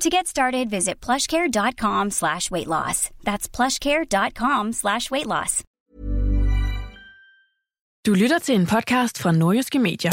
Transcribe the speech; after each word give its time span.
To 0.00 0.08
get 0.08 0.26
started, 0.28 0.70
visit 0.70 1.00
plushcare.com 1.00 2.10
slash 2.10 2.50
weight 2.52 2.68
loss. 2.68 3.10
That's 3.24 3.48
plushcare.com 3.48 4.72
slash 4.72 5.10
weight 5.10 5.26
loss. 5.26 5.64
Du 8.06 8.14
lytter 8.14 8.38
til 8.38 8.54
en 8.54 8.66
podcast 8.66 9.18
fra 9.18 9.32
Nordjyske 9.32 9.78
Medier. 9.78 10.12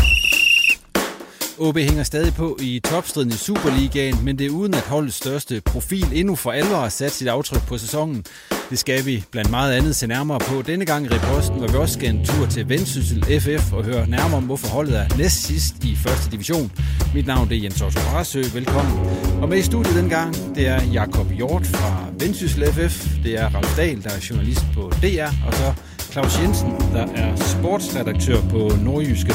OB 1.59 1.77
hænger 1.77 2.03
stadig 2.03 2.33
på 2.33 2.57
i 2.61 2.79
topstriden 2.79 3.29
i 3.29 3.33
Superligaen, 3.33 4.25
men 4.25 4.39
det 4.39 4.47
er 4.47 4.49
uden 4.49 4.73
at 4.73 4.81
holdets 4.81 5.15
største 5.15 5.61
profil 5.61 6.05
endnu 6.13 6.35
for 6.35 6.51
alvor 6.51 6.75
har 6.75 6.89
sat 6.89 7.11
sit 7.11 7.27
aftryk 7.27 7.67
på 7.67 7.77
sæsonen. 7.77 8.25
Det 8.69 8.79
skal 8.79 9.05
vi 9.05 9.23
blandt 9.31 9.49
meget 9.49 9.73
andet 9.73 9.95
se 9.95 10.07
nærmere 10.07 10.39
på 10.39 10.61
denne 10.61 10.85
gang 10.85 11.05
i 11.05 11.09
reposten, 11.09 11.57
hvor 11.57 11.67
vi 11.67 11.77
også 11.77 11.93
skal 11.93 12.09
en 12.09 12.25
tur 12.25 12.45
til 12.45 12.69
Vendsyssel 12.69 13.41
FF 13.41 13.73
og 13.73 13.83
høre 13.83 14.09
nærmere 14.09 14.37
om, 14.37 14.43
hvorfor 14.43 14.67
holdet 14.67 14.97
er 14.99 15.17
næst 15.17 15.43
sidst 15.43 15.83
i 15.83 15.95
første 15.95 16.31
division. 16.31 16.71
Mit 17.13 17.27
navn 17.27 17.51
er 17.51 17.55
Jens 17.55 17.81
Otto 17.81 17.99
Brassø. 18.09 18.41
Velkommen. 18.53 18.99
Og 19.41 19.49
med 19.49 19.57
i 19.57 19.61
studiet 19.61 19.95
den 19.95 20.09
gang, 20.09 20.35
det 20.55 20.67
er 20.67 20.83
Jakob 20.83 21.31
Hjort 21.31 21.65
fra 21.65 22.05
Vendsyssel 22.19 22.73
FF, 22.73 23.07
det 23.23 23.39
er 23.39 23.49
Ralf 23.55 23.77
Dahl, 23.77 24.03
der 24.03 24.09
er 24.09 24.27
journalist 24.29 24.65
på 24.73 24.91
DR, 25.01 25.47
og 25.47 25.53
så 25.53 25.73
Claus 26.11 26.39
Jensen, 26.41 26.71
der 26.93 27.07
er 27.15 27.35
sportsredaktør 27.35 28.41
på 28.41 28.71
Nordjyske. 28.83 29.33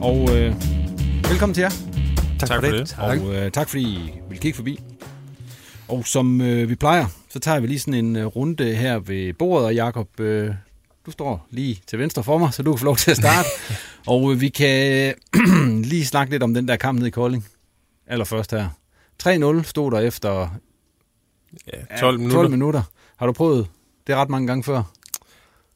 Og 0.00 0.36
øh, 0.36 0.54
velkommen 1.28 1.54
til 1.54 1.60
jer. 1.60 1.70
Tak, 2.38 2.48
tak 2.48 2.64
for 2.64 2.70
det. 2.70 2.88
Tak. 2.88 3.20
Og 3.20 3.34
øh, 3.34 3.50
tak 3.50 3.68
fordi 3.68 3.82
I 3.82 4.12
vil 4.28 4.40
kigge 4.40 4.56
forbi. 4.56 4.80
Og 5.88 6.06
som 6.06 6.40
øh, 6.40 6.68
vi 6.68 6.74
plejer, 6.74 7.06
så 7.28 7.38
tager 7.38 7.60
vi 7.60 7.66
lige 7.66 7.78
sådan 7.78 7.94
en 7.94 8.16
øh, 8.16 8.26
runde 8.26 8.74
her 8.74 8.98
ved 8.98 9.32
bordet, 9.32 9.66
og 9.66 9.74
Jakob, 9.74 10.20
øh, 10.20 10.54
du 11.06 11.10
står 11.10 11.46
lige 11.50 11.80
til 11.86 11.98
venstre 11.98 12.24
for 12.24 12.38
mig, 12.38 12.54
så 12.54 12.62
du 12.62 12.72
kan 12.72 12.78
få 12.78 12.84
lov 12.84 12.96
til 12.96 13.10
at 13.10 13.16
starte. 13.16 13.48
og 14.06 14.32
øh, 14.32 14.40
vi 14.40 14.48
kan 14.48 15.14
lige 15.92 16.06
snakke 16.06 16.30
lidt 16.30 16.42
om 16.42 16.54
den 16.54 16.68
der 16.68 16.76
kamp 16.76 16.98
nede 16.98 17.08
i 17.08 17.10
Kolding. 17.10 17.46
Allerførst 18.06 18.50
her. 18.50 18.68
3-0 19.22 19.62
stod 19.62 19.90
der 19.90 19.98
efter 20.00 20.48
ja, 21.72 21.96
12, 22.00 22.18
minutter. 22.18 22.36
12 22.36 22.50
minutter. 22.50 22.82
Har 23.16 23.26
du 23.26 23.32
prøvet 23.32 23.66
det 24.06 24.16
ret 24.16 24.28
mange 24.28 24.46
gange 24.46 24.64
før? 24.64 24.82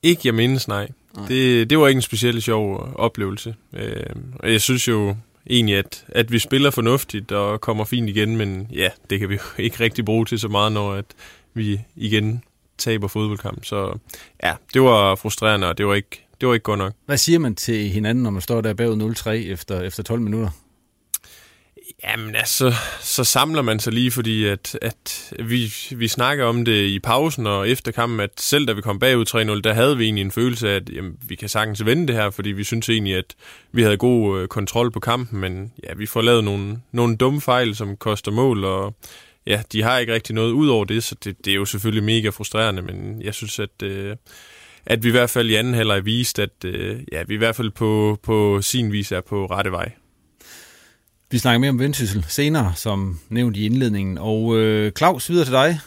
Ikke 0.03 0.21
jeg 0.25 0.35
mindes, 0.35 0.69
nej. 0.69 0.89
nej. 1.17 1.27
Det, 1.29 1.71
det 1.71 1.79
var 1.79 1.89
ikke 1.89 1.99
en 1.99 2.03
specielt 2.03 2.43
sjov 2.43 2.93
oplevelse. 2.95 3.55
Øh, 3.73 4.07
og 4.41 4.53
jeg 4.53 4.61
synes 4.61 4.89
jo, 4.89 5.17
egentlig, 5.51 5.77
at, 5.77 6.05
at 6.09 6.33
vi 6.33 6.39
spiller 6.39 6.71
fornuftigt 6.71 7.33
og 7.33 7.61
kommer 7.61 7.85
fint 7.85 8.09
igen, 8.09 8.37
men 8.37 8.69
ja, 8.73 8.91
det 9.11 9.21
kan 9.21 9.29
vi 9.29 9.35
jo 9.35 9.63
ikke 9.63 9.81
rigtig 9.81 10.05
bruge 10.05 10.25
til 10.25 10.39
så 10.39 10.49
meget, 10.49 10.73
når 10.73 10.93
at 10.93 11.07
vi 11.55 11.81
igen 11.97 12.43
taber 12.79 13.09
fodboldkamp. 13.09 13.65
Så 13.65 13.99
ja, 14.43 14.55
det 14.75 14.83
var 14.83 15.15
frustrerende, 15.15 15.69
og 15.69 15.79
det 15.79 15.87
var 15.87 15.95
ikke, 15.95 16.27
det 16.41 16.49
var 16.49 16.55
ikke 16.55 16.65
godt 16.65 16.79
nok. 16.79 16.93
Hvad 17.07 17.17
siger 17.17 17.39
man 17.39 17.55
til 17.55 17.89
hinanden, 17.89 18.23
når 18.23 18.31
man 18.31 18.43
står 18.43 18.61
der 18.61 18.75
bagud 18.75 19.15
0-3 19.17 19.31
efter, 19.31 19.81
efter 19.81 20.03
12 20.03 20.21
minutter? 20.21 20.51
Jamen 22.07 22.37
altså, 22.37 22.75
så 23.01 23.25
samler 23.25 23.63
man 23.63 23.81
sig 23.81 23.93
lige, 23.93 24.11
fordi 24.11 24.47
at, 24.47 24.79
at 24.83 25.33
vi, 25.39 25.75
vi 25.91 26.09
snakker 26.09 26.45
om 26.45 26.65
det 26.65 26.87
i 26.87 26.99
pausen 26.99 27.47
og 27.47 27.69
efter 27.69 27.93
kampen, 27.93 28.21
at 28.21 28.31
selv 28.37 28.67
da 28.67 28.73
vi 28.73 28.81
kom 28.81 28.99
bagud 28.99 29.57
3-0, 29.59 29.61
der 29.61 29.73
havde 29.73 29.97
vi 29.97 30.05
egentlig 30.05 30.23
en 30.23 30.31
følelse 30.31 30.71
af, 30.71 30.77
at 30.77 30.91
jamen, 30.93 31.17
vi 31.29 31.35
kan 31.35 31.49
sagtens 31.49 31.85
vende 31.85 32.07
det 32.07 32.17
her, 32.17 32.31
fordi 32.31 32.53
vi 32.53 32.65
synes 32.65 32.89
egentlig, 32.89 33.15
at 33.15 33.35
vi 33.73 33.83
havde 33.83 33.97
god 33.97 34.41
øh, 34.41 34.49
kontrol 34.49 34.91
på 34.91 35.01
kampen, 35.01 35.41
men 35.41 35.73
ja, 35.85 35.95
vi 35.97 36.07
får 36.07 36.23
lavet 36.23 36.45
nogle, 36.45 36.81
nogle 36.93 37.17
dumme 37.17 37.41
fejl, 37.41 37.77
som 37.77 37.97
koster 37.97 38.33
mål, 38.33 38.65
og 38.65 38.95
ja, 39.47 39.63
de 39.73 39.83
har 39.83 39.99
ikke 39.99 40.15
rigtig 40.15 40.35
noget 40.35 40.53
ud 40.53 40.69
over 40.69 40.85
det, 40.85 41.05
så 41.05 41.17
det, 41.25 41.45
det 41.45 41.51
er 41.51 41.55
jo 41.55 41.65
selvfølgelig 41.65 42.05
mega 42.05 42.29
frustrerende, 42.29 42.83
men 42.83 43.23
jeg 43.23 43.35
synes, 43.35 43.59
at... 43.59 43.83
Øh, 43.83 44.17
at 44.87 45.03
vi 45.03 45.09
i 45.09 45.11
hvert 45.11 45.31
fald 45.31 45.51
i 45.51 45.55
anden 45.55 45.75
halvleg 45.75 46.05
viste, 46.05 46.43
at 46.43 46.65
øh, 46.65 47.01
ja, 47.13 47.23
vi 47.23 47.35
i 47.35 47.37
hvert 47.37 47.57
fald 47.57 47.71
på, 47.71 48.19
på 48.23 48.63
sin 48.63 48.93
vis 48.93 49.13
er 49.13 49.21
på 49.21 49.47
rette 49.47 49.73
vej. 49.73 49.93
Vi 51.35 51.39
snakker 51.39 51.59
mere 51.59 51.71
om 51.71 51.79
Vendsyssel 51.79 52.25
senere, 52.29 52.73
som 52.77 53.21
nævnt 53.29 53.57
i 53.57 53.67
indledningen. 53.67 54.19
Og 54.19 54.57
øh, 54.57 54.93
Claus, 54.93 55.31
videre 55.31 55.45
til 55.45 55.53
dig. 55.53 55.81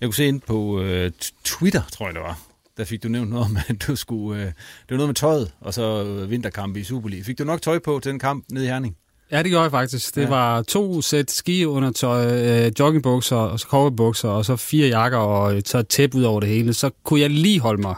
Jeg 0.00 0.06
kunne 0.06 0.14
se 0.14 0.26
ind 0.26 0.40
på 0.40 0.80
øh, 0.80 1.10
Twitter, 1.44 1.82
tror 1.92 2.06
jeg 2.06 2.14
det 2.14 2.22
var. 2.22 2.38
Der 2.76 2.84
fik 2.84 3.02
du 3.02 3.08
nævnt 3.08 3.30
noget 3.30 3.44
om, 3.44 3.58
at 3.68 3.82
du 3.86 3.96
skulle... 3.96 4.40
Øh, 4.40 4.46
det 4.46 4.54
var 4.90 4.96
noget 4.96 5.08
med 5.08 5.14
tøjet, 5.14 5.52
og 5.60 5.74
så 5.74 6.04
øh, 6.04 6.30
vinterkamp 6.30 6.76
i 6.76 6.84
Superliga. 6.84 7.22
Fik 7.22 7.38
du 7.38 7.44
nok 7.44 7.62
tøj 7.62 7.78
på 7.78 8.00
til 8.02 8.12
den 8.12 8.18
kamp 8.18 8.44
nede 8.50 8.64
i 8.64 8.68
Herning? 8.68 8.96
Ja, 9.30 9.42
det 9.42 9.50
gjorde 9.50 9.62
jeg 9.62 9.70
faktisk. 9.70 10.14
Det 10.14 10.22
ja. 10.22 10.28
var 10.28 10.62
to 10.62 11.02
sæt 11.02 11.30
ski 11.30 11.64
under 11.64 11.92
tøj, 11.92 12.26
øh, 12.26 12.72
joggingbukser, 12.78 13.36
og 13.36 13.60
så 13.60 13.66
cowboybukser, 13.66 14.28
og 14.28 14.44
så 14.44 14.56
fire 14.56 14.88
jakker 14.88 15.18
og 15.18 15.62
så 15.64 15.78
et 15.78 15.88
tæp 15.88 16.14
ud 16.14 16.22
over 16.22 16.40
det 16.40 16.48
hele. 16.48 16.74
Så 16.74 16.90
kunne 17.04 17.20
jeg 17.20 17.30
lige 17.30 17.60
holde 17.60 17.82
mig 17.82 17.94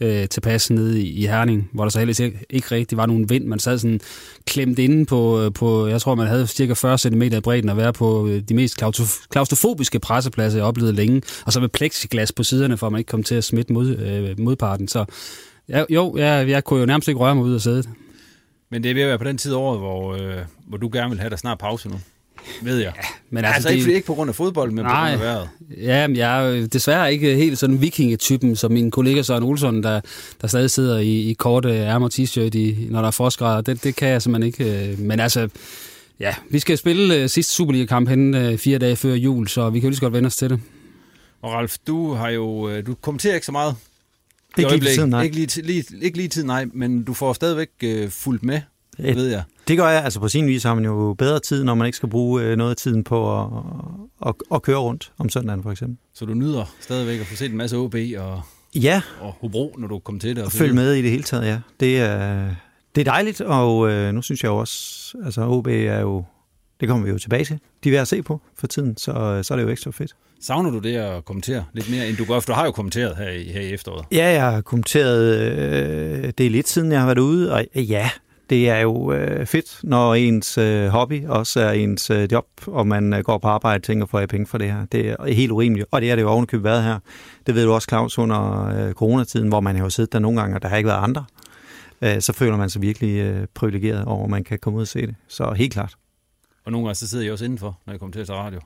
øh, 0.00 0.28
tilpas 0.28 0.70
nede 0.70 1.02
i, 1.02 1.08
i 1.08 1.26
Herning, 1.26 1.70
hvor 1.72 1.84
der 1.84 1.90
så 1.90 1.98
heldigvis 1.98 2.20
ikke, 2.20 2.38
ikke 2.50 2.74
rigtig 2.74 2.98
var 2.98 3.06
nogen 3.06 3.30
vind. 3.30 3.44
Man 3.44 3.58
sad 3.58 3.78
sådan 3.78 4.00
klemt 4.46 4.78
inde 4.78 5.06
på, 5.06 5.40
øh, 5.40 5.52
på, 5.52 5.86
jeg 5.86 6.00
tror, 6.00 6.14
man 6.14 6.26
havde 6.26 6.46
cirka 6.46 6.72
40 6.72 6.98
cm 6.98 7.22
i 7.22 7.40
bredden 7.40 7.70
at 7.70 7.76
være 7.76 7.92
på 7.92 8.28
øh, 8.28 8.42
de 8.42 8.54
mest 8.54 8.76
klaustrofobiske 9.30 9.98
pressepladser, 9.98 10.58
jeg 10.58 10.66
oplevede 10.66 10.96
længe. 10.96 11.22
Og 11.46 11.52
så 11.52 11.60
med 11.60 11.68
plexiglas 11.68 12.32
på 12.32 12.42
siderne, 12.42 12.76
for 12.76 12.86
at 12.86 12.92
man 12.92 12.98
ikke 12.98 13.08
kom 13.08 13.22
til 13.22 13.34
at 13.34 13.44
smitte 13.44 13.72
mod, 13.72 13.96
øh, 13.96 14.40
modparten. 14.40 14.88
Så 14.88 15.04
ja, 15.68 15.84
jo, 15.90 16.16
jeg, 16.16 16.48
jeg 16.48 16.64
kunne 16.64 16.80
jo 16.80 16.86
nærmest 16.86 17.08
ikke 17.08 17.20
røre 17.20 17.34
mig 17.34 17.44
ud 17.44 17.54
af 17.54 17.60
sædet. 17.60 17.88
Men 18.70 18.82
det 18.82 18.90
er 18.90 18.94
ved 18.94 19.02
at 19.02 19.08
være 19.08 19.18
på 19.18 19.24
den 19.24 19.38
tid 19.38 19.52
af 19.52 19.56
året, 19.56 19.78
hvor, 19.78 20.14
øh, 20.14 20.38
hvor 20.66 20.78
du 20.78 20.90
gerne 20.92 21.10
vil 21.10 21.20
have 21.20 21.30
der 21.30 21.36
snart 21.36 21.58
pause 21.58 21.88
nu 21.88 21.96
ved 22.62 22.78
jeg. 22.78 22.92
Ja, 22.96 23.02
men 23.30 23.44
altså, 23.44 23.68
altså 23.68 23.68
ikke, 23.68 23.94
ikke 23.94 24.06
på 24.06 24.14
grund 24.14 24.28
af 24.28 24.34
fodbold, 24.34 24.72
men 24.72 24.84
nej, 24.84 25.14
på 25.14 25.18
grund 25.18 25.28
af 25.28 25.34
vejret. 25.34 25.48
Ja, 25.76 26.06
men 26.06 26.16
jeg 26.16 26.58
er 26.58 26.66
desværre 26.66 27.12
ikke 27.12 27.34
helt 27.34 27.58
sådan 27.58 27.80
vikingetypen, 27.80 28.56
som 28.56 28.72
min 28.72 28.90
kollega 28.90 29.22
Søren 29.22 29.42
Olsson, 29.42 29.82
der, 29.82 30.00
der 30.40 30.46
stadig 30.46 30.70
sidder 30.70 30.98
i, 30.98 31.30
i 31.30 31.32
korte 31.32 31.68
ærmer 31.68 32.08
t-shirt, 32.08 32.56
i, 32.58 32.86
når 32.90 33.00
der 33.00 33.06
er 33.06 33.10
forskere. 33.10 33.62
Det, 33.62 33.84
det 33.84 33.96
kan 33.96 34.08
jeg 34.08 34.22
simpelthen 34.22 34.46
ikke. 34.46 34.90
Øh, 34.90 34.98
men 34.98 35.20
altså, 35.20 35.48
ja, 36.20 36.34
vi 36.50 36.58
skal 36.58 36.78
spille 36.78 37.24
uh, 37.24 37.30
sidste 37.30 37.52
Superliga-kamp 37.52 38.08
hen 38.08 38.34
uh, 38.34 38.58
fire 38.58 38.78
dage 38.78 38.96
før 38.96 39.14
jul, 39.14 39.48
så 39.48 39.70
vi 39.70 39.80
kan 39.80 39.86
jo 39.86 39.90
lige 39.90 39.96
så 39.96 40.02
godt 40.02 40.12
vende 40.12 40.26
os 40.26 40.36
til 40.36 40.50
det. 40.50 40.60
Og 41.42 41.52
Ralf, 41.52 41.76
du 41.86 42.12
har 42.12 42.28
jo, 42.28 42.80
du 42.80 42.94
kommenterer 42.94 43.34
ikke 43.34 43.46
så 43.46 43.52
meget. 43.52 43.74
Ikke 44.58 44.76
lige 44.76 44.94
tiden, 44.94 45.10
nej. 45.10 45.22
Ikke 45.22 45.36
lige, 45.36 45.62
lige, 45.62 45.84
ikke 46.02 46.16
lige 46.16 46.28
tid, 46.28 46.44
nej, 46.44 46.66
men 46.72 47.02
du 47.02 47.14
får 47.14 47.32
stadigvæk 47.32 47.68
uh, 47.84 48.10
fuldt 48.10 48.42
med, 48.42 48.60
Et, 48.98 49.16
ved 49.16 49.26
jeg. 49.26 49.42
Det 49.68 49.78
gør 49.78 49.88
jeg. 49.88 50.04
Altså 50.04 50.20
på 50.20 50.28
sin 50.28 50.46
vis 50.46 50.62
har 50.62 50.74
man 50.74 50.84
jo 50.84 51.14
bedre 51.18 51.40
tid, 51.40 51.64
når 51.64 51.74
man 51.74 51.86
ikke 51.86 51.96
skal 51.96 52.08
bruge 52.08 52.42
øh, 52.42 52.56
noget 52.56 52.70
af 52.70 52.76
tiden 52.76 53.04
på 53.04 53.40
at, 53.40 53.48
at, 54.26 54.34
at 54.54 54.62
køre 54.62 54.76
rundt 54.76 55.12
om 55.18 55.28
søndagen 55.28 55.62
for 55.62 55.70
eksempel. 55.70 55.96
Så 56.14 56.24
du 56.24 56.34
nyder 56.34 56.74
stadigvæk 56.80 57.20
at 57.20 57.26
få 57.26 57.36
set 57.36 57.50
en 57.50 57.56
masse 57.56 57.76
OB 57.76 57.94
og, 58.18 58.42
ja. 58.74 59.02
og 59.20 59.32
Hobro, 59.40 59.74
når 59.78 59.88
du 59.88 59.98
kommer 59.98 60.20
til 60.20 60.36
det? 60.36 60.44
Og 60.44 60.52
følge 60.52 60.74
med 60.74 60.94
i 60.94 61.02
det 61.02 61.10
hele 61.10 61.22
taget, 61.22 61.46
ja. 61.46 61.58
Det 61.80 62.00
er, 62.00 62.48
det 62.94 63.00
er 63.00 63.04
dejligt, 63.04 63.40
og 63.40 63.90
øh, 63.90 64.14
nu 64.14 64.22
synes 64.22 64.42
jeg 64.42 64.48
jo 64.48 64.56
også, 64.56 65.14
altså 65.24 65.46
OB 65.46 65.66
er 65.66 66.00
jo 66.00 66.24
det 66.80 66.88
kommer 66.88 67.04
vi 67.04 67.10
jo 67.10 67.18
tilbage 67.18 67.44
til. 67.44 67.58
De 67.84 67.88
er 67.88 67.92
ved 67.92 67.98
at 67.98 68.08
se 68.08 68.22
på 68.22 68.40
for 68.58 68.66
tiden, 68.66 68.96
så, 68.96 69.40
så 69.42 69.54
er 69.54 69.56
det 69.56 69.62
jo 69.64 69.68
ekstra 69.68 69.90
fedt. 69.90 70.16
Savner 70.40 70.70
du 70.70 70.78
det 70.78 70.96
at 70.96 71.24
kommentere 71.24 71.64
lidt 71.72 71.90
mere, 71.90 72.08
end 72.08 72.16
du 72.16 72.24
gør? 72.24 72.40
For 72.40 72.46
du 72.46 72.52
har 72.52 72.64
jo 72.64 72.70
kommenteret 72.70 73.16
her 73.16 73.30
i, 73.30 73.44
her 73.44 73.60
i 73.60 73.72
efteråret. 73.72 74.04
Ja, 74.12 74.32
jeg 74.32 74.42
har 74.42 74.60
kommenteret 74.60 75.40
øh, 75.40 76.32
det 76.38 76.46
er 76.46 76.50
lidt 76.50 76.68
siden, 76.68 76.92
jeg 76.92 77.00
har 77.00 77.06
været 77.06 77.18
ude, 77.18 77.52
og 77.52 77.64
ja, 77.74 78.10
det 78.50 78.68
er 78.68 78.80
jo 78.80 79.12
øh, 79.12 79.46
fedt, 79.46 79.80
når 79.82 80.14
ens 80.14 80.58
øh, 80.58 80.88
hobby 80.88 81.26
også 81.26 81.60
er 81.60 81.70
ens 81.70 82.10
øh, 82.10 82.28
job, 82.32 82.46
og 82.66 82.86
man 82.86 83.14
øh, 83.14 83.20
går 83.20 83.38
på 83.38 83.48
arbejde 83.48 83.78
og 83.78 83.82
tænker, 83.82 84.06
får 84.06 84.18
jeg 84.18 84.28
penge 84.28 84.46
for 84.46 84.58
det 84.58 84.72
her. 84.72 84.84
Det 84.84 85.08
er 85.10 85.32
helt 85.32 85.52
urimeligt, 85.52 85.88
og 85.90 86.00
det 86.00 86.10
er 86.10 86.16
det 86.16 86.22
jo 86.22 86.28
ovenikøbet 86.28 86.64
været 86.64 86.82
her. 86.82 86.98
Det 87.46 87.54
ved 87.54 87.64
du 87.64 87.72
også, 87.72 87.86
Claus, 87.88 88.18
under 88.18 88.66
øh, 88.66 88.92
coronatiden, 88.92 89.48
hvor 89.48 89.60
man 89.60 89.76
har 89.76 89.82
jo 89.82 89.90
siddet 89.90 90.12
der 90.12 90.18
nogle 90.18 90.40
gange, 90.40 90.56
og 90.56 90.62
der 90.62 90.68
har 90.68 90.76
ikke 90.76 90.88
været 90.88 91.02
andre. 91.02 91.24
Øh, 92.02 92.20
så 92.20 92.32
føler 92.32 92.56
man 92.56 92.70
sig 92.70 92.82
virkelig 92.82 93.18
øh, 93.18 93.46
privilegeret 93.54 94.04
over, 94.04 94.24
at 94.24 94.30
man 94.30 94.44
kan 94.44 94.58
komme 94.58 94.76
ud 94.76 94.82
og 94.82 94.88
se 94.88 95.06
det. 95.06 95.14
Så 95.28 95.52
helt 95.52 95.72
klart. 95.72 95.94
Og 96.64 96.72
nogle 96.72 96.86
gange 96.86 96.94
så 96.94 97.08
sidder 97.08 97.24
jeg 97.24 97.32
også 97.32 97.44
indenfor, 97.44 97.78
når 97.86 97.92
jeg 97.92 98.00
kommer 98.00 98.12
til 98.12 98.20
at 98.20 98.26
tage 98.26 98.38
radio. 98.38 98.60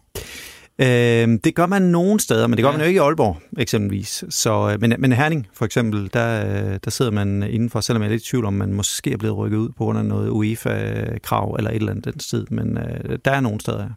Øh, 0.78 1.38
det 1.44 1.54
gør 1.54 1.66
man 1.66 1.82
nogle 1.82 2.20
steder, 2.20 2.46
men 2.46 2.56
det 2.56 2.62
gør 2.62 2.70
ja. 2.70 2.76
man 2.76 2.80
jo 2.80 2.88
ikke 2.88 2.98
i 2.98 3.00
Aalborg 3.00 3.38
eksempelvis. 3.58 4.24
Så, 4.28 4.70
øh, 4.72 4.80
men, 4.80 4.94
men 4.98 5.12
Herning 5.12 5.46
for 5.54 5.64
eksempel, 5.64 6.10
der, 6.12 6.46
øh, 6.46 6.78
der 6.84 6.90
sidder 6.90 7.10
man 7.10 7.42
indenfor, 7.42 7.80
selvom 7.80 8.02
jeg 8.02 8.08
er 8.08 8.12
lidt 8.12 8.22
i 8.22 8.30
tvivl 8.30 8.44
om, 8.44 8.52
man 8.52 8.72
måske 8.72 9.12
er 9.12 9.16
blevet 9.16 9.36
rykket 9.36 9.58
ud 9.58 9.68
på 9.68 9.84
grund 9.84 9.98
af 9.98 10.04
noget 10.04 10.28
UEFA-krav 10.28 11.54
eller 11.58 11.70
et 11.70 11.76
eller 11.76 11.92
andet 11.92 12.04
den 12.04 12.20
sted. 12.20 12.44
Men 12.50 12.78
øh, 12.78 13.18
der 13.24 13.30
er 13.30 13.40
nogle 13.40 13.60
steder. 13.60 13.88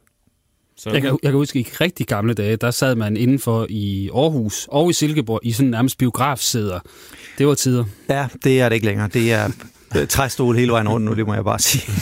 Så... 0.77 0.89
Jeg, 0.89 1.01
kan, 1.01 1.19
jeg 1.23 1.31
kan 1.31 1.37
huske, 1.37 1.59
i 1.59 1.63
rigtig 1.81 2.07
gamle 2.07 2.33
dage, 2.33 2.55
der 2.55 2.71
sad 2.71 2.95
man 2.95 3.17
indenfor 3.17 3.67
i 3.69 4.09
Aarhus 4.15 4.67
og 4.71 4.89
i 4.89 4.93
Silkeborg 4.93 5.39
i 5.43 5.51
sådan 5.51 5.69
nærmest 5.69 5.97
biografsæder. 5.97 6.79
Det 7.37 7.47
var 7.47 7.53
tider. 7.53 7.85
Ja, 8.09 8.27
det 8.43 8.61
er 8.61 8.69
det 8.69 8.75
ikke 8.75 8.85
længere. 8.85 9.07
Det 9.07 9.33
er 9.33 9.49
træstol 10.09 10.55
hele 10.55 10.71
vejen 10.71 10.89
rundt 10.89 11.05
nu, 11.05 11.13
det 11.13 11.27
må 11.27 11.33
jeg 11.33 11.43
bare 11.43 11.59
sige. 11.59 11.93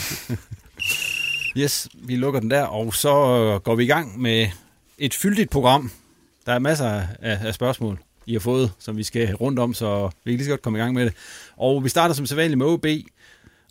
yes, 1.62 1.88
vi 1.94 2.16
lukker 2.16 2.40
den 2.40 2.50
der, 2.50 2.62
og 2.62 2.94
så 2.94 3.10
går 3.64 3.74
vi 3.74 3.84
i 3.84 3.86
gang 3.86 4.20
med 4.20 4.46
et 5.02 5.14
fyldigt 5.14 5.50
program. 5.50 5.90
Der 6.46 6.52
er 6.52 6.58
masser 6.58 6.86
af, 6.86 7.06
af 7.20 7.54
spørgsmål, 7.54 7.98
I 8.26 8.32
har 8.32 8.40
fået, 8.40 8.72
som 8.78 8.96
vi 8.96 9.02
skal 9.02 9.34
rundt 9.34 9.58
om, 9.58 9.74
så 9.74 10.10
vi 10.24 10.30
kan 10.30 10.36
lige 10.36 10.44
så 10.44 10.50
godt 10.50 10.62
komme 10.62 10.78
i 10.78 10.82
gang 10.82 10.94
med 10.94 11.04
det. 11.04 11.14
Og 11.56 11.84
vi 11.84 11.88
starter 11.88 12.14
som 12.14 12.26
sædvanligt 12.26 12.58
med 12.58 12.66
OB. 12.66 12.86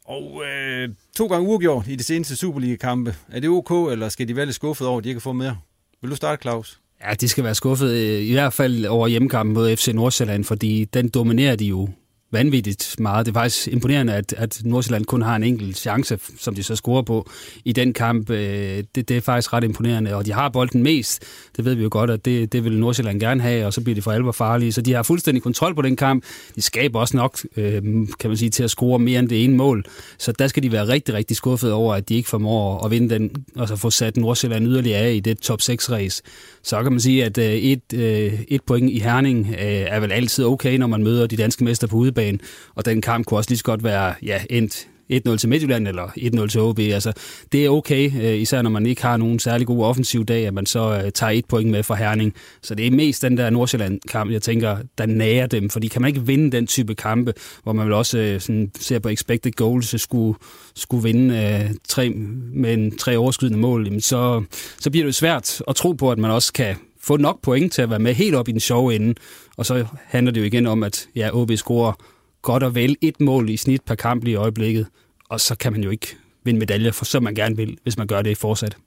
Og 0.06 0.44
øh, 0.45 0.89
to 1.16 1.28
gange 1.28 1.50
uafgjort 1.50 1.88
i 1.88 1.95
de 1.95 2.04
seneste 2.04 2.36
Superliga-kampe. 2.36 3.16
Er 3.31 3.39
det 3.39 3.50
ok, 3.50 3.92
eller 3.92 4.10
skal 4.10 4.28
de 4.28 4.36
være 4.36 4.45
lidt 4.45 4.56
skuffet 4.56 4.88
over, 4.88 4.98
at 4.98 5.04
de 5.04 5.10
ikke 5.10 5.19
kan 5.19 5.22
få 5.22 5.33
mere? 5.33 5.57
Vil 6.01 6.12
du 6.12 6.16
starte, 6.16 6.42
Claus? 6.42 6.80
Ja, 7.07 7.13
de 7.13 7.28
skal 7.28 7.44
være 7.44 7.56
skuffet, 7.56 7.89
øh, 7.89 8.22
i 8.22 8.31
hvert 8.31 8.54
fald 8.54 8.86
over 8.86 9.07
hjemmekampen 9.07 9.54
mod 9.54 9.75
FC 9.75 9.88
Nordsjælland, 9.88 10.44
fordi 10.44 10.86
den 10.86 11.10
dominerer 11.10 11.56
de 11.56 11.66
jo 11.66 11.89
vanvittigt 12.31 12.95
meget. 13.00 13.25
Det 13.25 13.36
er 13.36 13.39
faktisk 13.39 13.68
imponerende, 13.68 14.13
at, 14.13 14.33
at 14.38 14.62
Nordsjælland 14.66 15.06
kun 15.06 15.22
har 15.22 15.36
en 15.36 15.44
enkelt 15.44 15.78
chance, 15.78 16.19
som 16.39 16.56
de 16.56 16.63
så 16.63 16.75
scorer 16.75 17.01
på 17.01 17.30
i 17.66 17.72
den 17.72 17.94
kamp. 17.94 18.30
Øh, 18.30 18.83
det, 18.95 19.10
det 19.10 19.18
er 19.18 19.22
faktisk 19.22 19.54
ret 19.54 19.63
imponerende, 19.63 20.16
og 20.16 20.25
de 20.25 20.33
har 20.33 20.50
bolden 20.50 20.83
mest. 20.83 21.24
Det 21.57 21.66
ved 21.66 21.75
vi 21.75 21.83
jo 21.83 21.89
godt, 21.92 22.10
at 22.10 22.25
det, 22.25 22.54
det 22.54 22.63
vil 22.63 22.80
Nordsjælland 22.80 23.19
gerne 23.19 23.42
have, 23.42 23.66
og 23.66 23.74
så 23.74 23.81
bliver 23.81 23.95
de 23.95 24.01
for 24.01 24.12
alvor 24.12 24.31
farlige. 24.31 24.72
Så 24.72 24.81
de 24.81 24.94
har 24.94 25.04
fuldstændig 25.04 25.44
kontrol 25.44 25.75
på 25.75 25.81
den 25.81 25.95
kamp. 25.95 26.24
De 26.56 26.62
skaber 26.62 27.00
også 27.00 27.18
nok, 27.18 27.39
øh, 27.57 27.81
kan 28.19 28.30
man 28.30 28.38
sige, 28.38 28.50
til 28.50 28.63
at 28.63 28.69
score 28.69 29.00
mere 29.00 29.19
end 29.19 29.30
det 29.30 29.44
ene 29.44 29.56
mål. 29.56 29.86
Så 30.18 30.31
der 30.31 30.48
skal 30.48 30.63
de 30.63 30.72
være 30.72 30.88
rigtig, 30.88 31.16
rigtig 31.16 31.38
skuffet 31.38 31.72
over, 31.72 31.95
at 31.95 32.10
de 32.10 32.16
ikke 32.16 32.30
formår 32.30 32.86
at 32.86 32.92
vinde 32.92 33.10
den, 33.10 33.45
og 33.56 33.68
så 33.68 33.75
få 33.75 33.89
sat 33.89 34.18
Nordsjælland 34.18 34.68
yderligere 34.68 35.00
af 35.00 35.13
i 35.13 35.19
det 35.19 35.39
top 35.39 35.60
6-race. 35.62 36.24
Så 36.63 36.83
kan 36.83 36.91
man 36.91 36.99
sige, 36.99 37.25
at 37.25 37.37
øh, 37.37 37.45
et, 37.45 37.93
øh, 37.93 38.39
et 38.47 38.63
point 38.63 38.91
i 38.91 38.99
Herning 38.99 39.47
øh, 39.49 39.65
er 39.65 39.99
vel 39.99 40.11
altid 40.11 40.45
okay, 40.45 40.77
når 40.77 40.87
man 40.87 41.03
møder 41.03 41.27
de 41.27 41.37
danske 41.37 41.63
mester 41.63 41.87
på 41.87 41.95
udebane. 41.95 42.39
Og 42.75 42.85
den 42.85 43.01
kamp 43.01 43.25
kunne 43.25 43.37
også 43.37 43.49
lige 43.49 43.57
så 43.57 43.63
godt 43.63 43.83
være 43.83 44.13
ja, 44.23 44.41
endt 44.49 44.87
1-0 45.11 45.37
til 45.37 45.49
Midtjylland 45.49 45.87
eller 45.87 46.07
1-0 46.07 46.47
til 46.47 46.61
OB. 46.61 46.79
Altså, 46.79 47.13
det 47.51 47.65
er 47.65 47.69
okay, 47.69 48.11
øh, 48.21 48.41
især 48.41 48.61
når 48.61 48.69
man 48.69 48.85
ikke 48.85 49.01
har 49.01 49.17
nogen 49.17 49.39
særlig 49.39 49.67
god 49.67 49.85
offensiv 49.85 50.25
dag, 50.25 50.47
at 50.47 50.53
man 50.53 50.65
så 50.65 51.01
øh, 51.05 51.11
tager 51.11 51.31
et 51.31 51.45
point 51.45 51.71
med 51.71 51.83
for 51.83 51.95
Herning. 51.95 52.33
Så 52.61 52.75
det 52.75 52.87
er 52.87 52.91
mest 52.91 53.21
den 53.21 53.37
der 53.37 53.49
Nordsjælland-kamp, 53.49 54.31
jeg 54.31 54.41
tænker, 54.41 54.77
der 54.97 55.05
nærer 55.05 55.47
dem, 55.47 55.69
fordi 55.69 55.87
kan 55.87 56.01
man 56.01 56.09
ikke 56.09 56.25
vinde 56.25 56.51
den 56.51 56.67
type 56.67 56.95
kampe, 56.95 57.33
hvor 57.63 57.73
man 57.73 57.85
vil 57.85 57.93
også 57.93 58.17
øh, 58.17 58.41
sådan, 58.41 58.71
ser 58.79 58.99
på 58.99 59.09
expected 59.09 59.51
goals, 59.51 60.01
skulle, 60.01 60.37
skulle 60.75 61.03
vinde 61.03 61.35
øh, 61.35 61.75
tre, 61.87 62.09
med 62.53 62.73
en 62.73 62.97
tre 62.97 63.17
overskydende 63.17 63.59
mål, 63.59 63.85
jamen 63.85 64.01
så, 64.01 64.43
så 64.79 64.91
bliver 64.91 65.05
det 65.05 65.15
svært 65.15 65.61
at 65.67 65.75
tro 65.75 65.91
på, 65.91 66.11
at 66.11 66.17
man 66.17 66.31
også 66.31 66.53
kan 66.53 66.75
få 67.03 67.17
nok 67.17 67.41
point 67.41 67.73
til 67.73 67.81
at 67.81 67.89
være 67.89 67.99
med 67.99 68.13
helt 68.13 68.35
op 68.35 68.47
i 68.47 68.51
den 68.51 68.59
sjove 68.59 68.95
ende. 68.95 69.15
Og 69.57 69.65
så 69.65 69.85
handler 70.05 70.31
det 70.31 70.41
jo 70.41 70.45
igen 70.45 70.67
om, 70.67 70.83
at 70.83 71.07
ja, 71.15 71.29
OB 71.33 71.51
scorer 71.55 71.93
godt 72.41 72.63
og 72.63 72.75
vel 72.75 72.97
et 73.01 73.19
mål 73.19 73.49
i 73.49 73.57
snit 73.57 73.81
per 73.81 73.95
kamp 73.95 74.27
i 74.27 74.35
øjeblikket, 74.35 74.88
og 75.29 75.41
så 75.41 75.55
kan 75.55 75.71
man 75.71 75.83
jo 75.83 75.89
ikke 75.89 76.17
vinde 76.43 76.59
medaljer, 76.59 76.91
for 76.91 77.05
som 77.05 77.23
man 77.23 77.35
gerne 77.35 77.55
vil, 77.55 77.77
hvis 77.83 77.97
man 77.97 78.07
gør 78.07 78.21
det 78.21 78.38
fortsat. 78.38 78.77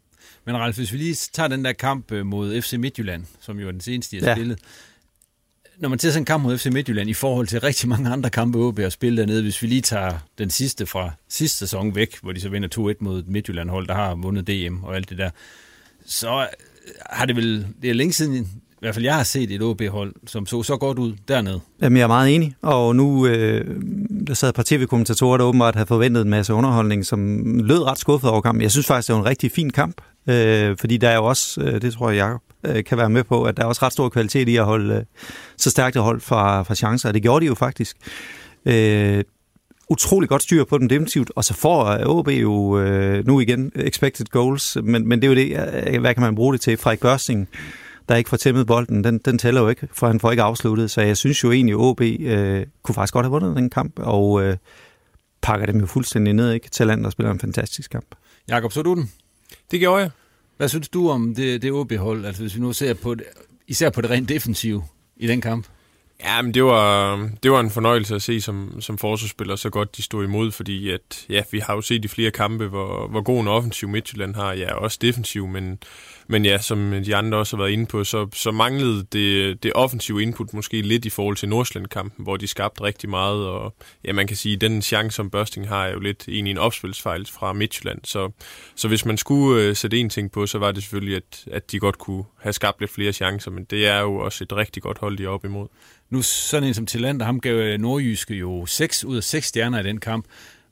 Men 0.45 0.57
Ralf, 0.57 0.77
hvis 0.77 0.93
vi 0.93 0.99
lige 0.99 1.15
tager 1.15 1.49
den 1.49 1.65
der 1.65 1.73
kamp 1.73 2.13
øh, 2.13 2.27
mod 2.27 2.63
FC 2.63 2.73
Midtjylland, 2.73 3.25
som 3.41 3.59
jo 3.59 3.69
er 3.69 3.73
den 3.73 3.81
seneste, 3.81 4.17
jeg 4.17 4.23
har 4.23 4.31
ja. 4.31 4.35
spillet. 4.35 4.59
Når 5.79 5.89
man 5.89 5.99
ser 5.99 6.11
sådan 6.11 6.23
en 6.23 6.25
kamp 6.25 6.43
mod 6.43 6.59
FC 6.59 6.67
Midtjylland 6.67 7.11
i 7.11 7.15
forhold 7.15 7.47
til 7.47 7.61
rigtig 7.61 7.89
mange 7.89 8.11
andre 8.11 8.31
kampe, 8.31 8.59
OB 8.59 8.79
har 8.79 8.89
spillet 8.89 9.19
dernede, 9.19 9.43
hvis 9.43 9.63
vi 9.63 9.67
lige 9.67 9.81
tager 9.81 10.19
den 10.39 10.51
sidste 10.51 10.87
fra 10.87 11.11
sidste 11.29 11.59
sæson 11.59 11.95
væk, 11.95 12.19
hvor 12.23 12.33
de 12.33 12.41
så 12.41 12.49
vinder 12.49 12.93
2-1 12.93 12.97
mod 13.01 13.23
Midtjylland-hold, 13.23 13.87
der 13.87 13.95
har 13.95 14.15
vundet 14.15 14.47
DM 14.47 14.85
og 14.85 14.97
alt 14.97 15.11
det 15.11 15.19
der, 15.19 15.31
så 16.07 16.49
har 17.11 17.27
det 17.27 17.37
vel, 17.37 17.67
det 17.83 17.91
er 17.91 17.95
længe 17.95 18.13
siden, 18.13 18.63
i 18.85 18.87
hvert 18.87 18.95
fald 18.95 19.05
jeg 19.05 19.17
har 19.17 19.25
set 19.25 19.51
et 19.51 19.63
OB-hold, 19.63 20.15
som 20.27 20.47
så 20.47 20.63
så 20.63 20.77
godt 20.77 20.99
ud 20.99 21.13
dernede. 21.29 21.61
Jamen, 21.83 21.97
jeg 21.97 22.03
er 22.03 22.09
meget 22.09 22.35
enig, 22.35 22.55
og 22.63 22.97
nu 22.97 23.27
øh, 23.27 23.81
der 24.27 24.35
sad 24.35 24.49
et 24.49 24.55
par 24.55 24.63
tv-kommentatorer, 24.63 25.37
der 25.37 25.45
åbenbart 25.45 25.75
havde 25.75 25.87
forventet 25.87 26.23
en 26.23 26.31
masse 26.31 26.55
underholdning, 26.55 27.07
som 27.07 27.45
lød 27.59 27.83
ret 27.83 27.99
skuffet 27.99 28.31
over 28.31 28.41
kampen. 28.41 28.63
Jeg 28.63 28.71
synes 28.71 28.87
faktisk, 28.87 29.09
det 29.09 29.15
var 29.15 29.21
en 29.21 29.27
rigtig 29.27 29.53
fin 29.53 29.71
kamp, 29.71 30.01
øh, 30.29 30.77
fordi 30.77 30.97
der 30.97 31.09
er 31.09 31.15
jo 31.15 31.25
også, 31.25 31.61
øh, 31.61 31.83
det 31.83 31.93
tror 31.93 32.11
jeg, 32.11 32.19
Jacob 32.19 32.43
øh, 32.67 32.85
kan 32.85 32.99
være 32.99 33.11
med 33.11 33.25
på, 33.25 33.45
at 33.45 33.57
der 33.57 33.63
er 33.63 33.67
også 33.67 33.85
ret 33.85 33.93
stor 33.93 34.09
kvalitet 34.09 34.49
i 34.49 34.57
at 34.57 34.65
holde 34.65 34.95
øh, 34.95 35.03
så 35.57 35.71
stærkt 35.71 35.97
et 35.97 36.03
hold 36.03 36.21
fra, 36.21 36.63
fra 36.63 36.75
chancer, 36.75 37.09
og 37.09 37.15
det 37.15 37.23
gjorde 37.23 37.41
de 37.41 37.47
jo 37.47 37.55
faktisk. 37.55 37.97
Øh, 38.67 39.25
utrolig 39.91 40.29
godt 40.29 40.43
styr 40.43 40.65
på 40.65 40.79
den 40.79 40.91
defensivt, 40.91 41.31
og 41.37 41.45
så 41.45 41.55
får 41.55 41.85
øh, 41.87 42.07
OB 42.07 42.29
jo 42.29 42.79
øh, 42.79 43.27
nu 43.27 43.41
igen 43.41 43.73
expected 43.77 44.27
goals, 44.27 44.77
men, 44.83 45.09
men 45.09 45.23
det 45.23 45.27
er 45.27 45.29
jo 45.29 45.35
det, 45.35 45.93
øh, 45.95 46.01
hvad 46.01 46.15
kan 46.15 46.23
man 46.23 46.35
bruge 46.35 46.53
det 46.53 46.61
til? 46.61 46.77
Frederik 46.77 47.01
Børsing 47.01 47.49
der 48.09 48.17
ikke 48.17 48.31
får 48.31 48.37
tæmmet 48.37 48.67
bolden, 48.67 49.05
den, 49.05 49.19
den 49.19 49.39
tæller 49.39 49.61
jo 49.61 49.69
ikke, 49.69 49.89
for 49.93 50.07
han 50.07 50.21
får 50.21 50.31
ikke 50.31 50.43
afsluttet. 50.43 50.91
Så 50.91 51.01
jeg 51.01 51.17
synes 51.17 51.45
jo 51.45 51.53
egentlig, 51.53 51.73
at 51.73 51.79
OB 51.79 52.01
øh, 52.01 52.67
kunne 52.83 52.95
faktisk 52.95 53.13
godt 53.13 53.27
have 53.27 53.31
vundet 53.31 53.57
den 53.57 53.71
kamp, 53.71 53.99
og 53.99 54.43
øh, 54.43 54.57
pakker 55.43 55.67
dem 55.67 55.81
jo 55.81 55.87
fuldstændig 55.87 56.35
ned. 56.35 56.53
Ikke? 56.53 56.71
Talent, 56.71 57.05
der 57.05 57.11
spiller 57.11 57.31
en 57.31 57.41
fantastisk 57.41 57.91
kamp. 57.91 58.07
Jakob, 58.49 58.73
så 58.73 58.83
du 58.83 58.95
den? 58.95 59.13
Det 59.71 59.81
gjorde 59.81 60.03
jeg. 60.03 60.11
Hvad 60.57 60.69
synes 60.69 60.89
du 60.89 61.11
om 61.11 61.35
det, 61.35 61.63
det 61.63 61.73
OB-hold? 61.73 62.25
Altså 62.25 62.43
hvis 62.43 62.55
vi 62.55 62.61
nu 62.61 62.73
ser 62.73 62.95
på 62.95 63.15
det, 63.15 63.25
især 63.67 63.91
på 63.91 64.01
det 64.01 64.11
rent 64.11 64.29
defensive 64.29 64.85
i 65.17 65.27
den 65.27 65.41
kamp? 65.41 65.67
Ja, 66.25 66.43
men 66.43 66.55
det 66.55 66.65
var, 66.65 67.17
det 67.43 67.51
var 67.51 67.61
en 67.61 67.71
fornøjelse 67.71 68.15
at 68.15 68.23
se 68.23 68.41
som, 68.41 68.81
som 68.81 68.99
forsvarsspiller, 68.99 69.57
så 69.57 69.71
godt 69.71 69.97
de 69.97 70.03
stod 70.03 70.25
imod, 70.25 70.53
fordi 70.53 70.91
at, 70.91 71.27
ja, 71.29 71.43
vi 71.51 71.59
har 71.59 71.75
jo 71.75 71.81
set 71.81 72.05
i 72.05 72.09
flere 72.09 72.31
kampe, 72.31 72.67
hvor, 72.67 73.09
hvor 73.09 73.23
god 73.23 73.41
en 73.41 73.49
offensiv 73.49 73.89
Midtjylland 73.89 74.35
har. 74.35 74.53
Ja, 74.53 74.75
også 74.75 74.99
defensiv, 75.01 75.47
men, 75.47 75.79
men 76.27 76.45
ja, 76.45 76.59
som 76.59 77.03
de 77.05 77.17
andre 77.17 77.39
også 77.39 77.57
har 77.57 77.63
været 77.63 77.73
inde 77.73 77.87
på, 77.87 78.05
så, 78.05 78.29
så 78.33 78.51
manglede 78.51 79.07
det, 79.13 79.63
det 79.63 79.73
offensive 79.75 80.23
input 80.23 80.55
måske 80.55 80.83
lidt 80.83 81.05
i 81.05 81.11
forhold 81.11 81.37
til 81.37 81.49
Nordsjælland-kampen, 81.49 82.25
hvor 82.25 82.37
de 82.37 82.47
skabte 82.47 82.83
rigtig 82.83 83.11
meget, 83.11 83.47
og 83.47 83.75
ja, 84.05 84.13
man 84.13 84.27
kan 84.27 84.37
sige, 84.37 84.55
at 84.55 84.61
den 84.61 84.83
chance, 84.83 85.17
som 85.17 85.31
Børsting 85.31 85.69
har, 85.69 85.87
er 85.87 85.93
jo 85.93 86.01
lidt 86.01 86.25
egentlig 86.29 86.51
en 86.51 86.59
opspilsfejl 86.59 87.27
fra 87.27 87.53
Midtjylland. 87.53 87.99
Så, 88.05 88.31
så 88.75 88.89
hvis 88.89 89.05
man 89.05 89.17
skulle 89.17 89.71
uh, 89.71 89.77
sætte 89.77 89.99
en 89.99 90.11
ting 90.11 90.33
på, 90.33 90.47
så 90.47 90.59
var 90.59 90.73
det 90.73 90.83
selvfølgelig, 90.83 91.17
at, 91.17 91.45
at 91.51 91.73
de 91.73 91.79
godt 91.79 91.99
kunne 91.99 92.25
have 92.41 92.53
skabt 92.53 92.81
lidt 92.81 92.91
flere 92.91 93.13
chancer, 93.13 93.51
men 93.51 93.65
det 93.65 93.87
er 93.87 94.01
jo 94.01 94.17
også 94.17 94.45
et 94.45 94.53
rigtig 94.53 94.83
godt 94.83 94.99
hold, 94.99 95.19
de 95.19 95.25
er 95.25 95.29
op 95.29 95.45
imod. 95.45 95.69
Nu 96.11 96.23
sådan 96.23 96.69
en 96.69 96.75
som 96.75 96.87
Tillander, 96.87 97.27
ham 97.27 97.41
gav 97.41 97.55
øh, 97.55 97.81
Nordjyske 97.81 98.35
jo 98.35 98.67
6 98.67 99.05
ud 99.05 99.17
af 99.17 99.23
6 99.23 99.47
stjerner 99.47 99.81
i 99.81 99.83
den 99.83 100.01
kamp. 100.01 100.25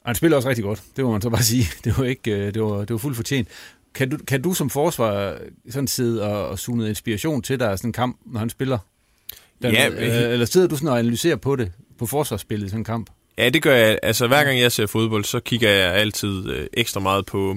Og 0.02 0.08
han 0.08 0.14
spiller 0.14 0.36
også 0.36 0.48
rigtig 0.48 0.64
godt, 0.64 0.82
det 0.96 1.04
må 1.04 1.12
man 1.12 1.22
så 1.22 1.30
bare 1.30 1.42
sige. 1.42 1.64
Det 1.84 1.98
var, 1.98 2.04
ikke, 2.04 2.30
øh, 2.30 2.54
det 2.54 2.62
var, 2.62 2.78
det 2.78 2.90
var 2.90 2.98
fuldt 2.98 3.16
fortjent. 3.16 3.48
Kan 3.94 4.10
du, 4.10 4.16
kan 4.26 4.42
du 4.42 4.54
som 4.54 4.70
forsvar 4.70 5.38
sådan 5.70 5.88
sidde 5.88 6.22
og, 6.22 6.48
og 6.48 6.58
suge 6.58 6.78
noget 6.78 6.90
inspiration 6.90 7.42
til 7.42 7.60
dig 7.60 7.78
sådan 7.78 7.88
en 7.88 7.92
kamp, 7.92 8.20
når 8.26 8.38
han 8.38 8.50
spiller? 8.50 8.78
Den, 9.62 9.72
ja, 9.72 9.88
øh, 9.88 10.32
eller 10.32 10.46
sidder 10.46 10.66
du 10.68 10.76
sådan 10.76 10.88
og 10.88 10.98
analyserer 10.98 11.36
på 11.36 11.56
det, 11.56 11.72
på 11.98 12.06
forsvarsspillet 12.06 12.66
i 12.66 12.68
sådan 12.68 12.80
en 12.80 12.84
kamp? 12.84 13.10
Ja, 13.38 13.48
det 13.48 13.62
gør 13.62 13.74
jeg. 13.74 13.98
Altså, 14.02 14.26
hver 14.26 14.44
gang 14.44 14.60
jeg 14.60 14.72
ser 14.72 14.86
fodbold, 14.86 15.24
så 15.24 15.40
kigger 15.40 15.70
jeg 15.70 15.94
altid 15.94 16.50
øh, 16.50 16.66
ekstra 16.72 17.00
meget 17.00 17.26
på 17.26 17.54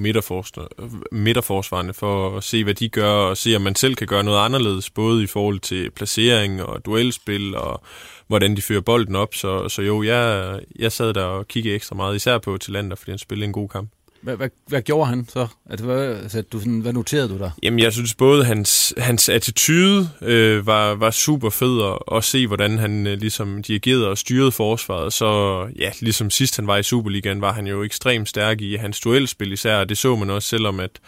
midterforsvarerne 1.12 1.94
for 1.94 2.38
at 2.38 2.44
se, 2.44 2.64
hvad 2.64 2.74
de 2.74 2.90
gør, 2.90 3.12
og 3.12 3.38
se, 3.38 3.56
om 3.56 3.62
man 3.62 3.76
selv 3.76 3.96
kan 3.96 4.08
gøre 4.08 4.24
noget 4.24 4.40
anderledes, 4.40 4.90
både 4.90 5.24
i 5.24 5.28
forhold 5.28 5.60
til 5.60 5.92
placering 5.92 6.64
og 6.64 6.86
duelspil, 6.86 7.56
og 7.56 7.82
hvordan 8.28 8.56
de 8.56 8.62
fører 8.62 8.82
bolden 8.82 9.16
op. 9.16 9.36
Så, 9.36 9.70
så 9.70 9.82
jo, 9.82 10.04
jeg, 10.04 10.60
jeg 10.80 10.92
sad 10.92 11.14
der 11.14 11.24
og 11.24 11.48
kiggede 11.48 11.76
ekstra 11.76 11.96
meget, 11.96 12.16
især 12.16 12.38
på 12.38 12.58
Talander, 12.58 12.96
fordi 12.96 13.12
han 13.12 13.20
spillede 13.20 13.46
en 13.46 13.54
god 13.54 13.70
kamp. 13.70 13.90
Hvad, 14.22 14.36
hvad, 14.36 14.50
hvad 14.68 14.82
gjorde 14.82 15.10
han 15.10 15.28
så? 15.30 15.48
Altså, 15.70 15.86
hvad, 15.86 16.16
altså, 16.16 16.42
du, 16.42 16.60
sådan, 16.60 16.80
hvad 16.80 16.94
noterede 16.94 17.30
du 17.30 17.38
der? 17.38 17.52
Jamen, 17.64 17.80
jeg 17.80 17.94
synes 17.94 18.14
både 18.14 18.46
hans, 18.46 18.94
hans 18.98 19.30
attitude 19.30 20.10
øh, 20.22 20.68
var, 20.68 20.96
var 20.96 21.12
super 21.12 21.50
fed 21.50 21.82
at, 21.84 22.18
at 22.18 22.24
se, 22.24 22.48
hvordan 22.48 22.78
han 22.78 23.08
øh, 23.08 23.18
ligesom 23.20 23.64
dirigerede 23.64 24.08
og 24.10 24.18
styrede 24.18 24.52
forsvaret. 24.52 25.14
Så 25.14 25.62
ja, 25.80 25.92
ligesom 26.00 26.30
sidst 26.30 26.56
han 26.56 26.68
var 26.68 26.78
i 26.78 26.84
Superligaen, 26.84 27.42
var 27.42 27.54
han 27.54 27.68
jo 27.68 27.84
ekstremt 27.84 28.30
stærk 28.30 28.62
i 28.62 28.76
hans 28.76 29.00
duelspil 29.00 29.52
især, 29.52 29.78
og 29.78 29.90
det 29.90 29.98
så 29.98 30.16
man 30.16 30.30
også, 30.30 30.50
selvom 30.50 30.80
at 30.80 31.00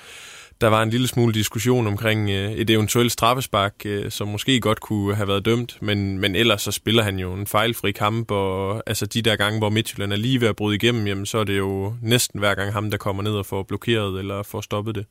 der 0.62 0.68
var 0.68 0.84
en 0.84 0.90
lille 0.90 1.08
smule 1.08 1.34
diskussion 1.34 1.88
omkring 1.88 2.30
øh, 2.30 2.52
et 2.52 2.70
eventuelt 2.70 3.12
straffespark, 3.12 3.74
øh, 3.86 4.12
som 4.12 4.28
måske 4.28 4.60
godt 4.60 4.80
kunne 4.80 5.16
have 5.16 5.28
været 5.28 5.46
dømt, 5.46 5.78
men, 5.82 6.20
men 6.20 6.36
ellers 6.36 6.62
så 6.62 6.72
spiller 6.72 7.04
han 7.04 7.20
jo 7.20 7.34
en 7.34 7.48
fejlfri 7.48 7.92
kamp, 7.92 8.32
og 8.32 8.84
altså 8.88 9.06
de 9.06 9.22
der 9.22 9.36
gange, 9.36 9.60
hvor 9.60 9.70
Midtjylland 9.70 10.14
er 10.14 10.18
lige 10.18 10.42
ved 10.42 10.48
at 10.48 10.56
bryde 10.56 10.76
igennem, 10.76 11.08
jamen, 11.08 11.26
så 11.26 11.38
er 11.38 11.44
det 11.44 11.58
jo 11.58 11.94
næsten 12.02 12.40
hver 12.40 12.56
gang 12.56 12.74
ham, 12.74 12.92
der 12.92 12.98
kommer 12.98 13.24
ned 13.24 13.32
og 13.32 13.46
får 13.46 13.64
blokeret 13.64 14.20
eller 14.20 14.44
får 14.44 14.62
stoppet 14.62 14.96
det. 14.96 15.06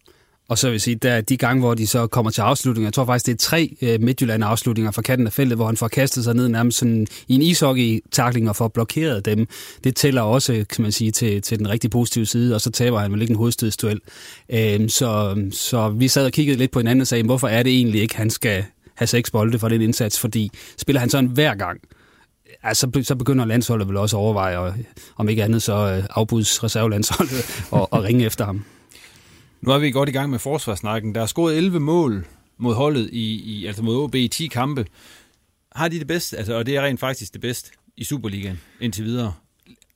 Og 0.48 0.58
så 0.58 0.66
vil 0.66 0.74
jeg 0.74 0.80
sige, 0.80 0.96
der 0.96 1.20
de 1.20 1.36
gange, 1.36 1.60
hvor 1.60 1.74
de 1.74 1.86
så 1.86 2.06
kommer 2.06 2.30
til 2.30 2.40
afslutning, 2.40 2.84
jeg 2.84 2.92
tror 2.92 3.04
faktisk, 3.04 3.26
det 3.26 3.32
er 3.32 3.36
tre 3.36 3.76
øh, 3.82 4.00
Midtjylland-afslutninger 4.00 4.90
fra 4.90 5.02
kanten 5.02 5.26
af 5.26 5.32
feltet, 5.32 5.58
hvor 5.58 5.66
han 5.66 5.76
får 5.76 5.88
kastet 5.88 6.24
sig 6.24 6.34
ned 6.34 6.48
nærmest 6.48 6.78
sådan 6.78 7.06
i 7.28 7.34
en 7.34 7.42
ishockey-takling 7.42 8.48
og 8.48 8.56
får 8.56 8.68
blokeret 8.68 9.24
dem. 9.24 9.48
Det 9.84 9.96
tæller 9.96 10.22
også, 10.22 10.64
kan 10.70 10.82
man 10.82 10.92
sige, 10.92 11.10
til, 11.10 11.42
til 11.42 11.58
den 11.58 11.68
rigtig 11.68 11.90
positive 11.90 12.26
side, 12.26 12.54
og 12.54 12.60
så 12.60 12.70
taber 12.70 12.98
han 12.98 13.12
vel 13.12 13.22
ikke 13.22 13.30
en 13.30 13.36
hovedstødsduel. 13.36 14.00
Øh, 14.48 14.88
så, 14.88 15.36
så 15.52 15.88
vi 15.88 16.08
sad 16.08 16.24
og 16.26 16.32
kiggede 16.32 16.58
lidt 16.58 16.70
på 16.70 16.78
hinanden 16.78 17.00
og 17.00 17.06
sagde, 17.06 17.24
hvorfor 17.24 17.48
er 17.48 17.62
det 17.62 17.72
egentlig 17.72 18.00
ikke, 18.00 18.16
han 18.16 18.30
skal 18.30 18.64
have 18.94 19.06
seks 19.06 19.30
bolde 19.30 19.58
for 19.58 19.68
den 19.68 19.80
indsats, 19.80 20.20
fordi 20.20 20.50
spiller 20.78 21.00
han 21.00 21.10
sådan 21.10 21.30
hver 21.30 21.54
gang, 21.54 21.80
altså, 22.62 23.00
så 23.02 23.14
begynder 23.14 23.44
landsholdet 23.44 23.88
vel 23.88 23.96
også 23.96 24.16
at 24.16 24.20
overveje, 24.20 24.58
og, 24.58 24.74
om 25.16 25.28
ikke 25.28 25.44
andet 25.44 25.62
så 25.62 25.74
øh, 25.74 26.04
afbuds 26.10 26.64
reservelandsholdet 26.64 27.62
og, 27.70 27.92
og 27.92 28.04
ringe 28.04 28.24
efter 28.24 28.44
ham. 28.44 28.64
Nu 29.60 29.70
er 29.70 29.78
vi 29.78 29.90
godt 29.90 30.08
i 30.08 30.12
gang 30.12 30.30
med 30.30 30.38
forsvarssnakken. 30.38 31.14
Der 31.14 31.22
er 31.22 31.26
scoret 31.26 31.56
11 31.56 31.80
mål 31.80 32.26
mod 32.58 32.74
holdet, 32.74 33.10
i, 33.12 33.42
i 33.42 33.66
altså 33.66 33.82
mod 33.82 33.96
OB 33.96 34.14
i 34.14 34.28
10 34.28 34.46
kampe. 34.46 34.86
Har 35.72 35.88
de 35.88 35.98
det 35.98 36.06
bedste, 36.06 36.36
altså, 36.36 36.54
og 36.54 36.66
det 36.66 36.76
er 36.76 36.82
rent 36.82 37.00
faktisk 37.00 37.32
det 37.32 37.40
bedste 37.40 37.70
i 37.96 38.04
Superligaen 38.04 38.60
indtil 38.80 39.04
videre? 39.04 39.34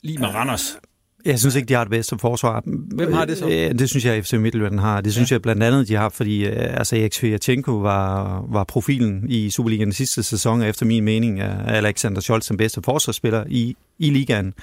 Lige 0.02 0.19
med 0.19 0.29
Randers. 0.29 0.76
Jeg 1.24 1.38
synes 1.38 1.54
ikke, 1.54 1.66
de 1.66 1.74
har 1.74 1.84
det 1.84 1.90
bedste 1.90 2.18
forsvar. 2.18 2.62
Hvem 2.94 3.12
har 3.12 3.24
det 3.24 3.38
så? 3.38 3.48
Øh, 3.48 3.78
det 3.78 3.88
synes 3.88 4.04
jeg, 4.04 4.24
FC 4.24 4.32
Midtjylland 4.32 4.80
har. 4.80 5.00
Det 5.00 5.12
synes 5.12 5.30
ja. 5.30 5.34
jeg 5.34 5.42
blandt 5.42 5.62
andet, 5.62 5.88
de 5.88 5.94
har, 5.94 6.08
fordi 6.08 6.46
øh, 6.46 6.78
altså, 6.78 6.96
Erik 6.96 7.12
Sviatchenko 7.12 7.72
var, 7.72 8.44
var 8.48 8.64
profilen 8.64 9.24
i 9.28 9.50
Superligaen 9.50 9.92
sidste 9.92 10.22
sæson, 10.22 10.62
efter 10.62 10.86
min 10.86 11.04
mening 11.04 11.40
er 11.40 11.64
Alexander 11.66 12.20
Scholz 12.20 12.48
den 12.48 12.56
bedste 12.56 12.80
forsvarsspiller 12.84 13.44
i, 13.48 13.76
i 13.98 14.10
ligaen. 14.10 14.54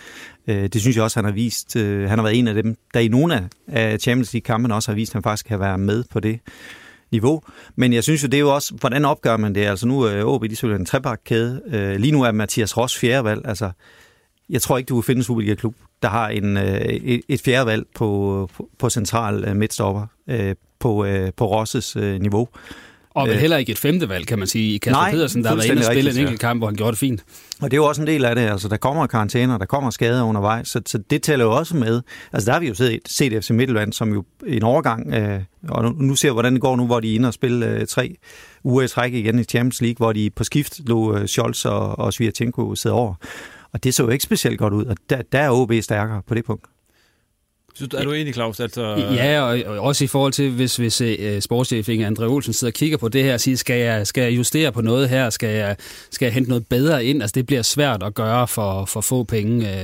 Øh, 0.48 0.68
det 0.68 0.82
synes 0.82 0.96
jeg 0.96 1.04
også, 1.04 1.18
han 1.18 1.26
har 1.26 1.32
vist. 1.32 1.74
Han 1.74 2.10
har 2.10 2.22
været 2.22 2.40
en 2.40 2.48
af 2.48 2.64
dem, 2.64 2.76
der 2.94 3.00
i 3.00 3.08
nogle 3.08 3.50
af 3.68 4.00
Champions 4.00 4.34
League-kampene 4.34 4.76
også 4.76 4.92
har 4.92 4.96
vist, 4.96 5.12
at 5.12 5.14
han 5.14 5.24
faktisk 5.24 5.46
kan 5.46 5.60
være 5.60 5.78
med 5.78 6.04
på 6.12 6.20
det 6.20 6.40
niveau. 7.12 7.42
Men 7.76 7.94
jeg 7.94 8.04
synes 8.04 8.24
jo, 8.24 8.28
det 8.28 8.38
er 8.38 8.42
jo 8.42 8.56
også, 8.56 8.74
hvordan 8.80 9.06
opgør 9.06 9.38
man 9.38 9.56
det? 9.56 9.66
Altså 9.66 9.88
nu 9.88 10.02
er 10.02 10.24
OB, 10.24 10.44
de 10.44 10.58
er 10.64 10.76
en 10.76 10.86
trebakkæde. 10.86 11.62
Lige 11.98 12.12
nu 12.12 12.22
er 12.22 12.32
Mathias 12.32 12.78
Ross 12.78 12.98
fjerdevalg. 12.98 13.42
Altså, 13.46 13.72
jeg 14.50 14.62
tror 14.62 14.78
ikke, 14.78 14.90
du 14.90 14.96
vil 14.96 15.04
finde 15.04 15.20
en 15.20 15.24
Superliga-klub, 15.24 15.76
der 16.02 16.10
har 16.10 16.30
en, 16.30 16.58
øh, 16.58 17.20
et 17.30 17.42
fjerde 17.42 17.66
valg 17.66 17.86
på, 17.96 18.50
på, 18.54 18.70
på 18.80 18.90
central 18.90 19.44
øh, 19.48 19.56
midtstopper 19.56 20.06
øh, 20.30 20.56
på, 20.80 21.06
på 21.38 21.46
Rosses 21.46 21.96
niveau. 21.96 22.48
Og 23.18 23.28
vel 23.28 23.38
heller 23.38 23.58
ikke 23.58 23.72
et 23.72 23.78
femte 23.78 24.10
valg, 24.10 24.28
kan 24.28 24.40
man 24.40 24.48
sige, 24.48 24.76
i 24.76 24.78
Kasper 24.78 25.00
Nej, 25.00 25.12
Pedersen, 25.12 25.44
der 25.44 25.50
har 25.50 25.56
været 25.56 25.70
inde 25.70 25.80
og 25.80 25.86
spille 25.86 26.12
en 26.12 26.18
enkelt 26.18 26.40
kamp, 26.40 26.60
hvor 26.60 26.68
han 26.68 26.76
gjorde 26.76 26.92
det 26.92 27.00
fint. 27.00 27.24
Og 27.62 27.72
det 27.72 27.78
er 27.78 27.82
jo 27.82 27.86
også 27.86 28.02
en 28.02 28.08
del 28.08 28.26
af 28.26 28.36
det. 28.36 28.42
Altså, 28.42 28.68
der 28.68 28.78
kommer 28.78 29.08
karantæner, 29.08 29.58
der 29.58 29.66
kommer 29.66 29.90
skader 29.90 30.24
undervejs, 30.24 30.68
så, 30.68 30.82
så 30.86 30.98
det 30.98 31.24
tæller 31.24 31.46
jo 31.46 31.52
også 31.52 31.76
med. 31.76 32.02
Altså, 32.34 32.46
der 32.46 32.54
har 32.54 32.60
vi 32.60 32.68
jo 32.68 32.74
set, 32.74 33.00
set 33.06 33.44
FC 33.44 33.50
Midtjylland, 33.50 33.94
som 33.94 34.14
jo 34.14 34.24
en 34.48 34.64
overgang, 34.64 35.14
øh, 35.14 35.40
og 35.68 35.84
nu, 35.84 35.90
nu 35.90 36.16
ser 36.16 36.30
vi, 36.30 36.34
hvordan 36.34 36.54
det 36.54 36.62
går 36.62 36.76
nu, 36.76 36.86
hvor 36.86 37.00
de 37.00 37.12
er 37.12 37.16
inde 37.16 37.28
og 37.28 37.34
spille 37.34 37.68
øh, 37.68 37.88
tre 37.88 38.16
uger 38.64 38.84
i 38.84 38.88
træk 38.88 39.14
igen 39.14 39.40
i 39.40 39.44
Champions 39.44 39.82
League, 39.82 39.98
hvor 39.98 40.14
de 40.14 40.30
på 40.30 40.44
skift 40.44 40.80
lå 40.86 41.18
øh, 41.18 41.28
Scholz 41.28 41.66
og, 41.66 42.00
og 42.00 42.14
Sviatchenko 42.14 42.76
sidde 42.76 42.96
over. 42.96 43.14
Og 43.78 43.84
det 43.84 43.94
så 43.94 44.04
jo 44.04 44.10
ikke 44.10 44.24
specielt 44.24 44.60
godt 44.60 44.74
ud, 44.74 44.86
og 44.86 44.98
der, 45.10 45.22
der 45.22 45.40
er 45.40 45.52
OB 45.52 45.74
stærkere 45.82 46.22
på 46.28 46.36
det 46.36 46.46
punkt. 46.46 46.66
Så 47.76 47.88
er 47.98 48.04
du 48.04 48.12
enig, 48.12 48.34
Claus? 48.34 48.60
Altså... 48.60 48.96
Ja, 49.16 49.42
og, 49.42 49.60
og 49.66 49.80
også 49.80 50.04
i 50.04 50.08
forhold 50.08 50.34
til, 50.34 50.52
hvis, 50.52 50.76
hvis 50.76 51.02
uh, 51.02 51.40
sportschef 51.40 51.90
Inge 51.90 52.08
André 52.08 52.24
Olsen 52.24 52.54
sidder 52.54 52.72
og 52.72 52.76
kigger 52.76 52.98
på 52.98 53.08
det 53.08 53.24
her 53.24 53.34
og 53.34 53.40
siger, 53.40 53.58
skal 53.58 53.80
jeg, 53.80 54.08
skal 54.08 54.22
jeg 54.22 54.38
justere 54.38 54.72
på 54.72 54.82
noget 54.82 55.10
her? 55.10 55.30
Skal 55.30 55.50
jeg, 55.50 55.76
skal 56.12 56.26
jeg 56.26 56.34
hente 56.34 56.50
noget 56.50 56.68
bedre 56.68 57.06
ind? 57.06 57.22
Altså, 57.22 57.34
det 57.34 57.46
bliver 57.46 57.62
svært 57.62 58.04
at 58.04 58.14
gøre 58.14 58.48
for, 58.48 58.86
for 58.86 59.02
få 59.02 59.24
penge. 59.24 59.84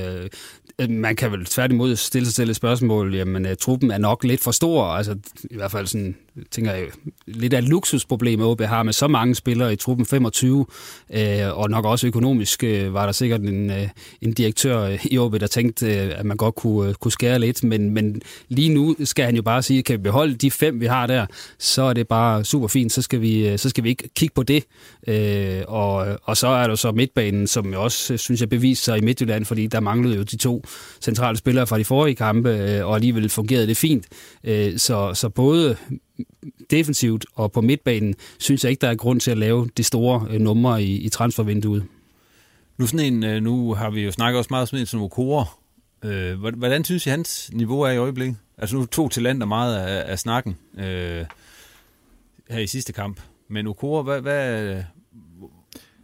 Øh, 0.78 0.90
man 0.90 1.16
kan 1.16 1.32
vel 1.32 1.44
tværtimod 1.44 1.96
stille 1.96 2.26
sig 2.26 2.34
selv 2.34 2.50
et 2.50 2.56
spørgsmål, 2.56 3.14
jamen 3.14 3.46
uh, 3.46 3.52
truppen 3.60 3.90
er 3.90 3.98
nok 3.98 4.24
lidt 4.24 4.42
for 4.42 4.50
stor, 4.50 4.84
altså 4.84 5.16
i 5.50 5.56
hvert 5.56 5.70
fald 5.70 5.86
sådan, 5.86 6.16
tænker 6.50 6.72
jeg, 6.72 6.86
lidt 7.26 7.54
af 7.54 7.58
et 7.58 7.64
luksusproblem, 7.64 8.40
OB 8.40 8.60
har 8.60 8.82
med 8.82 8.92
så 8.92 9.08
mange 9.08 9.34
spillere 9.34 9.72
i 9.72 9.76
truppen, 9.76 10.06
25, 10.06 10.56
uh, 10.56 10.64
øh, 11.10 11.58
og 11.58 11.70
nok 11.70 11.84
også 11.84 12.06
økonomisk 12.06 12.64
øh, 12.64 12.94
var 12.94 13.04
der 13.04 13.12
sikkert 13.12 13.40
en, 13.40 13.70
øh, 13.70 13.88
en 14.20 14.32
direktør 14.32 14.96
i 15.04 15.18
OB, 15.18 15.40
der 15.40 15.46
tænkte, 15.46 15.86
at 15.88 16.26
man 16.26 16.36
godt 16.36 16.54
kunne, 16.54 16.94
kunne 16.94 17.12
skære 17.12 17.38
lidt, 17.38 17.64
men, 17.64 17.90
men 17.90 18.22
lige 18.48 18.74
nu 18.74 18.96
skal 19.04 19.24
han 19.24 19.36
jo 19.36 19.42
bare 19.42 19.62
sige, 19.62 19.82
kan 19.82 19.92
vi 19.92 20.02
beholde 20.02 20.34
de 20.34 20.50
fem, 20.50 20.80
vi 20.80 20.86
har 20.86 21.06
der, 21.06 21.26
så 21.58 21.82
er 21.82 21.92
det 21.92 22.08
bare 22.08 22.44
super 22.44 22.68
fint, 22.68 22.92
så 22.92 23.02
skal 23.02 23.20
vi, 23.20 23.56
så 23.58 23.68
skal 23.68 23.84
vi 23.84 23.88
ikke 23.88 24.08
kigge 24.16 24.34
på 24.34 24.42
det, 24.42 24.64
uh, 25.08 25.74
og, 25.74 26.18
og 26.22 26.36
så 26.36 26.48
er 26.48 26.66
der 26.66 26.74
så 26.74 26.92
midtbanen, 26.92 27.46
som 27.46 27.70
jeg 27.70 27.78
også 27.78 28.16
synes 28.16 28.40
jeg 28.40 28.48
beviser 28.48 28.84
sig 28.84 28.98
i 28.98 29.00
Midtjylland, 29.00 29.44
fordi 29.44 29.66
der 29.66 29.80
manglede 29.80 30.16
jo 30.16 30.22
de 30.22 30.36
to 30.36 30.64
centrale 31.00 31.36
spillere 31.36 31.66
fra 31.66 31.78
de 31.78 31.84
forrige 31.84 32.14
kampe, 32.14 32.50
øh, 32.50 32.86
og 32.86 32.94
alligevel 32.94 33.28
fungerede 33.28 33.66
det 33.66 33.76
fint. 33.76 34.06
Øh, 34.44 34.78
så, 34.78 35.14
så 35.14 35.28
både 35.28 35.76
defensivt 36.70 37.26
og 37.34 37.52
på 37.52 37.60
midtbanen, 37.60 38.14
synes 38.38 38.64
jeg 38.64 38.70
ikke, 38.70 38.80
der 38.80 38.88
er 38.88 38.94
grund 38.94 39.20
til 39.20 39.30
at 39.30 39.38
lave 39.38 39.68
de 39.76 39.82
store 39.82 40.26
øh, 40.30 40.40
numre 40.40 40.82
i, 40.82 40.96
i 40.96 41.08
transfervinduet. 41.08 41.84
Nu, 42.78 42.86
sådan 42.86 43.24
en, 43.24 43.42
nu 43.42 43.74
har 43.74 43.90
vi 43.90 44.04
jo 44.04 44.10
snakket 44.10 44.38
også 44.38 44.48
meget 44.50 44.62
om 44.62 44.66
sådan 44.66 44.80
en 44.80 44.86
som 44.86 45.02
Okora. 45.02 45.44
Hvordan 46.56 46.84
synes 46.84 47.06
I, 47.06 47.10
hans 47.10 47.50
niveau 47.52 47.80
er 47.80 47.90
i 47.90 47.96
øjeblikket? 47.96 48.36
Altså 48.58 48.76
nu 48.76 48.86
tog 48.86 49.10
Talander 49.10 49.46
meget 49.46 49.76
af, 49.76 50.10
af 50.12 50.18
snakken 50.18 50.56
øh, 50.78 51.24
her 52.50 52.58
i 52.58 52.66
sidste 52.66 52.92
kamp. 52.92 53.20
Men 53.48 53.66
Okora, 53.66 54.02
hvad, 54.02 54.20
hvad, 54.20 54.76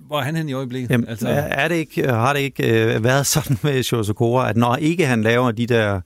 hvor 0.07 0.19
er 0.19 0.23
han 0.23 0.37
hen 0.37 0.49
i 0.49 0.53
øjeblikket? 0.53 0.91
Jamen, 0.91 1.09
altså... 1.09 1.29
er 1.29 1.69
det 1.69 1.75
ikke, 1.75 2.09
har 2.09 2.33
det 2.33 2.41
ikke 2.41 2.95
øh, 2.95 3.05
været 3.05 3.27
sådan 3.27 3.57
med 3.63 3.83
Shosokora, 3.83 4.51
at 4.51 4.57
når 4.57 4.77
ikke 4.77 5.07
han 5.07 5.23
laver 5.23 5.51
de 5.51 5.67
der 5.67 6.01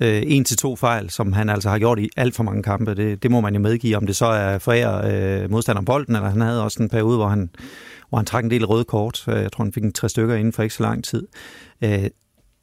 øh, 0.00 0.22
en 0.26 0.44
til 0.44 0.56
to 0.56 0.76
fejl, 0.76 1.10
som 1.10 1.32
han 1.32 1.48
altså 1.48 1.68
har 1.68 1.78
gjort 1.78 1.98
i 1.98 2.10
alt 2.16 2.34
for 2.34 2.42
mange 2.42 2.62
kampe, 2.62 2.94
det, 2.94 3.22
det 3.22 3.30
må 3.30 3.40
man 3.40 3.54
jo 3.54 3.60
medgive, 3.60 3.96
om 3.96 4.06
det 4.06 4.16
så 4.16 4.26
er 4.26 4.58
forære 4.58 5.12
øh, 5.12 5.50
modstanderen 5.50 5.84
bolden, 5.84 6.16
eller 6.16 6.30
han 6.30 6.40
havde 6.40 6.64
også 6.64 6.82
en 6.82 6.88
periode, 6.88 7.16
hvor 7.16 7.28
han, 7.28 7.50
hvor 8.08 8.18
han 8.18 8.26
trak 8.26 8.44
en 8.44 8.50
del 8.50 8.66
røde 8.66 8.84
kort. 8.84 9.24
Øh, 9.28 9.42
jeg 9.42 9.52
tror, 9.52 9.64
han 9.64 9.72
fik 9.72 9.84
en 9.84 9.92
tre 9.92 10.08
stykker 10.08 10.34
inden 10.34 10.52
for 10.52 10.62
ikke 10.62 10.74
så 10.74 10.82
lang 10.82 11.04
tid. 11.04 11.26
Øh, 11.84 12.04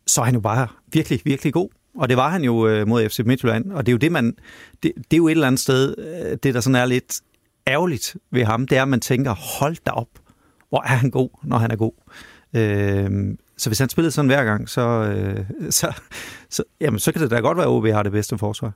så 0.08 0.22
er 0.22 0.26
han 0.26 0.34
jo 0.34 0.40
bare 0.42 0.68
virkelig, 0.94 1.22
virkelig 1.26 1.54
god. 1.54 1.70
Og 1.96 2.10
det 2.10 2.18
var 2.18 2.30
han 2.30 2.44
jo 2.44 2.68
øh, 2.68 2.88
mod 2.88 3.10
FC 3.10 3.20
Midtjylland, 3.26 3.72
og 3.72 3.86
det 3.86 3.92
er 3.92 3.94
jo 3.94 3.98
det, 3.98 4.12
man... 4.12 4.36
Det, 4.84 4.92
det 4.96 5.14
er 5.14 5.18
jo 5.18 5.28
et 5.28 5.32
eller 5.32 5.48
andet 5.48 5.62
sted, 5.62 5.96
øh, 5.98 6.38
det 6.44 6.54
der 6.54 6.62
sådan 6.62 6.76
er 6.76 6.86
lidt 6.86 7.22
ærgerligt 7.68 8.16
ved 8.32 8.44
ham, 8.44 8.68
det 8.68 8.78
er, 8.78 8.82
at 8.82 8.88
man 8.88 9.00
tænker, 9.00 9.60
hold 9.60 9.76
da 9.86 9.92
op, 9.92 10.08
hvor 10.70 10.82
er 10.82 10.96
han 10.96 11.10
god, 11.10 11.30
når 11.44 11.58
han 11.58 11.72
er 11.72 11.76
god. 11.76 11.92
Øh, 12.56 13.38
så 13.58 13.70
hvis 13.70 13.80
han 13.80 13.90
spillede 13.90 14.12
sådan 14.12 14.30
hver 14.30 14.44
gang, 14.44 14.70
så, 14.70 14.82
øh, 14.82 15.46
så, 15.80 15.94
så, 16.50 16.64
jamen, 16.82 17.00
så 17.00 17.12
kan 17.12 17.22
det 17.22 17.32
da 17.32 17.40
godt 17.40 17.58
være, 17.58 17.66
at 17.66 17.72
OB 17.72 17.86
har 17.86 18.04
det 18.04 18.12
bedste 18.12 18.38
forsvar. 18.38 18.72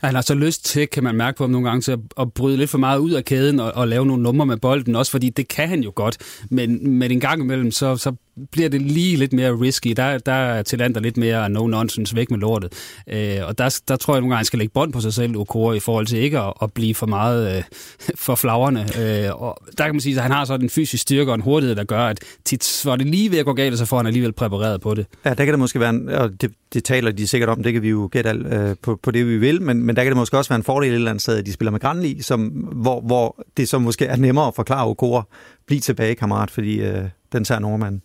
Han 0.00 0.14
har 0.14 0.22
så 0.22 0.34
lyst 0.34 0.64
til, 0.64 0.88
kan 0.88 1.04
man 1.04 1.14
mærke 1.14 1.36
på 1.36 1.44
ham 1.44 1.50
nogle 1.50 1.68
gange, 1.68 1.82
til 1.82 1.92
at, 1.92 1.98
at 2.20 2.32
bryde 2.32 2.56
lidt 2.56 2.70
for 2.70 2.78
meget 2.78 2.98
ud 2.98 3.10
af 3.10 3.24
kæden 3.24 3.60
og, 3.60 3.72
og 3.74 3.88
lave 3.88 4.06
nogle 4.06 4.22
numre 4.22 4.46
med 4.46 4.56
bolden, 4.56 4.96
også 4.96 5.12
fordi 5.12 5.28
det 5.28 5.48
kan 5.48 5.68
han 5.68 5.80
jo 5.80 5.92
godt. 5.94 6.18
Men, 6.50 6.90
men 6.90 7.10
en 7.10 7.20
gang 7.20 7.42
imellem, 7.42 7.70
så, 7.70 7.96
så 7.96 8.12
bliver 8.52 8.68
det 8.68 8.82
lige 8.82 9.16
lidt 9.16 9.32
mere 9.32 9.60
risky. 9.60 9.92
Der, 9.96 10.18
der 10.18 10.32
er 10.32 10.62
Tillander 10.62 11.00
lidt 11.00 11.16
mere 11.16 11.48
no-nonsense 11.48 12.14
væk 12.14 12.30
med 12.30 12.38
lortet. 12.38 12.72
Øh, 13.08 13.38
og 13.46 13.58
der, 13.58 13.80
der 13.88 13.96
tror 13.96 14.14
jeg 14.14 14.20
nogle 14.20 14.32
gange, 14.32 14.36
han 14.36 14.44
skal 14.44 14.58
lægge 14.58 14.72
bånd 14.72 14.92
på 14.92 15.00
sig 15.00 15.14
selv, 15.14 15.36
Okora, 15.36 15.74
i 15.74 15.80
forhold 15.80 16.06
til 16.06 16.18
ikke 16.18 16.38
at, 16.38 16.52
at 16.62 16.72
blive 16.72 16.94
for 16.94 17.06
meget 17.06 17.56
øh, 17.56 17.62
for 18.24 18.34
flagrende. 18.34 18.80
Øh, 18.80 19.42
og 19.42 19.58
der 19.78 19.84
kan 19.84 19.94
man 19.94 20.00
sige, 20.00 20.16
at 20.16 20.22
han 20.22 20.30
har 20.30 20.44
sådan 20.44 20.66
en 20.66 20.70
fysisk 20.70 21.02
styrke 21.02 21.30
og 21.30 21.34
en 21.34 21.40
hurtighed, 21.40 21.76
der 21.76 21.84
gør, 21.84 22.00
at 22.00 22.18
tit 22.44 22.82
var 22.84 22.96
det 22.96 23.06
lige 23.06 23.30
ved 23.30 23.38
at 23.38 23.44
gå 23.44 23.52
galt, 23.52 23.72
og 23.72 23.78
så 23.78 23.84
får 23.84 23.96
han 23.96 24.06
alligevel 24.06 24.32
præpareret 24.32 24.80
på 24.80 24.94
det. 24.94 25.06
Ja, 25.24 25.30
der 25.34 25.44
kan 25.44 25.48
det 25.48 25.58
måske 25.58 25.80
være, 25.80 25.90
en, 25.90 26.08
og 26.08 26.40
det, 26.40 26.52
det 26.74 26.84
taler 26.84 27.10
de 27.18 27.26
sikkert 27.26 27.48
om, 27.50 27.62
det 27.62 27.72
kan 27.72 27.82
vi 27.82 27.88
jo 27.88 28.08
gætte 28.12 28.30
øh, 28.30 28.76
på, 28.82 28.96
på 29.02 29.10
det, 29.10 29.26
vi 29.26 29.38
vil, 29.38 29.62
men, 29.62 29.82
men 29.82 29.96
der 29.96 30.02
kan 30.02 30.10
det 30.10 30.16
måske 30.16 30.38
også 30.38 30.48
være 30.48 30.56
en 30.56 30.62
fordel 30.62 30.90
et 30.90 30.94
eller 30.94 31.10
andet 31.10 31.22
sted, 31.22 31.38
at 31.38 31.46
de 31.46 31.52
spiller 31.52 31.72
med 31.72 31.80
Granli, 31.80 32.22
som, 32.22 32.46
hvor, 32.72 33.00
hvor 33.00 33.44
det 33.56 33.68
så 33.68 33.78
måske 33.78 34.06
er 34.06 34.16
nemmere 34.16 34.46
at 34.46 34.54
forklare 34.54 34.86
Okora, 34.86 35.22
bliv 35.66 35.80
tilbage, 35.80 36.14
kammerat, 36.14 36.50
fordi 36.50 36.80
øh, 36.80 37.04
den 37.32 37.44
tager 37.44 37.58
nordmanden. 37.58 38.02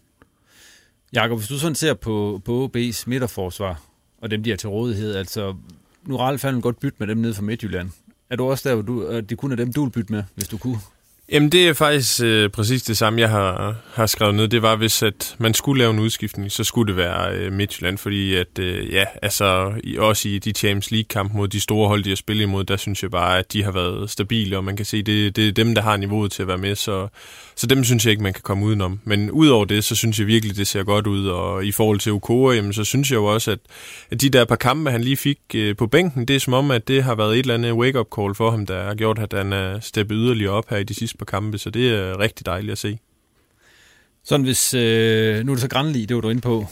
Jakob, 1.13 1.37
hvis 1.37 1.47
du 1.47 1.59
sådan 1.59 1.75
ser 1.75 1.93
på, 1.93 2.41
på 2.45 2.71
OB's 2.75 3.03
midterforsvar, 3.07 3.81
og 4.21 4.31
dem, 4.31 4.43
de 4.43 4.51
er 4.51 4.55
til 4.55 4.69
rådighed, 4.69 5.15
altså, 5.15 5.55
nu 6.05 6.15
er 6.15 6.19
Ralf 6.19 6.45
godt 6.61 6.79
bytte 6.79 6.95
med 6.99 7.07
dem 7.07 7.17
nede 7.17 7.33
fra 7.33 7.41
Midtjylland. 7.41 7.89
Er 8.29 8.35
du 8.35 8.49
også 8.49 8.69
der, 8.69 8.75
hvor 8.75 8.83
du, 8.83 9.19
det 9.19 9.37
kun 9.37 9.51
er 9.51 9.55
dem, 9.55 9.73
du 9.73 9.83
vil 9.83 9.91
bytte 9.91 10.13
med, 10.13 10.23
hvis 10.35 10.47
du 10.47 10.57
kunne? 10.57 10.77
Jamen, 11.31 11.49
det 11.49 11.67
er 11.67 11.73
faktisk 11.73 12.21
øh, 12.23 12.49
præcis 12.49 12.83
det 12.83 12.97
samme, 12.97 13.21
jeg 13.21 13.29
har, 13.29 13.75
har 13.93 14.05
skrevet 14.05 14.35
ned. 14.35 14.47
Det 14.47 14.61
var, 14.61 14.75
hvis 14.75 15.03
at 15.03 15.35
man 15.37 15.53
skulle 15.53 15.79
lave 15.79 15.91
en 15.91 15.99
udskiftning, 15.99 16.51
så 16.51 16.63
skulle 16.63 16.87
det 16.87 16.97
være 16.97 17.35
øh, 17.35 17.53
Midtjylland, 17.53 17.97
fordi 17.97 18.35
at, 18.35 18.59
øh, 18.59 18.93
ja, 18.93 19.05
altså, 19.21 19.73
i, 19.83 19.97
også 19.97 20.29
i 20.29 20.39
de 20.39 20.51
Champions 20.51 20.91
League-kampe 20.91 21.37
mod 21.37 21.47
de 21.47 21.59
store 21.59 21.87
hold, 21.87 22.03
de 22.03 22.09
har 22.09 22.15
spillet 22.15 22.43
imod, 22.43 22.63
der 22.63 22.77
synes 22.77 23.03
jeg 23.03 23.11
bare, 23.11 23.39
at 23.39 23.53
de 23.53 23.63
har 23.63 23.71
været 23.71 24.09
stabile, 24.09 24.57
og 24.57 24.63
man 24.63 24.75
kan 24.75 24.85
se, 24.85 25.03
det, 25.03 25.35
det 25.35 25.47
er 25.47 25.51
dem, 25.51 25.75
der 25.75 25.81
har 25.81 25.97
niveauet 25.97 26.31
til 26.31 26.41
at 26.41 26.47
være 26.47 26.57
med, 26.57 26.75
så, 26.75 27.07
så 27.55 27.67
dem 27.67 27.83
synes 27.83 28.05
jeg 28.05 28.11
ikke, 28.11 28.23
man 28.23 28.33
kan 28.33 28.41
komme 28.43 28.65
udenom. 28.65 28.99
Men 29.03 29.31
udover 29.31 29.65
det, 29.65 29.83
så 29.83 29.95
synes 29.95 30.19
jeg 30.19 30.27
virkelig, 30.27 30.57
det 30.57 30.67
ser 30.67 30.83
godt 30.83 31.07
ud, 31.07 31.27
og 31.27 31.65
i 31.65 31.71
forhold 31.71 31.99
til 31.99 32.11
Okora, 32.11 32.53
jamen, 32.53 32.73
så 32.73 32.83
synes 32.83 33.11
jeg 33.11 33.17
jo 33.17 33.25
også, 33.25 33.51
at, 33.51 33.59
at 34.11 34.21
de 34.21 34.29
der 34.29 34.45
par 34.45 34.55
kampe, 34.55 34.91
han 34.91 35.01
lige 35.01 35.17
fik 35.17 35.39
øh, 35.55 35.75
på 35.75 35.87
bænken, 35.87 36.25
det 36.25 36.35
er 36.35 36.39
som 36.39 36.53
om, 36.53 36.71
at 36.71 36.87
det 36.87 37.03
har 37.03 37.15
været 37.15 37.33
et 37.33 37.39
eller 37.39 37.53
andet 37.53 37.73
wake-up 37.73 38.07
call 38.15 38.35
for 38.35 38.51
ham, 38.51 38.65
der 38.65 38.83
har 38.83 38.95
gjort, 38.95 39.19
at 39.19 39.33
han 39.33 39.53
er 39.53 39.79
steppet 39.79 40.15
yderligere 40.15 40.53
op 40.53 40.69
her 40.69 40.77
i 40.77 40.83
de 40.83 40.93
sidste 40.93 41.17
par 41.21 41.25
kampe, 41.25 41.57
så 41.57 41.69
det 41.69 41.95
er 41.95 42.19
rigtig 42.19 42.45
dejligt 42.45 42.71
at 42.71 42.77
se. 42.77 42.99
Sådan 44.23 44.43
hvis, 44.43 44.73
øh, 44.73 45.45
nu 45.45 45.51
er 45.51 45.55
det 45.55 45.61
så 45.61 45.67
Granli, 45.67 46.05
det 46.05 46.15
var 46.15 46.21
du 46.21 46.29
inde 46.29 46.41
på, 46.41 46.65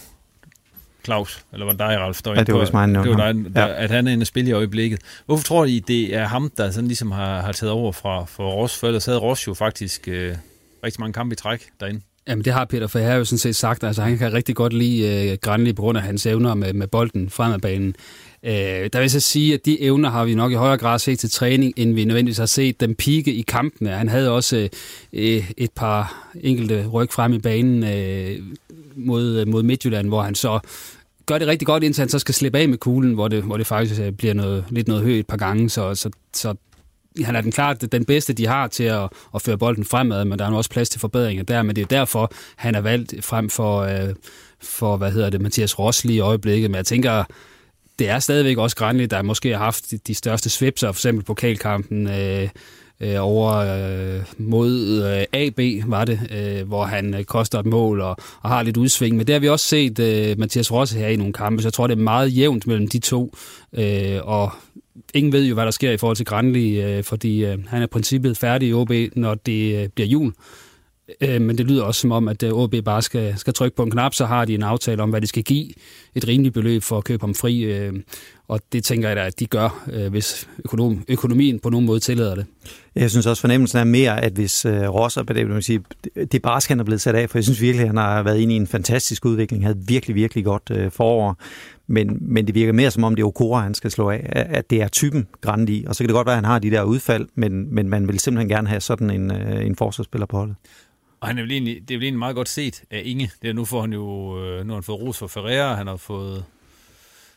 Claus, 1.03 1.45
eller 1.53 1.65
var 1.65 1.71
det 1.71 1.79
dig, 1.79 1.99
Ralf? 1.99 2.21
Der 2.21 2.33
ja, 2.33 2.43
det 2.43 2.53
var 2.53 2.59
vist 2.59 2.73
mig, 2.73 2.87
det 2.87 3.09
var 3.09 3.31
dig, 3.31 3.55
der, 3.55 3.67
ja. 3.67 3.83
at 3.83 3.91
han 3.91 4.07
er 4.07 4.11
inde 4.11 4.23
og 4.23 4.27
spille 4.27 4.49
i 4.49 4.53
øjeblikket. 4.53 4.99
Hvorfor 5.25 5.43
tror 5.43 5.65
I, 5.65 5.79
det 5.79 6.15
er 6.15 6.25
ham, 6.25 6.51
der 6.57 6.71
sådan 6.71 6.87
ligesom 6.87 7.11
har, 7.11 7.41
har 7.41 7.51
taget 7.51 7.71
over 7.71 7.91
fra 7.91 8.25
for 8.25 8.51
Ross? 8.51 8.79
For 8.79 8.87
ellers 8.87 9.05
havde 9.05 9.17
Ross 9.17 9.47
jo 9.47 9.53
faktisk 9.53 10.07
øh, 10.07 10.35
rigtig 10.83 11.01
mange 11.01 11.13
kampe 11.13 11.33
i 11.33 11.35
træk 11.35 11.67
derinde. 11.79 12.01
Jamen 12.27 12.45
det 12.45 12.53
har 12.53 12.65
Peter 12.65 12.87
Faher 12.87 13.15
jo 13.15 13.25
sådan 13.25 13.37
set 13.37 13.55
sagt. 13.55 13.83
Altså 13.83 14.01
han 14.01 14.17
kan 14.17 14.33
rigtig 14.33 14.55
godt 14.55 14.73
lide 14.73 15.31
øh, 15.31 15.37
Granli 15.41 15.73
på 15.73 15.81
grund 15.81 15.97
af 15.97 16.03
hans 16.03 16.25
evner 16.25 16.53
med, 16.53 16.73
med 16.73 16.87
bolden 16.87 17.29
fremadbanen. 17.29 17.95
Øh, 18.43 18.51
der 18.53 18.89
vil 18.93 19.01
jeg 19.01 19.11
så 19.11 19.19
sige, 19.19 19.53
at 19.53 19.65
de 19.65 19.81
evner 19.81 20.09
har 20.09 20.25
vi 20.25 20.35
nok 20.35 20.51
i 20.51 20.55
højere 20.55 20.77
grad 20.77 20.99
set 20.99 21.19
til 21.19 21.31
træning, 21.31 21.73
end 21.77 21.93
vi 21.93 22.05
nødvendigvis 22.05 22.37
har 22.37 22.45
set 22.45 22.79
dem 22.79 22.95
pike 22.95 23.33
i 23.33 23.41
kampene. 23.41 23.89
Han 23.89 24.09
havde 24.09 24.31
også 24.31 24.57
øh, 24.57 24.69
øh 25.13 25.51
et 25.57 25.71
par 25.75 26.27
enkelte 26.41 26.87
ryg 26.87 27.11
frem 27.11 27.33
i 27.33 27.39
banen 27.39 27.83
øh, 27.83 28.39
mod, 28.95 29.39
øh, 29.39 29.47
mod 29.47 29.63
Midtjylland, 29.63 30.07
hvor 30.07 30.21
han 30.21 30.35
så 30.35 30.59
gør 31.25 31.37
det 31.37 31.47
rigtig 31.47 31.65
godt, 31.65 31.83
indtil 31.83 32.01
han 32.01 32.09
så 32.09 32.19
skal 32.19 32.35
slippe 32.35 32.59
af 32.59 32.69
med 32.69 32.77
kuglen, 32.77 33.13
hvor 33.13 33.27
det, 33.27 33.43
hvor 33.43 33.57
det 33.57 33.67
faktisk 33.67 34.01
øh, 34.01 34.11
bliver 34.11 34.33
noget, 34.33 34.65
lidt 34.69 34.87
noget 34.87 35.03
højt 35.03 35.15
et 35.15 35.27
par 35.27 35.37
gange. 35.37 35.69
Så, 35.69 35.95
så, 35.95 36.09
så 36.33 36.55
han 37.23 37.35
er 37.35 37.41
den 37.41 37.51
klart 37.51 37.91
den 37.91 38.05
bedste, 38.05 38.33
de 38.33 38.47
har 38.47 38.67
til 38.67 38.83
at, 38.83 39.09
at 39.35 39.41
føre 39.41 39.57
bolden 39.57 39.85
fremad, 39.85 40.25
men 40.25 40.39
der 40.39 40.45
er 40.45 40.51
også 40.51 40.69
plads 40.69 40.89
til 40.89 40.99
forbedringer 40.99 41.43
der, 41.43 41.63
men 41.63 41.75
det 41.75 41.81
er 41.81 41.85
derfor, 41.85 42.31
han 42.55 42.75
er 42.75 42.81
valgt 42.81 43.25
frem 43.25 43.49
for, 43.49 43.79
øh, 43.79 44.15
for 44.61 44.97
hvad 44.97 45.11
hedder 45.11 45.29
det, 45.29 45.41
Mathias 45.41 45.79
Rosli 45.79 46.13
i 46.13 46.19
øjeblikket. 46.19 46.71
Men 46.71 46.75
jeg 46.75 46.85
tænker, 46.85 47.23
det 47.99 48.09
er 48.09 48.19
stadigvæk 48.19 48.57
også 48.57 48.75
Granli, 48.75 49.05
der 49.05 49.21
måske 49.21 49.49
har 49.49 49.57
haft 49.57 49.93
de 50.07 50.15
største 50.15 50.49
svipser, 50.49 50.91
for 50.91 50.99
eksempel 50.99 51.25
pokalkampen 51.25 52.07
øh, 52.07 52.49
øh, 52.99 53.15
over 53.19 53.53
øh, 53.55 54.23
mod 54.37 55.03
øh, 55.03 55.25
AB, 55.33 55.89
var 55.89 56.05
det, 56.05 56.19
øh, 56.31 56.67
hvor 56.67 56.85
han 56.85 57.13
øh, 57.13 57.23
koster 57.23 57.59
et 57.59 57.65
mål 57.65 58.01
og, 58.01 58.17
og 58.41 58.49
har 58.49 58.63
lidt 58.63 58.77
udsving. 58.77 59.17
Men 59.17 59.27
det 59.27 59.33
har 59.33 59.39
vi 59.39 59.49
også 59.49 59.67
set 59.67 59.99
øh, 59.99 60.39
Mathias 60.39 60.71
Rosse 60.71 60.99
her 60.99 61.07
i 61.07 61.15
nogle 61.15 61.33
kampe, 61.33 61.61
så 61.61 61.67
jeg 61.67 61.73
tror, 61.73 61.87
det 61.87 61.97
er 61.97 62.01
meget 62.01 62.37
jævnt 62.37 62.67
mellem 62.67 62.87
de 62.87 62.99
to. 62.99 63.33
Øh, 63.73 64.19
og 64.23 64.51
ingen 65.13 65.33
ved 65.33 65.45
jo, 65.45 65.53
hvad 65.53 65.65
der 65.65 65.71
sker 65.71 65.91
i 65.91 65.97
forhold 65.97 66.17
til 66.17 66.25
Granli, 66.25 66.81
øh, 66.81 67.03
fordi 67.03 67.45
øh, 67.45 67.57
han 67.67 67.81
er 67.81 67.87
princippet 67.87 68.37
færdig 68.37 68.69
i 68.69 68.73
OB, 68.73 68.91
når 69.15 69.35
det 69.35 69.83
øh, 69.83 69.89
bliver 69.89 70.07
jul. 70.07 70.33
Øh, 71.21 71.41
men 71.41 71.57
det 71.57 71.67
lyder 71.67 71.83
også 71.83 72.01
som 72.01 72.11
om, 72.11 72.27
at 72.27 72.43
øh, 72.43 72.53
OB 72.53 72.75
bare 72.85 73.01
skal, 73.01 73.37
skal 73.37 73.53
trykke 73.53 73.77
på 73.77 73.83
en 73.83 73.91
knap, 73.91 74.13
så 74.13 74.25
har 74.25 74.45
de 74.45 74.55
en 74.55 74.63
aftale 74.63 75.03
om, 75.03 75.09
hvad 75.09 75.21
de 75.21 75.27
skal 75.27 75.43
give 75.43 75.69
et 76.15 76.27
rimeligt 76.27 76.53
beløb 76.53 76.83
for 76.83 76.97
at 76.97 77.03
købe 77.03 77.23
ham 77.23 77.35
fri. 77.35 77.61
Øh, 77.61 77.93
og 78.47 78.59
det 78.71 78.83
tænker 78.83 79.07
jeg 79.07 79.15
da, 79.15 79.25
at 79.25 79.39
de 79.39 79.45
gør, 79.45 79.87
øh, 79.91 80.11
hvis 80.11 80.47
økonom, 80.65 81.03
økonomien 81.07 81.59
på 81.59 81.69
nogen 81.69 81.85
måde 81.85 81.99
tillader 81.99 82.35
det. 82.35 82.45
Jeg 82.95 83.11
synes 83.11 83.25
også, 83.25 83.41
fornemmelsen 83.41 83.79
er 83.79 83.83
mere, 83.83 84.21
at 84.23 84.33
hvis 84.33 84.65
øh, 84.65 84.89
Rosser, 84.89 85.23
det, 85.23 85.35
vil 85.35 85.53
man 85.53 85.61
sige, 85.61 85.83
det 86.31 86.41
bare 86.41 86.61
skal 86.61 86.73
han 86.73 86.79
er 86.79 86.83
blevet 86.83 87.01
sat 87.01 87.15
af, 87.15 87.29
for 87.29 87.37
jeg 87.37 87.43
synes 87.43 87.61
virkelig, 87.61 87.81
at 87.81 87.87
han 87.87 87.97
har 87.97 88.23
været 88.23 88.39
inde 88.39 88.53
i 88.53 88.57
en 88.57 88.67
fantastisk 88.67 89.25
udvikling, 89.25 89.63
havde 89.63 89.79
virkelig, 89.87 90.15
virkelig 90.15 90.45
godt 90.45 90.93
forår. 90.93 91.37
Men, 91.87 92.17
men 92.21 92.47
det 92.47 92.55
virker 92.55 92.73
mere 92.73 92.91
som 92.91 93.03
om, 93.03 93.15
det 93.15 93.23
er 93.23 93.27
Okora, 93.27 93.61
han 93.61 93.73
skal 93.73 93.91
slå 93.91 94.09
af, 94.09 94.29
at 94.31 94.69
det 94.69 94.81
er 94.81 94.87
typen 94.87 95.27
Grandi, 95.41 95.85
og 95.87 95.95
så 95.95 96.03
kan 96.03 96.07
det 96.07 96.13
godt 96.13 96.25
være, 96.25 96.33
at 96.33 96.37
han 96.37 96.45
har 96.45 96.59
de 96.59 96.71
der 96.71 96.83
udfald, 96.83 97.27
men, 97.35 97.75
men 97.75 97.89
man 97.89 98.07
vil 98.07 98.19
simpelthen 98.19 98.49
gerne 98.49 98.67
have 98.67 98.81
sådan 98.81 99.09
en, 99.09 99.31
en 99.31 99.75
forsvarsspiller 99.75 100.25
på 100.25 100.37
holdet. 100.37 100.55
Og 101.19 101.27
han 101.27 101.37
er 101.37 101.41
vel 101.41 101.51
egentlig, 101.51 101.87
det 101.87 101.93
er 101.93 101.97
vel 101.97 102.03
egentlig 102.03 102.19
meget 102.19 102.35
godt 102.35 102.49
set 102.49 102.83
af 102.89 103.01
Inge. 103.05 103.31
Det 103.41 103.49
er, 103.49 103.53
nu 103.53 103.65
får 103.65 103.81
han 103.81 103.93
jo 103.93 104.39
øh, 104.43 104.65
nu 104.65 104.73
har 104.73 104.75
han 104.75 104.83
fået 104.83 105.01
ros 105.01 105.17
for 105.17 105.27
Ferreira, 105.27 105.75
han 105.75 105.87
har 105.87 105.97
fået 105.97 106.45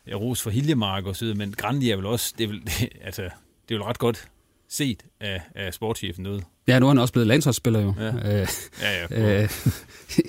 ja, 0.07 0.15
ros 0.15 0.43
for 0.43 0.51
Hiljemark 0.51 1.07
og 1.07 1.17
så 1.17 1.25
videre, 1.25 1.39
men 1.39 1.53
Grandi 1.53 1.91
er 1.91 1.97
vel 1.97 2.07
også, 2.07 2.35
det 2.39 2.45
er 2.45 2.49
vel, 2.49 2.67
det, 2.67 2.89
altså, 3.07 3.23
det 3.69 3.75
er 3.75 3.79
vel 3.79 3.83
ret 3.83 3.99
godt 3.99 4.29
set 4.69 5.05
af, 5.21 5.43
af 5.55 5.75
sportschefen 5.75 6.23
noget. 6.23 6.45
Ja, 6.69 6.78
nu 6.78 6.87
er 6.87 6.90
han 6.90 6.99
også 6.99 7.12
blevet 7.12 7.26
landsholdsspiller 7.26 7.81
jo. 7.81 7.95
Ja, 8.00 8.40
øh, 8.40 8.49
ja, 8.83 9.21
ja 9.21 9.42
øh, 9.42 9.50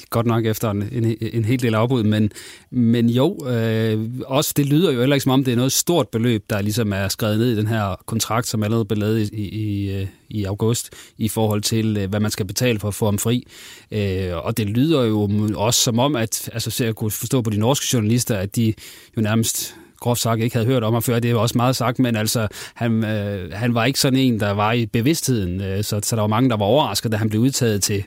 godt 0.09 0.25
nok 0.25 0.45
efter 0.45 0.72
en, 0.72 0.89
en, 0.91 1.17
en 1.33 1.46
hel 1.46 1.61
del 1.61 1.75
afbud, 1.75 2.03
men, 2.03 2.31
men 2.72 3.09
jo, 3.09 3.48
øh, 3.48 4.09
også 4.25 4.53
det 4.57 4.65
lyder 4.65 4.91
jo 4.91 5.00
heller 5.00 5.15
ikke 5.15 5.24
som 5.24 5.31
om, 5.31 5.43
det 5.43 5.51
er 5.51 5.55
noget 5.55 5.72
stort 5.72 6.09
beløb, 6.09 6.46
der 6.50 6.61
ligesom 6.61 6.93
er 6.93 7.07
skrevet 7.07 7.39
ned 7.39 7.51
i 7.51 7.55
den 7.55 7.67
her 7.67 7.96
kontrakt, 8.05 8.48
som 8.48 8.63
allerede 8.63 8.85
blev 8.85 9.00
lavet 9.00 9.29
i, 9.33 9.41
i, 9.41 10.07
i 10.29 10.43
august, 10.43 10.89
i 11.17 11.27
forhold 11.27 11.61
til, 11.61 11.98
øh, 11.98 12.09
hvad 12.09 12.19
man 12.19 12.31
skal 12.31 12.46
betale 12.46 12.79
for 12.79 12.87
at 12.87 12.96
få 12.96 13.05
ham 13.05 13.19
fri. 13.19 13.48
Øh, 13.91 14.46
og 14.46 14.57
det 14.57 14.69
lyder 14.69 15.03
jo 15.03 15.29
også 15.55 15.81
som 15.81 16.00
om, 16.00 16.15
at 16.15 16.50
altså, 16.53 16.72
så 16.72 16.85
jeg 16.85 16.96
kunne 16.96 17.11
forstå 17.11 17.41
på 17.41 17.50
de 17.50 17.57
norske 17.57 17.85
journalister, 17.93 18.37
at 18.37 18.55
de 18.55 18.74
jo 19.17 19.22
nærmest 19.22 19.75
groft 20.03 20.22
sagt 20.22 20.42
ikke 20.42 20.55
havde 20.55 20.68
hørt 20.68 20.83
om 20.83 20.94
ham 20.94 21.03
før. 21.03 21.20
Det 21.20 21.31
er 21.31 21.35
også 21.35 21.57
meget 21.57 21.75
sagt, 21.75 22.00
men 22.00 22.16
altså, 22.16 22.48
han, 22.74 23.05
øh, 23.05 23.51
han 23.53 23.74
var 23.74 23.85
ikke 23.85 24.00
sådan 24.00 24.20
en, 24.20 24.39
der 24.39 24.51
var 24.51 24.72
i 24.72 24.85
bevidstheden, 24.85 25.61
øh, 25.61 25.83
så, 25.83 26.00
så 26.03 26.16
der 26.16 26.22
var 26.22 26.27
mange, 26.27 26.50
der 26.50 26.57
var 26.57 26.66
overrasket, 26.66 27.11
da 27.11 27.18
han 27.18 27.29
blev 27.29 27.42
udtaget 27.42 27.83
til 27.83 28.03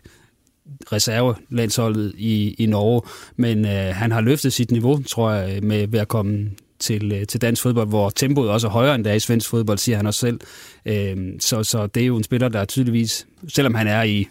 reservelandsholdet 0.93 2.13
i, 2.19 2.55
i 2.59 2.67
Norge. 2.67 3.03
Men 3.37 3.65
øh, 3.65 3.95
han 3.95 4.13
har 4.13 4.21
løftet 4.21 4.53
sit 4.53 4.71
niveau, 4.71 5.03
tror 5.03 5.31
jeg, 5.31 5.63
med 5.63 5.87
ved 5.89 6.01
at 6.01 6.09
komme 6.09 6.51
til, 6.79 7.13
øh, 7.13 7.27
til 7.27 7.41
dansk 7.41 7.63
fodbold, 7.63 7.89
hvor 7.89 8.11
tempoet 8.11 8.51
også 8.51 8.67
er 8.67 8.71
højere 8.71 8.95
end 8.95 9.05
der 9.05 9.11
er 9.11 9.15
i 9.15 9.21
svensk 9.21 9.51
fodbold, 9.51 9.79
siger 9.79 9.97
han 9.97 10.07
også 10.07 10.21
selv. 10.21 10.41
Øh, 10.87 11.17
så, 11.41 11.63
så 11.63 11.87
det 11.87 12.03
er 12.03 12.07
jo 12.07 12.17
en 12.17 12.25
spiller, 12.25 12.49
der 12.49 12.65
tydeligvis, 12.65 13.27
selvom 13.49 13.75
han 13.75 13.87
er 13.87 14.03
i 14.03 14.27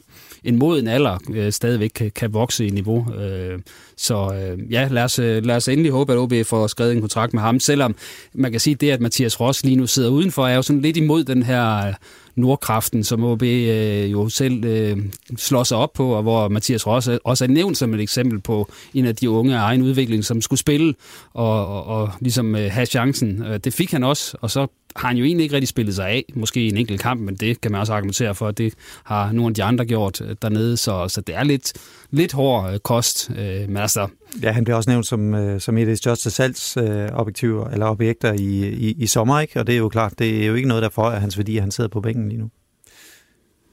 en 0.45 0.55
moden 0.55 0.87
alder 0.87 1.17
øh, 1.33 1.51
stadigvæk 1.51 1.91
kan, 1.95 2.11
kan 2.15 2.33
vokse 2.33 2.67
i 2.67 2.69
niveau. 2.69 3.13
Øh, 3.13 3.59
så 3.97 4.33
øh, 4.33 4.71
ja, 4.71 4.87
lad 4.91 5.03
os, 5.03 5.19
øh, 5.19 5.45
lad 5.45 5.55
os 5.55 5.67
endelig 5.67 5.91
håbe, 5.91 6.13
at 6.13 6.19
OB 6.19 6.33
får 6.45 6.67
skrevet 6.67 6.91
en 6.91 7.01
kontrakt 7.01 7.33
med 7.33 7.41
ham, 7.41 7.59
selvom 7.59 7.95
man 8.33 8.51
kan 8.51 8.59
sige, 8.59 8.75
det, 8.75 8.91
at 8.91 9.01
Mathias 9.01 9.39
Ross 9.39 9.63
lige 9.63 9.75
nu 9.75 9.87
sidder 9.87 10.09
udenfor, 10.09 10.47
er 10.47 10.55
jo 10.55 10.61
sådan 10.61 10.81
lidt 10.81 10.97
imod 10.97 11.23
den 11.23 11.43
her 11.43 11.87
øh, 11.87 11.93
Nordkraften, 12.35 13.03
som 13.03 13.23
OB 13.23 13.43
øh, 13.43 14.11
jo 14.11 14.29
selv 14.29 14.65
øh, 14.65 14.97
slår 15.37 15.63
sig 15.63 15.77
op 15.77 15.93
på, 15.93 16.09
og 16.09 16.21
hvor 16.21 16.47
Mathias 16.47 16.87
Ross 16.87 17.09
også 17.23 17.43
er 17.43 17.49
nævnt 17.49 17.77
som 17.77 17.93
et 17.93 18.01
eksempel 18.01 18.41
på 18.41 18.71
en 18.93 19.05
af 19.05 19.15
de 19.15 19.29
unge 19.29 19.55
af 19.57 19.61
egen 19.61 19.81
udvikling, 19.81 20.25
som 20.25 20.41
skulle 20.41 20.59
spille 20.59 20.93
og, 21.33 21.67
og, 21.67 21.85
og 21.85 22.11
ligesom 22.19 22.55
øh, 22.55 22.71
have 22.71 22.85
chancen. 22.85 23.43
Øh, 23.43 23.59
det 23.59 23.73
fik 23.73 23.91
han 23.91 24.03
også, 24.03 24.37
og 24.41 24.51
så 24.51 24.67
har 24.95 25.07
han 25.07 25.17
jo 25.17 25.25
egentlig 25.25 25.43
ikke 25.43 25.55
rigtig 25.55 25.67
spillet 25.67 25.95
sig 25.95 26.07
af, 26.07 26.25
måske 26.35 26.61
i 26.61 26.69
en 26.69 26.77
enkelt 26.77 27.01
kamp, 27.01 27.21
men 27.21 27.35
det 27.35 27.61
kan 27.61 27.71
man 27.71 27.81
også 27.81 27.93
argumentere 27.93 28.35
for, 28.35 28.47
at 28.47 28.57
det 28.57 28.73
har 29.03 29.31
nogle 29.31 29.51
af 29.51 29.53
de 29.53 29.63
andre 29.63 29.85
gjort 29.85 30.21
øh, 30.21 30.35
dernede, 30.41 30.77
så, 30.77 31.07
så 31.07 31.21
det 31.21 31.35
er 31.35 31.43
lidt, 31.43 31.73
lidt 32.11 32.33
hård 32.33 32.73
øh, 32.73 32.79
kost. 32.79 33.31
Øh, 33.37 33.69
men 33.69 33.77
altså, 33.77 34.07
Ja, 34.43 34.51
han 34.51 34.63
bliver 34.63 34.77
også 34.77 34.89
nævnt 34.89 35.05
som, 35.05 35.59
som 35.59 35.77
et 35.77 35.81
af 35.81 35.87
de 35.87 35.95
største 35.95 36.29
salgsobjektiver 36.29 37.69
eller 37.69 37.85
objekter 37.85 38.33
i, 38.33 38.69
i, 38.69 38.95
i 38.97 39.07
sommer, 39.07 39.39
ikke? 39.39 39.59
og 39.59 39.67
det 39.67 39.75
er 39.75 39.79
jo 39.79 39.89
klart, 39.89 40.19
det 40.19 40.43
er 40.43 40.47
jo 40.47 40.55
ikke 40.55 40.67
noget, 40.67 40.83
der 40.83 40.89
for 40.89 41.03
at 41.03 41.21
hans 41.21 41.37
værdi, 41.37 41.57
at 41.57 41.63
han 41.63 41.71
sidder 41.71 41.87
på 41.87 42.01
bænken 42.01 42.29
lige 42.29 42.39
nu. 42.39 42.49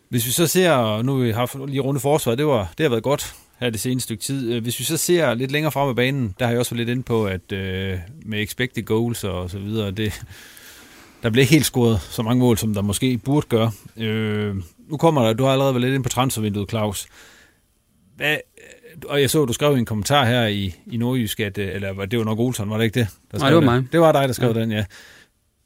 Hvis 0.09 0.27
vi 0.27 0.31
så 0.31 0.47
ser, 0.47 1.03
nu 1.03 1.17
har 1.17 1.25
vi 1.25 1.31
haft 1.31 1.57
lige 1.67 1.81
runde 1.81 2.01
forsvar, 2.01 2.35
det, 2.35 2.47
var, 2.47 2.73
det 2.79 2.85
har 2.85 2.91
været 2.91 3.03
godt 3.03 3.35
her 3.61 3.71
det 3.71 3.81
seneste 3.81 4.05
stykke 4.05 4.23
tid. 4.23 4.61
Hvis 4.61 4.79
vi 4.79 4.85
så 4.85 4.97
ser 4.97 5.35
lidt 5.35 5.53
længere 5.53 5.73
frem 5.73 5.91
i 5.91 5.95
banen, 5.95 6.35
der 6.39 6.45
har 6.45 6.53
jeg 6.53 6.59
også 6.59 6.75
været 6.75 6.87
lidt 6.87 6.97
inde 6.97 7.03
på, 7.03 7.27
at 7.27 7.53
øh, 7.53 7.99
med 8.25 8.43
expected 8.43 8.83
goals 8.83 9.25
og 9.25 9.51
så 9.51 9.59
videre, 9.59 9.91
det, 9.91 10.23
der 11.23 11.31
bliver 11.31 11.43
ikke 11.43 11.53
helt 11.53 11.67
scoret 11.67 12.01
så 12.01 12.23
mange 12.23 12.41
mål, 12.41 12.59
som 12.59 12.75
der 12.75 12.83
måske 12.83 13.19
burde 13.19 13.47
gøre. 13.47 13.73
Øh, 13.97 14.57
nu 14.89 14.97
kommer 14.97 15.27
der, 15.27 15.33
du 15.33 15.45
har 15.45 15.53
allerede 15.53 15.75
været 15.75 15.83
lidt 15.83 15.95
ind 15.95 16.03
på 16.03 16.09
transfervinduet, 16.09 16.71
Claus. 16.71 17.07
Hvad, 18.17 18.37
og 19.09 19.21
jeg 19.21 19.31
så, 19.31 19.45
du 19.45 19.53
skrev 19.53 19.75
en 19.75 19.85
kommentar 19.85 20.25
her 20.25 20.47
i, 20.47 20.75
i 20.87 20.97
Nordjysk, 20.97 21.41
at, 21.41 21.59
øh, 21.59 21.75
eller 21.75 22.07
det 22.07 22.19
var 22.19 22.25
nok 22.25 22.39
Olsen, 22.39 22.71
var 22.71 22.77
det 22.77 22.85
ikke 22.85 23.01
det? 23.01 23.09
Der 23.33 23.39
Nej, 23.39 23.49
det 23.49 23.57
var 23.57 23.63
mig. 23.63 23.93
Det 23.93 24.01
var 24.01 24.13
dig, 24.13 24.29
der 24.29 24.35
skrev 24.35 24.53
ja. 24.57 24.61
den, 24.61 24.71
ja. 24.71 24.85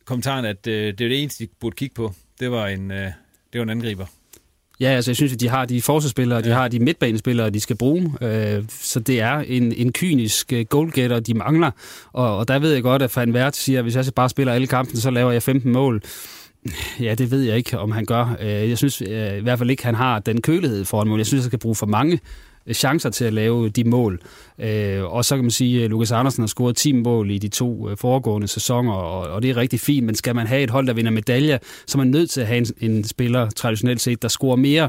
Kommentaren, 0.04 0.44
at 0.44 0.66
øh, 0.66 0.74
det 0.74 1.00
er 1.00 1.08
det 1.08 1.22
eneste, 1.22 1.44
de 1.44 1.50
burde 1.60 1.76
kigge 1.76 1.94
på. 1.94 2.12
Det 2.40 2.50
var 2.50 2.66
en, 2.66 2.90
øh, 2.90 3.12
det 3.52 3.58
var 3.58 3.62
en 3.62 3.70
angriber. 3.70 4.06
Ja, 4.80 4.88
altså 4.88 5.10
jeg 5.10 5.16
synes, 5.16 5.32
at 5.32 5.40
de 5.40 5.48
har 5.48 5.64
de 5.64 5.82
forsvarsspillere, 5.82 6.38
ja. 6.44 6.48
de 6.48 6.54
har 6.54 6.68
de 6.68 6.78
midtbanespillere, 6.78 7.50
de 7.50 7.60
skal 7.60 7.76
bruge. 7.76 8.12
Øh, 8.20 8.64
så 8.68 9.00
det 9.00 9.20
er 9.20 9.38
en, 9.38 9.72
en 9.72 9.92
kynisk 9.92 10.52
øh, 10.52 10.64
goalgetter, 10.64 11.20
de 11.20 11.34
mangler. 11.34 11.70
Og, 12.12 12.36
og 12.38 12.48
der 12.48 12.58
ved 12.58 12.72
jeg 12.72 12.82
godt, 12.82 13.02
at 13.02 13.16
Van 13.16 13.32
Wert 13.32 13.56
siger, 13.56 13.78
at 13.78 13.84
hvis 13.84 13.96
jeg 13.96 14.04
så 14.04 14.12
bare 14.12 14.28
spiller 14.28 14.52
alle 14.52 14.66
kampen, 14.66 14.96
så 14.96 15.10
laver 15.10 15.32
jeg 15.32 15.42
15 15.42 15.72
mål. 15.72 16.02
Ja, 17.00 17.14
det 17.14 17.30
ved 17.30 17.42
jeg 17.42 17.56
ikke, 17.56 17.78
om 17.78 17.92
han 17.92 18.04
gør. 18.04 18.36
Øh, 18.40 18.48
jeg 18.48 18.78
synes 18.78 19.00
i 19.00 19.40
hvert 19.42 19.58
fald 19.58 19.70
ikke, 19.70 19.84
han 19.84 19.94
har 19.94 20.18
den 20.18 20.42
kølighed 20.42 20.84
foran 20.84 21.08
mål. 21.08 21.18
Jeg 21.18 21.26
synes, 21.26 21.40
at 21.40 21.44
han 21.44 21.50
skal 21.50 21.58
bruge 21.58 21.74
for 21.74 21.86
mange 21.86 22.20
chancer 22.72 23.10
til 23.10 23.24
at 23.24 23.32
lave 23.32 23.68
de 23.68 23.84
mål. 23.84 24.20
Øh, 24.58 25.04
og 25.04 25.24
så 25.24 25.34
kan 25.34 25.44
man 25.44 25.50
sige, 25.50 25.84
at 25.84 25.90
Lukas 25.90 26.12
Andersen 26.12 26.42
har 26.42 26.46
scoret 26.46 26.76
10 26.76 26.92
mål 26.92 27.30
i 27.30 27.38
de 27.38 27.48
to 27.48 27.90
øh, 27.90 27.96
foregående 27.96 28.48
sæsoner, 28.48 28.92
og, 28.92 29.34
og 29.34 29.42
det 29.42 29.50
er 29.50 29.56
rigtig 29.56 29.80
fint, 29.80 30.06
men 30.06 30.14
skal 30.14 30.34
man 30.34 30.46
have 30.46 30.62
et 30.62 30.70
hold, 30.70 30.86
der 30.86 30.92
vinder 30.92 31.10
medaljer, 31.10 31.58
så 31.86 31.98
er 31.98 32.02
man 32.02 32.10
nødt 32.10 32.30
til 32.30 32.40
at 32.40 32.46
have 32.46 32.58
en, 32.58 32.90
en 32.90 33.04
spiller, 33.04 33.50
traditionelt 33.50 34.00
set, 34.00 34.22
der 34.22 34.28
scorer 34.28 34.56
mere 34.56 34.88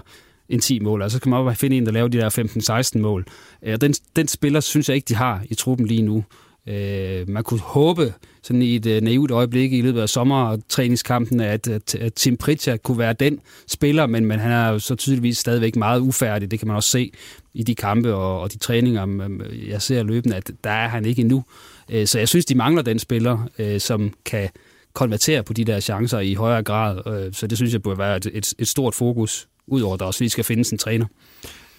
end 0.49 0.61
10 0.61 0.79
mål. 0.79 1.01
Altså 1.01 1.15
så 1.15 1.21
kan 1.21 1.29
man 1.29 1.39
også 1.39 1.59
finde 1.59 1.77
en, 1.77 1.85
der 1.85 1.91
laver 1.91 2.07
de 2.07 2.17
der 2.17 2.93
15-16 2.95 2.99
mål. 2.99 3.25
Øh, 3.63 3.77
den, 3.81 3.93
den 4.15 4.27
spiller 4.27 4.59
synes 4.59 4.89
jeg 4.89 4.95
ikke, 4.95 5.05
de 5.05 5.15
har 5.15 5.43
i 5.49 5.55
truppen 5.55 5.87
lige 5.87 6.01
nu. 6.01 6.23
Øh, 6.67 7.29
man 7.29 7.43
kunne 7.43 7.59
håbe 7.59 8.13
sådan 8.43 8.61
i 8.61 8.75
et 8.75 8.85
øh, 8.85 9.01
naivt 9.01 9.31
øjeblik 9.31 9.73
i 9.73 9.81
løbet 9.81 10.01
af 10.01 10.09
sommertræningskampen, 10.09 11.39
at, 11.39 11.67
at, 11.67 11.95
at 11.95 12.13
Tim 12.13 12.37
Pritchard 12.37 12.79
kunne 12.79 12.97
være 12.97 13.13
den 13.13 13.39
spiller, 13.67 14.05
men, 14.05 14.25
men 14.25 14.39
han 14.39 14.51
er 14.51 14.69
jo 14.69 14.79
så 14.79 14.95
tydeligvis 14.95 15.37
stadigvæk 15.37 15.75
meget 15.75 15.99
ufærdig. 15.99 16.51
Det 16.51 16.59
kan 16.59 16.67
man 16.67 16.75
også 16.75 16.89
se 16.89 17.11
i 17.53 17.63
de 17.63 17.75
kampe 17.75 18.13
og, 18.13 18.41
og 18.41 18.53
de 18.53 18.57
træninger, 18.57 19.29
jeg 19.69 19.81
ser 19.81 20.03
løbende, 20.03 20.35
at 20.35 20.51
der 20.63 20.69
er 20.69 20.87
han 20.87 21.05
ikke 21.05 21.21
endnu. 21.21 21.43
Øh, 21.89 22.07
så 22.07 22.19
jeg 22.19 22.27
synes, 22.27 22.45
de 22.45 22.55
mangler 22.55 22.81
den 22.81 22.99
spiller, 22.99 23.49
øh, 23.59 23.79
som 23.79 24.13
kan 24.25 24.49
konvertere 24.93 25.43
på 25.43 25.53
de 25.53 25.63
der 25.63 25.79
chancer 25.79 26.19
i 26.19 26.33
højere 26.33 26.63
grad. 26.63 27.07
Øh, 27.07 27.33
så 27.33 27.47
det 27.47 27.57
synes 27.57 27.73
jeg 27.73 27.81
burde 27.81 27.97
være 27.97 28.17
et, 28.17 28.27
et, 28.33 28.53
et 28.59 28.67
stort 28.67 28.95
fokus, 28.95 29.47
udover 29.67 29.93
at 29.93 29.99
der 29.99 30.05
også 30.05 30.23
lige 30.23 30.29
skal 30.29 30.43
findes 30.43 30.69
en 30.69 30.77
træner. 30.77 31.05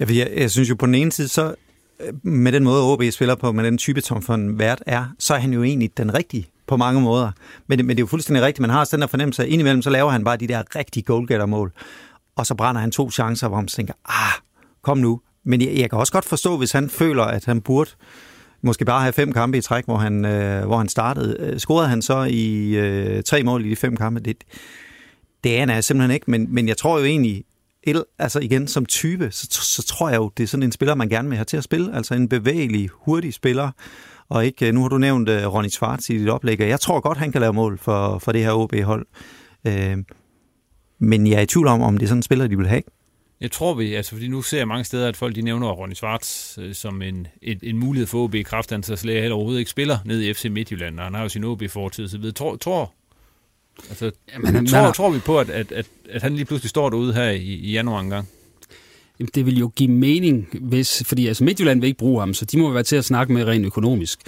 Ja, 0.00 0.04
jeg, 0.08 0.32
jeg 0.36 0.50
synes 0.50 0.70
jo 0.70 0.74
på 0.74 0.86
den 0.86 0.94
ene 0.94 1.12
side, 1.12 1.28
så 1.28 1.54
med 2.22 2.52
den 2.52 2.64
måde, 2.64 2.82
OB 2.92 3.02
spiller 3.10 3.34
på, 3.34 3.52
med 3.52 3.64
den 3.64 3.78
type, 3.78 4.00
Tom 4.00 4.28
von 4.28 4.58
Vært 4.58 4.82
er, 4.86 5.04
så 5.18 5.34
er 5.34 5.38
han 5.38 5.52
jo 5.52 5.62
egentlig 5.62 5.90
den 5.96 6.14
rigtige 6.14 6.46
på 6.66 6.76
mange 6.76 7.00
måder. 7.00 7.30
Men, 7.66 7.78
men 7.78 7.88
det 7.88 7.96
er 7.96 8.02
jo 8.02 8.06
fuldstændig 8.06 8.44
rigtigt. 8.44 8.60
Man 8.60 8.70
har 8.70 8.80
også 8.80 8.96
den 8.96 9.00
der 9.00 9.06
fornemmelse, 9.06 9.42
at 9.42 9.48
indimellem 9.48 9.82
så 9.82 9.90
laver 9.90 10.10
han 10.10 10.24
bare 10.24 10.36
de 10.36 10.48
der 10.48 10.62
rigtige 10.76 11.02
goalgetter-mål. 11.02 11.72
Og 12.36 12.46
så 12.46 12.54
brænder 12.54 12.80
han 12.80 12.90
to 12.90 13.10
chancer, 13.10 13.48
hvor 13.48 13.56
man 13.56 13.66
tænker, 13.66 13.94
ah, 14.04 14.40
kom 14.82 14.98
nu. 14.98 15.20
Men 15.44 15.60
jeg, 15.60 15.72
jeg 15.76 15.90
kan 15.90 15.98
også 15.98 16.12
godt 16.12 16.24
forstå, 16.24 16.56
hvis 16.56 16.72
han 16.72 16.90
føler, 16.90 17.24
at 17.24 17.44
han 17.44 17.60
burde 17.60 17.90
måske 18.62 18.84
bare 18.84 19.00
have 19.00 19.12
fem 19.12 19.32
kampe 19.32 19.58
i 19.58 19.60
træk, 19.60 19.84
hvor 19.84 19.96
han, 19.96 20.24
øh, 20.24 20.66
hvor 20.66 20.78
han 20.78 20.88
startede. 20.88 21.36
Øh, 21.40 21.58
scorede 21.58 21.88
han 21.88 22.02
så 22.02 22.22
i 22.22 22.76
øh, 22.76 23.22
tre 23.22 23.42
mål 23.42 23.64
i 23.66 23.70
de 23.70 23.76
fem 23.76 23.96
kampe? 23.96 24.20
Det, 24.20 24.36
det 25.44 25.60
er 25.60 25.66
han 25.66 25.82
simpelthen 25.82 26.14
ikke, 26.14 26.30
men, 26.30 26.54
men 26.54 26.68
jeg 26.68 26.76
tror 26.76 26.98
jo 26.98 27.04
egentlig, 27.04 27.44
el, 27.90 28.04
altså 28.18 28.40
igen 28.40 28.68
som 28.68 28.86
type, 28.86 29.30
så, 29.30 29.46
så 29.50 29.82
tror 29.82 30.08
jeg 30.08 30.16
jo, 30.16 30.30
det 30.36 30.42
er 30.42 30.46
sådan 30.46 30.62
en 30.62 30.72
spiller, 30.72 30.94
man 30.94 31.08
gerne 31.08 31.28
vil 31.28 31.36
have 31.36 31.44
til 31.44 31.56
at 31.56 31.64
spille. 31.64 31.96
Altså 31.96 32.14
en 32.14 32.28
bevægelig, 32.28 32.88
hurtig 32.92 33.34
spiller, 33.34 33.70
og 34.28 34.46
ikke, 34.46 34.66
øh, 34.66 34.74
nu 34.74 34.82
har 34.82 34.88
du 34.88 34.98
nævnt 34.98 35.28
uh, 35.28 35.54
Ronny 35.54 35.68
Schwartz 35.68 36.10
i 36.10 36.18
dit 36.18 36.28
oplæg, 36.28 36.60
og 36.60 36.68
jeg 36.68 36.80
tror 36.80 37.00
godt, 37.00 37.18
han 37.18 37.32
kan 37.32 37.40
lave 37.40 37.52
mål 37.52 37.78
for, 37.78 38.18
for 38.18 38.32
det 38.32 38.44
her 38.44 38.52
OB-hold. 38.52 39.06
Uh, 39.64 39.90
øh, 39.90 39.96
men 40.98 41.26
jeg 41.26 41.36
er 41.36 41.40
i 41.40 41.46
tvivl 41.46 41.66
om, 41.66 41.82
om 41.82 41.96
det 41.96 42.04
er 42.04 42.08
sådan 42.08 42.18
en 42.18 42.22
spiller, 42.22 42.46
de 42.46 42.56
vil 42.56 42.68
have. 42.68 42.82
Jeg 43.40 43.50
tror 43.50 43.74
vi, 43.74 43.94
altså 43.94 44.12
fordi 44.12 44.28
nu 44.28 44.42
ser 44.42 44.58
jeg 44.58 44.68
mange 44.68 44.84
steder, 44.84 45.08
at 45.08 45.16
folk 45.16 45.34
de 45.34 45.42
nævner 45.42 45.68
Ronny 45.68 45.94
Schwartz 45.94 46.58
øh, 46.58 46.74
som 46.74 47.02
en, 47.02 47.26
en, 47.42 47.58
en 47.62 47.78
mulighed 47.78 48.06
for 48.06 48.18
OB 48.18 48.34
i 48.34 48.42
kraft, 48.42 48.70
han 48.70 48.82
så 48.82 48.96
slet 48.96 49.32
overhovedet 49.32 49.58
ikke 49.58 49.70
spiller 49.70 49.98
ned 50.04 50.22
i 50.22 50.34
FC 50.34 50.44
Midtjylland, 50.50 50.98
og 50.98 51.04
han 51.04 51.14
har 51.14 51.22
jo 51.22 51.28
sin 51.28 51.44
OB-fortid, 51.44 52.08
så 52.08 52.18
videre. 52.18 52.32
Tror, 52.32 52.56
tror, 52.56 52.94
altså, 53.88 54.10
Jamen, 54.32 54.66
tror, 54.66 54.78
har... 54.78 54.92
tror 54.92 55.10
vi 55.10 55.18
på, 55.18 55.38
at, 55.38 55.50
at, 55.50 55.72
at, 55.72 55.86
at 56.10 56.22
han 56.22 56.34
lige 56.34 56.44
pludselig 56.44 56.70
står 56.70 56.90
derude 56.90 57.14
her 57.14 57.30
i, 57.30 57.42
i 57.42 57.72
januar 57.72 58.00
en 58.00 58.10
gang? 58.10 58.28
Jamen, 59.20 59.30
det 59.34 59.46
vil 59.46 59.58
jo 59.58 59.70
give 59.76 59.90
mening, 59.90 60.48
hvis, 60.60 61.02
fordi 61.06 61.26
altså 61.26 61.44
Midtjylland 61.44 61.80
vil 61.80 61.86
ikke 61.86 61.98
bruge 61.98 62.20
ham, 62.20 62.34
så 62.34 62.44
de 62.44 62.58
må 62.58 62.70
være 62.70 62.82
til 62.82 62.96
at 62.96 63.04
snakke 63.04 63.32
med 63.32 63.44
rent 63.44 63.66
økonomisk. 63.66 64.18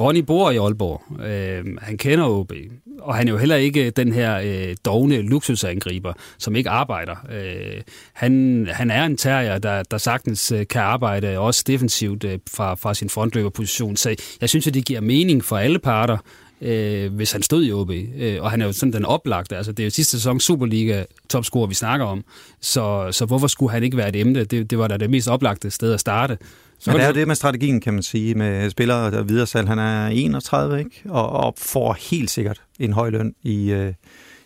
Ronny 0.00 0.18
bor 0.18 0.50
i 0.50 0.56
Aalborg. 0.56 1.22
Øh, 1.26 1.76
han 1.82 1.98
kender 1.98 2.24
OB, 2.24 2.52
og 2.98 3.14
han 3.14 3.28
er 3.28 3.32
jo 3.32 3.38
heller 3.38 3.56
ikke 3.56 3.90
den 3.90 4.12
her 4.12 4.40
øh, 4.44 4.76
dogne 4.84 5.22
luksusangriber, 5.22 6.12
som 6.38 6.56
ikke 6.56 6.70
arbejder. 6.70 7.16
Øh, 7.32 7.82
han, 8.12 8.66
han 8.72 8.90
er 8.90 9.04
en 9.04 9.16
terrier, 9.16 9.58
der, 9.58 9.82
der 9.82 9.98
sagtens 9.98 10.52
øh, 10.52 10.66
kan 10.66 10.82
arbejde 10.82 11.38
også 11.38 11.64
defensivt 11.66 12.24
øh, 12.24 12.38
fra, 12.50 12.74
fra 12.74 12.94
sin 12.94 13.08
frontløberposition. 13.08 13.96
Så 13.96 14.16
jeg 14.40 14.48
synes, 14.48 14.66
at 14.66 14.74
det 14.74 14.84
giver 14.84 15.00
mening 15.00 15.44
for 15.44 15.56
alle 15.56 15.78
parter, 15.78 16.18
øh, 16.60 17.14
hvis 17.14 17.32
han 17.32 17.42
stod 17.42 17.64
i 17.64 17.72
OB. 17.72 17.90
Øh, 17.90 18.42
og 18.42 18.50
han 18.50 18.62
er 18.62 18.66
jo 18.66 18.72
sådan 18.72 18.92
den 18.92 19.04
oplagte. 19.04 19.56
Altså, 19.56 19.72
det 19.72 19.82
er 19.82 19.84
jo 19.84 19.90
sidste 19.90 20.10
sæson 20.10 20.40
Superliga 20.40 21.04
topscorer, 21.28 21.66
vi 21.66 21.74
snakker 21.74 22.06
om. 22.06 22.24
Så, 22.60 23.08
så 23.12 23.24
hvorfor 23.24 23.46
skulle 23.46 23.72
han 23.72 23.82
ikke 23.82 23.96
være 23.96 24.08
et 24.08 24.16
emne? 24.16 24.44
Det, 24.44 24.70
det 24.70 24.78
var 24.78 24.88
da 24.88 24.96
det 24.96 25.10
mest 25.10 25.28
oplagte 25.28 25.70
sted 25.70 25.92
at 25.92 26.00
starte. 26.00 26.38
Så 26.78 26.90
Men 26.90 26.96
det 26.96 27.04
er 27.04 27.08
jo 27.08 27.14
det 27.14 27.26
med 27.26 27.34
strategien, 27.34 27.80
kan 27.80 27.94
man 27.94 28.02
sige, 28.02 28.34
med 28.34 28.70
spillere 28.70 29.10
der 29.10 29.22
videre 29.22 29.46
salg. 29.46 29.68
Han 29.68 29.78
er 29.78 30.06
31, 30.06 30.78
ikke? 30.78 31.02
Og, 31.08 31.30
og 31.30 31.54
får 31.58 31.96
helt 32.10 32.30
sikkert 32.30 32.62
en 32.78 32.92
høj 32.92 33.10
løn 33.10 33.34
i, 33.42 33.70
øh, 33.70 33.92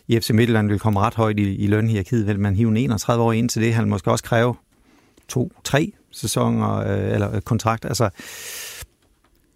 i 0.07 0.19
FC 0.19 0.29
Midtjylland. 0.29 0.67
Vil 0.69 0.79
komme 0.79 0.99
ret 0.99 1.13
højt 1.13 1.39
i, 1.39 1.55
i 1.55 1.67
lønhierarkiet. 1.67 2.27
Vil 2.27 2.39
man 2.39 2.55
hive 2.55 2.69
en 2.69 2.77
31 2.77 3.23
år 3.23 3.31
ind 3.31 3.49
til 3.49 3.61
det? 3.61 3.73
Han 3.73 3.89
måske 3.89 4.11
også 4.11 4.23
kræve 4.23 4.55
to, 5.27 5.51
tre 5.63 5.91
sæsoner 6.11 6.75
øh, 6.75 7.13
eller 7.13 7.39
kontrakt. 7.39 7.85
Altså, 7.85 8.09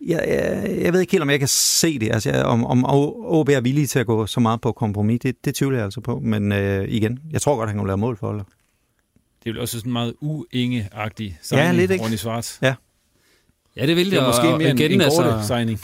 jeg, 0.05 0.23
jeg, 0.27 0.77
jeg 0.83 0.93
ved 0.93 0.99
ikke 0.99 1.11
helt, 1.11 1.21
om 1.21 1.29
jeg 1.29 1.39
kan 1.39 1.47
se 1.47 1.99
det. 1.99 2.11
Altså, 2.13 2.31
om, 2.31 2.65
om 2.65 2.85
OB 3.25 3.49
er 3.49 3.61
villige 3.61 3.87
til 3.87 3.99
at 3.99 4.05
gå 4.05 4.25
så 4.25 4.39
meget 4.39 4.61
på 4.61 4.71
kompromis, 4.71 5.19
det, 5.19 5.45
det 5.45 5.55
tvivler 5.55 5.77
jeg 5.77 5.85
altså 5.85 6.01
på. 6.01 6.19
Men 6.19 6.51
øh, 6.51 6.85
igen, 6.89 7.19
jeg 7.31 7.41
tror 7.41 7.55
godt, 7.55 7.69
han 7.69 7.77
kan 7.77 7.87
lave 7.87 7.97
mål 7.97 8.17
for 8.17 8.27
Holder. 8.27 8.43
Det 9.43 9.57
er 9.57 9.61
også 9.61 9.79
sådan 9.79 9.91
meget 9.91 10.13
uinge-agtig 10.21 11.39
signing, 11.41 11.65
ja, 11.65 11.71
lidt, 11.71 11.91
ikke? 11.91 12.03
Ronny 12.03 12.15
Schwartz. 12.15 12.61
Ja. 12.61 12.73
Ja, 13.75 13.85
det 13.85 13.95
vil 13.95 14.05
det. 14.05 14.11
Det 14.11 14.19
er 14.19 14.27
måske 14.27 14.57
mere 14.57 14.73
igen, 14.73 14.91
en, 14.91 14.91
en 14.91 15.01
altså, 15.01 15.43
signing. 15.47 15.81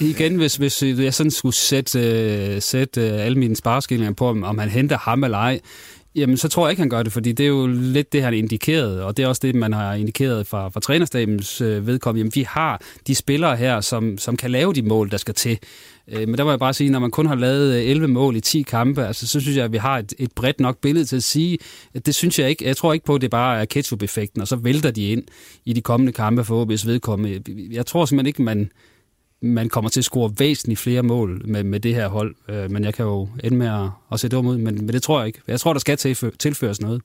igen, 0.10 0.36
hvis, 0.36 0.56
hvis 0.56 0.82
jeg 0.82 1.14
sådan 1.14 1.30
skulle 1.30 1.54
sætte, 1.54 2.54
uh, 2.56 2.62
sætte 2.62 3.00
uh, 3.00 3.24
alle 3.24 3.38
mine 3.38 3.56
spareskillinger 3.56 4.14
på, 4.14 4.28
om, 4.28 4.42
om 4.42 4.58
han 4.58 4.68
henter 4.68 4.98
ham 4.98 5.24
eller 5.24 5.38
ej, 5.38 5.60
Jamen, 6.14 6.36
så 6.36 6.48
tror 6.48 6.66
jeg 6.66 6.70
ikke, 6.72 6.80
han 6.80 6.88
gør 6.88 7.02
det, 7.02 7.12
fordi 7.12 7.32
det 7.32 7.44
er 7.44 7.48
jo 7.48 7.66
lidt 7.66 8.12
det, 8.12 8.22
han 8.22 8.34
indikerede, 8.34 9.04
og 9.04 9.16
det 9.16 9.22
er 9.22 9.26
også 9.26 9.40
det, 9.44 9.54
man 9.54 9.72
har 9.72 9.94
indikeret 9.94 10.46
fra, 10.46 10.68
fra 10.68 10.80
trænerstabens 10.80 11.60
øh, 11.60 11.86
vedkommende. 11.86 12.20
Jamen, 12.20 12.32
vi 12.34 12.42
har 12.42 12.82
de 13.06 13.14
spillere 13.14 13.56
her, 13.56 13.80
som, 13.80 14.18
som 14.18 14.36
kan 14.36 14.50
lave 14.50 14.72
de 14.72 14.82
mål, 14.82 15.10
der 15.10 15.16
skal 15.16 15.34
til. 15.34 15.58
Øh, 16.08 16.28
men 16.28 16.38
der 16.38 16.44
må 16.44 16.50
jeg 16.50 16.58
bare 16.58 16.74
sige, 16.74 16.90
når 16.90 16.98
man 16.98 17.10
kun 17.10 17.26
har 17.26 17.34
lavet 17.34 17.74
øh, 17.74 17.90
11 17.90 18.08
mål 18.08 18.36
i 18.36 18.40
10 18.40 18.62
kampe, 18.62 19.06
altså, 19.06 19.26
så 19.26 19.40
synes 19.40 19.56
jeg, 19.56 19.64
at 19.64 19.72
vi 19.72 19.76
har 19.76 19.98
et, 19.98 20.14
et 20.18 20.32
bredt 20.32 20.60
nok 20.60 20.78
billede 20.78 21.04
til 21.04 21.16
at 21.16 21.22
sige, 21.22 21.58
at 21.94 22.06
det 22.06 22.14
synes 22.14 22.38
jeg 22.38 22.50
ikke. 22.50 22.66
Jeg 22.66 22.76
tror 22.76 22.92
ikke 22.92 23.04
på, 23.04 23.14
at 23.14 23.20
det 23.20 23.30
bare 23.30 23.60
er 23.60 23.64
ketchup-effekten, 23.64 24.40
og 24.40 24.48
så 24.48 24.56
vælter 24.56 24.90
de 24.90 25.08
ind 25.08 25.22
i 25.64 25.72
de 25.72 25.80
kommende 25.80 26.12
kampe 26.12 26.44
for 26.44 26.64
OB's 26.64 26.86
vedkommende. 26.86 27.42
Jeg 27.70 27.86
tror 27.86 28.04
simpelthen 28.04 28.26
ikke, 28.26 28.42
man 28.42 28.70
man 29.42 29.68
kommer 29.68 29.90
til 29.90 30.00
at 30.00 30.04
score 30.04 30.32
væsentligt 30.38 30.80
flere 30.80 31.02
mål 31.02 31.42
med, 31.44 31.64
med 31.64 31.80
det 31.80 31.94
her 31.94 32.08
hold. 32.08 32.34
Øh, 32.48 32.70
men 32.70 32.84
jeg 32.84 32.94
kan 32.94 33.04
jo 33.04 33.28
ende 33.44 33.56
med 33.56 33.66
at, 33.66 33.88
at 34.12 34.20
se 34.20 34.28
dum 34.28 34.46
ud, 34.46 34.58
men, 34.58 34.74
men 34.74 34.88
det 34.88 35.02
tror 35.02 35.18
jeg 35.18 35.26
ikke. 35.26 35.40
Jeg 35.48 35.60
tror, 35.60 35.72
der 35.72 35.80
skal 35.80 35.98
tilfø- 35.98 36.36
tilføres 36.38 36.80
noget. 36.80 37.02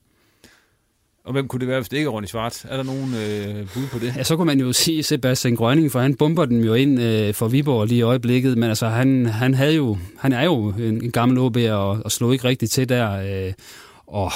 Og 1.24 1.32
hvem 1.32 1.48
kunne 1.48 1.60
det 1.60 1.68
være, 1.68 1.80
hvis 1.80 1.88
det 1.88 1.96
ikke 1.96 2.08
er 2.08 2.12
Ronny 2.12 2.26
Svart? 2.26 2.64
Er 2.68 2.76
der 2.76 2.84
nogen 2.84 3.14
øh, 3.14 3.68
bud 3.74 3.86
på 3.92 3.98
det? 3.98 4.16
Ja, 4.16 4.22
så 4.22 4.36
kunne 4.36 4.46
man 4.46 4.60
jo 4.60 4.72
sige 4.72 5.02
Sebastian 5.02 5.56
Grønning, 5.56 5.92
for 5.92 6.00
han 6.00 6.14
bomber 6.14 6.44
den 6.44 6.64
jo 6.64 6.74
ind 6.74 7.00
øh, 7.02 7.34
for 7.34 7.48
Viborg 7.48 7.86
lige 7.86 7.98
i 7.98 8.02
øjeblikket, 8.02 8.58
men 8.58 8.68
altså 8.68 8.88
han, 8.88 9.26
han, 9.26 9.54
havde 9.54 9.74
jo, 9.74 9.96
han 10.18 10.32
er 10.32 10.44
jo 10.44 10.68
en, 10.68 11.04
en 11.04 11.10
gammel 11.10 11.38
OB 11.38 11.56
og, 11.56 11.88
og 12.04 12.12
slog 12.12 12.32
ikke 12.32 12.44
rigtigt 12.44 12.72
til 12.72 12.88
der. 12.88 13.46
Øh, 13.46 13.52
og 14.06 14.32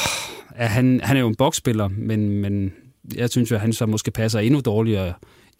ja, 0.58 0.66
han, 0.66 1.00
han 1.02 1.16
er 1.16 1.20
jo 1.20 1.28
en 1.28 1.34
boksspiller, 1.34 1.88
men, 1.88 2.28
men 2.28 2.72
jeg 3.14 3.30
synes 3.30 3.50
jo, 3.50 3.56
at 3.56 3.60
han 3.60 3.72
så 3.72 3.86
måske 3.86 4.10
passer 4.10 4.40
endnu 4.40 4.60
dårligere 4.60 5.12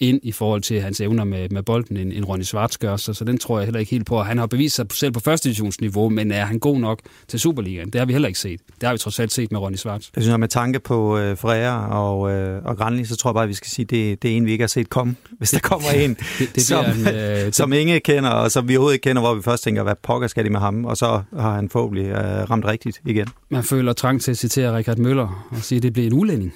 ind 0.03 0.21
i 0.23 0.33
forhold 0.33 0.63
til 0.63 0.81
hans 0.81 1.01
evner 1.01 1.25
med, 1.25 1.49
med 1.49 1.63
bolden, 1.63 1.97
end, 1.97 2.13
end 2.13 2.25
Ronny 2.25 2.43
Schwartz 2.43 2.77
gør. 2.77 2.97
Så, 2.97 3.15
så 3.15 3.25
den 3.25 3.39
tror 3.39 3.59
jeg 3.59 3.67
heller 3.67 3.81
ikke 3.81 3.91
helt 3.91 4.07
på. 4.07 4.23
Han 4.23 4.39
har 4.39 4.47
bevist 4.47 4.77
sig 4.77 4.87
selv 4.93 5.13
på 5.13 5.21
første 5.21 5.49
divisionsniveau, 5.49 6.09
men 6.09 6.33
er 6.33 6.45
han 6.45 6.59
god 6.59 6.79
nok 6.79 7.01
til 7.29 7.41
Superligaen? 7.41 7.91
Det 7.91 7.99
har 7.99 8.07
vi 8.07 8.13
heller 8.13 8.29
ikke 8.29 8.41
set. 8.41 8.61
Det 8.81 8.87
har 8.87 8.93
vi 8.93 8.99
trods 8.99 9.21
alt 9.21 9.33
set 9.33 9.53
med 9.53 9.61
Ronny 9.61 9.77
Schwartz. 9.77 10.09
Jeg 10.17 10.23
synes, 10.23 10.35
at 10.35 10.41
med 10.41 10.49
tanke 10.49 10.81
på 10.81 11.19
uh, 11.19 11.39
Freja 11.39 11.87
og, 11.87 12.21
uh, 12.21 12.65
og 12.65 12.77
Granli, 12.77 13.05
så 13.05 13.17
tror 13.17 13.31
jeg 13.31 13.35
bare, 13.35 13.43
at 13.45 13.49
vi 13.49 13.55
skal 13.55 13.71
sige, 13.71 13.85
at 13.85 13.91
det, 13.91 14.23
det 14.23 14.33
er 14.33 14.37
en, 14.37 14.47
vi 14.47 14.53
ikke 14.53 14.63
har 14.63 14.69
set 14.69 14.91
komme. 14.91 15.17
Hvis 15.39 15.51
der 15.51 15.59
kommer 15.59 15.91
en, 15.91 16.11
det, 16.39 16.55
det 16.55 16.63
som, 16.63 16.85
en, 16.85 17.47
uh, 17.47 17.53
som 17.61 17.73
ingen 17.73 18.01
kender, 18.05 18.31
og 18.31 18.51
som 18.51 18.69
vi 18.69 18.77
overhovedet 18.77 18.95
ikke 18.95 19.05
kender, 19.05 19.23
hvor 19.23 19.35
vi 19.35 19.43
først 19.43 19.65
tænker, 19.65 19.83
hvad 19.83 19.95
pokker 20.03 20.29
skal 20.29 20.45
de 20.45 20.51
med 20.51 20.61
ham? 20.61 20.85
Og 20.85 20.97
så 20.97 21.23
har 21.39 21.55
han 21.55 21.69
forhåbentlig 21.69 22.13
uh, 22.13 22.19
ramt 22.19 22.65
rigtigt 22.65 23.01
igen. 23.05 23.27
Man 23.49 23.63
føler 23.63 23.93
trang 23.93 24.21
til 24.21 24.31
at 24.31 24.39
citere 24.39 24.77
Richard 24.77 24.99
Møller 24.99 25.49
og 25.51 25.59
sige, 25.59 25.77
at 25.77 25.83
det 25.83 25.93
bliver 25.93 26.07
en 26.07 26.13
ulænding. 26.13 26.55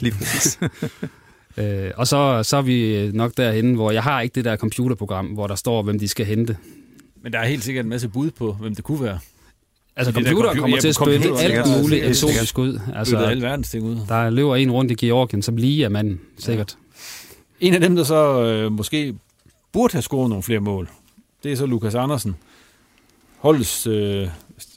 Lige 0.00 0.12
præcis. 0.12 0.58
Øh, 1.56 1.90
og 1.96 2.06
så, 2.06 2.42
så 2.42 2.56
er 2.56 2.62
vi 2.62 3.10
nok 3.14 3.32
derhen, 3.36 3.74
hvor 3.74 3.90
jeg 3.90 4.02
har 4.02 4.20
ikke 4.20 4.34
det 4.34 4.44
der 4.44 4.56
computerprogram, 4.56 5.26
hvor 5.26 5.46
der 5.46 5.54
står, 5.54 5.82
hvem 5.82 5.98
de 5.98 6.08
skal 6.08 6.26
hente. 6.26 6.56
Men 7.22 7.32
der 7.32 7.38
er 7.38 7.46
helt 7.46 7.64
sikkert 7.64 7.84
en 7.84 7.88
masse 7.88 8.08
bud 8.08 8.30
på, 8.30 8.52
hvem 8.52 8.74
det 8.74 8.84
kunne 8.84 9.02
være. 9.02 9.18
Altså, 9.96 10.12
computeren 10.12 10.58
kommer 10.58 10.80
til 10.80 10.88
at 10.88 10.94
spille 10.94 11.40
alt 11.40 11.82
muligt 11.82 12.04
eksotisk 12.04 12.58
ud. 12.58 12.80
Altså, 12.94 13.16
det 13.16 13.24
er 13.24 13.28
alle 13.30 13.42
verdens 13.42 13.70
ting 13.70 13.84
ud. 13.84 13.96
Der 14.08 14.30
løber 14.30 14.56
en 14.56 14.70
rundt 14.70 14.90
i 14.90 14.94
Georgien, 14.94 15.42
som 15.42 15.56
lige 15.56 15.84
er 15.84 15.88
manden, 15.88 16.20
sikkert. 16.38 16.76
Ja. 17.60 17.66
En 17.66 17.74
af 17.74 17.80
dem, 17.80 17.96
der 17.96 18.04
så 18.04 18.42
øh, 18.42 18.72
måske 18.72 19.14
burde 19.72 19.92
have 19.92 20.02
scoret 20.02 20.28
nogle 20.28 20.42
flere 20.42 20.60
mål, 20.60 20.88
det 21.42 21.52
er 21.52 21.56
så 21.56 21.66
Lukas 21.66 21.94
Andersen. 21.94 22.36
Holdets, 23.38 23.86
øh, 23.86 24.22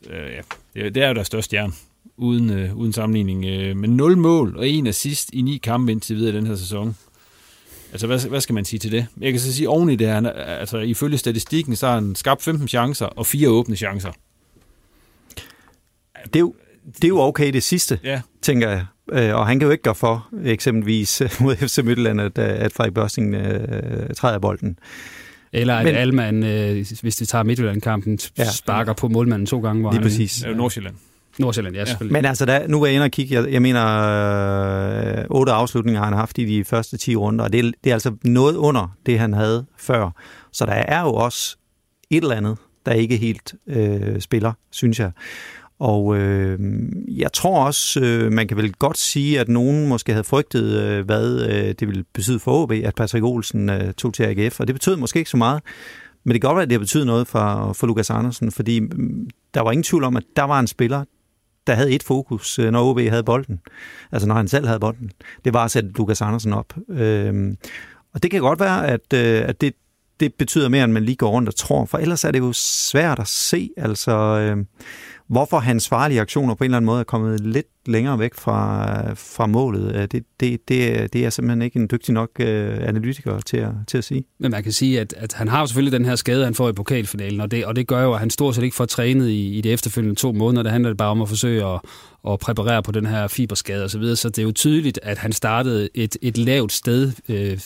øh, 0.09 0.31
ja, 0.75 0.89
det 0.89 0.97
er 0.97 1.07
jo 1.07 1.13
der 1.13 1.23
største 1.23 1.45
stjerne 1.45 1.73
uden, 2.17 2.49
øh, 2.49 2.75
uden 2.75 2.93
sammenligning. 2.93 3.45
Øh, 3.45 3.77
men 3.77 3.97
0 3.97 4.17
mål 4.17 4.57
og 4.57 4.67
en 4.67 4.87
assist 4.87 5.29
i 5.33 5.41
ni 5.41 5.57
kampe 5.57 5.91
indtil 5.91 6.15
videre 6.15 6.35
den 6.35 6.47
her 6.47 6.55
sæson. 6.55 6.95
Altså, 7.91 8.07
hvad, 8.07 8.29
hvad 8.29 8.41
skal 8.41 8.53
man 8.53 8.65
sige 8.65 8.79
til 8.79 8.91
det? 8.91 9.07
Jeg 9.21 9.31
kan 9.31 9.41
så 9.41 9.53
sige, 9.53 9.69
oven 9.69 9.89
i 9.89 9.95
det, 9.95 10.07
han, 10.07 10.25
altså, 10.35 10.77
ifølge 10.77 11.17
statistikken, 11.17 11.75
så 11.75 11.87
har 11.87 11.95
han 11.95 12.15
skabt 12.15 12.43
15 12.43 12.67
chancer 12.67 13.05
og 13.05 13.25
fire 13.25 13.49
åbne 13.49 13.75
chancer. 13.75 14.11
Det 16.25 16.35
er 16.35 16.39
jo, 16.39 16.53
det 16.95 17.03
er 17.03 17.07
jo 17.07 17.19
okay 17.19 17.53
det 17.53 17.63
sidste. 17.63 17.99
Ja. 18.03 18.21
tænker 18.41 18.69
jeg. 18.69 18.85
Øh, 19.11 19.35
og 19.35 19.47
han 19.47 19.59
kan 19.59 19.65
jo 19.65 19.71
ikke 19.71 19.83
gøre 19.83 19.95
for, 19.95 20.27
eksempelvis 20.45 21.21
mod 21.41 21.55
FC 21.55 21.77
Midtjylland, 21.77 22.21
at, 22.21 22.39
at 22.39 22.71
Frederik 22.71 22.93
Børsting 22.93 23.35
øh, 23.35 24.15
træder 24.15 24.39
bolden. 24.39 24.79
Eller 25.53 25.75
at 25.75 25.85
Men, 25.85 25.95
Alman, 25.95 26.43
øh, 26.43 26.85
hvis 27.01 27.15
de 27.15 27.25
tager 27.25 27.43
Midtjylland-kampen, 27.43 28.19
ja. 28.37 28.51
sparker 28.51 28.93
på 28.93 29.07
målmanden 29.07 29.45
to 29.45 29.61
gange. 29.61 29.81
Hvor 29.81 29.91
Lige 29.91 29.99
han, 29.99 30.09
præcis. 30.09 30.45
Øh, 30.45 30.57
Nordsjælland. 30.57 30.95
Nordsjælland, 31.39 31.75
ja, 31.75 31.85
selvfølgelig. 31.85 32.13
Men 32.13 32.25
altså, 32.25 32.45
der, 32.45 32.67
nu 32.67 32.81
er 32.81 32.85
jeg 32.85 32.95
inde 32.95 33.03
og 33.03 33.11
kigge. 33.11 33.35
Jeg, 33.35 33.51
jeg 33.51 33.61
mener, 33.61 33.85
øh, 35.19 35.25
otte 35.29 35.51
afslutninger 35.51 36.01
har 36.01 36.05
han 36.05 36.17
haft 36.17 36.37
i 36.37 36.45
de 36.45 36.65
første 36.65 36.97
10 36.97 37.15
runder, 37.15 37.45
og 37.45 37.53
det 37.53 37.59
er, 37.59 37.71
det 37.83 37.89
er 37.89 37.93
altså 37.93 38.15
noget 38.23 38.55
under 38.55 38.95
det, 39.05 39.19
han 39.19 39.33
havde 39.33 39.65
før. 39.77 40.09
Så 40.51 40.65
der 40.65 40.71
er 40.71 41.01
jo 41.01 41.13
også 41.13 41.57
et 42.09 42.23
eller 42.23 42.35
andet, 42.35 42.57
der 42.85 42.91
ikke 42.91 43.17
helt 43.17 43.53
øh, 43.67 44.21
spiller, 44.21 44.53
synes 44.71 44.99
jeg. 44.99 45.11
Og 45.79 46.17
øh, 46.17 46.59
jeg 47.07 47.33
tror 47.33 47.65
også, 47.65 47.99
øh, 47.99 48.31
man 48.31 48.47
kan 48.47 48.57
vel 48.57 48.73
godt 48.73 48.97
sige, 48.97 49.39
at 49.39 49.49
nogen 49.49 49.87
måske 49.87 50.11
havde 50.11 50.23
frygtet, 50.23 50.81
øh, 50.81 51.05
hvad 51.05 51.41
øh, 51.41 51.75
det 51.79 51.87
ville 51.87 52.03
betyde 52.13 52.39
for 52.39 52.63
OB, 52.63 52.71
at 52.71 52.95
Patrick 52.95 53.25
Olsen 53.25 53.69
øh, 53.69 53.93
tog 53.93 54.13
til 54.13 54.23
AGF, 54.23 54.59
og 54.59 54.67
det 54.67 54.75
betød 54.75 54.95
måske 54.95 55.19
ikke 55.19 55.29
så 55.29 55.37
meget. 55.37 55.61
Men 56.23 56.33
det 56.33 56.41
kan 56.41 56.47
godt 56.47 56.55
være, 56.55 56.63
at 56.63 56.69
det 56.69 56.75
har 56.75 56.79
betydet 56.79 57.07
noget 57.07 57.27
for, 57.27 57.73
for 57.73 57.87
Lukas 57.87 58.09
Andersen, 58.09 58.51
fordi 58.51 58.79
mm, 58.79 59.29
der 59.53 59.61
var 59.61 59.71
ingen 59.71 59.83
tvivl 59.83 60.03
om, 60.03 60.17
at 60.17 60.23
der 60.35 60.43
var 60.43 60.59
en 60.59 60.67
spiller, 60.67 61.03
der 61.67 61.73
havde 61.73 61.91
et 61.91 62.03
fokus, 62.03 62.59
øh, 62.59 62.71
når 62.71 62.89
OB 62.89 62.99
havde 62.99 63.23
bolden. 63.23 63.59
Altså 64.11 64.27
når 64.27 64.35
han 64.35 64.47
selv 64.47 64.67
havde 64.67 64.79
bolden. 64.79 65.11
Det 65.45 65.53
var 65.53 65.65
at 65.65 65.71
sætte 65.71 65.89
Lukas 65.89 66.21
Andersen 66.21 66.53
op. 66.53 66.73
Øhm, 66.89 67.57
og 68.13 68.23
det 68.23 68.31
kan 68.31 68.41
godt 68.41 68.59
være, 68.59 68.87
at, 68.87 69.13
øh, 69.13 69.49
at 69.49 69.61
det, 69.61 69.73
det 70.19 70.33
betyder 70.33 70.69
mere, 70.69 70.83
end 70.83 70.91
man 70.91 71.03
lige 71.03 71.15
går 71.15 71.29
rundt 71.29 71.49
og 71.49 71.55
tror. 71.55 71.85
For 71.85 71.97
ellers 71.97 72.23
er 72.23 72.31
det 72.31 72.39
jo 72.39 72.53
svært 72.53 73.19
at 73.19 73.27
se, 73.27 73.69
altså, 73.77 74.11
øh, 74.11 74.65
hvorfor 75.27 75.59
hans 75.59 75.89
farlige 75.89 76.21
aktioner 76.21 76.55
på 76.55 76.63
en 76.63 76.65
eller 76.65 76.77
anden 76.77 76.85
måde 76.85 76.99
er 76.99 77.03
kommet 77.03 77.39
lidt 77.39 77.67
længere 77.87 78.19
væk 78.19 78.33
fra, 78.33 79.13
fra 79.13 79.45
målet. 79.45 79.95
Øh, 79.95 80.01
det, 80.01 80.23
det, 80.39 80.69
det, 80.69 81.13
det 81.13 81.25
er 81.25 81.29
simpelthen 81.29 81.61
ikke 81.61 81.79
en 81.79 81.87
dygtig 81.91 82.13
nok 82.13 82.29
øh, 82.39 82.87
analytiker 82.87 83.39
til 83.39 83.57
at, 83.57 83.71
til 83.87 83.97
at 83.97 84.03
sige. 84.03 84.23
Men 84.39 84.51
man 84.51 84.63
kan 84.63 84.71
sige, 84.71 84.99
at, 84.99 85.13
at 85.17 85.33
han 85.33 85.47
har 85.47 85.65
selvfølgelig 85.65 85.99
den 85.99 86.05
her 86.05 86.15
skade, 86.15 86.43
han 86.43 86.55
får 86.55 86.69
i 86.69 86.73
pokalfinalen, 86.73 87.41
og 87.41 87.51
det, 87.51 87.65
og 87.65 87.75
det 87.75 87.87
gør 87.87 88.03
jo, 88.03 88.13
at 88.13 88.19
han 88.19 88.29
stort 88.29 88.55
set 88.55 88.63
ikke 88.63 88.75
får 88.75 88.85
trænet 88.85 89.29
i, 89.29 89.57
i 89.57 89.61
de 89.61 89.71
efterfølgende 89.71 90.15
to 90.15 90.31
måneder. 90.31 90.63
Det 90.63 90.71
handler 90.71 90.93
bare 90.93 91.09
om 91.09 91.21
at 91.21 91.29
forsøge 91.29 91.65
at, 91.65 91.81
at 92.27 92.39
præparere 92.39 92.83
på 92.83 92.91
den 92.91 93.05
her 93.05 93.27
fiberskade 93.27 93.83
osv., 93.83 93.89
så, 93.89 93.99
videre. 93.99 94.15
så 94.15 94.29
det 94.29 94.39
er 94.39 94.43
jo 94.43 94.51
tydeligt, 94.51 94.99
at 95.03 95.17
han 95.17 95.31
startede 95.31 95.89
et, 95.93 96.17
et 96.21 96.37
lavt 96.37 96.71
sted, 96.71 97.11
øh, 97.29 97.59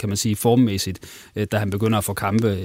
kan 0.00 0.08
man 0.08 0.16
sige, 0.16 0.36
formmæssigt, 0.36 0.98
øh, 1.36 1.46
da 1.52 1.58
han 1.58 1.70
begynder 1.70 1.98
at 1.98 2.04
få 2.04 2.14
kampe 2.14 2.58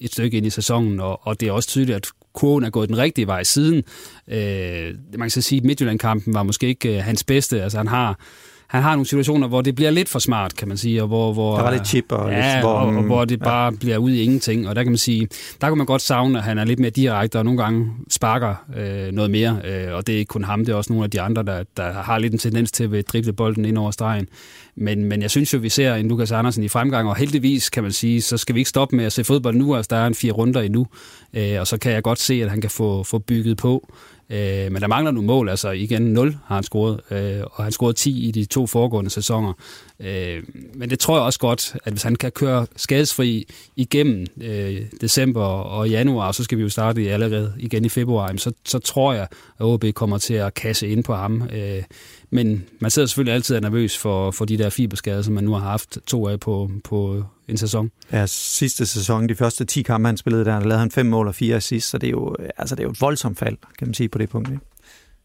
et 0.00 0.12
stykke 0.12 0.36
ind 0.36 0.46
i 0.46 0.50
sæsonen, 0.50 1.00
og, 1.00 1.26
og 1.26 1.40
det 1.40 1.48
er 1.48 1.52
også 1.52 1.68
tydeligt, 1.68 1.96
at 1.96 2.06
kurven 2.36 2.64
er 2.64 2.70
gået 2.70 2.88
den 2.88 2.98
rigtige 2.98 3.26
vej 3.26 3.42
siden. 3.42 3.82
Øh, 4.30 4.94
man 5.12 5.20
kan 5.20 5.30
så 5.30 5.40
sige, 5.40 5.58
at 5.58 5.64
Midtjylland-kampen 5.64 6.34
var 6.34 6.42
måske 6.42 6.66
ikke 6.66 6.96
øh, 6.96 7.04
hans 7.04 7.24
bedste. 7.24 7.62
Altså 7.62 7.78
han 7.78 7.88
har 7.88 8.18
han 8.66 8.82
har 8.82 8.90
nogle 8.90 9.06
situationer, 9.06 9.48
hvor 9.48 9.60
det 9.60 9.74
bliver 9.74 9.90
lidt 9.90 10.08
for 10.08 10.18
smart, 10.18 10.56
kan 10.56 10.68
man 10.68 10.76
sige. 10.76 11.02
Og 11.02 11.08
hvor, 11.08 11.32
hvor, 11.32 11.56
der 11.56 11.62
var 11.62 11.70
lidt 11.70 11.86
chip 11.86 12.12
og 12.12 12.30
ja, 12.30 12.54
lidt 12.54 12.64
hvor, 12.64 12.72
og, 12.72 12.96
og 12.96 13.02
hvor 13.02 13.24
det 13.24 13.40
bare 13.40 13.64
ja. 13.64 13.70
bliver 13.80 13.98
ud 13.98 14.10
i 14.10 14.22
ingenting. 14.22 14.68
Og 14.68 14.76
der 14.76 14.82
kan 14.82 14.92
man 14.92 14.98
sige, 14.98 15.28
der 15.60 15.68
kan 15.68 15.78
man 15.78 15.86
godt 15.86 16.02
savne, 16.02 16.38
at 16.38 16.44
han 16.44 16.58
er 16.58 16.64
lidt 16.64 16.78
mere 16.78 16.90
direkte, 16.90 17.38
og 17.38 17.44
nogle 17.44 17.62
gange 17.62 17.90
sparker 18.10 18.54
øh, 18.76 19.12
noget 19.12 19.30
mere. 19.30 19.60
Øh, 19.64 19.94
og 19.94 20.06
det 20.06 20.14
er 20.14 20.18
ikke 20.18 20.28
kun 20.28 20.44
ham, 20.44 20.64
det 20.64 20.72
er 20.72 20.76
også 20.76 20.92
nogle 20.92 21.04
af 21.04 21.10
de 21.10 21.20
andre, 21.20 21.42
der, 21.42 21.64
der 21.76 21.92
har 21.92 22.18
lidt 22.18 22.32
en 22.32 22.38
tendens 22.38 22.72
til 22.72 22.96
at 22.96 23.08
drible 23.08 23.32
bolden 23.32 23.64
ind 23.64 23.78
over 23.78 23.90
stregen. 23.90 24.28
Men, 24.76 25.04
men 25.04 25.22
jeg 25.22 25.30
synes 25.30 25.54
jo, 25.54 25.58
vi 25.58 25.68
ser 25.68 25.94
en 25.94 26.08
Lukas 26.08 26.32
Andersen 26.32 26.62
i 26.62 26.68
fremgang, 26.68 27.08
og 27.08 27.16
heldigvis 27.16 27.70
kan 27.70 27.82
man 27.82 27.92
sige, 27.92 28.22
så 28.22 28.36
skal 28.36 28.54
vi 28.54 28.60
ikke 28.60 28.70
stoppe 28.70 28.96
med 28.96 29.04
at 29.04 29.12
se 29.12 29.24
fodbold 29.24 29.56
nu, 29.56 29.76
altså 29.76 29.88
der 29.90 29.96
er 29.96 30.06
en 30.06 30.14
fire 30.14 30.32
runder 30.32 30.60
endnu, 30.60 30.86
øh, 31.34 31.60
og 31.60 31.66
så 31.66 31.78
kan 31.78 31.92
jeg 31.92 32.02
godt 32.02 32.18
se, 32.18 32.34
at 32.42 32.50
han 32.50 32.60
kan 32.60 32.70
få, 32.70 33.02
få 33.02 33.18
bygget 33.18 33.56
på. 33.56 33.92
Øh, 34.30 34.72
men 34.72 34.82
der 34.82 34.86
mangler 34.86 35.10
nogle 35.10 35.26
mål, 35.26 35.48
altså 35.48 35.70
igen 35.70 36.02
0 36.02 36.36
har 36.44 36.54
han 36.54 36.64
scoret, 36.64 37.00
øh, 37.10 37.42
og 37.52 37.64
han 37.64 37.72
scoret 37.72 37.96
10 37.96 38.28
i 38.28 38.30
de 38.30 38.44
to 38.44 38.66
foregående 38.66 39.10
sæsoner. 39.10 39.52
Øh, 40.00 40.42
men 40.74 40.90
det 40.90 40.98
tror 40.98 41.16
jeg 41.16 41.24
også 41.24 41.38
godt, 41.38 41.76
at 41.84 41.92
hvis 41.92 42.02
han 42.02 42.16
kan 42.16 42.30
køre 42.30 42.66
skadesfri 42.76 43.48
igennem 43.76 44.26
øh, 44.40 44.82
december 45.00 45.44
og 45.44 45.90
januar, 45.90 46.32
så 46.32 46.44
skal 46.44 46.58
vi 46.58 46.62
jo 46.62 46.68
starte 46.68 47.10
allerede 47.10 47.54
igen 47.58 47.84
i 47.84 47.88
februar, 47.88 48.36
så, 48.36 48.52
så 48.64 48.78
tror 48.78 49.12
jeg, 49.12 49.26
at 49.58 49.64
OB 49.64 49.84
kommer 49.94 50.18
til 50.18 50.34
at 50.34 50.54
kasse 50.54 50.88
ind 50.88 51.04
på 51.04 51.14
ham. 51.14 51.48
Øh, 51.52 51.82
men 52.30 52.64
man 52.80 52.90
sidder 52.90 53.06
selvfølgelig 53.06 53.34
altid 53.34 53.60
nervøs 53.60 53.98
for, 53.98 54.30
for 54.30 54.44
de 54.44 54.58
der 54.58 54.70
fiberskader, 54.70 55.22
som 55.22 55.34
man 55.34 55.44
nu 55.44 55.52
har 55.52 55.70
haft 55.70 55.98
to 56.06 56.28
af 56.28 56.40
på, 56.40 56.70
på 56.84 57.24
en 57.48 57.56
sæson. 57.56 57.90
Ja, 58.12 58.26
sidste 58.26 58.86
sæson, 58.86 59.28
de 59.28 59.34
første 59.34 59.64
10 59.64 59.82
kampe, 59.82 60.06
han 60.06 60.16
spillede 60.16 60.44
der, 60.44 60.58
der 60.58 60.66
lavede 60.66 60.78
han 60.78 60.90
fem 60.90 61.06
mål 61.06 61.28
og 61.28 61.34
fire 61.34 61.56
assist, 61.56 61.90
så 61.90 61.98
det 61.98 62.06
er 62.06 62.10
jo, 62.10 62.36
altså, 62.56 62.74
det 62.74 62.80
er 62.80 62.84
jo 62.84 62.90
et 62.90 63.00
voldsomt 63.00 63.38
fald, 63.38 63.56
kan 63.78 63.88
man 63.88 63.94
sige, 63.94 64.08
på 64.08 64.18
det 64.18 64.28
punkt. 64.28 64.48
Ikke? 64.48 64.60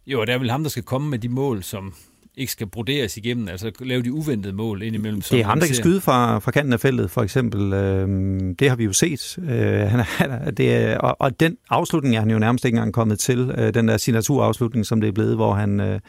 Jo, 0.07 0.21
og 0.21 0.27
det 0.27 0.33
er 0.33 0.39
vel 0.39 0.51
ham, 0.51 0.63
der 0.63 0.69
skal 0.69 0.83
komme 0.83 1.09
med 1.09 1.19
de 1.19 1.29
mål, 1.29 1.63
som 1.63 1.93
ikke 2.37 2.51
skal 2.51 2.67
broderes 2.67 3.17
igennem, 3.17 3.47
altså 3.47 3.71
lave 3.79 4.01
de 4.01 4.13
uventede 4.13 4.53
mål 4.53 4.81
indimellem. 4.81 5.21
Det 5.21 5.39
er 5.39 5.45
ham, 5.45 5.59
der 5.59 5.67
kan 5.67 5.75
skyde 5.75 6.01
fra, 6.01 6.39
fra 6.39 6.51
kanten 6.51 6.73
af 6.73 6.79
feltet, 6.79 7.11
for 7.11 7.21
eksempel. 7.21 7.73
Øhm, 7.73 8.55
det 8.55 8.69
har 8.69 8.75
vi 8.75 8.83
jo 8.83 8.93
set. 8.93 9.37
Øh, 9.37 9.49
han 9.79 10.05
er, 10.19 10.51
det 10.51 10.75
er, 10.75 10.97
og, 10.97 11.15
og 11.19 11.39
den 11.39 11.57
afslutning 11.69 12.15
er 12.15 12.19
han 12.19 12.31
jo 12.31 12.39
nærmest 12.39 12.65
ikke 12.65 12.75
engang 12.75 12.93
kommet 12.93 13.19
til. 13.19 13.55
Øh, 13.57 13.73
den 13.73 13.87
der 13.87 13.97
signaturafslutning, 13.97 14.85
som 14.85 15.01
det 15.01 15.07
er 15.07 15.11
blevet, 15.11 15.35
hvor 15.35 15.53
han, 15.53 15.79
øh, 15.79 15.99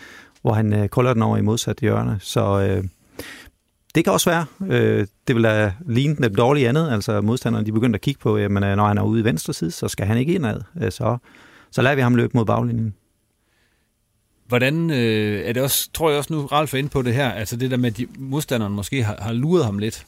hvor 0.43 0.53
han 0.53 0.73
øh, 0.73 0.89
krøller 0.89 1.13
den 1.13 1.23
over 1.23 1.37
i 1.37 1.43
modsat 1.43 1.79
hjørne. 1.81 2.19
Så 2.21 2.61
øh, 2.61 2.85
det 3.95 4.05
kan 4.05 4.13
også 4.13 4.31
være. 4.31 4.47
Øh, 4.69 5.07
det 5.27 5.37
vil 5.37 5.45
da 5.45 5.73
ligne 5.87 6.17
den 6.17 6.35
dårlige 6.35 6.69
andet. 6.69 6.91
Altså 6.93 7.21
modstanderne, 7.21 7.67
de 7.67 7.73
begynder 7.73 7.95
at 7.95 8.01
kigge 8.01 8.21
på, 8.21 8.37
øh, 8.37 8.43
jamen, 8.43 8.65
øh, 8.65 8.77
når 8.77 8.87
han 8.87 8.99
er 8.99 9.03
ude 9.03 9.21
i 9.21 9.25
venstre 9.25 9.53
side, 9.53 9.71
så 9.71 9.89
skal 9.89 10.07
han 10.07 10.19
ikke 10.19 10.35
indad. 10.35 10.61
Øh, 10.83 10.93
så, 10.93 11.19
så 11.71 11.83
lader 11.83 11.95
vi 11.95 12.03
ham 12.03 12.15
løbe 12.15 12.31
mod 12.35 12.45
baglinjen. 12.45 12.95
Hvordan 14.47 14.91
øh, 14.91 15.41
er 15.45 15.53
det 15.53 15.63
også, 15.63 15.91
tror 15.95 16.11
jeg 16.11 16.19
også 16.19 16.33
nu, 16.33 16.47
Ralf 16.47 16.75
er 16.75 16.79
inde 16.79 16.89
på 16.89 17.03
det 17.03 17.15
her, 17.15 17.33
altså 17.33 17.57
det 17.57 17.71
der 17.71 17.77
med, 17.77 17.91
at 17.91 17.97
de, 17.97 18.07
modstanderen 18.19 18.73
måske 18.73 19.03
har, 19.05 19.17
har 19.21 19.33
luret 19.33 19.65
ham 19.65 19.79
lidt, 19.79 20.07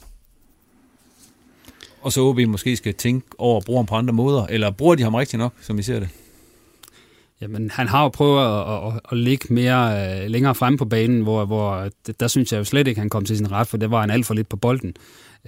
og 2.01 2.11
så 2.11 2.21
OB 2.21 2.39
måske 2.47 2.77
skal 2.77 2.93
tænke 2.93 3.27
over 3.37 3.57
at 3.57 3.65
bruge 3.65 3.79
ham 3.79 3.85
på 3.85 3.95
andre 3.95 4.13
måder, 4.13 4.45
eller 4.45 4.71
bruger 4.71 4.95
de 4.95 5.03
ham 5.03 5.15
rigtigt 5.15 5.39
nok, 5.39 5.53
som 5.61 5.79
I 5.79 5.81
ser 5.81 5.99
det? 5.99 6.09
Jamen, 7.41 7.69
han 7.69 7.87
har 7.87 8.03
jo 8.03 8.09
prøvet 8.09 8.45
at, 8.45 8.87
at, 8.87 9.01
at 9.11 9.17
ligge 9.17 9.53
mere 9.53 10.07
øh, 10.23 10.29
længere 10.29 10.55
frem 10.55 10.77
på 10.77 10.85
banen, 10.85 11.21
hvor, 11.21 11.45
hvor 11.45 11.89
der 12.19 12.27
synes 12.27 12.51
jeg 12.51 12.59
jo 12.59 12.63
slet 12.63 12.87
ikke, 12.87 12.99
han 12.99 13.09
kom 13.09 13.25
til 13.25 13.37
sin 13.37 13.51
ret, 13.51 13.67
for 13.67 13.77
det 13.77 13.91
var 13.91 14.01
han 14.01 14.11
alt 14.11 14.25
for 14.25 14.33
lidt 14.33 14.49
på 14.49 14.57
bolden. 14.57 14.93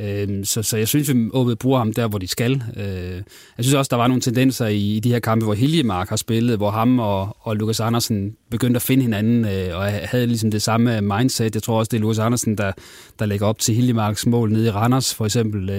Uh, 0.01 0.43
så, 0.43 0.63
så 0.63 0.77
jeg 0.77 0.87
synes, 0.87 1.09
at 1.09 1.15
OB 1.33 1.59
bruger 1.59 1.77
ham 1.77 1.93
der, 1.93 2.07
hvor 2.07 2.17
de 2.17 2.27
skal. 2.27 2.63
Uh, 2.75 2.83
jeg 2.83 3.23
synes 3.59 3.73
også, 3.73 3.89
der 3.89 3.95
var 3.95 4.07
nogle 4.07 4.21
tendenser 4.21 4.67
i, 4.67 4.95
i 4.95 4.99
de 4.99 5.11
her 5.11 5.19
kampe, 5.19 5.45
hvor 5.45 5.53
Hiljemark 5.53 6.09
har 6.09 6.15
spillet, 6.15 6.57
hvor 6.57 6.71
ham 6.71 6.99
og, 6.99 7.37
og 7.39 7.55
Lukas 7.55 7.79
Andersen 7.79 8.35
begyndte 8.51 8.77
at 8.77 8.81
finde 8.81 9.03
hinanden, 9.03 9.45
øh, 9.45 9.77
og 9.77 9.83
havde 9.85 10.27
ligesom 10.27 10.51
det 10.51 10.61
samme 10.61 11.01
mindset. 11.01 11.55
Jeg 11.55 11.63
tror 11.63 11.79
også, 11.79 11.89
det 11.89 11.97
er 11.97 12.01
Lukas 12.01 12.19
Andersen, 12.19 12.57
der, 12.57 12.71
der 13.19 13.25
lægger 13.25 13.47
op 13.47 13.59
til 13.59 13.75
Hiljemarks 13.75 14.25
mål 14.25 14.51
nede 14.51 14.67
i 14.67 14.71
Randers, 14.71 15.13
for 15.13 15.25
eksempel 15.25 15.69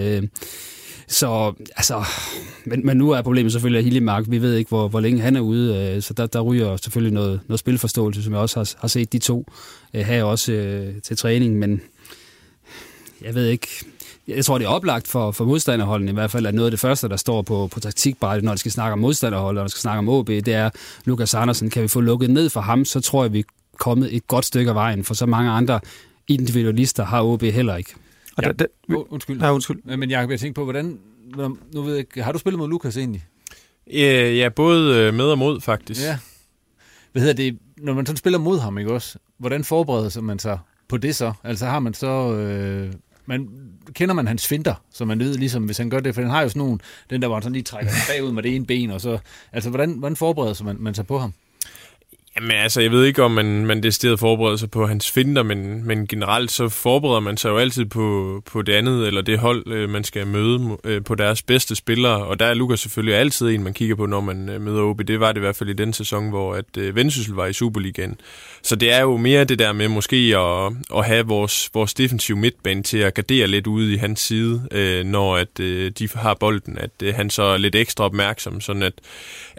så 1.09 1.53
altså, 1.77 2.05
men, 2.65 2.87
men 2.87 2.97
nu 2.97 3.11
er 3.11 3.23
problemet 3.23 3.53
selvfølgelig, 3.53 3.79
at 3.79 3.85
Hillemark, 3.85 4.25
vi 4.29 4.43
ved 4.43 4.55
ikke, 4.55 4.69
hvor, 4.69 4.89
hvor 4.89 5.01
længe 5.01 5.21
han 5.21 5.37
er 5.37 5.41
ude, 5.41 5.93
øh, 5.97 6.03
så 6.03 6.15
der, 6.15 6.27
der 6.27 6.41
ryger 6.41 6.77
selvfølgelig 6.77 7.15
noget, 7.15 7.41
noget 7.49 7.61
spilforståelse, 7.61 8.23
som 8.23 8.33
jeg 8.33 8.41
også 8.41 8.59
har, 8.59 8.75
har 8.81 8.89
set 8.89 9.13
de 9.13 9.19
to 9.19 9.47
øh, 9.95 10.07
have 10.07 10.25
også 10.25 10.53
øh, 10.53 11.03
til 11.03 11.17
træning, 11.17 11.59
men 11.59 11.81
jeg 13.23 13.35
ved 13.35 13.47
ikke, 13.47 13.69
jeg 14.29 14.45
tror, 14.45 14.59
det 14.59 14.65
er 14.65 14.69
oplagt 14.69 15.09
for, 15.09 15.31
for 15.31 15.45
modstanderholdene 15.45 16.11
i 16.11 16.15
hvert 16.15 16.31
fald, 16.31 16.47
at 16.47 16.55
noget 16.55 16.67
af 16.67 16.71
det 16.71 16.81
første, 16.81 17.09
der 17.09 17.17
står 17.17 17.43
på, 17.43 17.69
på 17.73 17.81
taktikbrættet, 17.81 18.45
når 18.45 18.53
de 18.53 18.59
skal 18.59 18.73
snakke 18.73 18.93
om 18.93 18.99
modstanderhold, 18.99 19.57
og 19.57 19.61
når 19.61 19.67
de 19.67 19.71
skal 19.71 19.81
snakke 19.81 19.99
om 19.99 20.09
OB, 20.09 20.27
det 20.27 20.49
er 20.49 20.71
Lukas 21.05 21.35
Andersen. 21.35 21.71
Kan 21.71 21.83
vi 21.83 21.89
få 21.89 22.01
lukket 22.01 22.31
ned 22.31 22.51
for 22.51 22.61
ham, 22.61 22.85
så 22.85 23.01
tror 23.01 23.25
jeg, 23.25 23.33
vi 23.33 23.39
er 23.39 23.45
kommet 23.79 24.17
et 24.17 24.27
godt 24.27 24.45
stykke 24.45 24.69
af 24.69 24.75
vejen, 24.75 25.05
for 25.05 25.15
så 25.15 25.27
mange 25.27 25.51
andre 25.51 25.81
individualister 26.29 27.05
har 27.05 27.23
OB 27.23 27.43
heller 27.43 27.77
ikke. 27.77 27.95
Og 28.39 28.45
ja. 28.45 28.53
da, 28.53 28.67
da, 28.89 28.95
undskyld. 28.95 29.41
Ja, 29.41 29.55
undskyld. 29.55 29.97
Men 29.97 30.11
jeg 30.11 30.21
har 30.21 30.37
tænkt 30.37 30.55
på, 30.55 30.65
hvordan... 30.65 30.99
Nu 31.73 31.83
ved 31.83 31.91
jeg 31.91 31.99
ikke, 31.99 32.23
har 32.23 32.33
du 32.33 32.39
spillet 32.39 32.59
mod 32.59 32.69
Lukas 32.69 32.97
egentlig? 32.97 33.25
Ja, 33.93 34.31
ja, 34.31 34.49
både 34.49 34.97
øh, 34.97 35.15
med 35.15 35.25
og 35.25 35.39
mod, 35.39 35.61
faktisk. 35.61 36.03
Ja. 36.03 36.19
Hvad 37.13 37.23
hedder 37.23 37.35
det? 37.35 37.59
Når 37.77 37.95
man 37.95 38.07
sådan 38.07 38.17
spiller 38.17 38.39
mod 38.39 38.59
ham, 38.59 38.79
ikke 38.79 38.93
også? 38.93 39.19
Hvordan 39.39 39.65
forbereder 39.65 40.21
man 40.21 40.39
sig 40.39 40.59
på 40.89 40.97
det 40.97 41.17
så? 41.17 41.33
Altså 41.45 41.67
har 41.67 41.79
man 41.79 41.95
så... 41.95 42.33
Øh, 42.35 42.93
man, 43.27 43.49
kender 43.93 44.15
man 44.15 44.27
hans 44.27 44.47
finder, 44.47 44.75
så 44.91 45.05
man 45.05 45.19
ved 45.19 45.35
ligesom, 45.35 45.65
hvis 45.65 45.79
han 45.79 45.91
gør 45.91 46.01
det, 46.01 46.15
for 46.15 46.23
han 46.23 46.31
har 46.31 46.43
jo 46.43 46.49
sådan 46.49 46.61
nogle, 46.61 46.79
den 47.11 47.23
der, 47.23 47.29
hvor 47.29 47.37
han 47.37 47.43
sådan 47.43 47.53
lige 47.53 47.63
trækker 47.63 47.93
bagud 48.09 48.33
med 48.33 48.43
det 48.43 48.55
ene 48.55 48.67
ben, 48.67 48.91
og 48.91 49.01
så, 49.01 49.19
altså 49.53 49.71
hvordan, 49.71 49.93
hvordan 49.93 50.17
forbereder 50.17 50.65
man, 50.65 50.77
man 50.81 50.95
sig 50.95 51.07
på 51.07 51.19
ham? 51.19 51.33
Jamen 52.39 52.51
altså, 52.51 52.81
jeg 52.81 52.91
ved 52.91 53.05
ikke, 53.05 53.23
om 53.23 53.31
man, 53.31 53.67
man 53.67 53.83
decideret 53.83 54.19
forbereder 54.19 54.57
sig 54.57 54.71
på 54.71 54.87
hans 54.87 55.11
finder, 55.11 55.43
men, 55.43 55.87
men 55.87 56.07
generelt 56.07 56.51
så 56.51 56.69
forbereder 56.69 57.21
man 57.21 57.37
sig 57.37 57.49
jo 57.49 57.59
altid 57.59 57.85
på, 57.85 58.43
på 58.47 58.63
det 58.63 58.73
andet, 58.73 59.07
eller 59.07 59.23
det 59.23 59.39
hold, 59.39 59.73
øh, 59.73 59.89
man 59.89 60.05
skal 60.05 60.27
møde 60.27 60.79
øh, 60.85 61.05
på 61.05 61.15
deres 61.15 61.43
bedste 61.43 61.75
spillere. 61.75 62.25
Og 62.25 62.41
der 62.41 62.47
er 62.47 62.55
Lukas 62.55 62.81
selvfølgelig 62.81 63.15
altid 63.15 63.49
en, 63.49 63.63
man 63.63 63.75
kigger 63.75 63.97
på, 63.97 64.07
når 64.07 64.21
man 64.21 64.49
øh, 64.49 64.61
møder 64.61 64.83
OB. 64.83 65.03
Det 65.09 65.21
var 65.21 65.33
det 65.33 65.37
i 65.37 65.41
hvert 65.41 65.57
fald 65.57 65.71
i 65.71 65.73
den 65.73 65.93
sæson, 65.93 66.29
hvor 66.29 66.55
at 66.55 66.77
øh, 66.79 66.97
Vendsyssel 66.97 67.35
var 67.35 67.47
i 67.47 67.53
Superligaen. 67.53 68.21
Så 68.63 68.77
det 68.77 68.93
er 68.93 69.01
jo 69.01 69.17
mere 69.17 69.45
det 69.45 69.59
der 69.59 69.73
med 69.73 69.89
måske 69.89 70.35
at, 70.37 70.73
at 70.99 71.05
have 71.05 71.27
vores, 71.27 71.71
vores 71.75 71.95
defensiv 71.95 72.37
midtbane 72.37 72.83
til 72.83 72.99
at 72.99 73.15
gardere 73.15 73.47
lidt 73.47 73.67
ude 73.67 73.95
i 73.95 73.97
hans 73.97 74.21
side, 74.21 74.69
øh, 74.71 75.05
når 75.05 75.37
at 75.37 75.61
øh, 75.61 75.91
de 75.99 76.09
har 76.15 76.35
bolden, 76.35 76.79
at 76.79 76.91
øh, 77.03 77.15
han 77.15 77.31
så 77.31 77.43
er 77.43 77.57
lidt 77.57 77.75
ekstra 77.75 78.05
opmærksom, 78.05 78.61
sådan 78.61 78.83
at, 78.83 78.95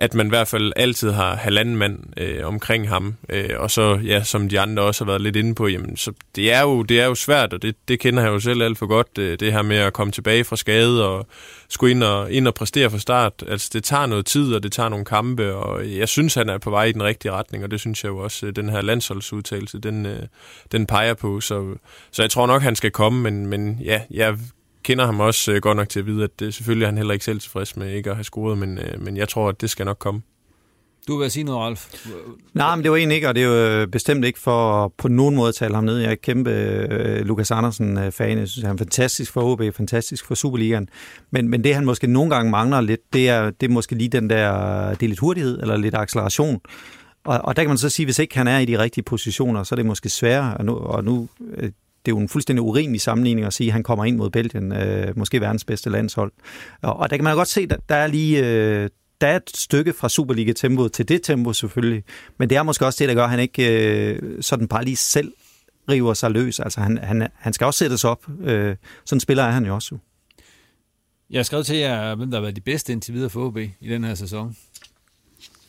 at 0.01 0.13
man 0.13 0.25
i 0.25 0.29
hvert 0.29 0.47
fald 0.47 0.73
altid 0.75 1.11
har 1.11 1.35
halvanden 1.35 1.75
mand 1.75 1.99
øh, 2.17 2.47
omkring 2.47 2.89
ham. 2.89 3.15
Øh, 3.29 3.49
og 3.57 3.71
så, 3.71 3.99
ja, 4.03 4.23
som 4.23 4.49
de 4.49 4.59
andre 4.59 4.83
også 4.83 5.03
har 5.03 5.11
været 5.11 5.21
lidt 5.21 5.35
inde 5.35 5.55
på, 5.55 5.67
jamen, 5.67 5.97
så 5.97 6.11
det 6.35 6.53
er 6.53 6.61
jo, 6.61 6.83
det 6.83 6.99
er 6.99 7.05
jo 7.05 7.15
svært, 7.15 7.53
og 7.53 7.61
det, 7.61 7.75
det 7.87 7.99
kender 7.99 8.23
jeg 8.23 8.29
jo 8.29 8.39
selv 8.39 8.61
alt 8.61 8.77
for 8.77 8.85
godt, 8.85 9.15
det, 9.15 9.39
det 9.39 9.51
her 9.51 9.61
med 9.61 9.77
at 9.77 9.93
komme 9.93 10.11
tilbage 10.11 10.43
fra 10.43 10.55
skade 10.55 11.07
og 11.07 11.27
skulle 11.69 11.91
ind 11.91 12.03
og, 12.03 12.31
ind 12.31 12.47
og 12.47 12.53
præstere 12.53 12.89
fra 12.89 12.99
start. 12.99 13.33
Altså, 13.47 13.69
det 13.73 13.83
tager 13.83 14.05
noget 14.05 14.25
tid, 14.25 14.53
og 14.53 14.63
det 14.63 14.71
tager 14.71 14.89
nogle 14.89 15.05
kampe, 15.05 15.53
og 15.55 15.91
jeg 15.91 16.07
synes, 16.07 16.33
han 16.33 16.49
er 16.49 16.57
på 16.57 16.69
vej 16.69 16.83
i 16.83 16.91
den 16.91 17.03
rigtige 17.03 17.31
retning, 17.31 17.63
og 17.63 17.71
det 17.71 17.79
synes 17.79 18.03
jeg 18.03 18.09
jo 18.09 18.17
også, 18.17 18.45
øh, 18.45 18.55
den 18.55 18.69
her 18.69 18.81
landsholdsudtalelse, 18.81 19.79
den, 19.79 20.05
øh, 20.05 20.23
den 20.71 20.85
peger 20.85 21.13
på. 21.13 21.41
Så, 21.41 21.75
så 22.11 22.21
jeg 22.21 22.31
tror 22.31 22.47
nok, 22.47 22.61
han 22.61 22.75
skal 22.75 22.91
komme, 22.91 23.21
men, 23.21 23.47
men 23.47 23.79
ja, 23.83 24.01
jeg 24.11 24.37
kender 24.89 25.05
ham 25.05 25.19
også 25.19 25.51
øh, 25.51 25.61
godt 25.61 25.77
nok 25.77 25.89
til 25.89 25.99
at 25.99 26.05
vide, 26.05 26.23
at 26.23 26.39
det, 26.39 26.53
selvfølgelig 26.53 26.83
er 26.83 26.89
han 26.89 26.97
heller 26.97 27.13
ikke 27.13 27.25
selv 27.25 27.39
tilfreds 27.39 27.77
med 27.77 27.93
ikke 27.93 28.09
at 28.09 28.15
have 28.15 28.23
scoret, 28.23 28.57
men, 28.57 28.77
øh, 28.77 29.01
men 29.01 29.17
jeg 29.17 29.29
tror, 29.29 29.49
at 29.49 29.61
det 29.61 29.69
skal 29.69 29.85
nok 29.85 29.97
komme. 29.99 30.21
Du 31.07 31.17
vil 31.17 31.31
sige 31.31 31.43
noget, 31.43 31.59
Ralf? 31.59 32.07
Nej, 32.53 32.75
men 32.75 32.83
det 32.83 32.91
var 32.91 32.97
egentlig 32.97 33.15
ikke, 33.15 33.27
og 33.27 33.35
det 33.35 33.43
er 33.43 33.47
jo 33.47 33.81
øh, 33.81 33.87
bestemt 33.87 34.25
ikke 34.25 34.39
for 34.39 34.93
på 34.97 35.07
nogen 35.07 35.35
måde 35.35 35.49
at 35.49 35.55
tale 35.55 35.75
ham 35.75 35.83
ned. 35.83 35.97
Jeg 35.97 36.11
er 36.11 36.15
kæmpe 36.15 37.23
Lukas 37.23 37.51
Andersen-fan. 37.51 38.37
Jeg 38.37 38.47
synes, 38.47 38.65
han 38.65 38.73
er 38.73 38.77
fantastisk 38.77 39.31
for 39.31 39.41
OB, 39.41 39.61
fantastisk 39.75 40.25
for 40.25 40.35
Superligaen. 40.35 40.89
Men, 41.31 41.49
men 41.49 41.63
det, 41.63 41.75
han 41.75 41.85
måske 41.85 42.07
nogle 42.07 42.35
gange 42.35 42.51
mangler 42.51 42.81
lidt, 42.81 43.13
det 43.13 43.29
er, 43.29 43.49
det 43.49 43.69
er 43.69 43.73
måske 43.73 43.95
lige 43.95 44.09
den 44.09 44.29
der, 44.29 44.89
det 44.89 45.03
er 45.03 45.07
lidt 45.07 45.19
hurtighed 45.19 45.59
eller 45.61 45.77
lidt 45.77 45.95
acceleration. 45.95 46.59
Og, 47.25 47.39
og 47.43 47.55
der 47.55 47.63
kan 47.63 47.69
man 47.69 47.77
så 47.77 47.89
sige, 47.89 48.05
hvis 48.05 48.19
ikke 48.19 48.37
han 48.37 48.47
er 48.47 48.59
i 48.59 48.65
de 48.65 48.79
rigtige 48.79 49.03
positioner, 49.03 49.63
så 49.63 49.75
er 49.75 49.77
det 49.77 49.85
måske 49.85 50.09
sværere. 50.09 50.57
Og 50.57 50.65
nu, 50.65 50.75
og 50.75 51.03
nu 51.03 51.29
det 52.05 52.11
er 52.11 52.15
jo 52.15 52.19
en 52.19 52.29
fuldstændig 52.29 52.61
urimelig 52.61 53.01
sammenligning 53.01 53.47
at 53.47 53.53
sige, 53.53 53.67
at 53.67 53.73
han 53.73 53.83
kommer 53.83 54.05
ind 54.05 54.17
mod 54.17 54.29
Belgien, 54.29 54.71
øh, 54.71 55.17
måske 55.17 55.41
verdens 55.41 55.65
bedste 55.65 55.89
landshold. 55.89 56.31
Og, 56.81 56.97
og 56.97 57.09
der 57.09 57.17
kan 57.17 57.23
man 57.23 57.35
godt 57.35 57.47
se, 57.47 57.67
at 57.71 57.79
der 57.89 57.95
er 57.95 58.07
lige... 58.07 58.45
Øh, 58.45 58.89
der 59.21 59.27
er 59.27 59.35
et 59.35 59.49
stykke 59.53 59.93
fra 59.93 60.09
Superliga-tempoet 60.09 60.91
til 60.91 61.09
det 61.09 61.23
tempo 61.23 61.53
selvfølgelig, 61.53 62.03
men 62.37 62.49
det 62.49 62.57
er 62.57 62.63
måske 62.63 62.85
også 62.85 62.97
det, 62.99 63.09
der 63.09 63.15
gør, 63.15 63.23
at 63.23 63.29
han 63.29 63.39
ikke 63.39 64.13
øh, 64.13 64.43
sådan 64.43 64.67
bare 64.67 64.85
lige 64.85 64.95
selv 64.95 65.33
river 65.89 66.13
sig 66.13 66.31
løs. 66.31 66.59
Altså 66.59 66.81
han, 66.81 66.97
han, 66.97 67.27
han 67.35 67.53
skal 67.53 67.65
også 67.65 67.77
sættes 67.77 68.03
op. 68.03 68.25
Øh, 68.43 68.75
sådan 69.05 69.19
spiller 69.19 69.43
er 69.43 69.51
han 69.51 69.65
jo 69.65 69.75
også. 69.75 69.97
Jeg 71.29 71.39
har 71.39 71.43
skrevet 71.43 71.65
til 71.65 71.77
jer, 71.77 72.15
hvem 72.15 72.31
der 72.31 72.37
har 72.37 72.41
været 72.41 72.55
de 72.55 72.61
bedste 72.61 72.93
indtil 72.93 73.13
videre 73.13 73.29
for 73.29 73.45
OB 73.45 73.57
i 73.57 73.89
den 73.89 74.03
her 74.03 74.15
sæson. 74.15 74.55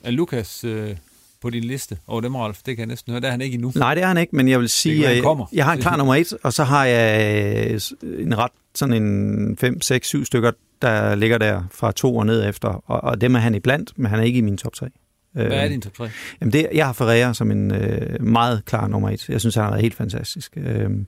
Er 0.02 0.10
Lukas 0.10 0.64
øh, 0.64 0.96
på 1.40 1.50
din 1.50 1.64
liste 1.64 1.98
over 2.06 2.20
dem, 2.20 2.36
Rolf? 2.36 2.56
Det 2.56 2.76
kan 2.76 2.78
jeg 2.78 2.86
næsten 2.86 3.12
høre. 3.12 3.20
Der 3.20 3.26
er 3.26 3.30
han 3.30 3.40
ikke 3.40 3.54
endnu. 3.54 3.72
Nej, 3.74 3.94
det 3.94 4.02
er 4.02 4.06
han 4.06 4.18
ikke, 4.18 4.36
men 4.36 4.48
jeg 4.48 4.60
vil 4.60 4.68
sige, 4.68 5.08
at 5.08 5.16
jeg, 5.16 5.36
jeg 5.52 5.64
har 5.64 5.72
en 5.72 5.80
klar 5.80 5.96
nummer 5.96 6.14
et, 6.14 6.32
og 6.42 6.52
så 6.52 6.64
har 6.64 6.84
jeg 6.84 7.70
øh, 7.70 7.80
en 8.18 8.38
ret 8.38 8.50
sådan 8.74 9.02
en 9.02 9.56
5, 9.56 9.80
6, 9.80 10.08
7 10.08 10.24
stykker, 10.24 10.50
der 10.82 11.14
ligger 11.14 11.38
der 11.38 11.62
fra 11.72 11.92
to 11.92 12.16
og 12.16 12.26
ned 12.26 12.48
efter, 12.48 12.68
og, 12.68 13.04
og 13.04 13.20
dem 13.20 13.34
er 13.34 13.38
han 13.38 13.54
iblandt, 13.54 13.92
men 13.96 14.10
han 14.10 14.18
er 14.18 14.24
ikke 14.24 14.38
i 14.38 14.42
min 14.42 14.56
top 14.56 14.72
3. 14.72 14.88
Hvad 15.32 15.46
er 15.46 15.68
din 15.68 15.80
top 15.80 15.94
3? 15.94 16.08
Jamen 16.40 16.52
det, 16.52 16.68
jeg 16.74 16.86
har 16.86 16.92
Ferreira 16.92 17.34
som 17.34 17.50
en 17.50 17.74
øh, 17.74 18.22
meget 18.22 18.64
klar 18.64 18.88
nummer 18.88 19.10
et. 19.10 19.28
Jeg 19.28 19.40
synes, 19.40 19.54
han 19.54 19.64
har 19.64 19.70
været 19.70 19.82
helt 19.82 19.94
fantastisk. 19.94 20.52
Øhm, 20.56 21.06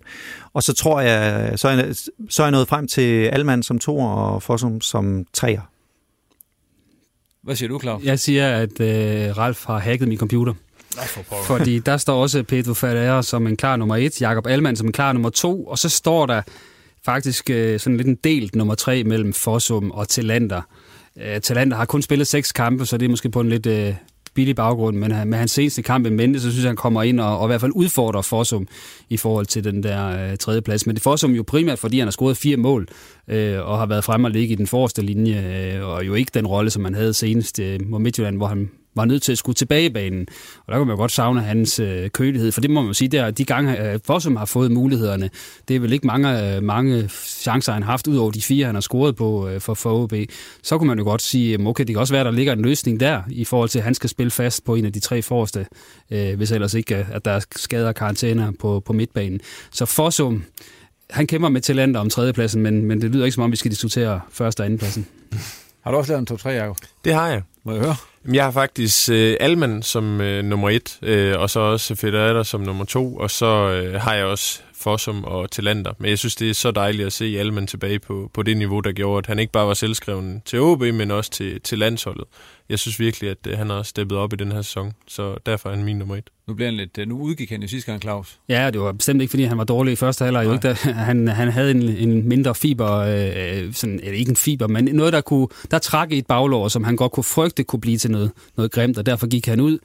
og 0.53 0.63
så 0.63 0.73
tror 0.75 1.01
jeg, 1.01 1.53
så 1.59 1.69
er 1.69 1.73
jeg, 1.73 1.95
så 2.29 2.43
er 2.43 2.47
jeg 2.47 2.51
nået 2.53 2.69
frem 2.69 2.89
til 2.89 3.27
Alman 3.27 3.63
som 3.63 3.79
to 3.79 3.99
og 3.99 4.43
Fossum 4.43 4.81
som 4.81 5.27
treer. 5.33 5.72
Hvad 7.43 7.57
siger 7.57 7.69
du, 7.69 7.81
Claus? 7.81 8.03
Jeg 8.05 8.19
siger, 8.19 8.57
at 8.57 8.81
øh, 8.81 9.39
Ralf 9.39 9.65
har 9.65 9.79
hacket 9.79 10.09
min 10.09 10.19
computer. 10.19 10.55
For 10.93 11.37
Fordi 11.47 11.79
der 11.79 11.97
står 11.97 12.23
også 12.23 12.43
Pedro 12.43 12.75
Ferreira 12.75 13.23
som 13.23 13.47
en 13.47 13.57
klar 13.57 13.77
nummer 13.77 13.97
et, 13.97 14.21
Jakob 14.21 14.47
Alman 14.47 14.77
som 14.77 14.87
en 14.87 14.93
klar 14.93 15.13
nummer 15.13 15.31
to, 15.31 15.65
og 15.65 15.79
så 15.79 15.89
står 15.89 16.27
der 16.27 16.43
faktisk 17.05 17.51
øh, 17.51 17.81
sådan 17.81 17.97
lidt 17.97 18.09
en 18.09 18.19
delt 18.25 18.55
nummer 18.55 18.75
tre 18.75 19.05
mellem 19.05 19.33
Fossum 19.33 19.91
og 19.91 20.09
Talander. 20.09 20.63
Øh, 21.21 21.41
Talander 21.41 21.77
har 21.77 21.85
kun 21.85 22.03
spillet 22.03 22.27
seks 22.27 22.53
kampe, 22.53 22.87
så 22.87 22.97
det 22.97 23.07
er 23.07 23.11
måske 23.11 23.31
på 23.31 23.41
en 23.41 23.49
lidt 23.49 23.67
øh, 23.67 23.95
billig 24.35 24.57
baggrund, 24.57 24.97
men 24.97 25.13
øh, 25.13 25.27
med 25.27 25.39
hans 25.39 25.51
seneste 25.51 25.83
kamp 25.83 26.07
i 26.07 26.11
mente, 26.11 26.41
så 26.41 26.51
synes 26.51 26.65
jeg, 26.65 26.69
han 26.69 26.77
kommer 26.77 27.03
ind 27.03 27.21
og, 27.21 27.39
og 27.39 27.47
i 27.47 27.49
hvert 27.49 27.61
fald 27.61 27.73
udfordrer 27.75 28.23
Fossum 28.23 28.67
i 29.09 29.17
forhold 29.17 29.47
til 29.47 29.65
den 29.65 29.83
der 29.83 30.31
øh, 30.31 30.37
tredje 30.37 30.63
plads. 30.63 30.87
Men 30.87 30.95
det 30.95 31.03
Fossum 31.03 31.33
jo 31.33 31.45
primært, 31.47 31.79
fordi 31.79 31.99
han 31.99 32.07
har 32.07 32.13
scoret 32.13 32.37
fire 32.37 32.57
mål 32.57 32.89
øh, 33.29 33.69
og 33.69 33.79
har 33.79 33.87
været 33.87 34.05
fremme 34.05 34.27
og 34.27 34.31
ligge 34.31 34.53
i 34.53 34.57
den 34.57 34.67
forreste 34.67 35.03
linje, 35.03 35.75
øh, 35.77 35.89
og 35.89 36.07
jo 36.07 36.15
ikke 36.15 36.31
den 36.35 36.47
rolle, 36.47 36.71
som 36.71 36.85
han 36.85 36.95
havde 36.95 37.15
senest 37.15 37.59
øh, 37.59 37.81
mod 37.87 38.01
Midtjylland, 38.01 38.37
hvor 38.37 38.47
han 38.47 38.71
var 38.95 39.05
nødt 39.05 39.23
til 39.23 39.33
at 39.33 39.39
skulle 39.39 39.55
tilbage 39.55 39.87
i 39.87 39.91
banen. 39.91 40.27
Og 40.67 40.73
der 40.73 40.79
kan 40.79 40.87
man 40.87 40.97
jo 40.97 41.01
godt 41.01 41.13
savne 41.13 41.43
hans 41.43 41.79
øh, 41.79 42.11
kølighed, 42.11 42.53
for 42.53 42.61
det 42.61 42.71
må 42.71 42.81
man 42.81 42.89
jo 42.89 42.93
sige, 42.93 43.09
der, 43.09 43.31
de 43.31 43.45
gange 43.45 43.93
øh, 43.93 44.01
Fossum 44.05 44.37
har 44.37 44.45
fået 44.45 44.71
mulighederne, 44.71 45.31
det 45.69 45.77
er 45.77 45.81
vel 45.81 45.93
ikke 45.93 46.07
mange, 46.07 46.57
øh, 46.57 46.63
mange 46.63 47.09
chancer, 47.09 47.73
han 47.73 47.83
har 47.83 47.91
haft, 47.91 48.07
ud 48.07 48.17
over 48.17 48.31
de 48.31 48.43
fire, 48.43 48.67
han 48.67 48.75
har 48.75 48.81
scoret 48.81 49.17
på 49.17 49.49
øh, 49.49 49.61
for, 49.61 49.75
for 49.75 50.03
OB. 50.03 50.13
Så 50.63 50.79
kunne 50.79 50.89
man 50.89 50.99
jo 50.99 51.05
godt 51.05 51.23
sige, 51.23 51.59
øh, 51.59 51.67
okay, 51.67 51.85
det 51.85 51.95
kan 51.95 52.01
også 52.01 52.15
være, 52.15 52.25
der 52.25 52.31
ligger 52.31 52.53
en 52.53 52.63
løsning 52.63 53.01
der, 53.01 53.23
i 53.31 53.45
forhold 53.45 53.69
til, 53.69 53.79
at 53.79 53.85
han 53.85 53.95
skal 53.95 54.11
spille 54.11 54.31
fast 54.31 54.65
på 54.65 54.75
en 54.75 54.85
af 54.85 54.93
de 54.93 55.01
tre 55.01 55.23
forreste, 55.23 55.67
øh, 56.11 56.37
hvis 56.37 56.53
ellers 56.53 56.75
ikke, 56.75 56.97
at 56.97 57.25
der 57.25 57.31
er 57.31 57.41
skader 57.57 57.89
og 57.89 57.95
karantæner 57.95 58.53
på, 58.61 58.81
på 58.81 58.93
midtbanen. 58.93 59.41
Så 59.71 59.87
Fossum, 59.87 60.45
han 61.11 61.27
kæmper 61.27 61.49
med 61.49 61.61
talenter 61.61 62.01
om 62.01 62.11
tredjepladsen, 62.11 62.63
men, 62.63 62.85
men 62.85 63.01
det 63.01 63.11
lyder 63.11 63.25
ikke 63.25 63.35
som 63.35 63.45
om, 63.45 63.51
vi 63.51 63.57
skal 63.57 63.71
diskutere 63.71 64.21
første 64.31 64.61
og 64.61 64.65
andenpladsen. 64.65 65.07
Har 65.83 65.91
du 65.91 65.97
også 65.97 66.13
lavet 66.13 66.21
en 66.21 66.27
top 66.27 66.39
3, 66.39 66.51
Jacob? 66.51 66.77
Det 67.05 67.15
har 67.15 67.29
jeg. 67.29 67.43
Må 67.65 67.73
jeg 67.73 67.81
høre? 67.81 68.12
Jeg 68.33 68.45
har 68.45 68.51
faktisk 68.51 69.11
øh, 69.11 69.37
Alman 69.41 69.83
som 69.83 70.21
øh, 70.21 70.45
nummer 70.45 70.71
et, 70.71 70.99
øh, 71.03 71.41
og 71.41 71.51
så 71.51 71.61
også 71.61 71.95
Federer 71.95 72.43
som 72.43 72.61
nummer 72.61 72.85
to, 72.85 73.17
og 73.17 73.31
så 73.31 73.47
øh, 73.47 74.01
har 74.01 74.15
jeg 74.15 74.25
også 74.25 74.61
Fossum 74.83 75.25
og 75.25 75.51
Talander. 75.51 75.93
Men 75.99 76.11
jeg 76.11 76.19
synes, 76.19 76.37
det 76.37 76.51
er 76.51 76.55
så 76.55 76.71
dejligt 76.71 77.07
at 77.07 77.13
se 77.13 77.37
Alman 77.39 77.67
tilbage 77.67 77.99
på, 77.99 78.31
på 78.35 78.43
det 78.43 78.57
niveau, 78.57 78.81
der 78.81 78.93
gjorde, 78.93 79.19
at 79.19 79.27
han 79.27 79.39
ikke 79.39 79.53
bare 79.53 79.67
var 79.67 79.75
selvskreven 79.75 80.43
til 80.45 80.61
OB, 80.61 80.81
men 80.81 81.11
også 81.11 81.31
til, 81.31 81.61
til 81.61 81.79
landsholdet. 81.79 82.25
Jeg 82.69 82.79
synes 82.79 83.01
virkelig, 83.01 83.31
at 83.31 83.47
øh, 83.47 83.59
han 83.59 83.71
har 83.71 83.83
steppet 83.83 84.19
op 84.19 84.33
i 84.33 84.37
den 84.37 84.53
her 84.53 84.63
sæson, 84.63 84.93
så 85.09 85.37
derfor 85.47 85.71
er 85.71 85.75
han 85.75 85.85
min 85.85 85.99
nummer 85.99 86.17
et. 86.17 86.31
Nu, 86.49 86.55
bliver 86.55 86.69
han 86.69 86.77
lidt, 86.77 86.99
øh, 86.99 87.09
nu 87.09 87.19
udgik 87.19 87.51
han 87.51 87.63
jo 87.63 87.69
sidste 87.69 87.91
gang, 87.91 88.03
Claus. 88.03 88.39
Ja, 88.49 88.71
det 88.71 88.81
var 88.81 88.93
bestemt 88.93 89.21
ikke, 89.21 89.31
fordi 89.31 89.43
han 89.43 89.59
var 89.59 89.65
dårlig 89.65 89.93
i 89.93 89.97
første 89.97 90.25
halvleg. 90.25 90.45
Jo 90.45 90.53
ikke, 90.53 90.75
han, 91.09 91.29
han 91.29 91.49
havde 91.49 91.71
en, 91.71 91.83
en 91.83 92.29
mindre 92.29 92.55
fiber, 92.55 92.91
øh, 92.91 93.75
sådan, 93.75 94.01
eller 94.03 94.19
ikke 94.19 94.31
en 94.31 94.37
fiber, 94.37 94.67
men 94.67 94.85
noget, 94.85 95.13
der, 95.13 95.21
kunne, 95.21 95.49
der 95.71 95.79
trak 95.79 96.13
i 96.13 96.19
et 96.19 96.27
baglår, 96.27 96.69
som 96.69 96.85
han 96.85 96.97
godt 96.97 97.13
kunne 97.13 97.25
frygte 97.25 97.65
kunne 97.65 97.81
blive 97.81 97.99
til 97.99 98.11
noget, 98.11 98.31
noget 98.57 98.73
grimt, 98.73 98.99
og 98.99 99.07
derfor 99.07 99.27
gik 99.27 99.47
han 99.47 99.61
ud. 99.61 99.79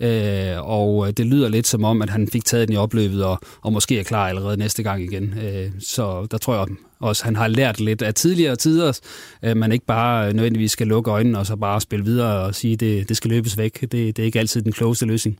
Øh, 0.00 0.68
og 0.68 1.16
det 1.16 1.26
lyder 1.26 1.48
lidt 1.48 1.66
som 1.66 1.84
om, 1.84 2.02
at 2.02 2.10
han 2.10 2.28
fik 2.28 2.44
taget 2.44 2.68
den 2.68 2.74
i 2.74 2.76
opløbet, 2.76 3.24
og, 3.24 3.38
og 3.62 3.72
måske 3.72 3.98
er 3.98 4.02
klar 4.02 4.28
allerede 4.28 4.56
næste 4.56 4.82
gang 4.82 5.02
igen. 5.02 5.34
Øh, 5.38 5.70
så 5.80 6.26
der 6.30 6.38
tror 6.38 6.54
jeg 6.54 6.66
også, 7.00 7.22
at 7.22 7.24
han 7.24 7.36
har 7.36 7.48
lært 7.48 7.80
lidt 7.80 8.02
af 8.02 8.14
tidligere 8.14 8.56
tider, 8.56 9.00
øh, 9.42 9.56
man 9.56 9.72
ikke 9.72 9.86
bare 9.86 10.32
nødvendigvis 10.32 10.72
skal 10.72 10.86
lukke 10.86 11.10
øjnene 11.10 11.38
og 11.38 11.46
så 11.46 11.56
bare 11.56 11.80
spille 11.80 12.04
videre 12.04 12.44
og 12.44 12.54
sige, 12.54 12.72
at 12.72 12.80
det, 12.80 13.08
det 13.08 13.16
skal 13.16 13.30
løbes 13.30 13.58
væk. 13.58 13.80
Det, 13.80 13.92
det 13.92 14.18
er 14.18 14.24
ikke 14.24 14.38
altid 14.38 14.62
den 14.62 14.72
klogeste 14.72 15.06
løsning. 15.06 15.38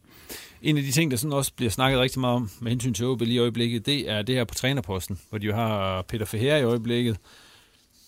En 0.63 0.77
af 0.77 0.83
de 0.83 0.91
ting, 0.91 1.11
der 1.11 1.17
sådan 1.17 1.33
også 1.33 1.53
bliver 1.57 1.71
snakket 1.71 2.01
rigtig 2.01 2.21
meget 2.21 2.37
om 2.37 2.51
med 2.61 2.71
hensyn 2.71 2.95
til 2.95 3.07
OB 3.07 3.21
lige 3.21 3.35
i 3.35 3.39
øjeblikket, 3.39 3.87
det 3.87 4.11
er 4.11 4.23
det 4.23 4.35
her 4.35 4.45
på 4.45 4.55
trænerposten, 4.55 5.19
hvor 5.31 5.39
de 5.39 5.47
jo 5.47 5.55
har 5.55 6.03
Peter 6.03 6.25
Ferrer 6.25 6.57
i 6.57 6.63
øjeblikket, 6.63 7.17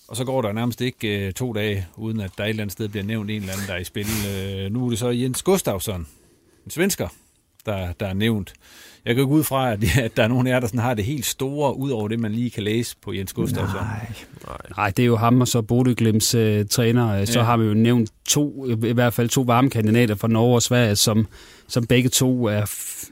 og 0.08 0.16
så 0.16 0.24
går 0.24 0.42
der 0.42 0.52
nærmest 0.52 0.80
ikke 0.80 1.26
øh, 1.26 1.32
to 1.32 1.52
dage, 1.52 1.86
uden 1.96 2.20
at 2.20 2.30
der 2.38 2.44
et 2.44 2.48
eller 2.48 2.62
andet 2.62 2.72
sted 2.72 2.88
bliver 2.88 3.04
nævnt 3.04 3.30
en 3.30 3.36
eller 3.40 3.52
anden, 3.52 3.66
der 3.66 3.74
er 3.74 3.78
i 3.78 3.84
spil. 3.84 4.06
Øh, 4.28 4.72
nu 4.72 4.86
er 4.86 4.90
det 4.90 4.98
så 4.98 5.08
Jens 5.08 5.42
Gustafsson, 5.42 6.06
en 6.66 6.70
svensker, 6.70 7.08
der, 7.66 7.92
der 8.00 8.06
er 8.06 8.14
nævnt. 8.14 8.52
Jeg 9.04 9.14
kan 9.14 9.24
gå 9.24 9.30
ud 9.30 9.44
fra, 9.44 9.72
at, 9.72 9.98
at 9.98 10.16
der 10.16 10.22
er 10.22 10.28
nogen 10.28 10.46
af 10.46 10.50
jer, 10.50 10.60
der 10.60 10.66
sådan 10.66 10.80
har 10.80 10.94
det 10.94 11.04
helt 11.04 11.26
store, 11.26 11.76
ud 11.76 11.90
over 11.90 12.08
det, 12.08 12.20
man 12.20 12.32
lige 12.32 12.50
kan 12.50 12.62
læse 12.62 12.96
på 13.02 13.12
Jens 13.12 13.32
Gustafsson. 13.32 13.80
Nej, 13.80 14.12
nej. 14.46 14.56
nej 14.76 14.90
det 14.90 15.02
er 15.02 15.06
jo 15.06 15.16
ham 15.16 15.40
og 15.40 15.48
så 15.48 15.62
Bodø 15.62 15.94
Glimts 15.96 16.34
uh, 16.34 16.66
træner. 16.70 17.24
Så 17.24 17.38
ja. 17.38 17.44
har 17.44 17.56
vi 17.56 17.66
jo 17.66 17.74
nævnt 17.74 18.10
to, 18.28 18.66
i 18.66 18.92
hvert 18.92 19.14
fald 19.14 19.28
to 19.28 19.40
varme 19.40 19.70
kandidater 19.70 20.14
fra 20.14 20.28
Norge 20.28 20.54
og 20.54 20.62
Sverige, 20.62 20.96
som, 20.96 21.26
som 21.68 21.86
begge 21.86 22.08
to 22.08 22.44
er, 22.44 22.64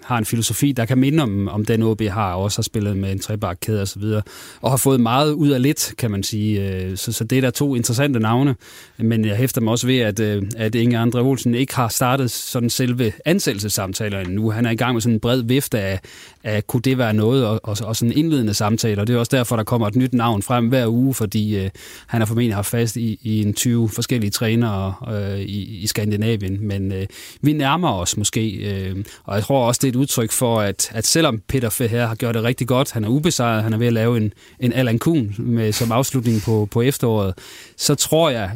har 0.05 0.19
en 0.19 0.25
filosofi, 0.25 0.73
der 0.73 0.85
kan 0.85 0.99
minde 0.99 1.23
om, 1.23 1.49
om 1.49 1.64
den 1.64 1.83
OB 1.83 2.03
har, 2.03 2.33
og 2.33 2.43
også 2.43 2.59
har 2.59 2.62
spillet 2.62 2.97
med 2.97 3.12
en 3.12 3.19
trebakkæde 3.19 3.83
og 3.83 3.88
så 3.88 3.99
videre, 3.99 4.23
og 4.61 4.71
har 4.71 4.77
fået 4.77 5.01
meget 5.01 5.33
ud 5.33 5.49
af 5.49 5.62
lidt, 5.62 5.95
kan 5.99 6.11
man 6.11 6.23
sige. 6.23 6.71
Øh, 6.71 6.97
så, 6.97 7.12
så 7.12 7.25
det 7.25 7.38
er 7.38 7.43
der 7.43 7.51
to 7.51 7.75
interessante 7.75 8.21
navne, 8.21 8.57
men 8.99 9.25
jeg 9.25 9.37
hæfter 9.37 9.61
mig 9.61 9.71
også 9.71 9.87
ved, 9.87 9.99
at, 9.99 10.21
øh, 10.21 10.43
at 10.57 10.75
Inge 10.75 10.99
Andre 10.99 11.21
Olsen 11.21 11.55
ikke 11.55 11.75
har 11.75 11.88
startet 11.88 12.31
sådan 12.31 12.71
selve 12.71 13.12
ansættelsessamtaler 13.25 14.21
endnu. 14.21 14.51
Han 14.51 14.67
er 14.67 14.71
i 14.71 14.77
gang 14.77 14.93
med 14.93 15.01
sådan 15.01 15.14
en 15.14 15.21
bred 15.21 15.43
vifte 15.43 15.79
af, 15.79 16.01
Uh, 16.48 16.61
kunne 16.66 16.83
det 16.83 16.98
være 16.98 17.14
noget, 17.14 17.46
og, 17.46 17.61
og, 17.62 17.76
og 17.85 17.96
sådan 17.96 18.12
indledende 18.16 18.54
samtaler. 18.54 19.04
Det 19.04 19.14
er 19.14 19.18
også 19.18 19.37
derfor, 19.37 19.57
der 19.57 19.64
kommer 19.64 19.87
et 19.87 19.96
nyt 19.96 20.14
navn 20.14 20.42
frem 20.42 20.68
hver 20.68 20.87
uge, 20.88 21.14
fordi 21.14 21.64
uh, 21.64 21.70
han 22.07 22.20
har 22.20 22.26
formentlig 22.26 22.54
haft 22.54 22.70
fast 22.70 22.96
i, 22.96 23.18
i 23.22 23.42
en 23.42 23.54
20 23.54 23.88
forskellige 23.88 24.30
trænere 24.30 24.94
uh, 25.09 25.40
i, 25.40 25.83
i 25.83 25.87
Skandinavien, 25.87 26.66
men 26.68 26.92
uh, 26.92 26.98
vi 27.40 27.52
nærmer 27.52 27.92
os 27.92 28.16
måske, 28.16 28.92
uh, 28.94 29.00
og 29.24 29.35
jeg 29.35 29.44
tror 29.44 29.66
også, 29.66 29.78
det 29.83 29.88
er 29.88 29.92
et 29.92 29.96
udtryk 29.96 30.33
for, 30.33 30.61
at, 30.61 30.90
at 30.92 31.07
selvom 31.07 31.40
Peter 31.48 31.70
Feher 31.70 32.07
har 32.07 32.14
gjort 32.14 32.35
det 32.35 32.42
rigtig 32.42 32.68
godt, 32.68 32.92
han 32.92 33.04
er 33.04 33.09
ubesejret, 33.09 33.62
han 33.62 33.72
er 33.72 33.78
ved 33.78 33.87
at 33.87 33.92
lave 33.92 34.16
en, 34.16 34.33
en 34.61 34.72
Alan 34.72 34.98
Kuhn 34.98 35.35
med, 35.38 35.72
som 35.72 35.92
afslutning 35.92 36.42
på, 36.42 36.68
på 36.70 36.83
efteråret, 36.83 37.35
så 37.76 37.94
tror 37.94 38.30
jeg 38.30 38.50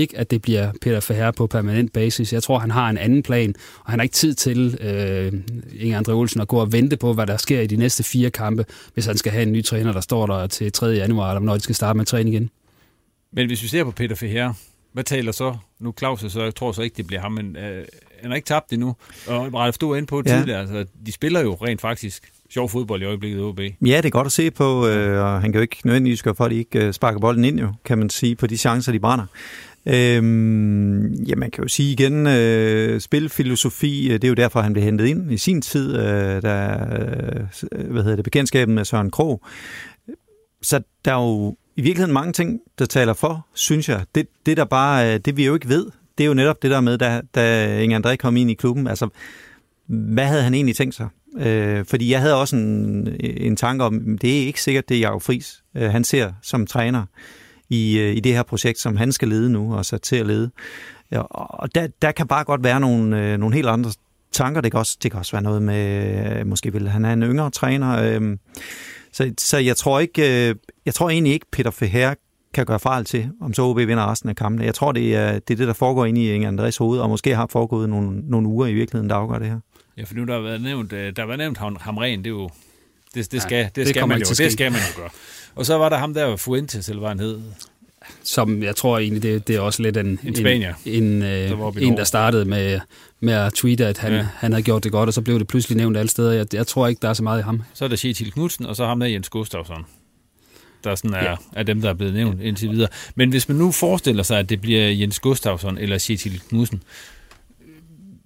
ikke, 0.00 0.18
at 0.18 0.30
det 0.30 0.42
bliver 0.42 0.72
Peter 0.82 1.00
Feher 1.00 1.30
på 1.30 1.46
permanent 1.46 1.92
basis. 1.92 2.32
Jeg 2.32 2.42
tror, 2.42 2.58
han 2.58 2.70
har 2.70 2.90
en 2.90 2.98
anden 2.98 3.22
plan, 3.22 3.54
og 3.84 3.90
han 3.92 3.98
har 3.98 4.02
ikke 4.02 4.12
tid 4.14 4.34
til, 4.34 4.78
øh, 4.80 5.32
Inge 5.80 5.96
Andre 5.96 6.12
Olsen, 6.12 6.40
at 6.40 6.48
gå 6.48 6.56
og 6.56 6.72
vente 6.72 6.96
på, 6.96 7.12
hvad 7.12 7.26
der 7.26 7.36
sker 7.36 7.60
i 7.60 7.66
de 7.66 7.76
næste 7.76 8.02
fire 8.02 8.30
kampe, 8.30 8.64
hvis 8.94 9.06
han 9.06 9.16
skal 9.16 9.32
have 9.32 9.42
en 9.42 9.52
ny 9.52 9.64
træner, 9.64 9.92
der 9.92 10.00
står 10.00 10.26
der 10.26 10.46
til 10.46 10.72
3. 10.72 10.86
januar, 10.86 11.30
eller 11.30 11.40
når 11.40 11.54
de 11.54 11.60
skal 11.60 11.74
starte 11.74 11.96
med 11.96 12.02
at 12.02 12.06
træne 12.06 12.30
igen. 12.30 12.50
Men 13.32 13.46
hvis 13.46 13.62
vi 13.62 13.68
ser 13.68 13.84
på 13.84 13.90
Peter 13.90 14.16
Feher, 14.16 14.52
hvad 14.92 15.04
taler 15.04 15.32
så? 15.32 15.56
Nu 15.80 15.94
Claus, 15.98 16.24
så 16.28 16.42
jeg 16.42 16.54
tror 16.54 16.72
så 16.72 16.82
ikke, 16.82 16.96
det 16.96 17.06
bliver 17.06 17.20
ham, 17.20 17.32
men 17.32 17.56
øh, 17.56 17.84
han 18.22 18.30
har 18.30 18.34
ikke 18.36 18.46
tabt 18.46 18.72
endnu. 18.72 18.96
Og 19.26 19.54
Ralf, 19.54 19.78
du 19.78 19.88
var 19.88 19.96
inde 19.96 20.06
på 20.06 20.22
Ja. 20.26 20.36
tidligere, 20.36 20.60
altså, 20.60 20.84
de 21.06 21.12
spiller 21.12 21.40
jo 21.40 21.54
rent 21.54 21.80
faktisk 21.80 22.30
sjov 22.50 22.68
fodbold 22.68 23.02
i 23.02 23.04
øjeblikket, 23.04 23.40
OB. 23.42 23.60
Ja, 23.60 23.96
det 23.96 24.04
er 24.04 24.10
godt 24.10 24.26
at 24.26 24.32
se 24.32 24.50
på, 24.50 24.86
øh, 24.88 25.24
og 25.24 25.40
han 25.40 25.52
kan 25.52 25.58
jo 25.58 25.62
ikke 25.62 25.76
nødvendigvis 25.84 26.22
gøre 26.22 26.34
for, 26.34 26.44
at 26.44 26.50
de 26.50 26.56
ikke 26.56 26.86
øh, 26.86 26.92
sparker 26.92 27.20
bolden 27.20 27.44
ind, 27.44 27.60
jo, 27.60 27.72
kan 27.84 27.98
man 27.98 28.10
sige, 28.10 28.36
på 28.36 28.46
de 28.46 28.56
chancer, 28.56 28.92
de 28.92 29.00
brænder. 29.00 29.26
Øhm, 29.86 31.12
ja, 31.12 31.34
man 31.36 31.50
kan 31.50 31.62
jo 31.62 31.68
sige 31.68 31.92
igen, 31.92 32.26
øh, 32.26 33.00
spilfilosofi, 33.00 34.06
øh, 34.06 34.12
det 34.12 34.24
er 34.24 34.28
jo 34.28 34.34
derfor, 34.34 34.60
han 34.60 34.72
blev 34.72 34.84
hentet 34.84 35.06
ind 35.06 35.32
i 35.32 35.38
sin 35.38 35.62
tid, 35.62 35.96
øh, 35.96 36.42
der, 36.42 36.86
øh, 37.72 37.90
hvad 37.90 38.02
hedder 38.02 38.16
det, 38.16 38.24
bekendtskabet 38.24 38.74
med 38.74 38.84
Søren 38.84 39.10
Krog. 39.10 39.42
Så 40.62 40.80
der 41.04 41.12
er 41.12 41.22
jo 41.22 41.56
i 41.76 41.82
virkeligheden 41.82 42.14
mange 42.14 42.32
ting, 42.32 42.60
der 42.78 42.86
taler 42.86 43.12
for, 43.12 43.46
synes 43.54 43.88
jeg. 43.88 44.04
Det, 44.14 44.26
det 44.46 44.56
der 44.56 44.64
bare, 44.64 45.14
øh, 45.14 45.20
det 45.20 45.36
vi 45.36 45.46
jo 45.46 45.54
ikke 45.54 45.68
ved, 45.68 45.86
det 46.18 46.24
er 46.24 46.28
jo 46.28 46.34
netop 46.34 46.62
det 46.62 46.70
der 46.70 46.80
med, 46.80 46.98
da, 46.98 47.20
da 47.34 47.78
Inge 47.80 47.98
André 47.98 48.16
kom 48.16 48.36
ind 48.36 48.50
i 48.50 48.54
klubben. 48.54 48.86
Altså, 48.86 49.08
hvad 49.86 50.26
havde 50.26 50.42
han 50.42 50.54
egentlig 50.54 50.76
tænkt 50.76 50.94
sig? 50.94 51.08
Øh, 51.38 51.84
fordi 51.84 52.10
jeg 52.10 52.20
havde 52.20 52.40
også 52.40 52.56
en, 52.56 53.08
en 53.20 53.56
tanke 53.56 53.84
om, 53.84 54.18
det 54.18 54.42
er 54.42 54.46
ikke 54.46 54.62
sikkert, 54.62 54.88
det 54.88 54.96
er 54.96 55.00
Jacob 55.00 55.22
Friis, 55.22 55.62
øh, 55.76 55.90
han 55.90 56.04
ser 56.04 56.32
som 56.42 56.66
træner 56.66 57.00
øh, 57.00 57.06
i 57.74 57.98
øh, 57.98 58.16
i 58.16 58.20
det 58.20 58.32
her 58.32 58.42
projekt, 58.42 58.78
som 58.78 58.96
han 58.96 59.12
skal 59.12 59.28
lede 59.28 59.50
nu 59.50 59.74
og 59.74 59.86
sat 59.86 60.02
til 60.02 60.16
at 60.16 60.26
lede. 60.26 60.50
Ja, 61.10 61.20
og 61.20 61.74
der, 61.74 61.86
der 62.02 62.12
kan 62.12 62.26
bare 62.26 62.44
godt 62.44 62.64
være 62.64 62.80
nogle, 62.80 63.32
øh, 63.32 63.38
nogle 63.38 63.54
helt 63.54 63.68
andre 63.68 63.90
tanker. 64.32 64.60
Det 64.60 64.70
kan, 64.72 64.78
også, 64.78 64.98
det 65.02 65.10
kan 65.10 65.18
også 65.18 65.32
være 65.32 65.42
noget 65.42 65.62
med, 65.62 66.38
øh, 66.38 66.46
måske 66.46 66.72
vil 66.72 66.88
han 66.88 67.04
have 67.04 67.12
en 67.12 67.22
yngre 67.22 67.50
træner. 67.50 68.02
Øhm, 68.02 68.38
så, 69.12 69.32
så 69.38 69.58
jeg 69.58 69.76
tror 69.76 70.00
ikke, 70.00 70.54
jeg 70.86 70.94
tror 70.94 71.10
egentlig 71.10 71.32
ikke, 71.32 71.46
Peter 71.52 71.70
Feher 71.70 72.14
kan 72.54 72.66
gøre 72.66 72.80
fejl 72.80 73.04
til, 73.04 73.30
om 73.40 73.54
så 73.54 73.62
OB 73.62 73.76
vinder 73.76 74.10
resten 74.10 74.28
af 74.28 74.36
kampene. 74.36 74.64
Jeg 74.64 74.74
tror, 74.74 74.92
det 74.92 75.16
er 75.16 75.32
det, 75.32 75.50
er 75.50 75.56
det 75.56 75.68
der 75.68 75.72
foregår 75.72 76.04
inde 76.04 76.24
i 76.24 76.34
Inge 76.34 76.48
Andres 76.48 76.76
hoved, 76.76 76.98
og 77.00 77.08
måske 77.08 77.34
har 77.34 77.46
foregået 77.46 77.88
nogle, 77.88 78.20
nogle 78.30 78.48
uger 78.48 78.66
i 78.66 78.74
virkeligheden, 78.74 79.10
der 79.10 79.16
afgør 79.16 79.38
det 79.38 79.48
her. 79.48 79.58
Ja, 79.96 80.02
for 80.02 80.14
nu 80.14 80.24
der 80.24 80.34
har 80.34 80.40
været 80.40 80.62
nævnt, 80.62 80.90
der 80.90 81.12
har 81.18 81.26
været 81.26 81.38
nævnt 81.38 81.58
ham, 81.58 81.76
Hamren, 81.80 82.18
det 82.18 82.26
er 82.26 82.30
jo, 82.30 82.50
det, 83.14 83.32
det 83.32 83.42
skal, 83.42 83.64
det 83.64 83.76
det 83.76 83.88
skal 83.88 84.08
man 84.08 84.18
jo, 84.18 84.24
det 84.38 84.52
skal 84.52 84.72
man 84.72 84.80
jo 84.80 85.00
gøre. 85.00 85.10
Og 85.54 85.66
så 85.66 85.78
var 85.78 85.88
der 85.88 85.96
ham 85.96 86.14
der, 86.14 86.36
Fuentes, 86.36 86.88
eller 86.88 87.00
hvad 87.00 87.08
han 87.08 87.20
hed. 87.20 87.40
Som 88.22 88.62
jeg 88.62 88.76
tror 88.76 88.98
egentlig, 88.98 89.22
det, 89.22 89.48
det 89.48 89.56
er 89.56 89.60
også 89.60 89.82
lidt 89.82 89.96
en, 89.96 90.18
En 90.24 90.36
spanier, 90.36 90.74
en, 90.84 91.22
der 91.22 91.66
øh, 91.68 91.82
i 91.82 91.84
en, 91.84 91.96
der 91.96 92.04
startede 92.04 92.44
med, 92.44 92.80
med 93.20 93.34
at 93.34 93.52
tweete, 93.54 93.86
at 93.86 93.98
han, 93.98 94.12
Ja. 94.12 94.18
ja. 94.18 94.26
han 94.36 94.52
havde 94.52 94.62
gjort 94.62 94.84
det 94.84 94.92
godt, 94.92 95.06
og 95.08 95.14
så 95.14 95.20
blev 95.22 95.38
det 95.38 95.46
pludselig 95.46 95.76
nævnt 95.76 95.96
alle 95.96 96.08
steder. 96.08 96.32
Jeg, 96.32 96.54
jeg 96.54 96.66
tror 96.66 96.86
ikke, 96.86 97.00
der 97.02 97.08
er 97.08 97.12
så 97.12 97.22
meget 97.22 97.40
i 97.40 97.42
ham. 97.42 97.62
Så 97.74 97.84
er 97.84 97.88
der 97.88 97.96
Kjetil 97.96 98.32
Knudsen, 98.32 98.66
og 98.66 98.76
så 98.76 98.86
ham 98.86 99.00
der 99.00 99.06
Jens 99.06 99.28
Gustafsson. 99.28 99.84
Der 100.84 100.94
sådan 100.94 101.14
er, 101.14 101.18
Ja. 101.24 101.30
ja. 101.30 101.36
er 101.52 101.62
dem, 101.62 101.80
der 101.80 101.88
er 101.90 101.94
blevet 101.94 102.14
nævnt 102.14 102.40
indtil 102.42 102.70
videre. 102.70 102.88
Men 103.14 103.30
hvis 103.30 103.48
man 103.48 103.56
nu 103.58 103.72
forestiller 103.72 104.22
sig, 104.22 104.38
at 104.38 104.48
det 104.48 104.60
bliver 104.60 104.88
Jens 104.88 105.20
Gustafsson 105.20 105.78
eller 105.78 105.98
Kjetil 105.98 106.40
Knudsen, 106.48 106.82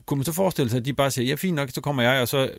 kunne 0.07 0.19
man 0.19 0.25
så 0.25 0.33
forestille 0.33 0.71
sig, 0.71 0.79
at 0.79 0.85
de 0.85 0.93
bare 0.93 1.11
siger, 1.11 1.27
ja, 1.29 1.35
fint 1.35 1.55
nok, 1.55 1.71
så 1.75 1.81
kommer 1.81 2.03
jeg, 2.03 2.21
og 2.23 2.29
så 2.29 2.51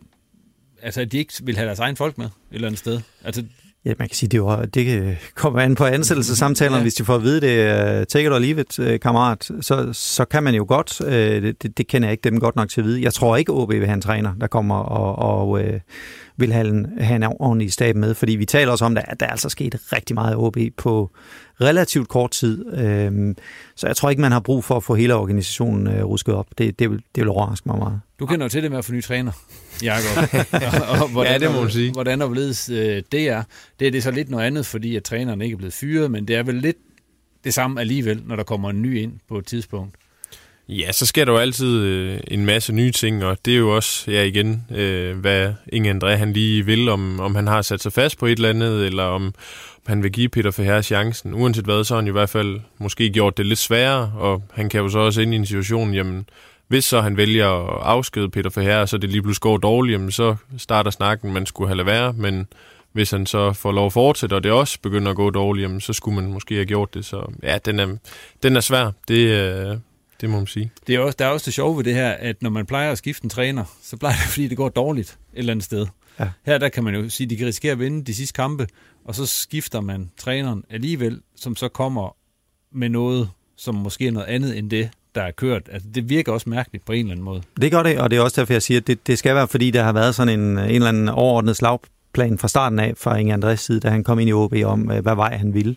altså, 0.82 1.00
at 1.00 1.12
de 1.12 1.18
ikke 1.18 1.32
vil 1.42 1.56
have 1.56 1.66
deres 1.66 1.78
egen 1.78 1.96
folk 1.96 2.18
med 2.18 2.26
et 2.26 2.32
eller 2.52 2.68
andet 2.68 2.78
sted. 2.78 3.00
Altså, 3.24 3.44
Ja, 3.84 3.92
man 3.98 4.08
kan 4.08 4.16
sige, 4.16 4.28
det, 4.28 4.38
er 4.38 4.42
jo, 4.42 4.64
det 4.64 5.18
kommer 5.34 5.60
an 5.60 5.74
på 5.74 5.84
ansættelsessamtalerne. 5.84 6.76
Ja. 6.76 6.82
Hvis 6.82 6.94
de 6.94 7.04
får 7.04 7.14
at 7.14 7.22
vide 7.22 7.40
det, 7.40 8.00
uh, 8.00 8.06
take 8.06 8.26
it 8.26 8.32
or 8.32 8.38
leave 8.38 8.60
it, 8.60 8.78
uh, 8.78 9.00
kammerat, 9.02 9.50
så, 9.60 9.92
så 9.92 10.24
kan 10.24 10.42
man 10.42 10.54
jo 10.54 10.64
godt, 10.68 11.00
uh, 11.00 11.08
det, 11.12 11.62
det, 11.62 11.78
det 11.78 11.86
kender 11.86 12.08
jeg 12.08 12.12
ikke 12.12 12.24
dem 12.24 12.40
godt 12.40 12.56
nok 12.56 12.68
til 12.68 12.80
at 12.80 12.84
vide. 12.84 13.02
Jeg 13.02 13.14
tror 13.14 13.36
ikke, 13.36 13.52
OB 13.52 13.70
vil 13.70 13.86
have 13.86 13.94
en 13.94 14.00
træner, 14.00 14.34
der 14.40 14.46
kommer 14.46 14.74
og, 14.76 15.16
og 15.16 15.48
uh, 15.48 15.80
vil 16.36 16.52
have 16.52 16.68
en, 16.68 16.86
have 16.98 17.16
en 17.16 17.32
ordentlig 17.40 17.72
stab 17.72 17.96
med, 17.96 18.14
fordi 18.14 18.32
vi 18.32 18.44
taler 18.44 18.72
også 18.72 18.84
om, 18.84 18.96
at 18.96 19.20
der 19.20 19.26
er 19.26 19.30
altså 19.30 19.48
sket 19.48 19.92
rigtig 19.92 20.14
meget 20.14 20.36
OB 20.36 20.56
på 20.76 21.10
relativt 21.60 22.08
kort 22.08 22.30
tid. 22.30 22.66
Uh, 22.66 23.34
så 23.76 23.86
jeg 23.86 23.96
tror 23.96 24.10
ikke, 24.10 24.22
man 24.22 24.32
har 24.32 24.40
brug 24.40 24.64
for 24.64 24.76
at 24.76 24.82
få 24.82 24.94
hele 24.94 25.14
organisationen 25.14 25.86
uh, 25.86 26.10
rusket 26.10 26.34
op. 26.34 26.46
Det, 26.58 26.78
det, 26.78 26.90
vil, 26.90 27.02
det 27.14 27.20
vil 27.20 27.28
overraske 27.28 27.68
mig 27.68 27.78
meget. 27.78 28.00
Du 28.20 28.26
kender 28.26 28.44
jo 28.44 28.48
til 28.48 28.62
det 28.62 28.70
med 28.70 28.78
at 28.78 28.84
få 28.84 28.92
ny 28.92 29.02
træner, 29.02 29.32
Jakob. 29.82 30.34
og, 30.90 31.02
og 31.02 31.08
hvordan, 31.08 31.32
Ja, 31.32 31.38
det 31.38 31.54
må 31.54 31.60
man 31.60 31.70
sige. 31.70 31.92
Hvordan 31.92 32.22
og 32.22 32.28
hvorledes 32.28 32.68
øh, 32.68 33.02
det 33.12 33.28
er. 33.28 33.42
Det 33.80 33.86
er 33.86 33.90
det 33.90 34.02
så 34.02 34.10
lidt 34.10 34.30
noget 34.30 34.44
andet, 34.44 34.66
fordi 34.66 34.96
at 34.96 35.04
træneren 35.04 35.42
ikke 35.42 35.54
er 35.54 35.58
blevet 35.58 35.74
fyret, 35.74 36.10
men 36.10 36.28
det 36.28 36.36
er 36.36 36.42
vel 36.42 36.54
lidt 36.54 36.76
det 37.44 37.54
samme 37.54 37.80
alligevel, 37.80 38.22
når 38.26 38.36
der 38.36 38.42
kommer 38.42 38.70
en 38.70 38.82
ny 38.82 38.98
ind 38.98 39.12
på 39.28 39.38
et 39.38 39.46
tidspunkt. 39.46 39.94
Ja, 40.68 40.92
så 40.92 41.06
sker 41.06 41.24
der 41.24 41.32
jo 41.32 41.38
altid 41.38 41.78
øh, 41.78 42.20
en 42.28 42.46
masse 42.46 42.72
nye 42.72 42.90
ting, 42.90 43.24
og 43.24 43.38
det 43.44 43.54
er 43.54 43.58
jo 43.58 43.76
også, 43.76 44.10
ja 44.10 44.22
igen, 44.22 44.64
øh, 44.70 45.18
hvad 45.18 45.52
Inge 45.72 45.94
André 45.94 46.06
han 46.06 46.32
lige 46.32 46.66
vil, 46.66 46.88
om, 46.88 47.20
om 47.20 47.34
han 47.34 47.46
har 47.46 47.62
sat 47.62 47.82
sig 47.82 47.92
fast 47.92 48.18
på 48.18 48.26
et 48.26 48.32
eller 48.32 48.48
andet, 48.48 48.86
eller 48.86 49.02
om, 49.02 49.26
om 49.76 49.82
han 49.86 50.02
vil 50.02 50.12
give 50.12 50.28
Peter 50.28 50.50
Feher 50.50 50.82
chancen. 50.82 51.34
Uanset 51.34 51.64
hvad, 51.64 51.84
så 51.84 51.94
har 51.94 52.00
han 52.00 52.08
i 52.08 52.10
hvert 52.10 52.30
fald 52.30 52.60
måske 52.78 53.10
gjort 53.10 53.36
det 53.36 53.46
lidt 53.46 53.58
sværere, 53.58 54.12
og 54.16 54.42
han 54.52 54.68
kan 54.68 54.80
jo 54.80 54.88
så 54.88 54.98
også 54.98 55.20
ind 55.20 55.34
i 55.34 55.36
en 55.36 55.46
situation, 55.46 55.94
jamen, 55.94 56.26
hvis 56.70 56.84
så 56.84 57.00
han 57.00 57.16
vælger 57.16 57.48
at 57.48 57.82
afskede 57.82 58.30
Peter 58.30 58.50
Feher, 58.50 58.86
så 58.86 58.98
det 58.98 59.10
lige 59.10 59.22
pludselig 59.22 59.40
går 59.40 59.56
dårligt, 59.56 59.94
jamen, 59.94 60.10
så 60.10 60.36
starter 60.58 60.90
snakken, 60.90 61.32
man 61.32 61.46
skulle 61.46 61.68
have 61.68 61.76
lade 61.76 61.86
være, 61.86 62.12
men 62.12 62.46
hvis 62.92 63.10
han 63.10 63.26
så 63.26 63.52
får 63.52 63.72
lov 63.72 63.86
at 63.86 63.92
fortsætte, 63.92 64.34
og 64.34 64.42
det 64.42 64.52
også 64.52 64.78
begynder 64.82 65.10
at 65.10 65.16
gå 65.16 65.30
dårligt, 65.30 65.62
jamen, 65.62 65.80
så 65.80 65.92
skulle 65.92 66.14
man 66.20 66.32
måske 66.32 66.54
have 66.54 66.66
gjort 66.66 66.94
det. 66.94 67.04
Så 67.04 67.32
ja, 67.42 67.58
den 67.64 67.78
er, 67.78 67.96
den 68.42 68.56
er 68.56 68.60
svær. 68.60 68.90
Det, 69.08 69.14
øh, 69.14 69.76
det 70.20 70.30
må 70.30 70.36
man 70.36 70.46
sige. 70.46 70.70
Det 70.86 70.94
er 70.94 70.98
også, 70.98 71.16
der 71.18 71.24
er 71.24 71.28
også 71.28 71.44
det 71.44 71.54
sjove 71.54 71.76
ved 71.76 71.84
det 71.84 71.94
her, 71.94 72.10
at 72.10 72.42
når 72.42 72.50
man 72.50 72.66
plejer 72.66 72.92
at 72.92 72.98
skifte 72.98 73.24
en 73.24 73.30
træner, 73.30 73.64
så 73.82 73.96
plejer 73.96 74.14
det, 74.16 74.24
fordi 74.32 74.48
det 74.48 74.56
går 74.56 74.68
dårligt 74.68 75.08
et 75.08 75.38
eller 75.38 75.52
andet 75.52 75.64
sted. 75.64 75.86
Ja. 76.20 76.28
Her 76.46 76.58
der 76.58 76.68
kan 76.68 76.84
man 76.84 76.94
jo 76.94 77.08
sige, 77.08 77.24
at 77.24 77.30
de 77.30 77.36
kan 77.36 77.46
risikere 77.46 77.72
at 77.72 77.78
vinde 77.78 78.04
de 78.04 78.14
sidste 78.14 78.36
kampe, 78.36 78.66
og 79.04 79.14
så 79.14 79.26
skifter 79.26 79.80
man 79.80 80.10
træneren 80.18 80.64
alligevel, 80.70 81.20
som 81.36 81.56
så 81.56 81.68
kommer 81.68 82.16
med 82.72 82.88
noget, 82.88 83.30
som 83.56 83.74
måske 83.74 84.06
er 84.06 84.10
noget 84.10 84.26
andet 84.26 84.58
end 84.58 84.70
det, 84.70 84.90
der 85.14 85.22
er 85.22 85.30
kørt. 85.30 85.62
Altså, 85.72 85.88
det 85.94 86.08
virker 86.08 86.32
også 86.32 86.50
mærkeligt 86.50 86.84
på 86.84 86.92
en 86.92 86.98
eller 86.98 87.12
anden 87.12 87.24
måde. 87.24 87.42
Det 87.60 87.72
gør 87.72 87.82
det, 87.82 87.98
og 87.98 88.10
det 88.10 88.18
er 88.18 88.22
også 88.22 88.40
derfor, 88.40 88.54
jeg 88.54 88.62
siger, 88.62 88.80
at 88.80 88.86
det, 88.86 89.06
det 89.06 89.18
skal 89.18 89.34
være, 89.34 89.48
fordi 89.48 89.70
der 89.70 89.82
har 89.82 89.92
været 89.92 90.14
sådan 90.14 90.40
en, 90.40 90.58
en 90.58 90.58
eller 90.58 90.88
anden 90.88 91.08
overordnet 91.08 91.56
slagplan 91.56 92.38
fra 92.38 92.48
starten 92.48 92.78
af 92.78 92.94
fra 92.96 93.16
Inge 93.16 93.32
Andres 93.32 93.60
side, 93.60 93.80
da 93.80 93.88
han 93.88 94.04
kom 94.04 94.18
ind 94.18 94.30
i 94.30 94.32
OB 94.32 94.54
om, 94.64 94.90
øh, 94.90 95.02
hvad 95.02 95.14
vej 95.14 95.36
han 95.36 95.54
ville. 95.54 95.76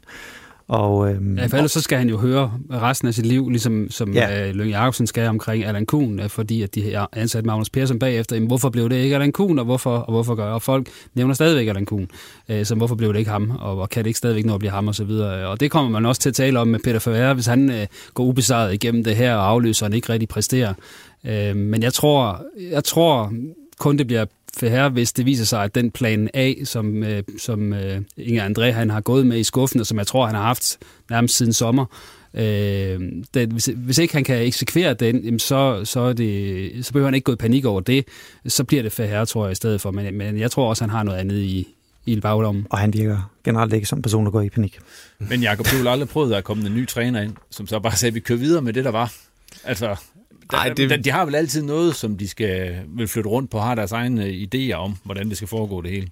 Og, 0.73 1.09
øhm, 1.11 1.37
Ja, 1.37 1.45
for 1.45 1.57
ellers 1.57 1.71
så 1.71 1.81
skal 1.81 1.97
han 1.97 2.09
jo 2.09 2.17
høre 2.17 2.51
resten 2.71 3.07
af 3.07 3.13
sit 3.13 3.25
liv, 3.25 3.49
ligesom 3.49 3.87
som 3.89 4.13
Ja. 4.13 4.47
øh, 4.49 4.55
Lønge 4.55 4.79
Jacobsen 4.79 5.07
skal 5.07 5.27
omkring 5.27 5.65
Allan 5.65 5.85
Kuhn, 5.85 6.19
øh, 6.19 6.29
fordi 6.29 6.61
at 6.61 6.75
de 6.75 6.93
har 6.93 7.09
ansat 7.13 7.45
Magnus 7.45 7.69
Persson 7.69 7.99
bagefter. 7.99 8.35
Jamen, 8.35 8.47
hvorfor 8.47 8.69
blev 8.69 8.89
det 8.89 8.95
ikke 8.95 9.15
Allan 9.15 9.31
Kuhn, 9.31 9.59
og 9.59 9.65
hvorfor, 9.65 9.97
og 9.97 10.11
hvorfor 10.13 10.35
gør 10.35 10.45
og 10.45 10.61
folk 10.61 10.89
nævner 11.13 11.33
stadigvæk 11.33 11.67
Allan 11.67 11.85
Kuhn, 11.85 12.07
øh, 12.49 12.65
så 12.65 12.75
hvorfor 12.75 12.95
blev 12.95 13.13
det 13.13 13.19
ikke 13.19 13.31
ham, 13.31 13.51
og, 13.59 13.81
og 13.81 13.89
kan 13.89 14.03
det 14.03 14.07
ikke 14.09 14.17
stadigvæk 14.17 14.45
nå 14.45 14.53
at 14.53 14.59
blive 14.59 14.71
ham, 14.71 14.87
og 14.87 14.95
så 14.95 15.03
videre. 15.03 15.47
Og 15.47 15.59
det 15.59 15.71
kommer 15.71 15.91
man 15.91 16.05
også 16.05 16.21
til 16.21 16.29
at 16.29 16.35
tale 16.35 16.59
om 16.59 16.67
med 16.67 16.79
Peter 16.83 16.99
Favre, 16.99 17.33
hvis 17.33 17.45
han 17.45 17.69
øh, 17.69 17.87
går 18.13 18.23
ubesejret 18.23 18.73
igennem 18.73 19.03
det 19.03 19.15
her 19.15 19.35
og 19.35 19.49
afløser, 19.49 19.85
og 19.85 19.89
han 19.89 19.95
ikke 19.95 20.09
rigtig 20.13 20.29
præsterer. 20.29 20.73
Øh, 21.25 21.55
men 21.55 21.83
jeg 21.83 21.93
tror, 21.93 22.41
jeg 22.71 22.83
tror 22.83 23.33
kun 23.79 23.97
det 23.97 24.07
bliver 24.07 24.25
her, 24.61 24.89
hvis 24.89 25.13
det 25.13 25.25
viser 25.25 25.45
sig, 25.45 25.63
at 25.63 25.75
den 25.75 25.91
plan 25.91 26.29
A, 26.33 26.53
som, 26.63 27.03
øh, 27.03 27.23
som 27.39 27.73
øh, 27.73 28.01
Inger 28.17 28.49
André 28.49 28.71
han 28.71 28.89
har 28.89 29.01
gået 29.01 29.27
med 29.27 29.39
i 29.39 29.43
skuffen, 29.43 29.79
og 29.79 29.85
som 29.85 29.97
jeg 29.97 30.07
tror, 30.07 30.25
han 30.25 30.35
har 30.35 30.43
haft 30.43 30.77
nærmest 31.09 31.37
siden 31.37 31.53
sommer, 31.53 31.85
øh, 32.33 32.99
den, 33.33 33.51
hvis, 33.51 33.69
hvis 33.75 33.97
ikke 33.97 34.13
han 34.13 34.23
kan 34.23 34.45
eksekvere 34.45 34.93
den, 34.93 35.19
jamen 35.19 35.39
så, 35.39 35.81
så, 35.85 35.99
er 35.99 36.13
det, 36.13 36.85
så 36.85 36.91
behøver 36.91 37.07
han 37.07 37.15
ikke 37.15 37.25
gå 37.25 37.31
i 37.33 37.35
panik 37.35 37.65
over 37.65 37.81
det. 37.81 38.05
Så 38.47 38.63
bliver 38.63 38.83
det 38.83 38.93
her, 38.97 39.25
tror 39.25 39.45
jeg, 39.45 39.51
i 39.51 39.55
stedet 39.55 39.81
for. 39.81 39.91
Men, 39.91 40.17
men 40.17 40.39
jeg 40.39 40.51
tror 40.51 40.69
også, 40.69 40.83
han 40.83 40.89
har 40.89 41.03
noget 41.03 41.19
andet 41.19 41.37
i, 41.37 41.67
i 42.05 42.19
bagdommen. 42.19 42.67
og 42.69 42.77
han 42.77 42.93
virker 42.93 43.31
generelt 43.43 43.73
ikke 43.73 43.85
som 43.85 43.99
en 43.99 44.01
person, 44.01 44.25
der 44.25 44.31
går 44.31 44.41
i 44.41 44.49
panik. 44.49 44.79
Men 45.19 45.41
Jacob, 45.41 45.65
du 45.71 45.83
har 45.83 45.91
aldrig 45.91 46.09
prøvet, 46.09 46.27
at 46.27 46.31
der 46.31 46.37
er 46.37 46.41
kommet 46.41 46.67
en 46.67 46.75
ny 46.75 46.87
træner 46.87 47.21
ind, 47.21 47.33
som 47.49 47.67
så 47.67 47.79
bare 47.79 47.95
sagde, 47.95 48.09
at 48.09 48.15
vi 48.15 48.19
kører 48.19 48.39
videre 48.39 48.61
med 48.61 48.73
det, 48.73 48.85
der 48.85 48.91
var. 48.91 49.13
Altså, 49.63 49.95
der, 50.51 50.57
Ej, 50.57 50.69
det- 50.69 50.89
det... 50.89 51.05
de 51.05 51.09
har 51.11 51.25
vel 51.25 51.35
altid 51.35 51.61
noget, 51.63 51.95
som 51.95 52.17
de 52.17 52.27
skal 52.27 52.75
vil 52.87 53.07
flytte 53.07 53.29
rundt 53.29 53.51
på, 53.51 53.59
har 53.59 53.75
deres 53.75 53.91
egne 53.91 54.47
idéer 54.55 54.73
om, 54.73 54.97
hvordan 55.03 55.29
det 55.29 55.37
skal 55.37 55.47
foregå 55.47 55.81
det 55.81 55.91
hele. 55.91 56.07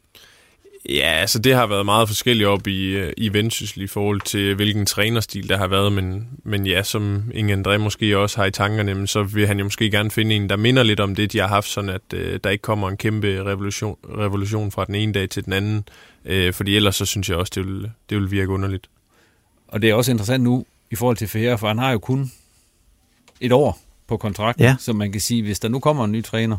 Ja, 0.90 1.12
altså 1.12 1.40
det 1.40 1.56
har 1.56 1.68
været 1.68 1.86
meget 1.86 2.08
forskelligt 2.08 2.48
op 2.48 2.68
i, 2.68 2.86
øh, 2.88 3.14
i 3.18 3.34
Vendsyssel 3.34 3.82
i 3.82 3.88
forhold 3.88 4.22
til, 4.22 4.56
hvilken 4.56 4.86
trænerstil 4.86 5.50
der 5.50 5.58
har 5.58 5.68
været, 5.68 5.94
men, 5.94 6.28
men 6.44 6.68
ja, 6.68 6.84
som 6.84 7.24
Inge 7.34 7.56
André 7.56 7.78
måske 7.78 8.18
også 8.18 8.38
har 8.38 8.46
i 8.46 8.52
tankerne, 8.52 9.08
så 9.08 9.24
vil 9.24 9.48
han 9.48 9.58
jo 9.58 9.64
måske 9.64 9.92
gerne 9.92 10.12
finde 10.12 10.36
en, 10.36 10.50
der 10.50 10.56
minder 10.56 10.84
lidt 10.84 11.00
om 11.00 11.16
det, 11.16 11.32
de 11.34 11.40
har 11.40 11.48
haft, 11.48 11.68
sådan 11.68 11.90
at 11.90 12.02
øh, 12.14 12.40
der 12.44 12.50
ikke 12.50 12.62
kommer 12.62 12.90
en 12.90 12.98
kæmpe 12.98 13.44
revolution, 13.46 13.98
revolution 14.18 14.72
fra 14.72 14.86
den 14.86 14.96
ene 14.96 15.14
dag 15.14 15.30
til 15.30 15.46
den 15.46 15.54
anden, 15.54 15.84
øh, 16.26 16.54
fordi 16.54 16.76
ellers 16.76 16.96
så 16.96 17.06
synes 17.06 17.30
jeg 17.30 17.38
også, 17.38 17.52
det 17.56 17.68
vil, 17.68 17.90
det 18.10 18.18
vil 18.18 18.32
virke 18.32 18.50
underligt. 18.50 18.88
Og 19.68 19.82
det 19.82 19.90
er 19.90 19.94
også 19.94 20.12
interessant 20.12 20.44
nu, 20.44 20.66
i 20.92 20.96
forhold 20.96 21.18
til 21.18 21.28
Ferre, 21.28 21.58
for 21.58 21.68
han 21.68 21.78
har 21.78 21.92
jo 21.92 22.00
kun 22.00 22.32
et 23.42 23.52
år 23.52 23.80
på 24.12 24.18
kontrakten, 24.18 24.64
Ja. 24.66 24.76
så 24.80 24.94
man 24.94 25.12
kan 25.12 25.22
sige, 25.22 25.44
hvis 25.44 25.60
der 25.60 25.70
nu 25.70 25.80
kommer 25.80 26.06
en 26.06 26.12
ny 26.12 26.24
træner, 26.24 26.58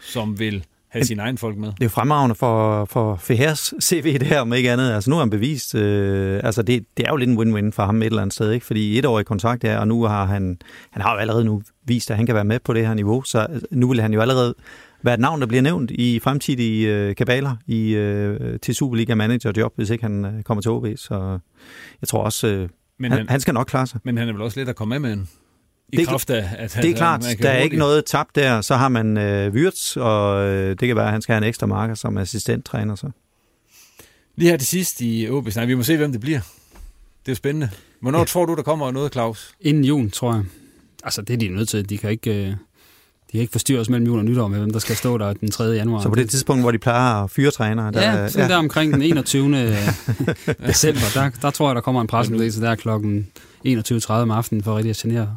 som 0.00 0.38
vil 0.38 0.64
have 0.88 1.04
sine 1.04 1.22
egne 1.22 1.38
folk 1.38 1.56
med. 1.56 1.68
Det 1.68 1.80
er 1.80 1.84
jo 1.84 1.88
fremragende 1.88 2.34
for, 2.34 2.84
for 2.84 3.16
Fehers 3.16 3.74
CV 3.88 4.18
det 4.18 4.22
her, 4.26 4.40
om 4.40 4.52
ikke 4.52 4.72
andet. 4.72 4.92
Altså 4.92 5.10
nu 5.10 5.16
har 5.16 5.20
han 5.22 5.30
bevist, 5.30 5.74
øh, 5.74 6.40
altså 6.44 6.62
det, 6.62 6.84
det 6.96 7.06
er 7.06 7.10
jo 7.10 7.16
lidt 7.16 7.30
en 7.30 7.38
win-win 7.38 7.70
for 7.72 7.82
ham 7.86 8.02
et 8.02 8.06
eller 8.06 8.22
andet 8.22 8.34
sted, 8.34 8.50
ikke? 8.52 8.66
fordi 8.66 8.98
et 8.98 9.04
år 9.04 9.20
i 9.20 9.22
kontrakt 9.22 9.64
er, 9.64 9.78
og 9.78 9.88
nu 9.88 10.02
har 10.04 10.24
han, 10.24 10.58
han 10.90 11.02
har 11.02 11.12
jo 11.12 11.18
allerede 11.18 11.44
nu 11.44 11.62
vist, 11.86 12.10
at 12.10 12.16
han 12.16 12.26
kan 12.26 12.34
være 12.34 12.44
med 12.44 12.58
på 12.64 12.72
det 12.72 12.86
her 12.86 12.94
niveau, 12.94 13.22
så 13.22 13.46
øh, 13.50 13.60
nu 13.70 13.88
vil 13.88 14.00
han 14.00 14.12
jo 14.14 14.20
allerede 14.20 14.54
være 15.02 15.14
et 15.14 15.20
navn, 15.20 15.40
der 15.40 15.46
bliver 15.46 15.62
nævnt 15.62 15.90
i 15.90 16.20
fremtidige 16.20 16.88
øh, 16.94 17.14
kabaler 17.16 17.56
i, 17.66 17.90
øh, 17.94 18.58
til 18.60 18.74
Superliga 18.74 19.14
Manager 19.14 19.52
job, 19.56 19.72
hvis 19.76 19.90
ikke 19.90 20.04
han 20.04 20.24
øh, 20.24 20.42
kommer 20.42 20.62
til 20.62 20.70
OB. 20.70 20.86
Så 20.96 21.38
jeg 22.00 22.08
tror 22.08 22.22
også, 22.22 22.46
øh, 22.46 22.68
Men 22.98 23.10
han, 23.10 23.18
han, 23.18 23.28
han 23.28 23.40
skal 23.40 23.54
nok 23.54 23.66
klare 23.66 23.86
sig. 23.86 24.00
men 24.04 24.16
han 24.16 24.28
er 24.28 24.32
vel 24.32 24.42
også 24.42 24.60
lidt 24.60 24.68
at 24.68 24.76
komme 24.76 24.98
med 24.98 25.08
med 25.08 25.12
en 25.12 25.28
I 25.92 25.96
Det- 25.96 26.08
kraft 26.08 26.30
af, 26.30 26.48
at 26.58 26.78
Det 26.82 26.90
er 26.90 26.94
klart, 26.96 27.22
man 27.22 27.36
kan 27.36 27.42
der 27.42 27.50
er 27.50 27.58
ikke 27.58 27.76
noget 27.76 28.04
tabt 28.04 28.36
der. 28.36 28.60
Så 28.60 28.74
har 28.76 28.88
man 28.88 29.16
øh, 29.16 29.52
Wirtz, 29.54 29.96
og 29.96 30.44
øh, 30.44 30.70
det 30.70 30.78
kan 30.88 30.96
være, 30.96 31.04
at 31.06 31.12
han 31.12 31.22
skal 31.22 31.32
have 31.32 31.44
en 31.44 31.48
ekstra 31.48 31.66
marker 31.66 31.94
som 31.94 32.18
assistenttræner. 32.18 32.94
Så. 32.94 33.10
Lige 34.36 34.50
her 34.50 34.56
til 34.56 34.66
sidst 34.66 35.00
i 35.00 35.28
OB, 35.30 35.48
nej, 35.56 35.64
vi 35.64 35.74
må 35.74 35.82
se, 35.82 35.96
hvem 35.96 36.12
det 36.12 36.20
bliver. 36.20 36.40
Det 36.40 37.28
er 37.28 37.32
jo 37.32 37.34
spændende. 37.36 37.70
Hvornår 38.00 38.18
ja. 38.18 38.24
tror 38.24 38.46
du, 38.46 38.54
der 38.54 38.62
kommer 38.62 38.90
noget, 38.90 39.12
Claus? 39.12 39.54
Inden 39.60 39.84
jul, 39.84 40.10
tror 40.10 40.34
jeg. 40.34 40.42
Altså, 41.04 41.22
det 41.22 41.34
er 41.34 41.38
de 41.38 41.48
nødt 41.48 41.68
til. 41.68 41.88
De 41.88 41.98
kan 41.98 42.10
ikke, 42.10 42.30
øh, 42.30 42.46
de 42.46 42.54
kan 43.32 43.40
ikke 43.40 43.52
forstyrre 43.52 43.80
os 43.80 43.88
mellem 43.88 44.06
jul 44.06 44.18
og 44.18 44.24
nytår 44.24 44.48
med, 44.48 44.58
hvem 44.58 44.70
der 44.70 44.78
skal 44.78 44.96
stå 44.96 45.18
der 45.18 45.32
den 45.32 45.50
3. 45.50 45.64
januar. 45.64 46.02
så 46.02 46.08
på 46.08 46.14
det 46.14 46.30
tidspunkt, 46.30 46.62
hvor 46.62 46.70
de 46.70 46.78
plejer 46.78 47.24
at 47.24 47.30
fyre 47.30 47.50
trænere, 47.50 47.92
der, 47.92 48.20
Ja, 48.20 48.28
sådan 48.28 48.50
der 48.50 48.56
omkring 48.56 48.92
den 48.92 49.02
21. 49.02 49.48
december, 50.66 51.00
der, 51.14 51.30
der 51.42 51.50
tror 51.50 51.68
jeg, 51.68 51.74
der 51.74 51.80
kommer 51.80 52.00
en 52.00 52.06
pressemeddelelse 52.06 52.60
der 52.60 52.74
klokken 52.74 53.26
21.30 53.66 54.10
om 54.12 54.30
aftenen 54.30 54.62
for 54.62 54.76
rigtig 54.76 54.90
at 54.90 54.96
genere. 54.96 55.36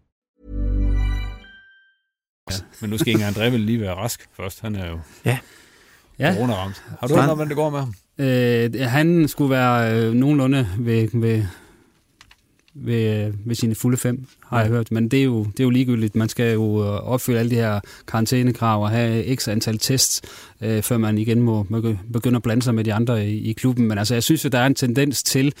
Men 2.81 2.89
nu 2.89 2.97
skal 2.97 3.13
Inger 3.13 3.31
André 3.31 3.43
vel 3.43 3.59
lige 3.59 3.81
være 3.81 3.93
rask 3.95 4.29
først. 4.33 4.61
Han 4.61 4.75
er 4.75 4.89
jo 4.89 4.99
Ja. 5.25 5.37
Ja. 6.19 6.33
corona-ramt. 6.35 6.83
Har 6.99 7.07
du 7.07 7.15
hørt 7.15 7.25
hvordan 7.25 7.47
det 7.47 7.55
går 7.55 7.69
med 7.69 7.79
ham? 7.79 7.93
Øh, 8.17 8.89
han 8.89 9.27
skulle 9.27 9.49
være 9.49 9.95
øh, 10.05 10.13
nogenlunde 10.13 10.67
ved, 10.79 11.09
ved, 11.13 11.43
ved, 12.73 13.25
øh, 13.27 13.33
ved 13.47 13.55
sine 13.55 13.75
fulde 13.75 13.97
fem, 13.97 14.25
har 14.51 14.61
jeg 14.61 14.69
hørt. 14.69 14.91
Men 14.91 15.07
det 15.07 15.19
er, 15.19 15.23
jo, 15.23 15.43
det 15.43 15.59
er 15.59 15.63
jo 15.63 15.69
ligegyldigt. 15.69 16.15
Man 16.15 16.29
skal 16.29 16.53
jo 16.53 16.83
øh, 16.83 16.89
opfylde 17.11 17.39
alle 17.39 17.51
de 17.51 17.55
her 17.55 17.79
karantænekrav 18.07 18.83
og 18.83 18.89
have 18.89 19.35
x 19.35 19.47
antal 19.47 19.77
tests, 19.77 20.21
øh, 20.61 20.81
før 20.81 20.97
man 20.97 21.17
igen 21.17 21.41
må, 21.41 21.65
må 21.69 21.81
begynde 22.13 22.35
at 22.35 22.43
blande 22.43 22.63
sig 22.63 22.75
med 22.75 22.83
de 22.83 22.93
andre 22.93 23.27
i, 23.27 23.49
i 23.49 23.53
klubben. 23.53 23.87
Men 23.87 23.97
altså, 23.97 24.13
jeg 24.15 24.23
synes 24.23 24.43
jo, 24.45 24.49
der 24.49 24.59
er 24.59 24.65
en 24.65 24.75
tendens 24.75 25.23
til, 25.23 25.53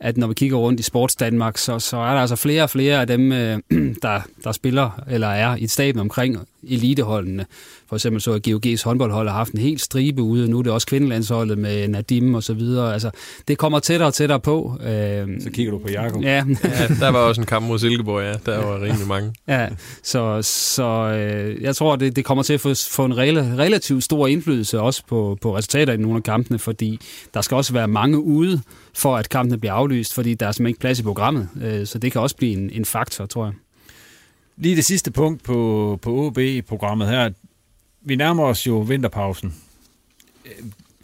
at 0.00 0.16
når 0.16 0.26
vi 0.26 0.34
kigger 0.34 0.56
rundt 0.56 0.80
i 0.80 0.82
Sports 0.82 1.16
Danmark, 1.16 1.58
så, 1.58 1.78
så 1.78 1.96
er 1.96 2.12
der 2.12 2.20
altså 2.20 2.36
flere 2.36 2.62
og 2.62 2.70
flere 2.70 3.00
af 3.00 3.06
dem, 3.06 3.32
øh, 3.32 3.58
der, 4.02 4.20
der 4.44 4.52
spiller 4.52 5.02
eller 5.10 5.28
er 5.28 5.56
i 5.56 5.66
staben 5.66 6.00
omkring 6.00 6.38
eliteholdene. 6.68 7.46
For 7.88 7.96
eksempel 7.96 8.22
så 8.22 8.32
at 8.32 8.48
GOG's 8.48 8.84
håndboldhold 8.84 9.28
har 9.28 9.36
haft 9.36 9.52
en 9.52 9.60
helt 9.60 9.80
stribe 9.80 10.22
ude. 10.22 10.50
Nu 10.50 10.58
er 10.58 10.62
det 10.62 10.72
også 10.72 10.86
kvindelandsholdet 10.86 11.58
med 11.58 11.88
Nadim 11.88 12.34
og 12.34 12.42
så 12.42 12.54
videre. 12.54 12.92
Altså, 12.92 13.10
det 13.48 13.58
kommer 13.58 13.78
tættere 13.78 14.08
og 14.08 14.14
tættere 14.14 14.40
på. 14.40 14.78
Øh, 14.86 15.40
Så 15.40 15.50
kigger 15.50 15.72
du 15.72 15.78
på 15.78 15.88
Jakob. 15.88 16.22
Ja, 16.22 16.44
Ja, 16.64 16.86
der 17.00 17.08
var 17.08 17.18
også 17.18 17.40
en 17.40 17.46
kamp 17.46 17.66
mod 17.66 17.78
Silkeborg, 17.78 18.22
ja. 18.22 18.34
Der 18.46 18.64
var 18.64 18.82
rimelig 18.82 19.06
mange. 19.06 19.34
ja, 19.48 19.68
så, 20.02 20.42
så 20.42 20.84
øh, 20.84 21.62
jeg 21.62 21.76
tror, 21.76 21.96
det, 21.96 22.16
det 22.16 22.24
kommer 22.24 22.42
til 22.42 22.54
at 22.54 22.60
få, 22.60 22.74
få 22.90 23.04
en 23.04 23.12
rela- 23.12 23.58
relativt 23.58 24.04
stor 24.04 24.26
indflydelse 24.26 24.80
også 24.80 25.02
på, 25.06 25.38
på 25.40 25.56
resultater 25.56 25.92
i 25.92 25.96
nogle 25.96 26.16
af 26.16 26.22
kampene, 26.22 26.58
fordi 26.58 27.00
der 27.34 27.40
skal 27.40 27.54
også 27.56 27.72
være 27.72 27.88
mange 27.88 28.18
ude, 28.18 28.62
for 28.94 29.16
at 29.16 29.28
kampene 29.28 29.58
bliver 29.58 29.72
aflyst, 29.72 30.14
fordi 30.14 30.34
der 30.34 30.46
er 30.46 30.52
simpelthen 30.52 30.70
ikke 30.70 30.80
plads 30.80 30.98
i 30.98 31.02
programmet. 31.02 31.48
Øh, 31.62 31.86
så 31.86 31.98
det 31.98 32.12
kan 32.12 32.20
også 32.20 32.36
blive 32.36 32.52
en, 32.52 32.70
en 32.70 32.84
faktor, 32.84 33.26
tror 33.26 33.44
jeg. 33.44 33.54
Lige 34.56 34.76
det 34.76 34.84
sidste 34.84 35.10
punkt 35.10 35.42
på, 35.42 35.98
på 36.02 36.26
OB-programmet 36.26 37.08
her. 37.08 37.30
Vi 38.02 38.16
nærmer 38.16 38.44
os 38.44 38.66
jo 38.66 38.78
vinterpausen. 38.78 39.54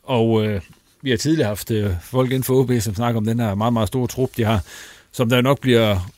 Og 0.02 0.46
øh, 0.46 0.60
vi 1.02 1.10
har 1.10 1.16
tidligere 1.16 1.48
haft 1.48 1.70
øh, 1.70 1.90
folk 2.02 2.30
inden 2.30 2.44
for 2.44 2.54
OB, 2.54 2.72
som 2.80 2.94
snakker 2.94 3.18
om 3.18 3.24
den 3.24 3.40
her 3.40 3.54
meget, 3.54 3.72
meget 3.72 3.88
store 3.88 4.06
trup, 4.06 4.30
de 4.36 4.44
har, 4.44 4.64
som 5.12 5.28
der 5.28 5.40
nok 5.40 5.60
bliver 5.60 6.10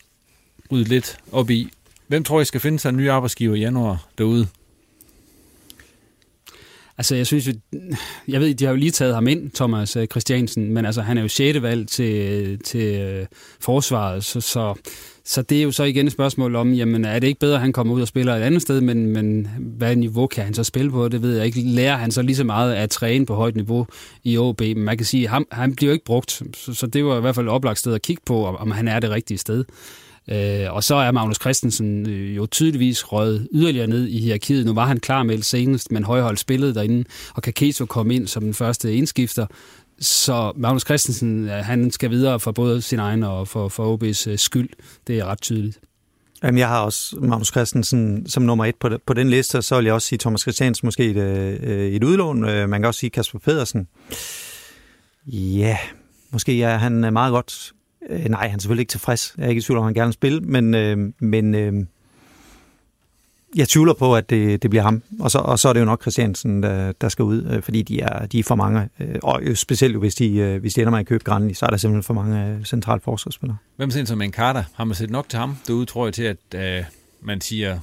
rydde 0.73 0.89
lidt 0.89 1.19
op 1.33 1.51
i. 1.51 1.69
Hvem 2.07 2.25
tror 2.25 2.41
I 2.41 2.45
skal 2.45 2.61
finde 2.61 2.79
sig 2.79 2.89
en 2.89 2.97
ny 2.97 3.09
arbejdsgiver 3.09 3.55
i 3.55 3.61
januar 3.61 4.09
derude? 4.19 4.47
Altså, 6.99 7.17
jeg 7.17 7.27
synes 7.27 7.47
jo, 7.47 7.53
jeg 8.29 8.41
ved, 8.41 8.55
de 8.55 8.65
har 8.65 8.73
jo 8.73 8.77
lige 8.77 8.91
taget 8.91 9.15
ham 9.15 9.29
ind, 9.29 9.51
Thomas 9.51 9.97
øh, 9.97 10.07
Christiansen, 10.07 10.73
men 10.73 10.87
altså, 10.87 11.03
han 11.03 11.19
er 11.19 11.23
jo 11.23 11.29
6. 11.29 11.63
valg 11.63 11.89
til, 11.89 12.15
øh, 12.15 12.59
til 12.65 13.01
øh, 13.01 13.27
forsvaret, 13.61 14.25
så, 14.25 14.41
så, 14.41 14.75
så 15.25 15.43
det 15.43 15.59
er 15.59 15.63
jo 15.63 15.73
så 15.73 15.85
igen 15.85 16.07
et 16.07 16.13
spørgsmål 16.13 16.57
om, 16.57 16.73
jamen, 16.73 17.05
er 17.05 17.19
det 17.19 17.27
ikke 17.27 17.41
bedre, 17.41 17.55
at 17.55 17.61
han 17.61 17.73
kommer 17.73 17.95
ud 17.95 18.01
og 18.01 18.09
spiller 18.09 18.35
et 18.35 18.43
andet 18.43 18.63
sted, 18.63 18.81
men, 18.81 19.07
men 19.07 19.49
hvad 19.59 19.97
niveau 19.97 20.27
kan 20.27 20.45
han 20.45 20.55
så 20.55 20.65
spille 20.65 20.91
på, 20.91 21.09
det 21.09 21.23
ved 21.23 21.37
jeg 21.37 21.47
ikke. 21.47 21.61
Lærer 21.61 21.97
han 21.97 22.11
så 22.11 22.23
lige 22.23 22.37
så 22.37 22.45
meget 22.45 22.75
at 22.75 22.91
træne 22.91 23.27
på 23.27 23.35
højt 23.35 23.57
niveau 23.57 23.87
i 24.25 24.39
OB? 24.39 24.61
Men 24.61 24.79
man 24.79 24.97
kan 24.97 25.07
sige, 25.07 25.25
at 25.25 25.31
han, 25.31 25.45
han 25.53 25.75
bliver 25.75 25.91
jo 25.91 25.93
ikke 25.93 26.05
brugt, 26.05 26.43
så, 26.57 26.75
så 26.75 26.87
det 26.87 27.05
var 27.05 27.19
i 27.19 27.21
hvert 27.21 27.35
fald 27.35 27.47
et 27.47 27.53
oplagt 27.53 27.79
sted 27.79 27.95
at 27.95 28.03
kigge 28.03 28.23
på, 28.27 28.47
om, 28.47 28.57
om 28.57 28.71
han 28.71 28.89
er 28.89 29.01
det 29.01 29.11
rigtige 29.11 29.39
sted. 29.39 29.65
Øh, 30.29 30.75
og 30.75 30.85
så 30.85 30.95
er 30.95 31.11
Magnus 31.11 31.37
Christensen 31.41 32.09
øh, 32.09 32.37
jo 32.37 32.47
tydeligvis 32.47 33.13
røget 33.13 33.49
yderligere 33.53 33.87
ned 33.87 34.07
i 34.07 34.21
hierarkiet. 34.21 34.67
Nu 34.67 34.75
var 34.75 34.87
han 34.87 35.01
klar 35.01 35.23
med 35.23 35.43
senest, 35.43 35.93
men 35.93 36.05
højhold 36.05 36.37
spillede 36.37 36.75
derinde, 36.75 37.05
og 37.35 37.43
Kaketo 37.43 37.87
kom 37.87 38.11
ind 38.11 38.27
som 38.27 38.43
den 38.43 38.55
første 38.55 38.95
indskifter. 38.95 39.47
Så 40.01 40.53
Magnus 40.57 40.83
Christensen, 40.83 41.49
øh, 41.49 41.55
han 41.55 41.91
skal 41.91 42.11
videre 42.11 42.41
for 42.41 42.53
både 42.53 42.83
sin 42.83 42.99
egen 42.99 43.23
og 43.23 43.49
for, 43.49 43.69
for 43.69 43.97
OB's 43.97 44.31
øh, 44.31 44.39
skyld. 44.39 44.69
Det 45.07 45.19
er 45.19 45.25
ret 45.25 45.41
tydeligt. 45.41 45.81
Jamen, 46.43 46.59
jeg 46.59 46.69
har 46.69 46.81
også 46.81 47.17
Magnus 47.21 47.49
Christensen 47.49 48.29
som 48.29 48.43
nummer 48.43 48.65
et 48.65 48.75
på, 48.77 48.91
på 49.07 49.15
den 49.15 49.31
liste, 49.31 49.59
og 49.59 49.65
så 49.65 49.77
vil 49.77 49.85
jeg 49.85 49.95
også 49.95 50.09
sige 50.09 50.19
Thomas 50.19 50.41
Christiansen 50.41 50.87
måske 50.87 51.05
et, 51.05 51.17
et 51.97 52.05
udlån. 52.05 52.41
Man 52.41 52.73
kan 52.73 52.85
også 52.85 53.01
sige 53.01 53.11
Kasper 53.11 53.39
Pedersen. 53.39 53.89
Ja, 55.27 55.79
måske 56.31 56.63
er 56.63 56.77
han 56.77 56.93
meget 56.93 57.31
godt. 57.31 57.73
Øh, 58.11 58.25
nej, 58.25 58.49
han 58.49 58.57
er 58.57 58.61
selvfølgelig 58.61 58.83
ikke 58.83 58.91
tilfreds. 58.91 59.35
Jeg 59.39 59.45
er 59.45 59.49
ikke 59.49 59.59
i 59.59 59.63
tvivl 59.63 59.79
om, 59.79 59.85
han 59.85 59.95
gerne 59.95 60.07
vil 60.07 60.13
spille, 60.15 60.41
men, 60.41 60.75
øh, 60.75 61.13
men 61.19 61.55
øh, 61.55 61.87
jeg 63.57 63.69
tvivler 63.69 63.95
på, 63.95 64.17
at 64.17 64.31
det, 64.31 64.63
det 64.63 64.71
bliver 64.71 64.83
ham. 64.83 65.03
Og 65.21 65.31
så, 65.31 65.39
og 65.39 65.59
så 65.59 65.69
er 65.69 65.73
det 65.73 65.81
jo 65.81 65.85
nok 65.85 66.03
Christiansen, 66.03 66.63
der, 66.63 66.93
der 66.93 67.09
skal 67.09 67.23
ud, 67.23 67.45
øh, 67.51 67.63
fordi 67.63 67.83
de 67.83 68.01
er, 68.01 68.27
de 68.27 68.39
er 68.39 68.43
for 68.43 68.55
mange. 68.55 68.89
Øh, 69.01 69.15
og 69.23 69.43
specielt 69.55 69.95
jo, 69.95 69.99
hvis 70.01 70.15
de, 70.15 70.37
øh, 70.37 70.61
hvis 70.61 70.75
de 70.75 70.81
ender 70.81 70.91
med 70.91 70.99
at 70.99 71.07
købe 71.07 71.25
Granli, 71.25 71.55
så 71.55 71.67
er 71.67 71.71
der 71.71 71.77
simpelthen 71.77 72.03
for 72.03 72.15
mange 72.15 72.47
øh, 72.47 72.65
centrale 72.65 73.01
forsvarsspillere. 73.01 73.57
Hvem 73.77 73.91
sådan 73.91 74.07
som 74.07 74.23
en 74.23 74.33
Carter? 74.33 74.63
Har 74.75 74.85
man 74.85 74.95
set 74.95 75.11
nok 75.11 75.29
til 75.29 75.39
ham 75.39 75.57
derude, 75.67 75.87
tror 75.87 76.07
jeg, 76.07 76.15
til 76.15 76.23
at 76.23 76.37
øh, 76.55 76.85
man 77.21 77.41
siger, 77.41 77.79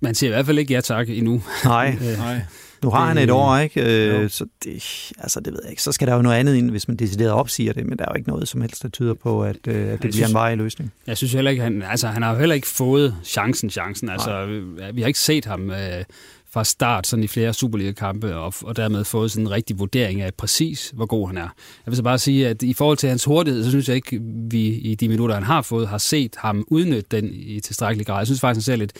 Man 0.00 0.14
siger 0.14 0.30
i 0.30 0.32
hvert 0.34 0.46
fald 0.46 0.58
ikke 0.58 0.74
ja 0.74 0.80
tak 0.80 1.08
endnu. 1.08 1.42
Nej, 1.64 1.96
Øh, 2.00 2.18
nej, 2.26 2.40
Nu 2.82 2.90
har 2.90 3.06
han 3.06 3.18
et 3.18 3.30
år, 3.30 3.56
ikke? 3.58 3.80
Jo. 3.80 3.86
Øh, 4.20 4.30
så 4.30 4.46
det, 4.64 4.72
altså, 5.18 5.40
det 5.40 5.52
ved 5.52 5.60
jeg 5.62 5.70
ikke. 5.70 5.82
Så 5.82 5.92
skal 5.92 6.08
der 6.08 6.14
jo 6.14 6.22
noget 6.22 6.36
andet 6.36 6.54
ind, 6.54 6.70
hvis 6.70 6.88
man 6.88 6.96
decideret 6.96 7.32
opsiger 7.32 7.72
det, 7.72 7.86
men 7.86 7.98
der 7.98 8.04
er 8.04 8.08
jo 8.10 8.16
ikke 8.16 8.28
noget 8.28 8.48
som 8.48 8.60
helst, 8.60 8.82
der 8.82 8.88
tyder 8.88 9.14
på, 9.14 9.42
at, 9.44 9.56
øh, 9.68 9.74
at 9.74 9.90
det 9.90 10.00
bliver 10.00 10.12
synes- 10.12 10.28
en 10.28 10.34
varig 10.34 10.56
løsning. 10.56 10.92
Jeg 11.06 11.16
synes 11.16 11.32
heller 11.32 11.50
ikke, 11.50 11.62
han, 11.62 11.82
altså, 11.82 12.06
han 12.08 12.22
har 12.22 12.32
jo 12.32 12.38
heller 12.38 12.54
ikke 12.54 12.68
fået 12.68 13.16
chancen, 13.24 13.70
chancen. 13.70 14.08
Altså, 14.08 14.60
vi 14.94 15.00
har 15.00 15.06
ikke 15.08 15.18
set 15.18 15.44
ham 15.44 15.70
øh, 15.70 16.04
fra 16.52 16.64
start 16.64 17.06
sådan 17.06 17.24
i 17.24 17.26
flere 17.26 17.52
Superliga-kampe, 17.52 18.36
og, 18.36 18.54
og 18.62 18.76
dermed 18.76 19.04
fået 19.04 19.30
sådan 19.30 19.46
en 19.46 19.50
rigtig 19.50 19.78
vurdering 19.78 20.20
af 20.20 20.34
præcis, 20.34 20.90
hvor 20.94 21.06
god 21.06 21.26
han 21.28 21.36
er. 21.36 21.40
Jeg 21.40 21.50
vil 21.86 21.96
så 21.96 22.02
bare 22.02 22.18
sige, 22.18 22.48
at 22.48 22.62
i 22.62 22.72
forhold 22.74 22.96
til 22.98 23.08
hans 23.08 23.24
hurtighed, 23.24 23.64
så 23.64 23.70
synes 23.70 23.88
jeg 23.88 23.96
ikke, 23.96 24.20
vi 24.50 24.60
i 24.66 24.94
de 24.94 25.08
minutter, 25.08 25.34
han 25.34 25.44
har 25.44 25.62
fået, 25.62 25.88
har 25.88 25.98
set 25.98 26.36
ham 26.38 26.64
udnytte 26.68 27.06
den 27.10 27.30
i 27.32 27.60
tilstrækkelig 27.60 28.06
grad. 28.06 28.18
Jeg 28.18 28.26
synes 28.26 28.40
faktisk, 28.40 28.66
han 28.68 28.72
ser 28.72 28.76
lidt, 28.76 28.92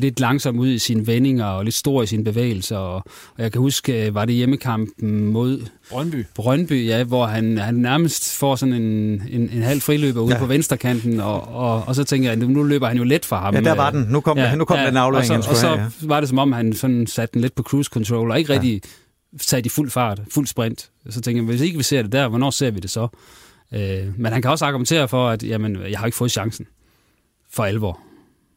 lidt 0.00 0.20
langsom 0.20 0.58
ud 0.58 0.68
i 0.68 0.78
sine 0.78 1.06
vendinger, 1.06 1.44
og 1.44 1.64
lidt 1.64 1.74
stor 1.74 2.02
i 2.02 2.06
sine 2.06 2.24
bevægelser, 2.24 2.76
og, 2.76 2.94
og 3.36 3.42
jeg 3.42 3.52
kan 3.52 3.60
huske, 3.60 4.06
øh, 4.06 4.14
var 4.14 4.24
det 4.24 4.34
hjemmekampen 4.34 5.24
mod 5.26 5.66
Brøndby. 5.90 6.26
Brøndby, 6.34 6.86
ja, 6.86 7.04
hvor 7.04 7.26
han, 7.26 7.58
han 7.58 7.74
nærmest 7.74 8.36
får 8.36 8.56
sådan 8.56 8.74
en, 8.74 8.82
en, 9.30 9.50
en 9.52 9.62
halv 9.62 9.80
friløber 9.80 10.20
ude 10.20 10.30
Ja. 10.30 10.34
ja. 10.36 10.40
på 10.40 10.46
venstrekanten, 10.46 11.20
og, 11.20 11.48
og, 11.48 11.82
og 11.86 11.94
så 11.94 12.04
tænker 12.04 12.28
jeg, 12.28 12.38
nu 12.38 12.62
løber 12.62 12.88
han 12.88 12.96
jo 12.96 13.04
let 13.04 13.24
fra 13.24 13.40
ham. 13.40 13.54
Ja, 13.54 13.60
der 13.60 13.74
var 13.74 13.90
den. 13.90 14.06
Nu 14.08 14.20
kom, 14.20 14.38
ja, 14.38 14.54
nu 14.54 14.64
kom 14.64 14.78
den 14.78 14.96
aflevering, 14.96 15.36
og 15.36 15.44
så, 15.44 15.50
og 15.50 15.56
så 15.56 15.66
have. 15.66 15.80
Ja. 15.80 15.88
var 16.02 16.20
det 16.20 16.28
som 16.28 16.38
om, 16.38 16.52
han 16.52 16.72
sådan 16.72 17.06
satte 17.06 17.32
den 17.32 17.40
lidt 17.40 17.54
på 17.54 17.62
cruise 17.62 17.88
control, 17.92 18.30
og 18.30 18.38
ikke 18.38 18.52
Ja. 18.52 18.58
rigtig 18.58 18.82
sat 19.40 19.66
i 19.66 19.68
fuld 19.68 19.90
fart, 19.90 20.20
fuld 20.30 20.46
sprint. 20.46 20.90
Så 21.10 21.20
tænker 21.20 21.42
jeg, 21.42 21.46
hvis 21.50 21.60
ikke 21.60 21.76
vi 21.76 21.82
ser 21.82 22.02
det 22.02 22.12
der, 22.12 22.28
hvornår 22.28 22.50
ser 22.50 22.70
vi 22.70 22.80
det 22.80 22.90
så? 22.90 23.08
Øh, 23.74 23.80
men 24.18 24.32
han 24.32 24.42
kan 24.42 24.50
også 24.50 24.64
argumentere 24.64 25.08
for, 25.08 25.28
at 25.28 25.42
jamen, 25.42 25.76
jeg 25.90 25.98
har 25.98 26.06
ikke 26.06 26.16
fået 26.18 26.30
chancen 26.30 26.66
for 27.52 27.64
alvor. 27.64 28.00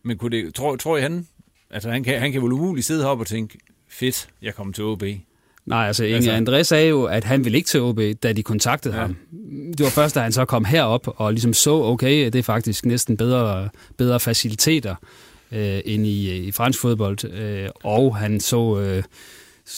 Men 0.06 0.18
kunne 0.18 0.38
det, 0.38 0.56
tror, 0.56 0.76
tror 0.76 0.98
I 0.98 1.02
han, 1.02 1.28
altså 1.74 1.90
han 1.90 2.04
kan, 2.04 2.20
han 2.20 2.32
kan 2.32 2.42
vel 2.44 2.52
umuligt 2.52 2.86
sidde 2.88 3.02
heroppe 3.04 3.22
og 3.22 3.28
tænke, 3.28 3.58
fedt, 3.90 4.28
jeg 4.42 4.56
kommer 4.56 4.74
til 4.74 4.84
OB. 4.84 5.04
Nej, 5.66 5.88
altså 5.88 6.04
Inge 6.04 6.32
Altså- 6.32 6.52
André 6.58 6.64
sagde 6.64 6.90
jo, 6.90 7.04
at 7.04 7.24
han 7.24 7.44
ville 7.44 7.58
ikke 7.58 7.68
til 7.68 7.82
OB, 7.82 8.00
da 8.24 8.34
de 8.34 8.44
kontaktede 8.44 8.96
Ja. 8.96 9.02
ham. 9.02 9.16
Det 9.78 9.80
var 9.84 9.90
først, 9.90 10.16
da 10.16 10.20
han 10.20 10.32
så 10.32 10.46
kom 10.46 10.66
herop 10.66 11.08
og 11.16 11.32
ligesom 11.34 11.54
så, 11.54 11.72
okay, 11.84 12.26
det 12.26 12.36
er 12.36 12.44
faktisk 12.44 12.86
næsten 12.86 13.18
bedre, 13.18 13.70
bedre 13.98 14.20
faciliteter 14.20 14.96
øh, 15.52 15.80
end 15.86 16.06
i, 16.08 16.38
i 16.38 16.52
fransk 16.52 16.80
fodbold. 16.82 17.32
Øh, 17.34 17.70
og 17.84 18.16
han 18.18 18.40
så 18.40 18.80
øh, 18.80 19.04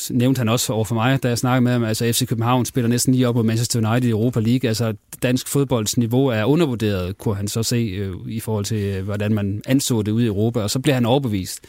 nævnte 0.09 0.39
han 0.39 0.49
også 0.49 0.73
over 0.73 0.85
for 0.85 0.95
mig, 0.95 1.23
da 1.23 1.27
jeg 1.27 1.37
snakkede 1.37 1.61
med 1.61 1.71
ham, 1.71 1.83
altså 1.83 2.11
FC 2.11 2.27
København 2.27 2.65
spiller 2.65 2.87
næsten 2.87 3.13
lige 3.13 3.27
op 3.27 3.35
mod 3.35 3.43
Manchester 3.43 3.89
United 3.91 4.07
i 4.07 4.11
Europa 4.11 4.39
League. 4.39 4.67
Altså 4.67 4.93
dansk 5.23 5.47
fodboldsniveau 5.47 6.27
er 6.27 6.43
undervurderet, 6.43 7.17
kunne 7.17 7.35
han 7.35 7.47
så 7.47 7.63
se 7.63 7.75
øh, 7.77 8.13
i 8.27 8.39
forhold 8.39 8.65
til, 8.65 8.77
øh, 8.77 9.03
hvordan 9.03 9.33
man 9.33 9.61
anså 9.67 10.01
det 10.01 10.11
ude 10.11 10.23
i 10.23 10.27
Europa, 10.27 10.59
og 10.59 10.69
så 10.69 10.79
bliver 10.79 10.95
han 10.95 11.05
overbevist. 11.05 11.59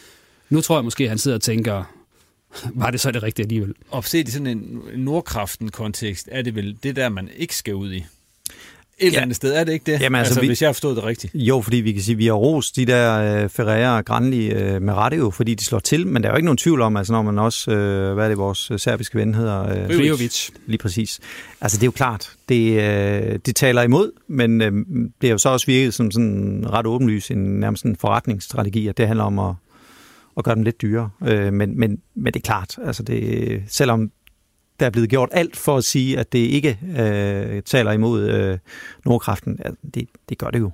Nu 0.51 0.61
tror 0.61 0.76
jeg 0.76 0.84
måske, 0.84 1.05
at 1.05 1.09
han 1.09 1.18
sidder 1.18 1.36
og 1.36 1.42
tænker, 1.42 1.84
var 2.74 2.90
det 2.90 3.01
så 3.01 3.11
det 3.11 3.22
rigtige 3.22 3.44
alligevel? 3.44 3.74
Og 3.90 4.05
set 4.05 4.28
i 4.28 4.30
sådan 4.30 4.47
en 4.47 4.82
Nordkraften-kontekst, 4.94 6.28
er 6.32 6.42
det 6.42 6.55
vel 6.55 6.76
det 6.82 6.97
der, 6.97 7.09
man 7.09 7.28
ikke 7.36 7.57
skal 7.57 7.74
ud 7.74 7.92
i? 7.92 8.05
et 8.99 9.07
eller 9.07 9.22
andet 9.22 9.36
sted. 9.36 9.55
Er 9.55 9.64
det 9.64 9.72
ikke 9.72 9.92
det? 9.92 10.01
Jamen, 10.01 10.18
altså, 10.18 10.30
altså 10.30 10.40
vi, 10.40 10.47
hvis 10.47 10.62
jeg 10.62 10.68
har 10.68 10.72
forstået 10.72 10.97
det 10.97 11.05
rigtigt. 11.05 11.34
Jo, 11.34 11.61
fordi 11.61 11.76
vi 11.76 11.92
kan 11.92 12.03
sige, 12.03 12.14
at 12.14 12.18
vi 12.18 12.26
har 12.26 12.32
rost 12.32 12.76
de 12.76 12.86
der 12.86 13.44
uh, 13.44 13.51
Ferreira 13.51 13.97
og 13.97 14.05
Granli 14.05 14.55
uh, 14.55 14.82
med 14.82 14.94
rette 14.94 15.16
jo, 15.16 15.30
fordi 15.30 15.55
de 15.55 15.64
slår 15.64 15.78
til, 15.78 16.07
men 16.07 16.22
der 16.22 16.28
er 16.28 16.32
jo 16.32 16.36
ikke 16.36 16.44
nogen 16.44 16.57
tvivl 16.59 16.80
om, 16.80 16.97
altså 16.97 17.12
når 17.12 17.22
man 17.22 17.38
også, 17.38 17.70
uh, 17.70 18.14
hvad 18.14 18.24
er 18.24 18.28
det, 18.28 18.38
vores 18.38 18.72
serbiske 18.76 19.18
ven 19.18 19.34
hedder? 19.34 19.84
Uh, 19.84 19.97
Prijovic. 19.97 20.51
Lige 20.66 20.78
præcis. 20.78 21.20
Altså 21.61 21.76
det 21.78 21.82
er 21.82 21.86
jo 21.86 21.90
klart, 21.90 22.30
det, 22.49 22.70
uh, 22.70 23.38
det 23.47 23.57
taler 23.57 23.82
imod, 23.82 24.12
men 24.28 24.61
uh, 24.61 24.66
det 25.20 25.26
er 25.26 25.32
jo 25.32 25.38
så 25.38 25.49
også 25.49 25.66
virket 25.66 25.94
som 25.94 26.11
sådan 26.11 26.66
ret 26.68 26.86
åbenlyst 26.86 27.30
en 27.30 27.61
nærmest 27.61 27.84
en 27.84 27.97
forretningsstrategi, 27.97 28.88
at 28.88 28.97
det 28.97 29.07
handler 29.07 29.24
om 29.24 29.38
at, 29.38 29.55
og 30.37 30.45
gøre 30.45 30.55
dem 30.55 30.62
lidt 30.62 30.82
dyrere. 30.82 31.11
Øh, 31.22 31.53
men, 31.53 31.78
men, 31.78 32.03
men 32.14 32.34
det 32.34 32.41
er 32.41 32.45
klart, 32.45 32.78
altså 32.84 33.03
det, 33.03 33.62
selvom 33.68 34.11
der 34.80 34.87
er 34.87 34.91
blevet 34.91 35.11
gjort 35.11 35.28
alt 35.32 35.57
for 35.57 35.76
at 35.76 35.84
sige, 35.84 36.18
at 36.18 36.32
det 36.32 36.39
ikke 36.39 36.78
øh, 36.99 37.62
taler 37.62 37.93
imod 37.93 38.28
øh, 38.28 38.59
Nordkraften. 39.05 39.59
altså, 39.64 39.80
det, 39.95 40.09
det 40.28 40.39
gør 40.39 40.51
det 40.51 40.59
jo. 40.59 40.70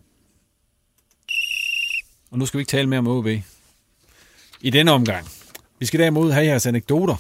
Og 2.31 2.39
nu 2.39 2.47
skal 2.47 2.59
vi 2.59 2.61
ikke 2.61 2.71
tale 2.71 2.89
mere 2.89 2.99
om 2.99 3.09
OB 3.09 3.27
i 4.61 4.71
denne 4.71 4.93
omgang. 4.93 5.27
Vi 5.79 5.87
skal 5.87 6.01
derimod 6.01 6.33
have 6.33 6.47
jeres 6.47 6.67
anekdoter. 6.67 7.17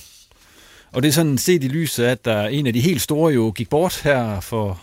Og 0.92 1.02
det 1.02 1.08
er 1.08 1.12
sådan 1.12 1.38
set 1.38 1.64
i 1.64 1.68
lyset 1.68 2.04
at 2.04 2.24
der 2.24 2.46
en 2.46 2.66
af 2.66 2.72
de 2.72 2.80
helt 2.80 3.02
store 3.02 3.32
jo 3.32 3.52
gik 3.56 3.68
bort 3.68 4.00
her 4.04 4.40
for 4.40 4.82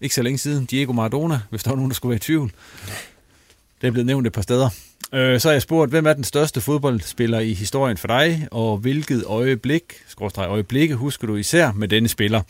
ikke 0.00 0.14
så 0.14 0.22
længe 0.22 0.38
siden. 0.38 0.64
Diego 0.64 0.92
Maradona, 0.92 1.40
hvis 1.50 1.62
der 1.62 1.70
var 1.70 1.76
nogen, 1.76 1.90
der 1.90 1.94
skulle 1.94 2.10
være 2.10 2.16
i 2.16 2.20
tvivl. 2.20 2.52
Det 3.80 3.86
er 3.86 3.90
blevet 3.90 4.06
nævnt 4.06 4.26
et 4.26 4.32
par 4.32 4.42
steder. 4.42 4.68
Øh, 5.14 5.40
så 5.40 5.48
har 5.48 5.52
jeg 5.52 5.62
spurgt, 5.62 5.90
hvem 5.90 6.06
er 6.06 6.12
den 6.12 6.24
største 6.24 6.60
fodboldspiller 6.60 7.38
i 7.38 7.52
historien 7.52 7.96
for 7.96 8.08
dig, 8.08 8.48
og 8.50 8.76
hvilket 8.78 9.24
øjeblik, 9.26 9.82
skråstrej 10.08 10.46
øjeblikke, 10.46 10.94
husker 10.94 11.26
du 11.26 11.36
især 11.36 11.72
med 11.72 11.88
denne 11.88 12.08
spiller? 12.08 12.40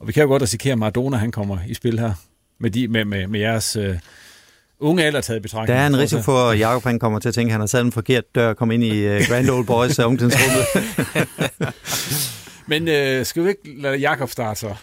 Og 0.00 0.08
vi 0.08 0.12
kan 0.12 0.22
jo 0.22 0.28
godt 0.28 0.42
risikere, 0.42 0.72
at 0.72 0.78
Maradona 0.78 1.16
han 1.16 1.32
kommer 1.32 1.58
i 1.68 1.74
spil 1.74 1.98
her 1.98 2.12
med, 2.60 2.70
de, 2.70 2.88
med, 2.88 3.04
med, 3.04 3.26
med 3.26 3.40
jeres 3.40 3.76
uh, 3.76 3.84
unge 4.80 5.04
alder 5.04 5.20
taget 5.20 5.38
i 5.38 5.42
betragtning. 5.42 5.76
Der 5.76 5.82
er 5.82 5.86
en 5.86 5.98
risiko 5.98 6.22
for, 6.22 6.50
at 6.50 6.58
Jacob 6.58 6.82
han 6.82 6.98
kommer 6.98 7.18
til 7.18 7.28
at 7.28 7.34
tænke, 7.34 7.50
at 7.50 7.52
han 7.52 7.60
har 7.60 7.66
taget 7.66 7.84
en 7.84 7.92
forkert 7.92 8.34
dør 8.34 8.48
og 8.48 8.56
komme 8.56 8.74
ind 8.74 8.84
i 8.84 9.16
uh, 9.16 9.20
Grand 9.28 9.50
Old 9.50 9.66
Boys 9.66 9.98
ungdomsrummet. 10.08 10.66
Men 12.66 12.82
uh, 12.82 13.26
skal 13.26 13.44
vi 13.44 13.48
ikke 13.48 13.82
lade 13.82 13.96
Jacob 13.96 14.30
starte 14.30 14.60
så? 14.60 14.74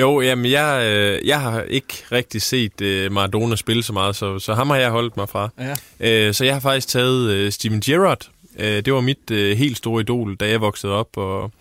Jo, 0.00 0.20
jamen 0.20 0.50
jeg, 0.50 0.86
øh, 0.86 1.28
jeg 1.28 1.40
har 1.40 1.62
ikke 1.62 2.04
rigtig 2.12 2.42
set 2.42 2.80
øh, 2.80 3.12
Maradona 3.12 3.56
spille 3.56 3.82
så 3.82 3.92
meget, 3.92 4.16
så, 4.16 4.38
så 4.38 4.54
ham 4.54 4.70
har 4.70 4.76
jeg 4.76 4.90
holdt 4.90 5.16
mig 5.16 5.28
fra. 5.28 5.48
Ja. 5.58 5.74
Øh, 6.00 6.34
så 6.34 6.44
jeg 6.44 6.54
har 6.54 6.60
faktisk 6.60 6.88
taget 6.88 7.30
øh, 7.30 7.52
Steven 7.52 7.80
Gerrard. 7.80 8.28
Øh, 8.58 8.84
det 8.84 8.92
var 8.92 9.00
mit 9.00 9.30
øh, 9.30 9.56
helt 9.56 9.76
store 9.76 10.00
idol, 10.00 10.36
da 10.36 10.48
jeg 10.48 10.60
voksede 10.60 10.92
op, 10.92 11.16
og 11.16 11.52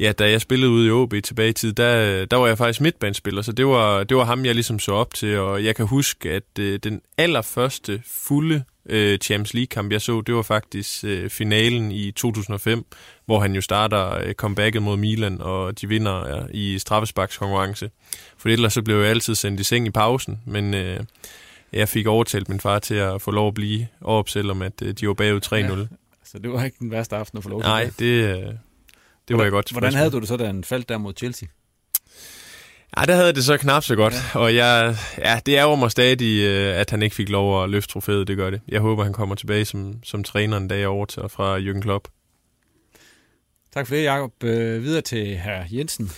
ja, 0.00 0.12
da 0.12 0.30
jeg 0.30 0.40
spillede 0.40 0.70
ude 0.70 0.88
i 0.88 0.90
OB 0.90 1.14
tilbage 1.24 1.48
i 1.48 1.52
tid, 1.52 1.72
der, 1.72 2.24
der 2.24 2.36
var 2.36 2.46
jeg 2.46 2.58
faktisk 2.58 2.80
midtbanespiller, 2.80 3.42
så 3.42 3.52
det 3.52 3.66
var, 3.66 4.04
det 4.04 4.16
var 4.16 4.24
ham, 4.24 4.44
jeg 4.44 4.54
ligesom 4.54 4.78
så 4.78 4.92
op 4.92 5.14
til, 5.14 5.38
og 5.38 5.64
jeg 5.64 5.76
kan 5.76 5.86
huske, 5.86 6.30
at 6.30 6.58
øh, 6.58 6.78
den 6.78 7.00
allerførste 7.18 8.02
fulde 8.06 8.64
øh, 8.86 9.18
Champions 9.18 9.54
League-kamp, 9.54 9.92
jeg 9.92 10.00
så, 10.00 10.20
det 10.20 10.34
var 10.34 10.42
faktisk 10.42 11.04
øh, 11.04 11.30
finalen 11.30 11.92
i 11.92 12.10
2005, 12.10 12.84
hvor 13.26 13.40
han 13.40 13.54
jo 13.54 13.60
starter 13.60 14.18
øh, 14.18 14.34
comebacket 14.34 14.82
mod 14.82 14.96
Milan, 14.96 15.40
og 15.40 15.80
de 15.80 15.88
vinder 15.88 16.36
ja, 16.36 16.42
i 16.50 16.78
straffesparkskonkurrence. 16.78 17.90
For 18.36 18.48
ellers 18.48 18.72
så 18.72 18.82
blev 18.82 18.96
jeg 18.96 19.06
altid 19.06 19.34
sendt 19.34 19.60
i 19.60 19.64
seng 19.64 19.86
i 19.86 19.90
pausen, 19.90 20.40
men 20.46 20.74
øh, 20.74 21.00
jeg 21.72 21.88
fik 21.88 22.06
overtalt 22.06 22.48
min 22.48 22.60
far 22.60 22.78
til 22.78 22.94
at 22.94 23.22
få 23.22 23.30
lov 23.30 23.48
at 23.48 23.54
blive 23.54 23.86
op, 24.00 24.28
selvom 24.28 24.62
at 24.62 24.82
øh, 24.82 24.94
de 24.94 25.08
var 25.08 25.14
bagud 25.14 25.40
3-0. 25.46 25.52
Ja, 25.54 25.86
så 26.24 26.38
det 26.38 26.52
var 26.52 26.64
ikke 26.64 26.76
den 26.80 26.90
værste 26.90 27.16
aften 27.16 27.38
at 27.38 27.42
få 27.42 27.50
lov 27.50 27.60
til 27.60 27.68
Nej, 27.68 27.90
det, 27.98 28.04
øh, 28.04 28.36
det 28.36 28.58
var 29.30 29.42
jeg 29.42 29.50
godt 29.52 29.70
Hvordan 29.70 29.94
havde 29.94 30.10
du 30.10 30.20
det 30.20 30.28
så, 30.28 30.36
da 30.36 30.46
han 30.46 30.64
faldt 30.64 30.88
der 30.88 30.98
mod 30.98 31.12
Chelsea? 31.16 31.48
Ja, 32.98 33.04
der 33.04 33.14
havde 33.14 33.32
det 33.32 33.44
så 33.44 33.56
knap 33.56 33.84
så 33.84 33.96
godt, 33.96 34.14
ja. 34.14 34.40
og 34.40 34.54
jeg, 34.54 34.96
ja, 35.18 35.40
det 35.46 35.52
ærger 35.52 35.76
mig 35.76 35.90
stadig, 35.90 36.44
øh, 36.44 36.80
at 36.80 36.90
han 36.90 37.02
ikke 37.02 37.16
fik 37.16 37.28
lov 37.28 37.64
at 37.64 37.70
løfte 37.70 37.92
trofæet, 37.92 38.28
det 38.28 38.36
gør 38.36 38.50
det. 38.50 38.60
Jeg 38.68 38.80
håber, 38.80 39.04
han 39.04 39.12
kommer 39.12 39.34
tilbage 39.34 39.64
som, 39.64 39.94
som 40.02 40.24
træner 40.24 40.56
en 40.56 40.68
dag 40.68 40.86
over 40.86 41.06
til 41.06 41.22
fra 41.28 41.58
Jürgen 41.58 41.80
Klopp. 41.80 42.08
Tak 43.74 43.86
for 43.86 43.94
det, 43.94 44.04
Jacob. 44.04 44.44
Øh, 44.44 44.82
videre 44.82 45.00
til 45.00 45.36
herr 45.36 45.64
Jensen. 45.70 46.10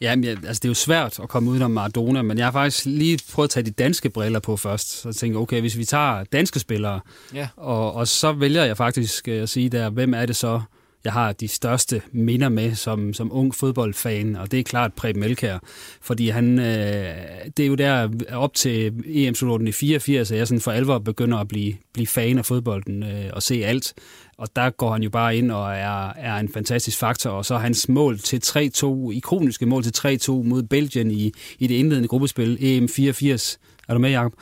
Ja, 0.00 0.16
men, 0.16 0.24
altså 0.24 0.60
det 0.60 0.64
er 0.64 0.68
jo 0.68 0.74
svært 0.74 1.20
at 1.20 1.28
komme 1.28 1.50
udenom 1.50 1.70
Maradona, 1.70 2.22
men 2.22 2.38
jeg 2.38 2.46
har 2.46 2.52
faktisk 2.52 2.86
lige 2.86 3.18
prøvet 3.32 3.48
at 3.48 3.50
tage 3.50 3.66
de 3.66 3.70
danske 3.70 4.10
briller 4.10 4.40
på 4.40 4.56
først. 4.56 4.90
Så 4.90 5.08
jeg 5.08 5.14
tænker, 5.14 5.40
okay, 5.40 5.60
hvis 5.60 5.78
vi 5.78 5.84
tager 5.84 6.24
danske 6.24 6.58
spillere, 6.58 7.00
ja. 7.34 7.48
og, 7.56 7.94
og 7.94 8.08
så 8.08 8.32
vælger 8.32 8.64
jeg 8.64 8.76
faktisk 8.76 9.28
at 9.28 9.48
sige 9.48 9.68
der, 9.68 9.90
hvem 9.90 10.14
er 10.14 10.26
det 10.26 10.36
så, 10.36 10.60
jeg 11.06 11.12
har 11.12 11.32
de 11.32 11.48
største 11.48 12.02
minder 12.12 12.48
med 12.48 12.74
som, 12.74 13.12
som 13.12 13.32
ung 13.32 13.54
fodboldfan, 13.54 14.36
og 14.36 14.50
det 14.50 14.60
er 14.60 14.64
klart 14.64 14.94
Preben 14.94 15.20
Melkær, 15.20 15.58
fordi 16.00 16.28
han, 16.28 16.58
øh, 16.58 17.14
det 17.56 17.62
er 17.62 17.66
jo 17.66 17.74
der 17.74 18.08
op 18.32 18.54
til 18.54 18.92
EM-slutrunden 19.06 19.68
i 19.68 19.72
84, 19.72 20.32
at 20.32 20.38
jeg 20.38 20.48
sådan 20.48 20.60
for 20.60 20.70
alvor 20.70 20.98
begynder 20.98 21.38
at 21.38 21.48
blive, 21.48 21.74
blive 21.92 22.06
fan 22.06 22.38
af 22.38 22.44
fodbolden 22.44 23.02
øh, 23.02 23.30
og 23.32 23.42
se 23.42 23.64
alt. 23.64 23.94
Og 24.38 24.48
der 24.56 24.70
går 24.70 24.92
han 24.92 25.02
jo 25.02 25.10
bare 25.10 25.36
ind 25.36 25.50
og 25.50 25.72
er, 25.72 26.12
er 26.16 26.36
en 26.36 26.48
fantastisk 26.48 26.98
faktor, 26.98 27.30
og 27.30 27.44
så 27.44 27.56
hans 27.56 27.88
mål 27.88 28.18
til 28.18 28.40
3-2, 28.44 29.10
ikoniske 29.10 29.66
mål 29.66 29.82
til 29.82 30.18
3-2 30.28 30.32
mod 30.32 30.62
Belgien 30.62 31.10
i, 31.10 31.32
i 31.58 31.66
det 31.66 31.74
indledende 31.74 32.08
gruppespil 32.08 32.58
EM 32.60 32.88
84, 32.88 33.58
er 33.88 33.94
du 33.94 34.00
med, 34.00 34.10
Jacob? 34.10 34.32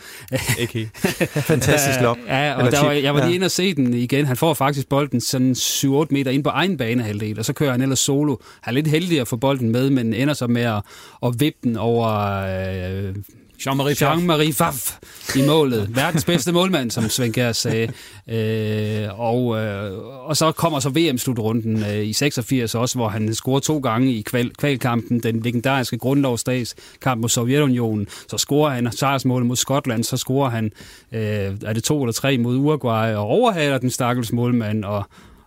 Ikke 0.58 0.90
Fantastisk 1.52 2.00
lop. 2.00 2.16
Ja, 2.26 2.54
og 2.54 2.72
der 2.72 2.84
var, 2.84 2.92
jeg 2.92 3.14
var 3.14 3.24
lige 3.24 3.34
inde 3.34 3.44
og 3.44 3.50
se 3.50 3.74
den 3.74 3.94
igen. 3.94 4.26
Han 4.26 4.36
får 4.36 4.54
faktisk 4.54 4.88
bolden 4.88 5.20
sådan 5.20 5.52
7-8 5.52 6.06
meter 6.10 6.30
ind 6.30 6.44
på 6.44 6.50
egen 6.50 6.76
banehalvdel, 6.76 7.38
og 7.38 7.44
så 7.44 7.52
kører 7.52 7.70
han 7.70 7.82
ellers 7.82 7.98
solo. 7.98 8.36
Han 8.60 8.72
er 8.72 8.74
lidt 8.74 8.86
heldig 8.86 9.20
at 9.20 9.28
få 9.28 9.36
bolden 9.36 9.72
med, 9.72 9.90
men 9.90 10.14
ender 10.14 10.34
så 10.34 10.46
med 10.46 10.62
at, 10.62 10.82
at 11.22 11.34
vippe 11.38 11.58
den 11.64 11.76
over 11.76 12.08
øh, 13.06 13.14
Jean-Marie 13.60 13.94
Jean-Marie 13.94 14.52
Pfaff 14.52 14.98
i 15.36 15.46
målet. 15.46 15.96
Verdens 15.96 16.24
bedste 16.24 16.52
målmand, 16.52 16.90
som 16.90 17.08
Svend 17.08 17.34
Kjær 17.34 17.52
sagde. 17.52 17.92
Øh, 18.28 19.20
og, 19.20 19.58
øh, 19.58 19.98
og 20.28 20.36
så 20.36 20.52
kommer 20.52 20.80
så 20.80 20.88
VM-slutrunden 20.88 21.84
øh, 21.84 22.04
i 22.04 22.12
86 22.12 22.74
også, 22.74 22.98
hvor 22.98 23.08
han 23.08 23.34
scorer 23.34 23.60
to 23.60 23.78
gange 23.78 24.12
i 24.12 24.22
kval 24.22 24.54
kvalkampen, 24.54 25.20
den 25.20 25.40
legendariske 25.40 25.98
grundlovsdags 25.98 26.74
kamp 27.00 27.20
mod 27.20 27.28
Sovjetunionen. 27.28 28.06
Så 28.28 28.38
scorer 28.38 28.70
han 28.70 28.92
sejrsmålet 28.92 29.46
mod 29.46 29.56
Skotland, 29.56 30.04
så 30.04 30.16
scorer 30.16 30.50
han, 30.50 30.70
øh, 31.12 31.20
er 31.64 31.72
det 31.72 31.84
to 31.84 32.02
eller 32.02 32.12
tre 32.12 32.38
mod 32.38 32.56
Uruguay, 32.56 33.14
og 33.14 33.26
overhaler 33.26 33.78
den 33.78 33.90
stakkels 33.90 34.32
målmand, 34.32 34.84
og 34.84 35.04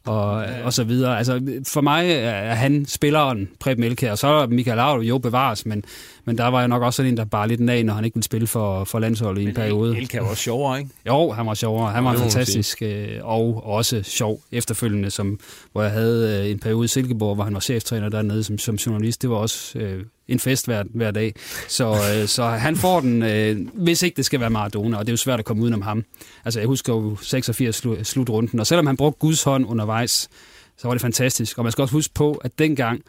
og, 0.08 0.46
og 0.64 0.74
så 0.74 0.84
videre. 0.84 1.18
Altså, 1.18 1.62
for 1.68 1.82
mig 1.82 2.12
er 2.12 2.54
han 2.54 2.86
spilleren, 2.86 3.50
Preben 3.60 3.84
Elkær, 3.84 4.12
og 4.12 4.18
så 4.18 4.28
er 4.28 4.48
Michael 4.48 4.78
Laudrup 4.78 5.04
jo 5.04 5.18
bevares, 5.18 5.66
men, 5.66 5.84
men 6.28 6.38
der 6.38 6.48
var 6.48 6.60
jeg 6.60 6.68
nok 6.68 6.84
også 6.84 6.98
sådan 6.98 7.12
en, 7.12 7.18
der 7.18 7.26
bare 7.26 7.48
lidt 7.48 7.70
af, 7.70 7.86
når 7.86 7.94
han 7.94 8.06
ikke 8.06 8.16
ville 8.16 8.24
spille 8.24 8.48
for, 8.48 8.84
for 8.84 9.00
landsholdet 9.00 9.42
i 9.42 9.46
en 9.46 9.54
periode. 9.54 9.98
Elkær 9.98 10.22
var 10.24 10.30
også 10.30 10.44
sjovere, 10.44 10.80
ikke? 10.80 10.92
Jo, 11.08 11.32
han 11.32 11.46
var 11.46 11.54
sjovere. 11.54 11.92
Han 11.92 12.06
var 12.06 12.14
ja, 12.14 12.20
fantastisk, 12.20 12.82
øh, 12.82 13.20
og 13.22 13.66
også 13.66 14.04
sjov 14.04 14.42
efterfølgende, 14.52 15.10
som, 15.10 15.40
hvor 15.72 15.82
jeg 15.82 15.92
havde 15.92 16.42
øh, 16.44 16.52
en 16.52 16.60
periode 16.60 16.86
i 16.86 16.88
Silkeborg, 16.88 17.36
hvor 17.36 17.44
han 17.44 17.54
var 17.54 17.60
cheftræner 17.60 18.10
dernede 18.10 18.44
som, 18.44 18.58
som 18.58 18.76
journalist. 18.76 19.22
Det 19.22 19.30
var 19.30 19.36
også 19.36 19.80
øh, 19.80 20.04
en 20.28 20.40
fest 20.40 20.66
hver, 20.66 20.84
hver 20.94 21.12
dag. 21.12 21.34
Så, 21.68 21.94
øh, 21.94 22.28
så 22.28 22.44
han 22.44 22.76
får 22.76 23.00
den, 23.00 23.24
øh, 23.24 23.68
hvis 23.74 24.02
ikke 24.02 24.18
det 24.18 24.26
skal 24.26 24.40
være 24.40 24.50
Maradona, 24.50 24.98
og 24.98 25.06
det 25.06 25.10
er 25.10 25.14
jo 25.14 25.18
svært 25.18 25.40
at 25.40 25.46
komme 25.46 25.64
udenom 25.64 25.82
ham. 25.82 26.04
Altså, 26.46 26.60
jeg 26.60 26.68
husker 26.68 26.94
jo 26.94 27.18
86 27.22 27.76
slu, 27.76 28.04
slutrunden, 28.04 28.60
og 28.60 28.68
selvom 28.68 28.88
han 28.88 28.98
brugte 28.98 29.20
Guds 29.20 29.44
hånd 29.44 29.66
undervejs, 29.66 30.30
så 30.78 30.88
var 30.88 30.94
det 30.94 31.02
fantastisk. 31.02 31.58
Og 31.58 31.64
man 31.64 31.72
skal 31.72 31.82
også 31.82 31.94
huske 31.94 32.14
på, 32.14 32.34
at 32.34 32.60
dengang, 32.60 33.02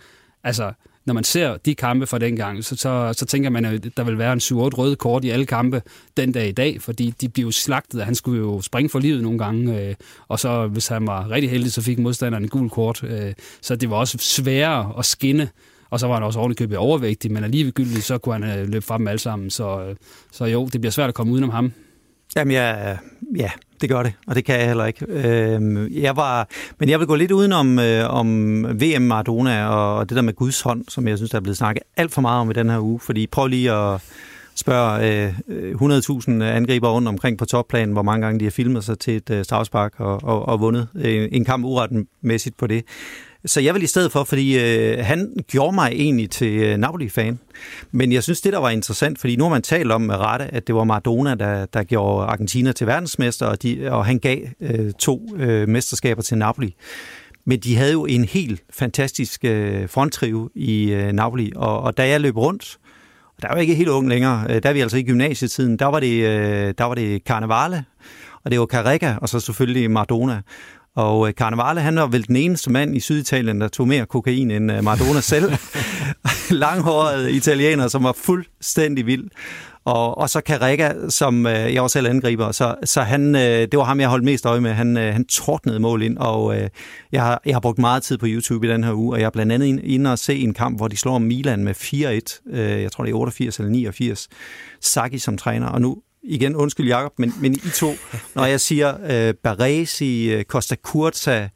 altså, 0.44 0.72
når 1.08 1.14
man 1.14 1.24
ser 1.24 1.56
de 1.56 1.74
kampe 1.74 2.06
fra 2.06 2.18
dengang, 2.18 2.64
så, 2.64 2.76
så, 2.76 3.12
så 3.16 3.26
tænker 3.26 3.50
man, 3.50 3.64
at 3.64 3.88
der 3.96 4.04
vil 4.04 4.18
være 4.18 4.32
en 4.32 4.38
7-8 4.38 4.54
røde 4.54 4.96
kort 4.96 5.24
i 5.24 5.30
alle 5.30 5.46
kampe 5.46 5.82
den 6.16 6.32
dag 6.32 6.48
i 6.48 6.52
dag, 6.52 6.82
fordi 6.82 7.14
de 7.20 7.28
bliver 7.28 7.46
jo 7.46 7.50
slagtet, 7.50 8.04
han 8.04 8.14
skulle 8.14 8.38
jo 8.38 8.60
springe 8.60 8.88
for 8.88 8.98
livet 8.98 9.22
nogle 9.22 9.38
gange, 9.38 9.80
øh, 9.80 9.94
og 10.28 10.40
så 10.40 10.66
hvis 10.66 10.88
han 10.88 11.06
var 11.06 11.30
rigtig 11.30 11.50
heldig, 11.50 11.72
så 11.72 11.82
fik 11.82 11.98
modstanderen 11.98 12.44
en 12.44 12.48
gul 12.48 12.70
kort. 12.70 13.04
Øh, 13.04 13.32
så 13.60 13.76
det 13.76 13.90
var 13.90 13.96
også 13.96 14.18
sværere 14.20 14.92
at 14.98 15.04
skinne 15.04 15.48
og 15.90 16.00
så 16.00 16.06
var 16.06 16.14
han 16.14 16.22
også 16.22 16.38
ordentligt 16.38 16.58
købet 16.58 16.78
overvægtig, 16.78 17.32
men 17.32 17.44
alligevel 17.44 18.02
så 18.02 18.18
kunne 18.18 18.46
han 18.46 18.58
øh, 18.58 18.68
løbe 18.68 18.84
frem 18.84 19.00
dem 19.00 19.08
alle 19.08 19.18
sammen. 19.18 19.50
Så, 19.50 19.80
øh, 19.80 19.96
så 20.32 20.44
jo, 20.44 20.68
det 20.72 20.80
bliver 20.80 20.92
svært 20.92 21.08
at 21.08 21.14
komme 21.14 21.32
udenom 21.32 21.50
ham. 21.50 21.72
Jamen, 22.38 22.52
ja, 22.52 22.96
ja, 23.36 23.50
det 23.80 23.88
gør 23.88 24.02
det, 24.02 24.12
og 24.26 24.34
det 24.34 24.44
kan 24.44 24.58
jeg 24.58 24.66
heller 24.66 24.84
ikke. 24.84 25.06
Øh, 25.08 26.02
jeg 26.02 26.16
var, 26.16 26.48
men 26.78 26.88
jeg 26.88 26.98
vil 26.98 27.06
gå 27.06 27.14
lidt 27.14 27.30
udenom 27.30 27.78
øh, 27.78 28.14
om 28.14 28.64
VM 28.64 29.02
Maradona 29.02 29.66
og 29.66 30.08
det 30.08 30.16
der 30.16 30.22
med 30.22 30.32
Guds 30.32 30.60
hånd, 30.60 30.84
som 30.88 31.08
jeg 31.08 31.16
synes, 31.16 31.30
der 31.30 31.36
er 31.36 31.42
blevet 31.42 31.56
snakket 31.56 31.82
alt 31.96 32.12
for 32.12 32.20
meget 32.20 32.40
om 32.40 32.50
i 32.50 32.54
den 32.54 32.70
her 32.70 32.80
uge. 32.80 33.00
Fordi 33.00 33.26
prøv 33.26 33.46
lige 33.46 33.72
at 33.72 34.00
spørge 34.54 35.32
øh, 35.48 35.74
100.000 35.74 36.42
angriber 36.42 36.88
rundt 36.88 37.08
omkring 37.08 37.38
på 37.38 37.44
topplanen, 37.44 37.92
hvor 37.92 38.02
mange 38.02 38.26
gange 38.26 38.40
de 38.40 38.44
har 38.44 38.50
filmet 38.50 38.84
sig 38.84 38.98
til 38.98 39.16
et 39.16 39.30
øh, 39.30 39.44
strafspark 39.44 39.92
og, 39.96 40.24
og, 40.24 40.48
og 40.48 40.60
vundet 40.60 40.88
øh, 40.94 41.28
en 41.32 41.44
kamp 41.44 41.64
uretmæssigt 41.64 42.56
på 42.56 42.66
det. 42.66 42.84
Så 43.44 43.60
jeg 43.60 43.74
vil 43.74 43.82
i 43.82 43.86
stedet 43.86 44.12
for, 44.12 44.24
fordi 44.24 44.58
øh, 44.58 45.04
han 45.04 45.32
gjorde 45.48 45.74
mig 45.74 45.92
egentlig 45.92 46.30
til 46.30 46.52
øh, 46.52 46.76
Napoli-fan. 46.76 47.38
Men 47.92 48.12
jeg 48.12 48.22
synes, 48.22 48.40
det 48.40 48.52
der 48.52 48.58
var 48.58 48.70
interessant, 48.70 49.18
fordi 49.18 49.36
nu 49.36 49.44
har 49.44 49.50
man 49.50 49.62
talt 49.62 49.92
om 49.92 50.00
med 50.00 50.16
rette, 50.16 50.44
at 50.44 50.66
det 50.66 50.74
var 50.74 50.84
Maradona, 50.84 51.34
der, 51.34 51.66
der 51.66 51.82
gjorde 51.82 52.26
Argentina 52.26 52.72
til 52.72 52.86
verdensmester, 52.86 53.46
og, 53.46 53.62
de, 53.62 53.88
og 53.90 54.06
han 54.06 54.18
gav 54.18 54.38
øh, 54.60 54.92
to 54.98 55.28
øh, 55.36 55.68
mesterskaber 55.68 56.22
til 56.22 56.38
Napoli. 56.38 56.74
Men 57.44 57.60
de 57.60 57.76
havde 57.76 57.92
jo 57.92 58.06
en 58.06 58.24
helt 58.24 58.62
fantastisk 58.70 59.44
øh, 59.44 59.88
fronttrive 59.88 60.50
i 60.54 60.90
øh, 60.90 61.12
Napoli, 61.12 61.52
og, 61.56 61.80
og 61.80 61.96
da 61.96 62.08
jeg 62.08 62.20
løb 62.20 62.36
rundt, 62.36 62.78
og 63.36 63.42
der 63.42 63.48
var 63.48 63.56
ikke 63.56 63.74
helt 63.74 63.88
ung 63.88 64.08
længere, 64.08 64.46
øh, 64.50 64.62
der 64.62 64.68
er 64.68 64.72
vi 64.72 64.80
altså 64.80 64.96
i 64.96 65.02
gymnasietiden, 65.02 65.78
der 65.78 65.86
var 65.86 66.00
det, 66.00 66.24
øh, 66.24 66.74
der 66.78 66.84
var 66.84 66.94
det 66.94 67.22
Carnevale, 67.26 67.84
og 68.44 68.50
det 68.50 68.60
var 68.60 68.66
Carrega, 68.66 69.14
og 69.22 69.28
så 69.28 69.40
selvfølgelig 69.40 69.90
Maradona. 69.90 70.42
Og 70.98 71.28
øh, 71.28 71.34
Carnevale, 71.34 71.80
han 71.80 71.96
var 71.96 72.06
vel 72.06 72.26
den 72.26 72.36
eneste 72.36 72.72
mand 72.72 72.96
i 72.96 73.00
Syditalien, 73.00 73.60
der 73.60 73.68
tog 73.68 73.88
mere 73.88 74.06
kokain 74.06 74.50
end 74.50 74.72
øh, 74.72 74.84
Maradona 74.84 75.20
selv. 75.20 75.52
Langhåret 76.62 77.30
italiener, 77.30 77.88
som 77.88 78.04
var 78.04 78.12
fuldstændig 78.12 79.06
vild. 79.06 79.24
Og, 79.84 80.18
og 80.18 80.30
så 80.30 80.40
Carrega, 80.40 80.92
som 81.08 81.46
øh, 81.46 81.74
jeg 81.74 81.82
også 81.82 81.92
selv 81.92 82.06
angriber, 82.08 82.52
så, 82.52 82.74
så 82.84 83.00
han, 83.00 83.34
øh, 83.34 83.40
det 83.42 83.76
var 83.76 83.84
ham, 83.84 84.00
jeg 84.00 84.08
holdt 84.08 84.24
mest 84.24 84.46
øje 84.46 84.60
med. 84.60 84.72
Han, 84.72 84.96
øh, 84.96 85.12
han 85.12 85.24
tordnede 85.24 85.80
mål 85.80 86.02
ind, 86.02 86.18
og 86.18 86.56
øh, 86.56 86.68
jeg, 87.12 87.22
har, 87.22 87.42
jeg 87.46 87.54
har 87.54 87.60
brugt 87.60 87.78
meget 87.78 88.02
tid 88.02 88.18
på 88.18 88.26
YouTube 88.28 88.66
i 88.66 88.70
den 88.70 88.84
her 88.84 88.92
uge, 88.92 89.14
og 89.14 89.20
jeg 89.20 89.26
er 89.26 89.30
blandt 89.30 89.52
andet 89.52 89.80
inde 89.84 90.12
og 90.12 90.18
se 90.18 90.38
en 90.38 90.54
kamp, 90.54 90.78
hvor 90.78 90.88
de 90.88 90.96
slår 90.96 91.18
Milan 91.18 91.64
med 91.64 91.74
4-1. 91.74 92.58
Øh, 92.58 92.82
jeg 92.82 92.92
tror, 92.92 93.04
det 93.04 93.10
er 93.10 93.16
88 93.16 93.58
eller 93.58 93.70
89. 93.70 94.28
Saki 94.80 95.18
som 95.18 95.38
træner, 95.38 95.66
og 95.66 95.80
nu 95.80 95.96
igen, 96.22 96.56
undskyld 96.56 96.86
Jakob, 96.86 97.12
men, 97.18 97.34
men 97.40 97.52
I 97.54 97.70
to, 97.74 97.92
når 98.34 98.44
jeg 98.44 98.60
siger 98.60 98.94
øh, 99.10 99.34
Baresi, 99.34 100.30
øh, 100.32 100.44
Costa 100.44 100.76
Curta, 100.76 101.48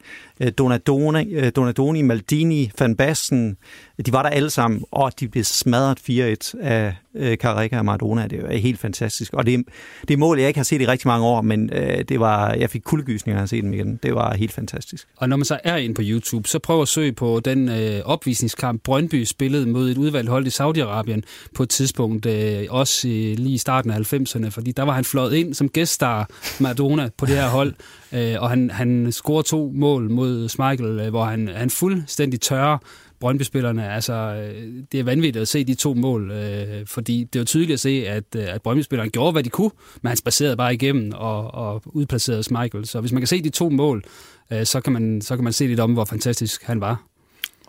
Donadoni, 0.57 1.33
øh, 1.33 1.51
Donadoni, 1.55 2.01
Maldini, 2.01 2.71
Van 2.79 2.95
Basten, 2.95 3.57
de 4.05 4.13
var 4.13 4.23
der 4.23 4.29
alle 4.29 4.49
sammen, 4.49 4.83
og 4.91 5.19
de 5.19 5.27
blev 5.27 5.43
smadret 5.43 5.99
4-1 5.99 6.61
af 6.61 6.95
øh, 7.15 7.37
Carrega 7.37 7.77
og 7.77 7.85
Maradona. 7.85 8.27
Det 8.27 8.39
er 8.49 8.57
helt 8.57 8.79
fantastisk. 8.79 9.33
Og 9.33 9.45
det, 9.45 9.65
det 10.07 10.13
er 10.13 10.17
mål, 10.17 10.39
jeg 10.39 10.47
ikke 10.47 10.59
har 10.59 10.63
set 10.63 10.81
i 10.81 10.87
rigtig 10.87 11.07
mange 11.07 11.25
år, 11.25 11.41
men 11.41 11.69
øh, 11.73 12.03
det 12.09 12.19
var, 12.19 12.53
jeg 12.53 12.69
fik 12.69 12.81
kuldegysninger 12.81 13.43
at 13.43 13.49
se 13.49 13.61
dem 13.61 13.73
igen. 13.73 13.99
Det 14.03 14.15
var 14.15 14.33
helt 14.33 14.51
fantastisk. 14.51 15.07
Og 15.17 15.29
når 15.29 15.37
man 15.37 15.45
så 15.45 15.59
er 15.63 15.75
inde 15.75 15.95
på 15.95 16.01
YouTube, 16.05 16.47
så 16.47 16.59
prøv 16.59 16.81
at 16.81 16.87
søge 16.87 17.13
på 17.13 17.41
den 17.45 17.69
øh, 17.69 18.01
opvisningskamp, 18.05 18.83
Brøndby 18.83 19.23
spillede 19.23 19.65
mod 19.65 19.89
et 19.89 19.97
udvalgt 19.97 20.29
hold 20.29 20.47
i 20.47 20.49
Saudi-Arabien 20.49 21.21
på 21.55 21.63
et 21.63 21.69
tidspunkt, 21.69 22.25
øh, 22.25 22.65
også 22.69 23.07
øh, 23.07 23.13
lige 23.13 23.53
i 23.53 23.57
starten 23.57 23.91
af 23.91 24.13
90'erne, 24.13 24.49
fordi 24.49 24.71
der 24.71 24.83
var 24.83 24.93
han 24.93 25.05
fløjet 25.05 25.33
ind 25.33 25.53
som 25.53 25.69
gæststar 25.69 26.29
Maradona 26.59 27.09
på 27.17 27.25
det 27.25 27.35
her 27.35 27.49
hold, 27.49 27.73
øh, 28.13 28.35
og 28.39 28.49
han, 28.49 28.69
han 28.69 29.11
scorede 29.11 29.47
to 29.47 29.71
mål 29.75 30.11
mod 30.11 30.49
Schmeichel, 30.49 30.99
øh, 30.99 31.09
hvor 31.09 31.23
han, 31.23 31.47
han 31.47 31.69
fuldstændig 31.69 32.41
tørrer 32.41 32.77
Brøndby-spillerne. 33.19 33.89
Altså, 33.89 34.13
øh, 34.13 34.83
det 34.91 34.99
er 34.99 35.03
vanvittigt 35.03 35.41
at 35.41 35.47
se 35.47 35.63
de 35.63 35.75
to 35.75 35.93
mål, 35.93 36.31
øh, 36.31 36.85
fordi 36.87 37.23
det 37.23 37.39
er 37.39 37.41
jo 37.41 37.45
tydeligt 37.45 37.73
at 37.73 37.79
se, 37.79 38.05
at, 38.07 38.35
at 38.35 38.61
Brøndby-spillerne 38.61 39.09
gjorde, 39.09 39.31
hvad 39.31 39.43
de 39.43 39.49
kunne, 39.49 39.71
men 40.01 40.07
han 40.07 40.17
spacerede 40.17 40.57
bare 40.57 40.73
igennem 40.73 41.11
og, 41.15 41.53
og 41.53 41.81
udplacerede 41.85 42.43
Michael. 42.51 42.85
Så 42.85 42.99
hvis 42.99 43.11
man 43.11 43.21
kan 43.21 43.27
se 43.27 43.43
de 43.43 43.49
to 43.49 43.69
mål, 43.69 44.03
øh, 44.51 44.65
så, 44.65 44.81
kan 44.81 44.93
man, 44.93 45.21
så 45.21 45.35
kan 45.35 45.43
man 45.43 45.53
se 45.53 45.67
lidt 45.67 45.79
om, 45.79 45.93
hvor 45.93 46.05
fantastisk 46.05 46.63
han 46.63 46.81
var. 46.81 47.03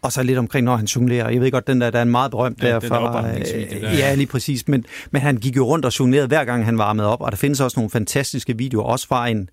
Og 0.02 0.12
så 0.12 0.22
lidt 0.22 0.38
omkring, 0.38 0.64
når 0.64 0.76
han 0.76 0.86
jonglerer. 0.86 1.28
Jeg 1.28 1.40
ved 1.40 1.50
godt, 1.50 1.66
den 1.66 1.80
der, 1.80 1.90
der 1.90 1.98
er 1.98 2.02
en 2.02 2.10
meget 2.10 2.30
berømt 2.30 2.62
ja, 2.62 2.68
der 2.68 2.80
fra... 2.80 3.28
Øh, 3.28 3.98
ja, 3.98 4.14
lige 4.14 4.26
præcis. 4.26 4.68
Men, 4.68 4.84
men 5.10 5.22
han 5.22 5.36
gik 5.36 5.56
jo 5.56 5.64
rundt 5.66 5.84
og 5.84 5.98
jonglerede 6.00 6.26
hver 6.26 6.44
gang, 6.44 6.64
han 6.64 6.78
varmede 6.78 7.08
op. 7.08 7.20
Og 7.20 7.32
der 7.32 7.36
findes 7.36 7.60
også 7.60 7.80
nogle 7.80 7.90
fantastiske 7.90 8.58
videoer, 8.58 8.84
også 8.84 9.06
fra 9.08 9.28
en, 9.28 9.48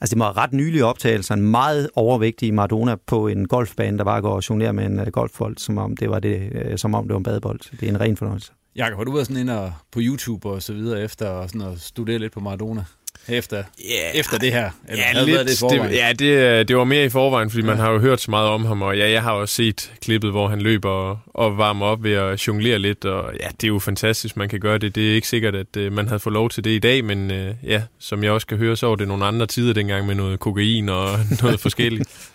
Altså 0.00 0.14
det 0.14 0.20
var 0.20 0.36
ret 0.36 0.52
nylige 0.52 0.84
optagelser, 0.84 1.34
en 1.34 1.50
meget 1.50 1.90
overvægtig 1.94 2.54
Maradona 2.54 2.96
på 3.06 3.28
en 3.28 3.48
golfbane, 3.48 3.98
der 3.98 4.04
bare 4.04 4.22
går 4.22 4.32
og 4.32 4.50
jonglerer 4.50 4.72
med 4.72 4.86
en 4.86 5.00
øh, 5.00 5.06
golfbold, 5.06 5.56
som 5.58 5.78
om 5.78 5.96
det 5.96 6.10
var 6.10 6.20
det, 6.20 6.52
øh, 6.52 6.78
som 6.78 6.94
om 6.94 7.04
det 7.04 7.12
var 7.12 7.18
en 7.18 7.22
badebold. 7.22 7.60
Det 7.80 7.82
er 7.82 7.92
en 7.92 8.00
ren 8.00 8.16
fornøjelse. 8.16 8.52
Jakob, 8.76 8.96
har 8.96 9.04
du 9.04 9.12
været 9.12 9.26
sådan 9.26 9.48
ind 9.48 9.72
på 9.92 10.00
YouTube 10.02 10.48
og 10.48 10.62
så 10.62 10.72
videre 10.72 11.02
efter 11.02 11.28
og 11.28 11.50
sådan 11.50 11.72
at 11.72 11.80
studere 11.80 12.18
lidt 12.18 12.32
på 12.32 12.40
Maradona? 12.40 12.84
Efter, 13.28 13.56
yeah. 13.56 14.14
efter 14.14 14.38
det 14.38 14.52
her? 14.52 14.70
Eller 14.88 15.04
ja, 15.04 15.22
lidt, 15.22 15.38
det, 15.38 15.70
det 15.70 15.96
ja 15.96 16.12
det, 16.18 16.68
det 16.68 16.76
var 16.76 16.84
mere 16.84 17.04
i 17.04 17.08
forvejen, 17.08 17.50
fordi 17.50 17.62
ja. 17.62 17.66
man 17.66 17.78
har 17.78 17.90
jo 17.90 17.98
hørt 17.98 18.20
så 18.20 18.30
meget 18.30 18.48
om 18.48 18.64
ham, 18.64 18.82
og 18.82 18.96
ja, 18.96 19.10
jeg 19.10 19.22
har 19.22 19.32
også 19.32 19.54
set 19.54 19.92
klippet, 20.02 20.30
hvor 20.30 20.48
han 20.48 20.60
løber 20.60 20.90
og, 20.90 21.18
og 21.26 21.58
varmer 21.58 21.86
op 21.86 22.02
ved 22.02 22.12
at 22.12 22.46
jonglere 22.46 22.78
lidt, 22.78 23.04
og 23.04 23.32
ja, 23.40 23.48
det 23.60 23.64
er 23.64 23.68
jo 23.68 23.78
fantastisk, 23.78 24.36
man 24.36 24.48
kan 24.48 24.60
gøre 24.60 24.78
det. 24.78 24.94
Det 24.94 25.10
er 25.10 25.14
ikke 25.14 25.28
sikkert, 25.28 25.54
at 25.54 25.76
uh, 25.76 25.92
man 25.92 26.08
havde 26.08 26.20
fået 26.20 26.34
lov 26.34 26.50
til 26.50 26.64
det 26.64 26.70
i 26.70 26.78
dag, 26.78 27.04
men 27.04 27.30
uh, 27.30 27.68
ja, 27.70 27.82
som 27.98 28.24
jeg 28.24 28.32
også 28.32 28.46
kan 28.46 28.58
høre, 28.58 28.76
så 28.76 28.86
var 28.86 28.94
det 28.94 29.08
nogle 29.08 29.24
andre 29.24 29.46
tider 29.46 29.72
dengang 29.72 30.06
med 30.06 30.14
noget 30.14 30.40
kokain 30.40 30.88
og 30.88 31.18
noget 31.42 31.60
forskelligt. 31.60 32.30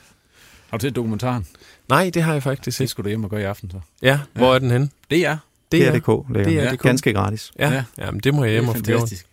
Har 0.69 0.77
du 0.77 0.81
set 0.81 0.95
dokumentaren? 0.95 1.47
Nej, 1.89 2.11
det 2.13 2.23
har 2.23 2.33
jeg 2.33 2.43
faktisk 2.43 2.79
ikke. 2.79 2.85
Det 2.85 2.89
skulle 2.89 3.03
du 3.03 3.09
hjem 3.09 3.23
og 3.23 3.29
gøre 3.29 3.41
i 3.41 3.43
aften 3.43 3.71
så. 3.71 3.79
Ja, 4.01 4.19
hvor 4.33 4.49
ja. 4.49 4.55
er 4.55 4.59
den 4.59 4.71
henne? 4.71 4.89
Det 5.11 5.25
er. 5.25 5.37
Det 5.71 5.87
er 5.87 5.99
DK. 5.99 6.35
Det 6.35 6.59
er 6.59 6.75
ganske 6.75 7.13
gratis. 7.13 7.51
Ja, 7.59 7.71
ja. 7.71 7.83
Jamen, 7.97 8.19
det 8.19 8.33
må 8.33 8.43
jeg 8.43 8.51
hjem 8.51 8.67
og 8.67 8.75
få 8.75 8.83
fantastisk. 8.85 9.27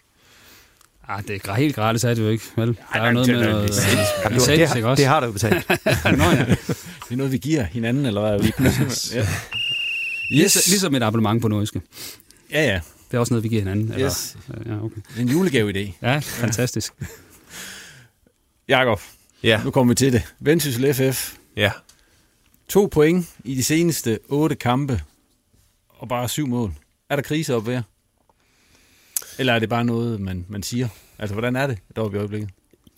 Ah, 1.09 1.23
det 1.29 1.49
er 1.49 1.55
helt 1.55 1.75
gratis, 1.75 2.05
er 2.05 2.15
det 2.15 2.23
jo 2.23 2.29
ikke. 2.29 2.45
Vel? 2.57 2.79
Der 2.93 3.01
er 3.01 3.07
jo 3.07 3.13
noget 3.13 3.29
med 3.29 3.41
noget 3.41 3.65
licens, 4.31 4.75
ikke 4.75 4.89
også? 4.89 5.01
Det 5.01 5.07
har 5.07 5.21
du 5.21 5.27
jo 5.27 5.33
betalt. 5.33 5.69
Nå 6.19 6.25
ja. 6.25 6.45
Det 6.45 7.11
er 7.11 7.17
noget, 7.17 7.33
vi 7.33 7.39
giver 7.39 7.63
hinanden, 7.63 8.07
eller 8.07 8.21
hvad? 8.21 8.41
Vi 8.41 8.53
ja. 9.19 9.27
Yes. 10.43 10.69
Ligesom 10.69 10.95
et 10.95 11.03
abonnement 11.03 11.43
på 11.43 11.49
Nordiske. 11.49 11.81
Ja, 12.51 12.65
ja. 12.65 12.81
Det 13.11 13.17
er 13.17 13.21
også 13.21 13.35
noget, 13.35 13.45
vi 13.45 13.49
giver 13.49 13.61
hinanden. 13.61 14.01
Yes. 14.01 14.37
Eller, 14.49 14.75
ja, 14.75 14.85
okay. 14.85 15.01
En 15.19 15.29
julegave-idé. 15.29 15.93
Ja, 16.03 16.19
fantastisk. 16.19 16.93
Jakob, 18.69 19.01
ja. 19.43 19.61
nu 19.65 19.71
kommer 19.71 19.91
vi 19.91 19.95
til 19.95 20.13
det. 20.13 20.23
Vendsyssel 20.41 20.95
FF. 20.95 21.35
Ja. 21.57 21.71
To 22.69 22.89
point 22.93 23.27
i 23.45 23.55
de 23.55 23.65
seneste 23.65 24.19
otte 24.29 24.57
kampe, 24.57 25.01
og 25.89 26.09
bare 26.09 26.29
syv 26.29 26.47
mål. 26.47 26.73
Er 27.11 27.17
der 27.17 27.23
krise 27.23 27.55
op 27.55 27.67
ved 27.67 27.83
eller 29.39 29.53
er 29.53 29.59
det 29.59 29.69
bare 29.69 29.85
noget, 29.85 30.21
man, 30.21 30.47
man 30.49 30.63
siger? 30.63 30.89
Altså, 31.19 31.35
hvordan 31.35 31.57
er 31.57 31.67
det 31.67 31.79
deroppe 31.97 32.17
i 32.17 32.19
øjeblikket? 32.19 32.51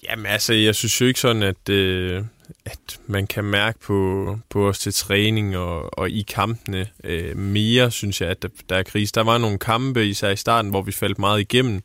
Jamen 0.08 0.26
altså, 0.26 0.52
jeg 0.54 0.74
synes 0.74 1.00
jo 1.00 1.06
ikke 1.06 1.20
sådan, 1.20 1.42
at, 1.42 1.68
øh, 1.68 2.24
at 2.64 3.00
man 3.06 3.26
kan 3.26 3.44
mærke 3.44 3.78
på, 3.78 4.38
på 4.50 4.68
os 4.68 4.78
til 4.78 4.94
træning 4.94 5.56
og, 5.56 5.98
og 5.98 6.10
i 6.10 6.24
kampene 6.28 6.86
øh, 7.04 7.36
mere, 7.36 7.90
synes 7.90 8.20
jeg, 8.20 8.30
at 8.30 8.42
der, 8.42 8.48
der 8.68 8.76
er 8.76 8.82
krise. 8.82 9.12
Der 9.14 9.22
var 9.22 9.38
nogle 9.38 9.58
kampe, 9.58 10.06
især 10.06 10.30
i 10.30 10.36
starten, 10.36 10.70
hvor 10.70 10.82
vi 10.82 10.92
faldt 10.92 11.18
meget 11.18 11.40
igennem. 11.40 11.82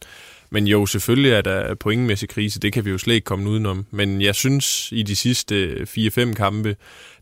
Men 0.50 0.68
jo, 0.68 0.86
selvfølgelig 0.86 1.32
er 1.32 1.42
der 1.42 1.76
pointmæssig 1.76 2.30
krise, 2.30 2.60
det 2.60 2.74
kan 2.74 2.86
vi 2.86 2.90
jo 2.90 2.98
slet 2.98 3.16
ikke 3.16 3.26
komme 3.26 3.50
udenom. 3.50 3.86
Men 3.92 4.22
jeg 4.22 4.36
synes, 4.36 4.92
i 4.92 5.04
de 5.04 5.16
sidste 5.16 5.56
øh, 5.56 5.88
4-5 6.30 6.34
kampe, 6.34 6.76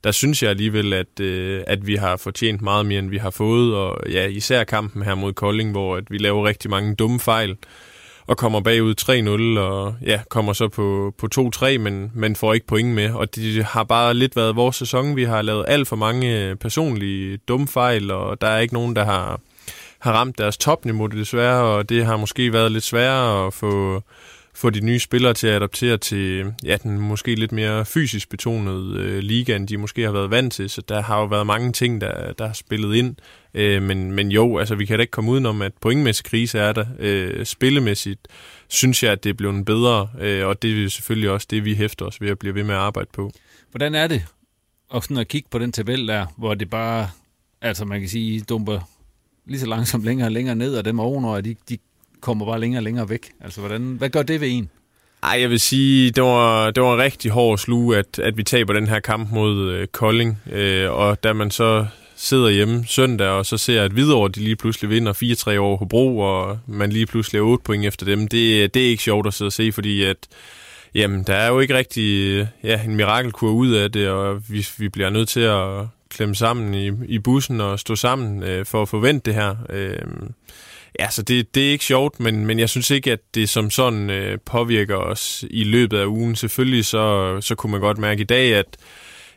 der 0.04 0.12
synes 0.12 0.44
jeg 0.44 0.50
alligevel, 0.50 0.94
at, 0.94 1.20
øh, 1.20 1.64
at 1.68 1.88
vi 1.88 1.96
har 1.96 2.18
fortjent 2.18 2.62
meget 2.62 2.86
mere, 2.86 3.00
end 3.00 3.10
vi 3.10 3.18
har 3.18 3.30
fået. 3.30 3.76
Og 3.76 4.10
ja, 4.12 4.28
især 4.28 4.64
kampen 4.64 5.04
her 5.04 5.16
mod 5.16 5.34
Kolding, 5.34 5.72
hvor 5.72 5.98
at 5.98 6.04
vi 6.10 6.18
laver 6.18 6.48
rigtig 6.48 6.70
mange 6.70 6.96
dumme 6.96 7.20
fejl 7.20 7.56
og 8.28 8.38
kommer 8.38 8.60
bagud 8.60 8.94
3-0, 9.56 9.60
og 9.60 9.96
ja, 10.06 10.22
kommer 10.30 10.54
så 10.54 10.68
på, 10.68 11.14
på 11.18 11.28
2-3, 11.56 11.78
men, 11.78 12.12
men 12.14 12.36
får 12.36 12.54
ikke 12.54 12.68
point 12.68 12.90
med. 12.90 13.14
Og 13.14 13.36
det 13.36 13.64
har 13.66 13.84
bare 13.84 14.14
lidt 14.14 14.36
været 14.36 14.56
vores 14.56 14.76
sæson. 14.76 15.16
Vi 15.16 15.24
har 15.24 15.42
lavet 15.42 15.66
alt 15.68 15.88
for 15.88 15.96
mange 15.96 16.56
personlige 16.56 17.38
dumme 17.38 17.68
fejl, 17.68 18.12
og 18.12 18.42
der 18.42 18.48
er 18.48 18.60
ikke 18.60 18.74
nogen, 18.74 18.96
der 18.96 19.06
har, 19.06 19.40
har 20.00 20.14
ramt 20.14 20.38
deres 20.38 20.58
topniveau 20.58 21.08
desværre, 21.08 21.64
og 21.64 21.90
det 21.90 22.06
har 22.06 22.18
måske 22.18 22.54
været 22.54 22.72
lidt 22.72 22.84
sværere 22.84 23.48
at 23.48 23.54
få 23.54 24.04
få 24.58 24.70
de 24.70 24.82
nye 24.82 25.00
spillere 25.00 25.34
til 25.34 25.48
at 25.48 25.56
adaptere 25.56 25.98
til 25.98 26.54
ja, 26.64 26.78
den 26.84 27.00
måske 27.00 27.36
lidt 27.36 27.52
mere 27.52 27.86
fysisk 27.86 28.30
betonede 28.30 29.00
øh, 29.00 29.20
liga, 29.20 29.56
end 29.56 29.68
de 29.68 29.78
måske 29.78 30.04
har 30.04 30.12
været 30.12 30.32
vant 30.32 30.54
til. 30.54 30.70
Så 30.70 30.82
der 30.82 31.02
har 31.02 31.20
jo 31.20 31.26
været 31.26 31.48
mange 31.48 31.72
ting, 31.72 32.02
der, 32.02 32.34
der 32.34 32.48
har 32.48 32.54
spillet 32.54 32.96
ind. 32.96 33.16
Øh, 33.54 33.84
men, 33.84 34.12
men 34.12 34.32
jo, 34.32 34.58
altså 34.58 34.76
vi 34.76 34.86
kan 34.86 34.98
da 34.98 35.02
ikke 35.02 35.12
komme 35.12 35.32
udenom, 35.32 35.62
at 35.62 35.72
pointmæssig 35.82 36.26
krise 36.26 36.60
er 36.60 36.74
der. 36.74 36.86
Øh, 37.00 37.46
spillemæssigt 37.46 38.28
synes 38.68 39.04
jeg, 39.04 39.12
at 39.12 39.24
det 39.24 39.30
er 39.30 39.34
blevet 39.34 39.66
bedre, 39.66 40.10
øh, 40.20 40.48
og 40.48 40.62
det 40.62 40.84
er 40.84 40.90
selvfølgelig 40.90 41.30
også 41.30 41.48
det, 41.50 41.66
vi 41.66 41.76
hæfter 41.76 42.06
os 42.06 42.22
ved 42.22 42.30
at 42.30 42.40
blive 42.40 42.56
ved 42.56 42.64
med 42.64 42.76
at 42.76 42.82
arbejde 42.82 43.10
på. 43.14 43.32
Hvordan 43.72 43.96
er 43.96 44.08
det 44.08 44.26
og 44.90 45.04
sådan 45.04 45.18
at 45.18 45.28
kigge 45.28 45.48
på 45.52 45.60
den 45.60 45.72
tabel 45.72 46.08
der, 46.08 46.26
hvor 46.38 46.54
det 46.54 46.70
bare, 46.70 47.10
altså 47.62 47.86
man 47.86 48.00
kan 48.00 48.10
sige, 48.10 48.42
dumper 48.42 48.80
lige 49.46 49.60
så 49.60 49.66
langsomt 49.66 50.04
længere 50.04 50.28
og 50.28 50.32
længere 50.32 50.56
ned, 50.56 50.78
og 50.78 50.86
dem 50.86 51.00
ovenover, 51.00 51.42
de, 51.42 51.56
de 51.70 51.78
kommer 52.22 52.46
bare 52.46 52.60
længere 52.60 52.80
og 52.80 52.84
længere 52.84 53.10
væk. 53.10 53.32
Altså, 53.42 53.60
hvordan, 53.60 53.82
hvad 53.82 54.10
gør 54.10 54.24
det 54.24 54.42
ved 54.42 54.48
en? 54.52 54.70
Ej, 55.24 55.42
jeg 55.42 55.50
vil 55.50 55.60
sige, 55.60 56.12
det 56.12 56.24
var, 56.24 56.72
det 56.72 56.84
var 56.84 56.94
en 56.94 57.00
rigtig 57.00 57.32
hård 57.32 57.58
sluge, 57.58 57.98
at, 57.98 58.20
at 58.20 58.38
vi 58.38 58.44
taber 58.44 58.74
den 58.74 58.88
her 58.88 59.00
kamp 59.00 59.32
mod 59.32 59.72
øh, 59.72 59.88
Kolding. 59.88 60.38
Øh, 60.52 60.92
og 60.92 61.24
da 61.24 61.34
man 61.34 61.52
så 61.52 61.86
sidder 62.16 62.50
hjemme 62.50 62.86
søndag, 62.88 63.28
og 63.28 63.46
så 63.46 63.58
ser, 63.58 63.84
at 63.84 63.92
Hvidovre 63.92 64.30
de 64.30 64.40
lige 64.40 64.56
pludselig 64.56 64.90
vinder 64.90 65.14
4-3 65.54 65.58
over 65.58 65.78
Hobro, 65.78 66.20
og 66.20 66.60
man 66.68 66.90
lige 66.90 67.06
pludselig 67.06 67.40
er 67.40 67.44
8 67.44 67.64
point 67.64 67.86
efter 67.86 68.06
dem, 68.06 68.28
det, 68.28 68.74
det 68.74 68.86
er 68.86 68.90
ikke 68.90 69.04
sjovt 69.04 69.28
at 69.28 69.34
sidde 69.34 69.50
og 69.50 69.54
se, 69.54 69.72
fordi 69.72 70.04
at, 70.04 70.18
jamen, 70.96 71.24
der 71.24 71.34
er 71.34 71.48
jo 71.48 71.60
ikke 71.60 71.78
rigtig 71.78 72.48
ja, 72.64 72.84
en 72.84 72.96
mirakelkur 72.96 73.52
ud 73.52 73.72
af 73.72 73.92
det, 73.92 74.10
og 74.10 74.50
vi, 74.50 74.68
vi 74.78 74.90
bliver 74.90 75.10
nødt 75.10 75.30
til 75.30 75.40
at 75.40 75.86
klemme 76.10 76.36
sammen 76.36 76.74
i, 76.74 76.92
i 77.06 77.20
bussen 77.20 77.62
og 77.62 77.80
stå 77.80 77.96
sammen 77.96 78.44
øh, 78.44 78.66
for 78.66 78.82
at 78.82 78.90
forvente 78.90 79.26
det 79.26 79.34
her. 79.34 79.56
Øh, 79.70 80.00
Ja, 81.00 81.10
så 81.10 81.22
det, 81.22 81.56
det 81.56 81.68
er 81.68 81.72
ikke 81.72 81.86
sjovt, 81.86 82.20
men, 82.20 82.46
men 82.46 82.60
jeg 82.60 82.70
synes 82.70 82.92
ikke, 82.92 83.12
at 83.12 83.20
det 83.36 83.50
som 83.50 83.70
sådan 83.70 84.10
øh, 84.10 84.40
påvirker 84.46 84.96
os 84.96 85.46
i 85.50 85.64
løbet 85.64 85.98
af 85.98 86.06
ugen. 86.06 86.36
Selvfølgelig 86.36 86.86
så, 86.86 87.38
så 87.42 87.56
kunne 87.56 87.72
man 87.72 87.82
godt 87.82 87.98
mærke 87.98 88.22
i 88.22 88.26
dag, 88.26 88.56
at 88.56 88.78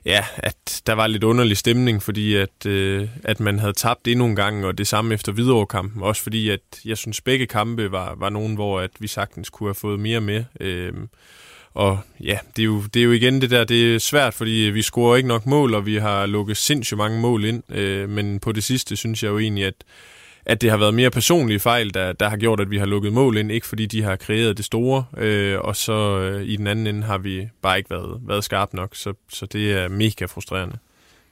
ja, 0.04 0.24
at 0.36 0.82
der 0.86 0.92
var 0.92 1.06
lidt 1.06 1.24
underlig 1.24 1.56
stemning, 1.56 2.02
fordi 2.02 2.34
at, 2.34 2.66
øh, 2.66 3.08
at 3.24 3.40
man 3.40 3.58
havde 3.58 3.72
tabt 3.72 4.08
endnu 4.08 4.26
en 4.26 4.36
gang, 4.36 4.64
og 4.64 4.78
det 4.78 4.86
samme 4.86 5.14
efter 5.14 5.32
Hvidovre-kampen. 5.32 6.02
Også 6.02 6.22
fordi, 6.22 6.48
at 6.48 6.60
jeg 6.84 6.96
synes, 6.96 7.20
begge 7.20 7.46
kampe 7.46 7.92
var, 7.92 8.14
var 8.18 8.28
nogen, 8.28 8.54
hvor 8.54 8.80
at 8.80 8.90
vi 8.98 9.06
sagtens 9.06 9.50
kunne 9.50 9.68
have 9.68 9.74
fået 9.74 10.00
mere 10.00 10.20
med. 10.20 10.44
Øh, 10.60 10.92
og 11.74 11.98
ja, 12.20 12.38
det 12.56 12.62
er, 12.62 12.66
jo, 12.66 12.82
det 12.94 13.00
er 13.00 13.04
jo 13.04 13.12
igen 13.12 13.40
det 13.40 13.50
der, 13.50 13.64
det 13.64 13.94
er 13.94 13.98
svært, 13.98 14.34
fordi 14.34 14.50
vi 14.50 14.82
scorer 14.82 15.16
ikke 15.16 15.28
nok 15.28 15.46
mål, 15.46 15.74
og 15.74 15.86
vi 15.86 15.96
har 15.96 16.26
lukket 16.26 16.56
sindssygt 16.56 16.98
mange 16.98 17.20
mål 17.20 17.44
ind. 17.44 17.74
Øh, 17.74 18.08
men 18.08 18.40
på 18.40 18.52
det 18.52 18.64
sidste 18.64 18.96
synes 18.96 19.22
jeg 19.22 19.28
jo 19.28 19.38
egentlig, 19.38 19.64
at, 19.64 19.74
at 20.46 20.60
det 20.60 20.70
har 20.70 20.76
været 20.76 20.94
mere 20.94 21.10
personlige 21.10 21.60
fejl, 21.60 21.94
der, 21.94 22.12
der 22.12 22.28
har 22.28 22.36
gjort, 22.36 22.60
at 22.60 22.70
vi 22.70 22.78
har 22.78 22.86
lukket 22.86 23.12
mål 23.12 23.36
ind, 23.36 23.52
ikke 23.52 23.66
fordi 23.66 23.86
de 23.86 24.02
har 24.02 24.16
kreeret 24.16 24.56
det 24.56 24.64
store, 24.64 25.04
øh, 25.16 25.58
og 25.60 25.76
så 25.76 26.18
øh, 26.18 26.44
i 26.44 26.56
den 26.56 26.66
anden 26.66 26.86
ende 26.86 27.02
har 27.02 27.18
vi 27.18 27.48
bare 27.62 27.78
ikke 27.78 27.90
været, 27.90 28.20
været 28.22 28.44
skarpe 28.44 28.76
nok, 28.76 28.96
så, 28.96 29.12
så 29.28 29.46
det 29.46 29.72
er 29.72 29.88
mega 29.88 30.24
frustrerende. 30.24 30.78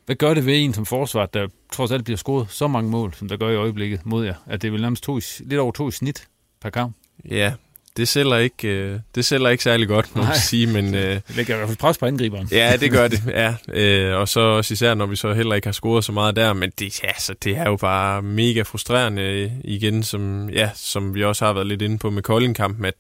Hvad 0.07 0.17
gør 0.17 0.35
det 0.35 0.47
ved 0.47 0.65
en 0.65 0.75
som 0.75 0.87
forsvar, 0.87 1.27
der 1.27 1.49
trods 1.73 1.93
alt 1.93 2.05
bliver 2.05 2.17
scoret 2.17 2.47
så 2.51 2.69
mange 2.69 2.91
mål, 2.91 3.15
som 3.15 3.29
der 3.29 3.37
gør 3.37 3.49
i 3.51 3.57
øjeblikket 3.57 4.01
mod 4.05 4.25
jer? 4.25 4.35
At 4.47 4.63
det 4.63 4.69
er 4.69 4.73
vel 4.73 4.81
nærmest 4.81 5.05
to, 5.05 5.21
lidt 5.41 5.61
over 5.61 5.73
to 5.73 5.89
i 5.89 5.93
snit 5.93 6.29
per 6.61 6.71
kamp? 6.71 6.97
Ja, 7.31 7.53
det 7.99 8.09
sælger 8.09 8.36
ikke, 8.36 8.68
øh, 8.68 8.99
det 9.14 9.24
sælger 9.24 9.49
ikke 9.49 9.64
særlig 9.64 9.88
godt, 9.88 10.16
må 10.16 10.22
man 10.22 10.36
sige. 10.36 10.66
Men, 10.66 10.94
øh, 10.94 11.14
det 11.28 11.36
lægger 11.36 11.55
i 11.55 11.57
hvert 11.57 11.68
fald 11.68 11.78
pres 11.78 11.99
på 11.99 12.07
angriberen. 12.07 12.49
Ja, 12.53 12.76
det 12.80 12.90
gør 12.90 13.09
det. 13.09 13.22
Ja. 13.38 13.55
Øh, 13.72 14.20
og 14.20 14.28
så 14.28 14.40
også 14.40 14.74
især, 14.74 14.94
når 14.94 15.07
vi 15.07 15.16
så 15.16 15.32
heller 15.32 15.55
ikke 15.55 15.66
har 15.66 15.72
scoret 15.72 16.05
så 16.05 16.12
meget 16.12 16.36
der. 16.36 16.53
Men 16.53 16.72
det, 16.78 17.03
ja, 17.03 17.12
så 17.18 17.34
det 17.44 17.57
er 17.57 17.64
jo 17.64 17.76
bare 17.76 18.22
mega 18.22 18.62
frustrerende 18.62 19.53
igen, 19.64 20.03
som, 20.03 20.51
ja, 20.51 20.70
som 20.74 21.14
vi 21.14 21.24
også 21.24 21.44
har 21.44 21.53
været 21.53 21.66
lidt 21.66 21.82
inde 21.82 21.99
på 21.99 22.11
med 22.11 22.22
Kolding-kampen, 22.22 22.84
at 22.84 22.94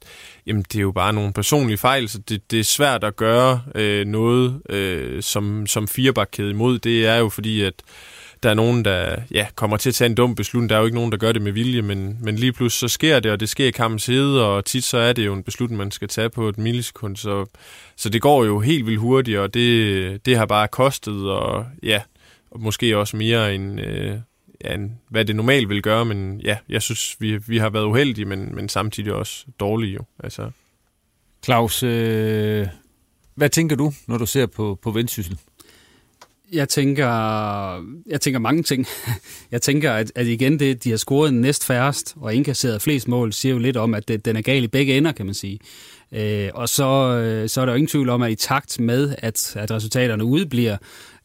jamen, 0.46 0.62
det 0.62 0.78
er 0.78 0.82
jo 0.82 0.92
bare 0.92 1.12
nogle 1.12 1.32
personlige 1.32 1.78
fejl, 1.78 2.08
så 2.08 2.18
det, 2.28 2.50
det 2.50 2.60
er 2.60 2.64
svært 2.64 3.04
at 3.04 3.16
gøre 3.16 3.62
øh, 3.74 4.06
noget 4.06 4.60
øh, 4.70 5.22
som, 5.22 5.66
som 5.66 5.88
firebakkæde 5.88 6.50
imod. 6.50 6.78
Det 6.78 7.06
er 7.06 7.16
jo 7.16 7.28
fordi, 7.28 7.62
at 7.62 7.74
der 8.42 8.50
er 8.50 8.54
nogen, 8.54 8.84
der 8.84 9.16
ja, 9.30 9.46
kommer 9.54 9.76
til 9.76 9.88
at 9.88 9.94
tage 9.94 10.08
en 10.08 10.14
dum 10.14 10.34
beslutning. 10.34 10.70
Der 10.70 10.76
er 10.76 10.80
jo 10.80 10.86
ikke 10.86 10.94
nogen, 10.94 11.12
der 11.12 11.18
gør 11.18 11.32
det 11.32 11.42
med 11.42 11.52
vilje, 11.52 11.82
men, 11.82 12.18
men 12.20 12.36
lige 12.36 12.52
pludselig 12.52 12.90
så 12.90 12.94
sker 12.94 13.20
det, 13.20 13.32
og 13.32 13.40
det 13.40 13.48
sker 13.48 13.66
i 13.66 13.70
kampens 13.70 14.06
hede, 14.06 14.46
og 14.46 14.64
tit 14.64 14.84
så 14.84 14.98
er 14.98 15.12
det 15.12 15.26
jo 15.26 15.34
en 15.34 15.42
beslutning, 15.42 15.78
man 15.78 15.90
skal 15.90 16.08
tage 16.08 16.30
på 16.30 16.48
et 16.48 16.58
millisekund. 16.58 17.16
Så, 17.16 17.46
så 17.96 18.08
det 18.08 18.22
går 18.22 18.44
jo 18.44 18.60
helt 18.60 18.86
vildt 18.86 19.00
hurtigt, 19.00 19.38
og 19.38 19.54
det, 19.54 20.26
det 20.26 20.36
har 20.36 20.46
bare 20.46 20.68
kostet, 20.68 21.30
og 21.30 21.66
ja, 21.82 22.02
og 22.50 22.60
måske 22.60 22.96
også 22.96 23.16
mere 23.16 23.54
end, 23.54 23.80
øh, 23.80 24.14
ja, 24.64 24.74
end 24.74 24.90
hvad 25.08 25.24
det 25.24 25.36
normalt 25.36 25.68
vil 25.68 25.82
gøre, 25.82 26.04
men 26.04 26.40
ja, 26.40 26.56
jeg 26.68 26.82
synes, 26.82 27.16
vi, 27.20 27.36
vi 27.36 27.58
har 27.58 27.70
været 27.70 27.84
uheldige, 27.84 28.24
men, 28.24 28.54
men 28.54 28.68
samtidig 28.68 29.12
også 29.12 29.46
dårlige 29.60 29.94
jo. 29.94 30.04
Altså. 30.24 30.50
Claus, 31.44 31.82
øh, 31.82 32.66
hvad 33.34 33.48
tænker 33.48 33.76
du, 33.76 33.92
når 34.06 34.18
du 34.18 34.26
ser 34.26 34.46
på, 34.46 34.78
på 34.82 34.90
Vendsyssel? 34.90 35.38
Jeg 36.52 36.68
tænker, 36.68 37.06
jeg 38.06 38.20
tænker 38.20 38.38
mange 38.38 38.62
ting. 38.62 38.86
Jeg 39.52 39.62
tænker, 39.62 39.92
at, 39.92 40.12
at 40.14 40.26
igen, 40.26 40.58
det, 40.58 40.84
de 40.84 40.90
har 40.90 40.96
scoret 40.96 41.34
næst 41.34 41.64
færrest 41.64 42.14
og 42.16 42.34
indkasseret 42.34 42.82
flest 42.82 43.08
mål, 43.08 43.32
siger 43.32 43.52
jo 43.52 43.58
lidt 43.58 43.76
om, 43.76 43.94
at 43.94 44.08
det, 44.08 44.24
den 44.24 44.36
er 44.36 44.40
gal 44.40 44.64
i 44.64 44.66
begge 44.66 44.96
ender, 44.96 45.12
kan 45.12 45.26
man 45.26 45.34
sige. 45.34 45.58
Øh, 46.12 46.50
og 46.54 46.68
så, 46.68 47.18
øh, 47.18 47.48
så 47.48 47.60
er 47.60 47.64
der 47.64 47.72
jo 47.72 47.76
ingen 47.76 47.88
tvivl 47.88 48.08
om, 48.08 48.22
at 48.22 48.30
i 48.30 48.34
takt 48.34 48.80
med, 48.80 49.14
at, 49.18 49.56
at 49.56 49.70
resultaterne 49.70 50.24
udebliver, 50.24 50.76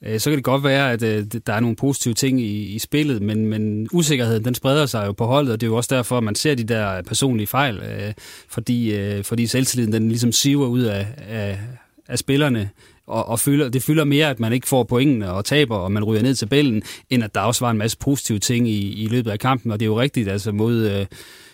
øh, 0.06 0.20
så 0.20 0.30
kan 0.30 0.38
det 0.38 0.44
godt 0.44 0.64
være, 0.64 0.92
at 0.92 1.04
øh, 1.04 1.26
der 1.48 1.54
er 1.54 1.60
nogle 1.60 1.76
positive 1.76 2.14
ting 2.14 2.42
i, 2.42 2.64
i 2.64 2.80
spillet, 2.80 3.22
men, 3.22 3.48
men 3.48 3.88
usikkerheden, 3.92 4.46
den 4.46 4.56
spreder 4.56 4.86
sig 4.86 5.08
jo 5.08 5.12
på 5.12 5.26
holdet, 5.26 5.54
og 5.54 5.62
det 5.62 5.68
er 5.68 5.72
jo 5.72 5.78
også 5.78 5.96
derfor, 5.96 6.18
at 6.18 6.24
man 6.24 6.36
ser 6.36 6.56
de 6.56 6.64
der 6.64 7.02
personlige 7.02 7.48
fejl, 7.48 7.78
øh, 7.78 8.14
fordi, 8.50 8.96
øh, 8.96 9.24
fordi 9.24 9.48
selvtilliden, 9.48 9.94
den 9.94 10.10
ligesom 10.10 10.32
siver 10.32 10.68
ud 10.68 10.82
af, 10.82 11.08
af, 11.18 11.60
af 12.08 12.20
spillerne 12.20 12.70
og, 13.08 13.30
og 13.30 13.40
fylder, 13.40 13.70
det 13.70 13.84
fylder 13.84 14.04
mere, 14.04 14.30
at 14.30 14.40
man 14.40 14.54
ikke 14.54 14.68
får 14.68 14.84
pointene 14.84 15.32
og 15.32 15.46
taber, 15.46 15.78
og 15.78 15.92
man 15.92 16.04
ryger 16.04 16.22
ned 16.22 16.36
til 16.36 16.46
bælgen, 16.46 16.84
end 17.10 17.24
at 17.24 17.36
der 17.36 17.42
også 17.42 17.66
var 17.66 17.72
en 17.72 17.78
masse 17.78 17.98
positive 17.98 18.40
ting 18.40 18.68
i, 18.68 19.04
i 19.04 19.08
løbet 19.08 19.32
af 19.32 19.40
kampen, 19.40 19.72
og 19.72 19.80
det 19.80 19.86
er 19.86 19.90
jo 19.90 20.02
rigtigt, 20.02 20.30
altså 20.30 20.52
mod, 20.52 20.90
øh, 20.90 21.06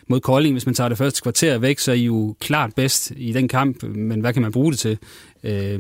mod 0.08 0.20
Kolding, 0.20 0.54
hvis 0.54 0.66
man 0.66 0.76
tager 0.76 0.90
det 0.90 0.98
første 0.98 1.22
kvarter 1.22 1.58
væk, 1.58 1.80
så 1.80 1.92
er 1.92 1.96
I 1.96 2.06
jo 2.06 2.36
klart 2.40 2.76
bedst 2.76 3.12
i 3.16 3.32
den 3.32 3.48
kamp, 3.48 3.84
men 3.84 4.20
hvad 4.20 4.34
kan 4.34 4.42
man 4.42 4.52
bruge 4.52 4.72
det 4.72 4.80
til? 4.80 4.98
Øh, 5.44 5.80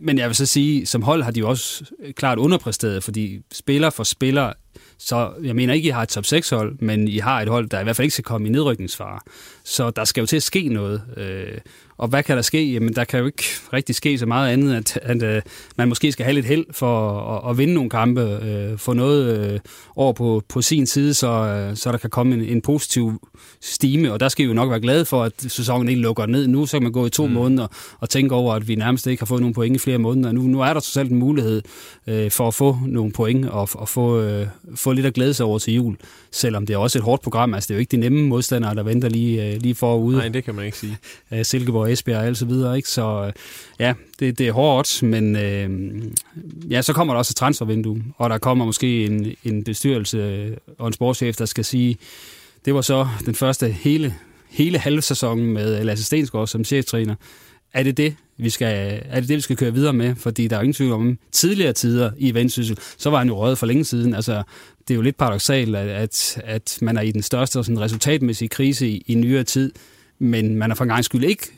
men 0.00 0.18
jeg 0.18 0.28
vil 0.28 0.36
så 0.36 0.46
sige, 0.46 0.86
som 0.86 1.02
hold 1.02 1.22
har 1.22 1.30
de 1.30 1.40
jo 1.40 1.48
også 1.48 1.84
klart 2.16 2.38
underpræsteret, 2.38 3.04
fordi 3.04 3.40
spiller 3.52 3.90
for 3.90 4.04
spiller, 4.04 4.52
så 4.98 5.32
jeg 5.42 5.56
mener 5.56 5.74
ikke, 5.74 5.86
I 5.86 5.90
har 5.90 6.02
et 6.02 6.08
top 6.08 6.24
6 6.24 6.50
hold, 6.50 6.78
men 6.80 7.08
I 7.08 7.18
har 7.18 7.40
et 7.40 7.48
hold, 7.48 7.68
der 7.68 7.80
i 7.80 7.82
hvert 7.82 7.96
fald 7.96 8.04
ikke 8.04 8.12
skal 8.12 8.24
komme 8.24 8.48
i 8.48 8.50
nedrykningsfare. 8.50 9.20
Så 9.68 9.90
der 9.90 10.04
skal 10.04 10.20
jo 10.20 10.26
til 10.26 10.36
at 10.36 10.42
ske 10.42 10.68
noget. 10.68 11.02
Øh, 11.16 11.58
og 11.98 12.08
hvad 12.08 12.22
kan 12.22 12.36
der 12.36 12.42
ske? 12.42 12.72
Jamen, 12.72 12.94
der 12.94 13.04
kan 13.04 13.20
jo 13.20 13.26
ikke 13.26 13.44
rigtig 13.72 13.94
ske 13.94 14.18
så 14.18 14.26
meget 14.26 14.52
andet, 14.52 14.74
at, 14.74 14.98
at, 15.02 15.22
at 15.22 15.46
man 15.76 15.88
måske 15.88 16.12
skal 16.12 16.24
have 16.24 16.34
lidt 16.34 16.46
held 16.46 16.64
for 16.70 17.20
at, 17.20 17.50
at 17.50 17.58
vinde 17.58 17.74
nogle 17.74 17.90
kampe, 17.90 18.20
øh, 18.20 18.78
få 18.78 18.92
noget 18.92 19.52
øh, 19.52 19.60
over 19.96 20.12
på, 20.12 20.42
på 20.48 20.62
sin 20.62 20.86
side, 20.86 21.14
så, 21.14 21.28
øh, 21.28 21.76
så 21.76 21.92
der 21.92 21.98
kan 21.98 22.10
komme 22.10 22.34
en, 22.34 22.40
en 22.40 22.60
positiv 22.60 23.28
stime, 23.60 24.12
og 24.12 24.20
der 24.20 24.28
skal 24.28 24.42
vi 24.42 24.48
jo 24.48 24.54
nok 24.54 24.70
være 24.70 24.80
glade 24.80 25.04
for, 25.04 25.22
at 25.24 25.32
sæsonen 25.48 25.88
ikke 25.88 26.00
lukker 26.00 26.26
ned 26.26 26.46
nu, 26.46 26.66
så 26.66 26.72
kan 26.72 26.82
man 26.82 26.92
gå 26.92 27.06
i 27.06 27.10
to 27.10 27.26
mm. 27.26 27.32
måneder 27.32 27.66
og 28.00 28.10
tænke 28.10 28.34
over, 28.34 28.54
at 28.54 28.68
vi 28.68 28.74
nærmest 28.74 29.06
ikke 29.06 29.20
har 29.20 29.26
fået 29.26 29.40
nogle 29.40 29.54
point 29.54 29.76
i 29.76 29.78
flere 29.78 29.98
måneder. 29.98 30.32
Nu, 30.32 30.42
nu 30.42 30.60
er 30.60 30.72
der 30.72 30.80
selv 30.80 31.10
en 31.10 31.18
mulighed 31.18 31.62
øh, 32.06 32.30
for 32.30 32.48
at 32.48 32.54
få 32.54 32.78
nogle 32.86 33.12
point 33.12 33.46
og, 33.46 33.68
og 33.74 33.88
få, 33.88 34.20
øh, 34.20 34.46
få 34.74 34.92
lidt 34.92 35.06
at 35.06 35.14
glæde 35.14 35.34
sig 35.34 35.46
over 35.46 35.58
til 35.58 35.74
jul, 35.74 35.96
selvom 36.32 36.66
det 36.66 36.74
er 36.74 36.78
også 36.78 36.98
et 36.98 37.04
hårdt 37.04 37.22
program. 37.22 37.54
Altså, 37.54 37.68
det 37.68 37.74
er 37.74 37.76
jo 37.76 37.80
ikke 37.80 37.90
de 37.90 37.96
nemme 37.96 38.28
modstandere, 38.28 38.74
der 38.74 38.82
venter 38.82 39.08
lige, 39.08 39.54
øh, 39.54 39.57
lige 39.62 39.74
forude. 39.74 40.16
Nej, 40.16 40.28
det 40.28 40.44
kan 40.44 40.54
man 40.54 40.64
ikke 40.64 40.78
sige. 40.78 40.98
Silkeborg, 41.44 41.92
Esbjerg 41.92 42.30
og 42.30 42.36
så 42.36 42.44
videre, 42.44 42.76
ikke? 42.76 42.88
Så 42.88 43.24
øh, 43.26 43.32
ja, 43.78 43.94
det, 44.20 44.38
det 44.38 44.48
er 44.48 44.52
hårdt, 44.52 45.02
men 45.02 45.36
øh, 45.36 46.02
ja, 46.70 46.82
så 46.82 46.92
kommer 46.92 47.14
der 47.14 47.18
også 47.18 47.32
et 47.32 47.36
transfervindue, 47.36 48.02
og 48.16 48.30
der 48.30 48.38
kommer 48.38 48.64
måske 48.64 49.04
en, 49.04 49.34
en 49.44 49.64
bestyrelse 49.64 50.50
og 50.78 50.86
en 50.86 50.92
sportschef, 50.92 51.36
der 51.36 51.44
skal 51.44 51.64
sige, 51.64 51.96
det 52.64 52.74
var 52.74 52.80
så 52.80 53.08
den 53.26 53.34
første 53.34 53.68
hele, 53.68 54.14
hele 54.48 54.78
halve 54.78 55.02
sæson 55.02 55.40
med 55.40 55.84
Lasse 55.84 56.04
Stensgaard 56.04 56.46
som 56.46 56.64
cheftræner. 56.64 57.14
Er 57.72 57.82
det 57.82 57.96
det, 57.96 58.16
vi 58.36 58.50
skal, 58.50 59.02
er 59.04 59.20
det 59.20 59.28
det, 59.28 59.36
vi 59.36 59.40
skal 59.40 59.56
køre 59.56 59.74
videre 59.74 59.92
med? 59.92 60.14
Fordi 60.14 60.48
der 60.48 60.56
er 60.56 60.60
ingen 60.60 60.74
tvivl 60.74 60.92
om 60.92 61.18
tidligere 61.32 61.72
tider 61.72 62.10
i 62.18 62.34
Vendsyssel, 62.34 62.78
så 62.98 63.10
var 63.10 63.18
han 63.18 63.28
jo 63.28 63.38
røget 63.38 63.58
for 63.58 63.66
længe 63.66 63.84
siden. 63.84 64.14
Altså, 64.14 64.42
det 64.88 64.94
er 64.94 64.96
jo 64.96 65.02
lidt 65.02 65.16
paradoxalt, 65.16 65.76
at, 65.76 65.88
at, 65.88 66.42
at 66.44 66.78
man 66.82 66.96
er 66.96 67.02
i 67.02 67.10
den 67.10 67.22
største 67.22 67.64
sådan, 67.64 67.80
resultatmæssige 67.80 68.48
krise 68.48 68.88
i, 68.88 69.04
i 69.06 69.14
nyere 69.14 69.44
tid, 69.44 69.72
men 70.18 70.56
man 70.56 70.70
er 70.70 70.74
for 70.74 70.84
en 70.84 70.90
gang 70.90 71.04
skyld 71.04 71.24
ikke 71.24 71.52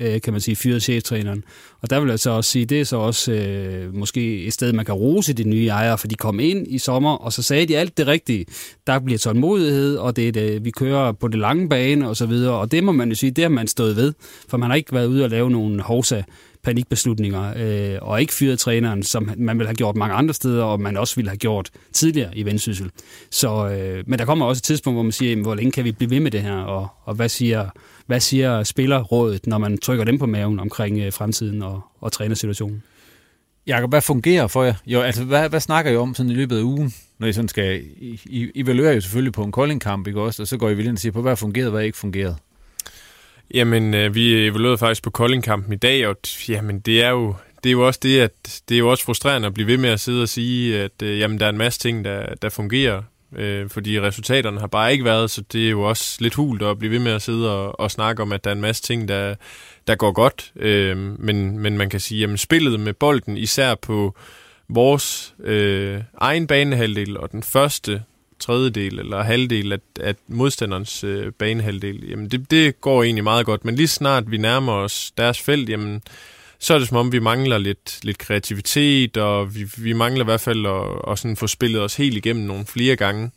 øh, 0.00 0.20
kan 0.20 0.32
man 0.32 0.40
sige, 0.40 0.56
fyret 0.56 0.82
cheftræneren. 0.82 1.44
Og 1.80 1.90
der 1.90 2.00
vil 2.00 2.08
jeg 2.08 2.18
så 2.18 2.30
også 2.30 2.50
sige, 2.50 2.64
det 2.64 2.80
er 2.80 2.84
så 2.84 2.96
også 2.96 3.32
øh, 3.32 3.94
måske 3.94 4.44
et 4.44 4.52
sted, 4.52 4.72
man 4.72 4.84
kan 4.84 4.94
rose 4.94 5.32
de 5.32 5.44
nye 5.44 5.66
ejere, 5.66 5.98
for 5.98 6.08
de 6.08 6.14
kom 6.14 6.40
ind 6.40 6.66
i 6.68 6.78
sommer, 6.78 7.12
og 7.12 7.32
så 7.32 7.42
sagde 7.42 7.66
de 7.66 7.78
alt 7.78 7.98
det 7.98 8.06
rigtige. 8.06 8.46
Der 8.86 8.98
bliver 8.98 9.18
tålmodighed, 9.18 9.96
og 9.96 10.16
det 10.16 10.28
er 10.28 10.32
det, 10.32 10.64
vi 10.64 10.70
kører 10.70 11.12
på 11.12 11.28
det 11.28 11.38
lange 11.38 11.68
bane, 11.68 12.08
og 12.08 12.16
så 12.16 12.26
videre. 12.26 12.54
Og 12.54 12.72
det 12.72 12.84
må 12.84 12.92
man 12.92 13.08
jo 13.08 13.14
sige, 13.14 13.30
det 13.30 13.44
har 13.44 13.48
man 13.48 13.68
stået 13.68 13.96
ved, 13.96 14.12
for 14.48 14.56
man 14.56 14.70
har 14.70 14.76
ikke 14.76 14.92
været 14.92 15.06
ude 15.06 15.24
og 15.24 15.30
lave 15.30 15.50
nogen 15.50 15.80
hovsa 15.80 16.22
panikbeslutninger, 16.66 17.52
øh, 17.56 17.98
og 18.02 18.20
ikke 18.20 18.34
fyret 18.34 18.58
træneren, 18.58 19.02
som 19.02 19.30
man 19.36 19.58
ville 19.58 19.68
have 19.68 19.76
gjort 19.76 19.96
mange 19.96 20.14
andre 20.14 20.34
steder, 20.34 20.64
og 20.64 20.80
man 20.80 20.96
også 20.96 21.16
ville 21.16 21.28
have 21.28 21.36
gjort 21.36 21.70
tidligere 21.92 22.36
i 22.36 22.44
Vendsyssel. 22.44 22.90
Så, 23.30 23.68
øh, 23.68 24.04
men 24.06 24.18
der 24.18 24.24
kommer 24.24 24.46
også 24.46 24.60
et 24.60 24.64
tidspunkt, 24.64 24.96
hvor 24.96 25.02
man 25.02 25.12
siger, 25.12 25.30
jamen, 25.30 25.44
hvor 25.44 25.54
længe 25.54 25.72
kan 25.72 25.84
vi 25.84 25.92
blive 25.92 26.10
ved 26.10 26.20
med 26.20 26.30
det 26.30 26.42
her, 26.42 26.56
og, 26.56 26.88
og 27.04 27.14
hvad 27.14 27.28
siger 27.28 27.68
hvad 28.06 28.20
siger 28.20 28.62
spillerrådet, 28.62 29.46
når 29.46 29.58
man 29.58 29.78
trykker 29.78 30.04
dem 30.04 30.18
på 30.18 30.26
maven 30.26 30.60
omkring 30.60 30.98
øh, 30.98 31.12
fremtiden 31.12 31.62
og, 31.62 31.80
og 32.00 32.12
trænersituationen? 32.12 32.82
Jakob, 33.66 33.90
hvad 33.90 34.00
fungerer 34.00 34.46
for 34.46 34.62
jer? 34.62 34.74
Jo, 34.86 35.00
altså, 35.00 35.24
hvad, 35.24 35.48
hvad 35.48 35.60
snakker 35.60 35.90
I 35.90 35.96
om 35.96 36.14
sådan 36.14 36.32
i 36.32 36.34
løbet 36.34 36.58
af 36.58 36.62
ugen, 36.62 36.94
når 37.18 37.26
I 37.26 37.32
sådan 37.32 37.48
skal... 37.48 37.82
I, 38.00 38.20
I 38.24 38.50
evaluerer 38.54 38.92
jo 38.92 39.00
selvfølgelig 39.00 39.32
på 39.32 39.42
en 39.42 39.52
koldingkamp, 39.52 40.06
ikke 40.06 40.20
også? 40.20 40.42
Og 40.42 40.48
så 40.48 40.56
går 40.56 40.70
I 40.70 40.74
vel 40.74 40.86
ind 40.86 40.92
og 40.92 40.98
siger 40.98 41.12
på, 41.12 41.22
hvad 41.22 41.36
fungerede, 41.36 41.70
hvad 41.70 41.82
ikke 41.82 41.98
fungerede? 41.98 42.36
Jamen, 43.54 43.94
øh, 43.94 44.14
vi 44.14 44.46
evaluerede 44.46 44.78
faktisk 44.78 45.02
på 45.02 45.10
Kolding-kampen 45.10 45.72
i 45.72 45.76
dag, 45.76 46.06
og 46.06 46.16
jamen, 46.48 46.80
det 46.80 47.02
er 47.02 47.10
jo 47.10 47.34
det 47.62 47.70
er 47.70 47.72
jo 47.72 47.86
også 47.86 48.00
det, 48.02 48.20
at 48.20 48.62
det 48.68 48.74
er 48.74 48.78
jo 48.78 48.90
også 48.90 49.04
frustrerende 49.04 49.46
at 49.46 49.54
blive 49.54 49.66
ved 49.66 49.76
med 49.76 49.90
at 49.90 50.00
sidde 50.00 50.22
og 50.22 50.28
sige, 50.28 50.80
at 50.80 51.02
øh, 51.02 51.18
jamen, 51.18 51.40
der 51.40 51.46
er 51.46 51.50
en 51.50 51.58
masse 51.58 51.80
ting, 51.80 52.04
der, 52.04 52.34
der 52.34 52.48
fungerer 52.48 53.02
øh, 53.36 53.68
fordi 53.70 54.00
resultaterne 54.00 54.60
har 54.60 54.66
bare 54.66 54.92
ikke 54.92 55.04
været, 55.04 55.30
så 55.30 55.42
det 55.52 55.66
er 55.66 55.70
jo 55.70 55.82
også 55.82 56.16
lidt 56.20 56.34
hult 56.34 56.62
at 56.62 56.78
blive 56.78 56.92
ved 56.92 56.98
med 56.98 57.12
at 57.12 57.22
sidde 57.22 57.56
og, 57.56 57.80
og 57.80 57.90
snakke 57.90 58.22
om, 58.22 58.32
at 58.32 58.44
der 58.44 58.50
er 58.50 58.54
en 58.54 58.60
masse 58.60 58.82
ting, 58.82 59.08
der, 59.08 59.34
der 59.86 59.94
går 59.94 60.12
godt, 60.12 60.52
øh, 60.56 60.96
men, 60.96 61.58
men 61.58 61.78
man 61.78 61.90
kan 61.90 62.00
sige, 62.00 62.24
at 62.24 62.40
spillet 62.40 62.80
med 62.80 62.92
bolden, 62.92 63.36
især 63.36 63.74
på 63.74 64.16
vores 64.68 65.34
øh, 65.44 66.02
egen 66.18 66.46
banehalvdel 66.46 67.18
og 67.18 67.32
den 67.32 67.42
første 67.42 68.02
tredjedel 68.46 68.98
eller 68.98 69.22
halvdel 69.22 69.72
af, 69.72 69.78
af 70.00 70.14
modstanderens 70.28 71.04
øh, 71.04 71.32
banehalvdel, 71.32 72.08
jamen 72.08 72.28
det, 72.28 72.50
det 72.50 72.80
går 72.80 73.02
egentlig 73.02 73.24
meget 73.24 73.46
godt, 73.46 73.64
men 73.64 73.76
lige 73.76 73.88
snart 73.88 74.30
vi 74.30 74.36
nærmer 74.36 74.72
os 74.72 75.12
deres 75.18 75.40
felt, 75.40 75.68
jamen 75.68 76.02
så 76.58 76.74
er 76.74 76.78
det 76.78 76.88
som 76.88 76.96
om, 76.96 77.12
vi 77.12 77.18
mangler 77.18 77.58
lidt, 77.58 77.98
lidt 78.02 78.18
kreativitet, 78.18 79.16
og 79.16 79.54
vi, 79.54 79.70
vi 79.76 79.92
mangler 79.92 80.24
i 80.24 80.24
hvert 80.24 80.40
fald 80.40 80.66
at, 80.66 81.12
at 81.12 81.18
sådan 81.18 81.36
få 81.36 81.46
spillet 81.46 81.82
os 81.82 81.96
helt 81.96 82.16
igennem 82.16 82.44
nogle 82.44 82.66
flere 82.66 82.96
gange. 82.96 83.30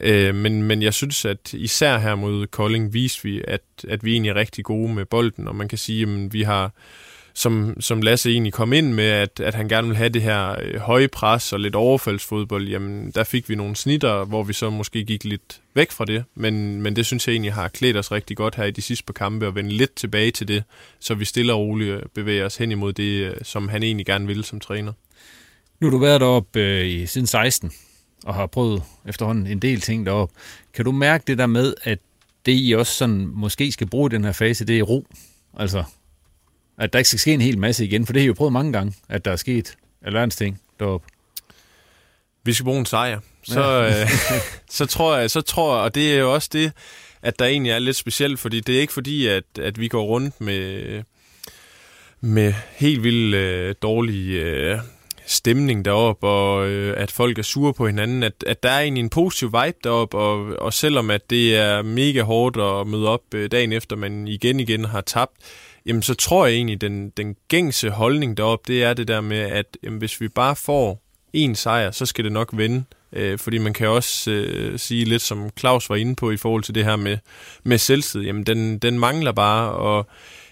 Øh, 0.00 0.34
men, 0.34 0.62
men 0.62 0.82
jeg 0.82 0.94
synes, 0.94 1.24
at 1.24 1.52
især 1.52 1.98
her 1.98 2.14
mod 2.14 2.46
Kolding 2.46 2.94
viste 2.94 3.22
vi, 3.22 3.42
at, 3.48 3.62
at 3.88 4.04
vi 4.04 4.12
egentlig 4.12 4.30
er 4.30 4.34
rigtig 4.34 4.64
gode 4.64 4.94
med 4.94 5.04
bolden, 5.04 5.48
og 5.48 5.56
man 5.56 5.68
kan 5.68 5.78
sige, 5.78 6.02
at 6.02 6.32
vi 6.32 6.42
har 6.42 6.72
som, 7.34 7.80
som 7.80 8.02
Lasse 8.02 8.30
egentlig 8.30 8.52
kom 8.52 8.72
ind 8.72 8.92
med, 8.92 9.04
at, 9.04 9.40
at 9.40 9.54
han 9.54 9.68
gerne 9.68 9.88
vil 9.88 9.96
have 9.96 10.08
det 10.08 10.22
her 10.22 10.56
øh, 10.62 10.80
høje 10.80 11.08
pres 11.08 11.52
og 11.52 11.60
lidt 11.60 11.74
overfaldsfodbold, 11.74 12.68
jamen 12.68 13.10
der 13.10 13.24
fik 13.24 13.48
vi 13.48 13.54
nogle 13.54 13.76
snitter, 13.76 14.24
hvor 14.24 14.42
vi 14.42 14.52
så 14.52 14.70
måske 14.70 15.04
gik 15.04 15.24
lidt 15.24 15.60
væk 15.74 15.90
fra 15.90 16.04
det, 16.04 16.24
men, 16.34 16.82
men 16.82 16.96
det 16.96 17.06
synes 17.06 17.26
jeg 17.26 17.32
egentlig 17.32 17.52
har 17.52 17.68
klædt 17.68 17.96
os 17.96 18.12
rigtig 18.12 18.36
godt 18.36 18.54
her 18.54 18.64
i 18.64 18.70
de 18.70 18.82
sidste 18.82 19.04
par 19.04 19.12
kampe, 19.12 19.46
og 19.46 19.54
vende 19.54 19.70
lidt 19.70 19.94
tilbage 19.94 20.30
til 20.30 20.48
det, 20.48 20.64
så 21.00 21.14
vi 21.14 21.24
stille 21.24 21.52
og 21.52 21.58
roligt 21.58 21.90
øh, 21.90 22.02
bevæger 22.14 22.46
os 22.46 22.56
hen 22.56 22.72
imod 22.72 22.92
det, 22.92 23.24
øh, 23.24 23.36
som 23.42 23.68
han 23.68 23.82
egentlig 23.82 24.06
gerne 24.06 24.26
vil 24.26 24.44
som 24.44 24.60
træner. 24.60 24.92
Nu 25.80 25.86
har 25.86 25.90
du 25.90 25.98
været 25.98 26.20
deroppe 26.20 26.60
øh, 26.60 26.86
i 26.86 27.06
siden 27.06 27.26
16, 27.26 27.72
og 28.24 28.34
har 28.34 28.46
prøvet 28.46 28.82
efterhånden 29.06 29.46
en 29.46 29.58
del 29.58 29.80
ting 29.80 30.06
deroppe. 30.06 30.34
Kan 30.74 30.84
du 30.84 30.92
mærke 30.92 31.24
det 31.26 31.38
der 31.38 31.46
med, 31.46 31.74
at 31.82 31.98
det 32.46 32.52
I 32.56 32.72
også 32.72 32.92
sådan 32.92 33.26
måske 33.26 33.72
skal 33.72 33.86
bruge 33.86 34.10
i 34.12 34.14
den 34.14 34.24
her 34.24 34.32
fase, 34.32 34.64
det 34.64 34.78
er 34.78 34.82
ro? 34.82 35.06
Altså, 35.58 35.84
at 36.80 36.92
der 36.92 36.98
ikke 36.98 37.08
skal 37.08 37.18
ske 37.18 37.32
en 37.32 37.40
hel 37.40 37.58
masse 37.58 37.84
igen, 37.84 38.06
for 38.06 38.12
det 38.12 38.22
har 38.22 38.24
I 38.24 38.26
jo 38.26 38.34
prøvet 38.34 38.52
mange 38.52 38.72
gange, 38.72 38.94
at 39.08 39.24
der 39.24 39.32
er 39.32 39.36
sket 39.36 39.76
alverdens 40.02 40.36
ting 40.36 40.60
deroppe. 40.80 41.06
Vi 42.44 42.52
skal 42.52 42.64
bruge 42.64 42.78
en 42.78 42.86
sejr. 42.86 43.20
Så, 43.42 43.60
ja. 43.62 44.02
øh, 44.02 44.08
så 44.78 44.86
tror 44.86 45.16
jeg, 45.16 45.30
så 45.30 45.40
tror 45.40 45.76
jeg, 45.76 45.84
og 45.84 45.94
det 45.94 46.14
er 46.14 46.18
jo 46.18 46.34
også 46.34 46.48
det, 46.52 46.72
at 47.22 47.38
der 47.38 47.44
egentlig 47.44 47.70
er 47.70 47.78
lidt 47.78 47.96
specielt, 47.96 48.40
fordi 48.40 48.60
det 48.60 48.76
er 48.76 48.80
ikke 48.80 48.92
fordi, 48.92 49.26
at, 49.26 49.44
at 49.58 49.80
vi 49.80 49.88
går 49.88 50.02
rundt 50.02 50.40
med, 50.40 51.02
med 52.20 52.54
helt 52.76 53.02
vildt 53.02 53.34
øh, 53.34 53.74
dårlige 53.82 54.40
øh, 54.40 54.78
stemning 55.26 55.84
deroppe, 55.84 56.26
og 56.26 56.68
øh, 56.68 56.94
at 56.96 57.10
folk 57.10 57.38
er 57.38 57.42
sure 57.42 57.74
på 57.74 57.86
hinanden, 57.86 58.22
at, 58.22 58.44
at 58.46 58.62
der 58.62 58.70
er 58.70 58.80
egentlig 58.80 59.02
en 59.02 59.10
positiv 59.10 59.48
vibe 59.48 59.78
deroppe, 59.84 60.18
og, 60.18 60.56
og 60.58 60.72
selvom 60.72 61.10
at 61.10 61.30
det 61.30 61.56
er 61.56 61.82
mega 61.82 62.22
hårdt 62.22 62.56
at 62.56 62.86
møde 62.86 63.08
op 63.08 63.34
øh, 63.34 63.50
dagen 63.50 63.72
efter, 63.72 63.96
man 63.96 64.28
igen 64.28 64.60
igen 64.60 64.84
har 64.84 65.00
tabt, 65.00 65.36
jamen 65.86 66.02
så 66.02 66.14
tror 66.14 66.46
jeg 66.46 66.54
egentlig, 66.54 66.80
den, 66.80 67.10
den 67.10 67.36
gængse 67.48 67.90
holdning 67.90 68.36
deroppe, 68.36 68.72
det 68.72 68.84
er 68.84 68.94
det 68.94 69.08
der 69.08 69.20
med, 69.20 69.38
at 69.38 69.78
jamen, 69.82 69.98
hvis 69.98 70.20
vi 70.20 70.28
bare 70.28 70.56
får 70.56 71.02
en 71.32 71.54
sejr, 71.54 71.90
så 71.90 72.06
skal 72.06 72.24
det 72.24 72.32
nok 72.32 72.50
vende. 72.52 72.84
Øh, 73.12 73.38
fordi 73.38 73.58
man 73.58 73.72
kan 73.72 73.88
også 73.88 74.30
øh, 74.30 74.78
sige 74.78 75.04
lidt, 75.04 75.22
som 75.22 75.50
Claus 75.58 75.90
var 75.90 75.96
inde 75.96 76.16
på 76.16 76.30
i 76.30 76.36
forhold 76.36 76.62
til 76.62 76.74
det 76.74 76.84
her 76.84 76.96
med, 76.96 77.18
med 77.64 77.78
selvtid, 77.78 78.22
jamen 78.22 78.44
den, 78.44 78.78
den 78.78 78.98
mangler 78.98 79.32
bare, 79.32 79.72
og 79.72 80.06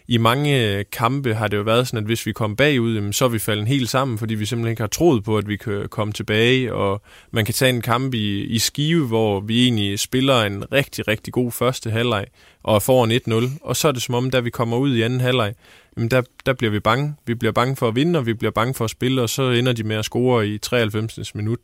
i 0.08 0.16
mange 0.16 0.64
øh, 0.64 0.84
kampe 0.92 1.34
har 1.34 1.48
det 1.48 1.56
jo 1.56 1.62
været 1.62 1.86
sådan, 1.88 1.98
at 1.98 2.04
hvis 2.04 2.26
vi 2.26 2.32
kom 2.32 2.56
bagud, 2.56 3.12
så 3.12 3.24
er 3.24 3.28
vi 3.28 3.38
faldet 3.38 3.68
helt 3.68 3.88
sammen, 3.88 4.18
fordi 4.18 4.34
vi 4.34 4.46
simpelthen 4.46 4.70
ikke 4.70 4.82
har 4.82 4.88
troet 4.88 5.24
på, 5.24 5.38
at 5.38 5.48
vi 5.48 5.56
kan 5.56 5.88
komme 5.90 6.12
tilbage, 6.12 6.74
og 6.74 7.02
man 7.30 7.44
kan 7.44 7.54
tage 7.54 7.68
en 7.68 7.80
kamp 7.80 8.14
i, 8.14 8.42
i 8.42 8.58
Skive, 8.58 9.06
hvor 9.06 9.40
vi 9.40 9.64
egentlig 9.64 9.98
spiller 9.98 10.42
en 10.42 10.72
rigtig, 10.72 11.08
rigtig 11.08 11.32
god 11.32 11.52
første 11.52 11.90
halvleg, 11.90 12.26
og 12.62 12.82
får 12.82 13.04
en 13.04 13.12
1-0, 13.46 13.58
og 13.60 13.76
så 13.76 13.88
er 13.88 13.92
det 13.92 14.02
som 14.02 14.14
om, 14.14 14.30
da 14.30 14.40
vi 14.40 14.50
kommer 14.50 14.76
ud 14.76 14.96
i 14.96 15.02
anden 15.02 15.20
halvleg, 15.20 15.54
jamen 15.98 16.10
der, 16.10 16.22
der 16.46 16.52
bliver 16.52 16.70
vi 16.70 16.80
bange. 16.80 17.14
Vi 17.26 17.34
bliver 17.34 17.52
bange 17.52 17.76
for 17.76 17.88
at 17.88 17.94
vinde, 17.94 18.18
og 18.18 18.26
vi 18.26 18.34
bliver 18.34 18.50
bange 18.50 18.74
for 18.74 18.84
at 18.84 18.90
spille, 18.90 19.22
og 19.22 19.28
så 19.28 19.50
ender 19.50 19.72
de 19.72 19.82
med 19.82 19.96
at 19.96 20.04
score 20.04 20.48
i 20.48 20.58
93. 20.58 21.34
minut. 21.34 21.58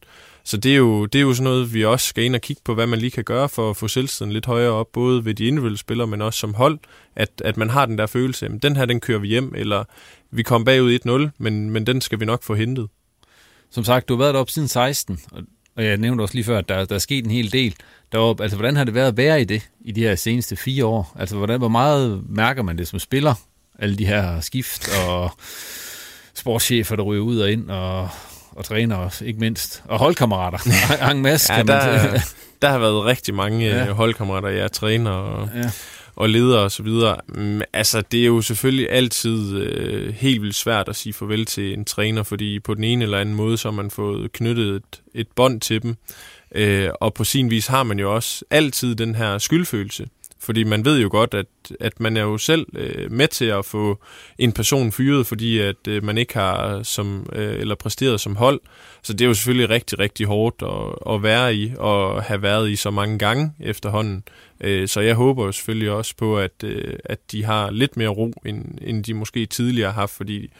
Så 0.45 0.57
det 0.57 0.72
er, 0.72 0.76
jo, 0.76 1.07
det 1.07 1.18
er 1.18 1.22
jo 1.22 1.35
sådan 1.35 1.45
noget, 1.45 1.74
vi 1.74 1.85
også 1.85 2.07
skal 2.07 2.24
ind 2.24 2.35
og 2.35 2.41
kigge 2.41 2.62
på, 2.64 2.74
hvad 2.74 2.87
man 2.87 2.99
lige 2.99 3.11
kan 3.11 3.24
gøre 3.24 3.49
for 3.49 3.70
at 3.70 3.76
få 3.76 3.89
selvtiden 3.89 4.32
lidt 4.32 4.47
højere 4.47 4.70
op, 4.70 4.93
både 4.93 5.24
ved 5.24 5.35
de 5.35 5.45
individuelle 5.45 5.78
spillere, 5.78 6.07
men 6.07 6.22
også 6.22 6.39
som 6.39 6.55
hold, 6.55 6.78
at, 7.16 7.43
at 7.45 7.57
man 7.57 7.70
har 7.70 7.87
den 7.87 7.99
der 7.99 8.07
følelse, 8.07 8.47
at 8.47 8.62
den 8.62 8.76
her, 8.76 8.85
den 8.85 9.01
kører 9.01 9.18
vi 9.18 9.28
hjem, 9.28 9.53
eller 9.57 9.85
vi 10.30 10.43
kom 10.43 10.64
bagud 10.64 11.28
1-0, 11.28 11.30
men, 11.39 11.70
men 11.70 11.87
den 11.87 12.01
skal 12.01 12.20
vi 12.20 12.24
nok 12.24 12.43
få 12.43 12.55
hentet. 12.55 12.89
Som 13.70 13.85
sagt, 13.85 14.09
du 14.09 14.14
har 14.14 14.18
været 14.18 14.35
deroppe 14.35 14.53
siden 14.53 14.68
16, 14.68 15.20
og 15.76 15.85
jeg 15.85 15.97
nævnte 15.97 16.22
også 16.22 16.35
lige 16.35 16.45
før, 16.45 16.59
at 16.59 16.68
der, 16.68 16.85
der 16.85 16.95
er 16.95 16.99
sket 16.99 17.24
en 17.24 17.30
hel 17.30 17.53
del 17.53 17.74
deroppe. 18.12 18.43
Altså, 18.43 18.57
hvordan 18.57 18.76
har 18.76 18.85
det 18.85 18.95
været 18.95 19.09
at 19.09 19.16
være 19.16 19.41
i 19.41 19.45
det 19.45 19.70
i 19.80 19.93
de 19.93 20.01
her 20.01 20.14
seneste 20.14 20.57
fire 20.57 20.87
år? 20.87 21.16
Altså, 21.18 21.37
hvordan, 21.37 21.59
hvor 21.59 21.68
meget 21.68 22.24
mærker 22.28 22.62
man 22.62 22.78
det 22.78 22.89
som 22.89 22.99
spiller? 22.99 23.35
Alle 23.78 23.96
de 23.96 24.06
her 24.06 24.40
skift 24.40 24.88
og 25.08 25.30
sportschefer, 26.34 26.96
der 26.96 27.02
ryger 27.02 27.22
ud 27.22 27.38
og 27.38 27.52
ind, 27.52 27.70
og, 27.70 28.08
og 28.50 28.64
træner 28.64 28.96
også, 28.96 29.24
ikke 29.24 29.40
mindst. 29.40 29.82
Og 29.84 29.98
holdkammerater. 29.98 30.58
en 31.10 31.22
masse, 31.22 31.52
ja, 31.52 31.58
kan 31.58 31.68
der, 31.68 32.20
der 32.62 32.70
har 32.70 32.78
været 32.78 33.04
rigtig 33.04 33.34
mange 33.34 33.66
ja. 33.66 33.92
holdkammerater, 33.92 34.48
jeg 34.48 34.64
er 34.64 34.68
træner 34.68 35.10
og, 35.10 35.48
ja. 35.54 35.70
og 36.16 36.28
leder 36.28 36.58
og 36.58 36.72
så 36.72 36.82
videre. 36.82 37.16
Mm, 37.28 37.60
altså, 37.72 38.00
det 38.00 38.20
er 38.20 38.26
jo 38.26 38.40
selvfølgelig 38.40 38.90
altid 38.90 39.56
øh, 39.56 40.14
helt 40.14 40.42
vildt 40.42 40.56
svært 40.56 40.88
at 40.88 40.96
sige 40.96 41.12
farvel 41.12 41.46
til 41.46 41.72
en 41.72 41.84
træner, 41.84 42.22
fordi 42.22 42.60
på 42.60 42.74
den 42.74 42.84
ene 42.84 43.04
eller 43.04 43.18
anden 43.18 43.34
måde, 43.34 43.58
så 43.58 43.68
har 43.68 43.76
man 43.76 43.90
fået 43.90 44.32
knyttet 44.32 44.76
et, 44.76 45.02
et 45.14 45.28
bånd 45.36 45.60
til 45.60 45.82
dem. 45.82 45.96
Øh, 46.54 46.90
og 47.00 47.14
på 47.14 47.24
sin 47.24 47.50
vis 47.50 47.66
har 47.66 47.82
man 47.82 47.98
jo 47.98 48.14
også 48.14 48.44
altid 48.50 48.94
den 48.94 49.14
her 49.14 49.38
skyldfølelse. 49.38 50.06
Fordi 50.45 50.64
man 50.64 50.84
ved 50.84 51.01
jo 51.01 51.09
godt, 51.11 51.34
at, 51.34 51.47
at 51.80 52.01
man 52.01 52.16
er 52.16 52.22
jo 52.22 52.38
selv 52.38 52.66
øh, 52.74 53.12
med 53.12 53.28
til 53.28 53.45
at 53.45 53.64
få 53.64 53.99
en 54.38 54.53
person 54.53 54.92
fyret, 54.92 55.26
fordi 55.26 55.59
at 55.59 55.88
øh, 55.88 56.05
man 56.05 56.18
ikke 56.18 56.34
har 56.34 56.82
som 56.82 57.26
øh, 57.32 57.61
eller 57.61 57.74
præsteret 57.74 58.20
som 58.20 58.36
hold. 58.36 58.61
Så 59.03 59.12
det 59.12 59.20
er 59.20 59.28
jo 59.28 59.34
selvfølgelig 59.34 59.70
rigtig, 59.70 59.99
rigtig 59.99 60.26
hårdt 60.26 60.62
at, 60.62 61.14
at 61.14 61.22
være 61.22 61.55
i, 61.55 61.72
og 61.78 62.22
have 62.22 62.42
været 62.42 62.70
i 62.70 62.76
så 62.76 62.90
mange 62.90 63.18
gange 63.18 63.53
efterhånden. 63.61 64.24
Øh, 64.61 64.88
så 64.88 65.01
jeg 65.01 65.14
håber 65.14 65.45
jo 65.45 65.53
selvfølgelig 65.53 65.90
også 65.90 66.14
på, 66.16 66.38
at, 66.38 66.64
øh, 66.64 66.95
at 67.05 67.32
de 67.32 67.45
har 67.45 67.70
lidt 67.70 67.97
mere 67.97 68.09
ro, 68.09 68.32
end, 68.47 68.64
end 68.82 69.05
de 69.05 69.14
måske 69.14 69.47
tidligere 69.47 69.92
har 69.92 70.01
haft, 70.01 70.12
fordi 70.12 70.51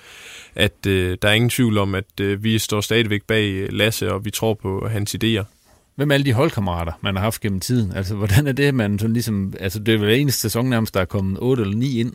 at 0.55 0.87
øh, 0.87 1.19
der 1.23 1.29
er 1.29 1.33
ingen 1.33 1.51
tvivl 1.51 1.79
om, 1.79 1.95
at 1.95 2.21
øh, 2.21 2.45
vi 2.45 2.59
står 2.59 2.81
stadigvæk 2.81 3.23
bag 3.23 3.73
Lasse, 3.73 4.13
og 4.13 4.25
vi 4.25 4.31
tror 4.31 4.55
på 4.55 4.89
hans 4.89 5.17
idéer. 5.25 5.54
Hvem 5.97 6.11
er 6.11 6.15
alle 6.15 6.25
de 6.25 6.33
holdkammerater, 6.33 6.93
man 7.03 7.17
har 7.17 7.23
haft 7.23 7.41
gennem 7.41 7.61
tiden? 7.61 7.93
Altså, 7.93 8.15
hvordan 8.15 8.47
er 8.47 8.53
det, 8.53 8.75
man 8.75 8.99
sådan 8.99 9.13
ligesom... 9.13 9.55
Altså, 9.61 9.79
det 9.79 9.95
er 9.95 9.99
vel 9.99 10.21
eneste 10.21 10.41
sæson 10.41 10.67
nærmest, 10.67 10.95
der 10.95 11.01
er 11.01 11.05
kommet 11.05 11.39
8 11.41 11.63
eller 11.63 11.77
9 11.77 12.01
ind. 12.01 12.13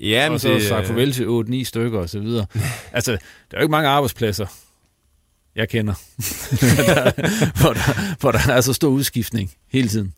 Ja, 0.00 0.30
og 0.30 0.40
så 0.40 0.48
det, 0.48 0.62
sagt 0.62 0.86
farvel 0.86 1.12
til 1.12 1.24
8-9 1.62 1.64
stykker 1.64 1.98
og 1.98 2.08
så 2.08 2.20
videre. 2.20 2.46
altså, 2.92 3.12
der 3.12 3.18
er 3.50 3.58
jo 3.58 3.62
ikke 3.62 3.70
mange 3.70 3.88
arbejdspladser, 3.88 4.46
jeg 5.54 5.68
kender, 5.68 5.94
der, 6.60 7.12
hvor, 7.60 7.72
der, 7.72 8.16
hvor 8.20 8.32
der 8.32 8.52
er 8.52 8.60
så 8.60 8.72
stor 8.72 8.88
udskiftning 8.88 9.52
hele 9.72 9.88
tiden. 9.88 10.14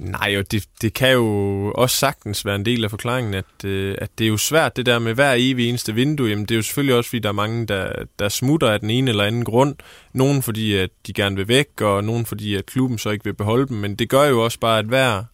Nej, 0.00 0.36
og 0.38 0.52
det, 0.52 0.64
det 0.82 0.94
kan 0.94 1.12
jo 1.12 1.72
også 1.74 1.96
sagtens 1.96 2.46
være 2.46 2.56
en 2.56 2.64
del 2.64 2.84
af 2.84 2.90
forklaringen, 2.90 3.34
at, 3.34 3.64
øh, 3.64 3.94
at 3.98 4.10
det 4.18 4.24
er 4.24 4.28
jo 4.28 4.36
svært 4.36 4.76
det 4.76 4.86
der 4.86 4.98
med 4.98 5.14
hver 5.14 5.34
evig 5.38 5.68
eneste 5.68 5.94
vindue. 5.94 6.28
Jamen, 6.28 6.44
det 6.44 6.50
er 6.50 6.56
jo 6.56 6.62
selvfølgelig 6.62 6.94
også, 6.94 7.10
fordi 7.10 7.20
der 7.20 7.28
er 7.28 7.32
mange, 7.32 7.66
der, 7.66 7.92
der 8.18 8.28
smutter 8.28 8.70
af 8.70 8.80
den 8.80 8.90
ene 8.90 9.10
eller 9.10 9.24
anden 9.24 9.44
grund. 9.44 9.76
Nogen 10.12 10.42
fordi, 10.42 10.74
at 10.74 10.90
de 11.06 11.12
gerne 11.12 11.36
vil 11.36 11.48
væk, 11.48 11.80
og 11.80 12.04
nogen 12.04 12.26
fordi, 12.26 12.54
at 12.54 12.66
klubben 12.66 12.98
så 12.98 13.10
ikke 13.10 13.24
vil 13.24 13.34
beholde 13.34 13.68
dem. 13.68 13.76
Men 13.76 13.94
det 13.94 14.08
gør 14.08 14.24
jo 14.24 14.44
også 14.44 14.58
bare, 14.58 14.78
at 14.78 14.84
hver 14.84 15.24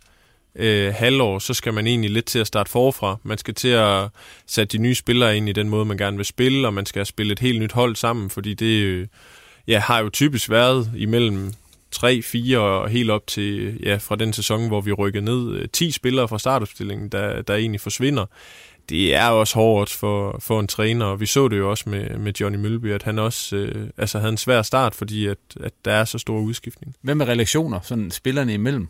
øh, 0.54 0.94
halvår, 0.94 1.38
så 1.38 1.54
skal 1.54 1.74
man 1.74 1.86
egentlig 1.86 2.10
lidt 2.10 2.26
til 2.26 2.38
at 2.38 2.46
starte 2.46 2.70
forfra. 2.70 3.16
Man 3.22 3.38
skal 3.38 3.54
til 3.54 3.68
at 3.68 4.08
sætte 4.46 4.78
de 4.78 4.82
nye 4.82 4.94
spillere 4.94 5.36
ind 5.36 5.48
i 5.48 5.52
den 5.52 5.68
måde, 5.68 5.84
man 5.84 5.96
gerne 5.96 6.16
vil 6.16 6.26
spille, 6.26 6.66
og 6.66 6.74
man 6.74 6.86
skal 6.86 7.06
spille 7.06 7.32
et 7.32 7.38
helt 7.38 7.60
nyt 7.60 7.72
hold 7.72 7.96
sammen, 7.96 8.30
fordi 8.30 8.54
det 8.54 8.82
øh, 8.82 9.06
ja, 9.68 9.78
har 9.78 10.00
jo 10.00 10.08
typisk 10.08 10.50
været 10.50 10.90
imellem 10.96 11.52
3, 11.96 12.22
4 12.22 12.58
og 12.58 12.88
helt 12.88 13.10
op 13.10 13.26
til, 13.26 13.80
ja, 13.82 13.96
fra 13.96 14.16
den 14.16 14.32
sæson, 14.32 14.68
hvor 14.68 14.80
vi 14.80 14.92
rykkede 14.92 15.24
ned, 15.24 15.52
øh, 15.52 15.68
10 15.72 15.90
spillere 15.90 16.28
fra 16.28 16.38
startopstillingen, 16.38 17.08
der, 17.08 17.42
der 17.42 17.54
egentlig 17.54 17.80
forsvinder. 17.80 18.26
Det 18.88 19.14
er 19.14 19.28
også 19.28 19.54
hårdt 19.54 19.90
for, 19.90 20.38
for 20.40 20.60
en 20.60 20.66
træner, 20.66 21.04
og 21.04 21.20
vi 21.20 21.26
så 21.26 21.48
det 21.48 21.58
jo 21.58 21.70
også 21.70 21.90
med, 21.90 22.18
med 22.18 22.32
Johnny 22.40 22.58
Mølby, 22.58 22.92
at 22.92 23.02
han 23.02 23.18
også 23.18 23.56
øh, 23.56 23.88
altså 23.96 24.18
havde 24.18 24.30
en 24.30 24.36
svær 24.36 24.62
start, 24.62 24.94
fordi 24.94 25.26
at, 25.26 25.38
at 25.60 25.72
der 25.84 25.92
er 25.92 26.04
så 26.04 26.18
stor 26.18 26.38
udskiftning. 26.38 26.94
Hvem 27.02 27.20
er 27.20 27.28
relationer, 27.28 27.80
sådan 27.82 28.10
spillerne 28.10 28.54
imellem? 28.54 28.88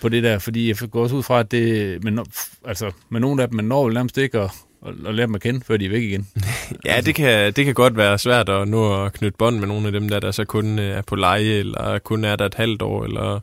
på 0.00 0.08
det 0.08 0.22
der, 0.22 0.38
fordi 0.38 0.68
jeg 0.68 0.90
går 0.90 1.02
også 1.02 1.16
ud 1.16 1.22
fra, 1.22 1.40
at 1.40 1.50
det, 1.50 2.04
men, 2.04 2.20
altså, 2.64 2.92
med 3.08 3.20
nogle 3.20 3.42
af 3.42 3.48
dem, 3.48 3.56
man 3.56 3.64
når 3.64 3.84
vel 3.84 3.94
nærmest 3.94 4.18
ikke 4.18 4.40
at, 4.40 4.50
og, 4.80 4.94
og 5.04 5.14
lære 5.14 5.26
dem 5.26 5.34
at 5.34 5.40
kende, 5.40 5.60
før 5.66 5.76
de 5.76 5.84
er 5.84 5.90
væk 5.90 6.02
igen. 6.02 6.28
ja, 6.84 6.92
altså. 6.92 7.06
det 7.06 7.14
kan, 7.14 7.52
det 7.52 7.64
kan 7.64 7.74
godt 7.74 7.96
være 7.96 8.18
svært 8.18 8.48
at 8.48 8.68
nå 8.68 9.04
at 9.04 9.12
knytte 9.12 9.36
bånd 9.38 9.58
med 9.58 9.68
nogle 9.68 9.86
af 9.86 9.92
dem, 9.92 10.08
der, 10.08 10.20
der 10.20 10.30
så 10.30 10.44
kun 10.44 10.78
øh, 10.78 10.96
er 10.96 11.02
på 11.02 11.16
leje, 11.16 11.44
eller 11.44 11.98
kun 11.98 12.24
er 12.24 12.36
der 12.36 12.46
et 12.46 12.54
halvt 12.54 12.82
år, 12.82 13.04
eller 13.04 13.40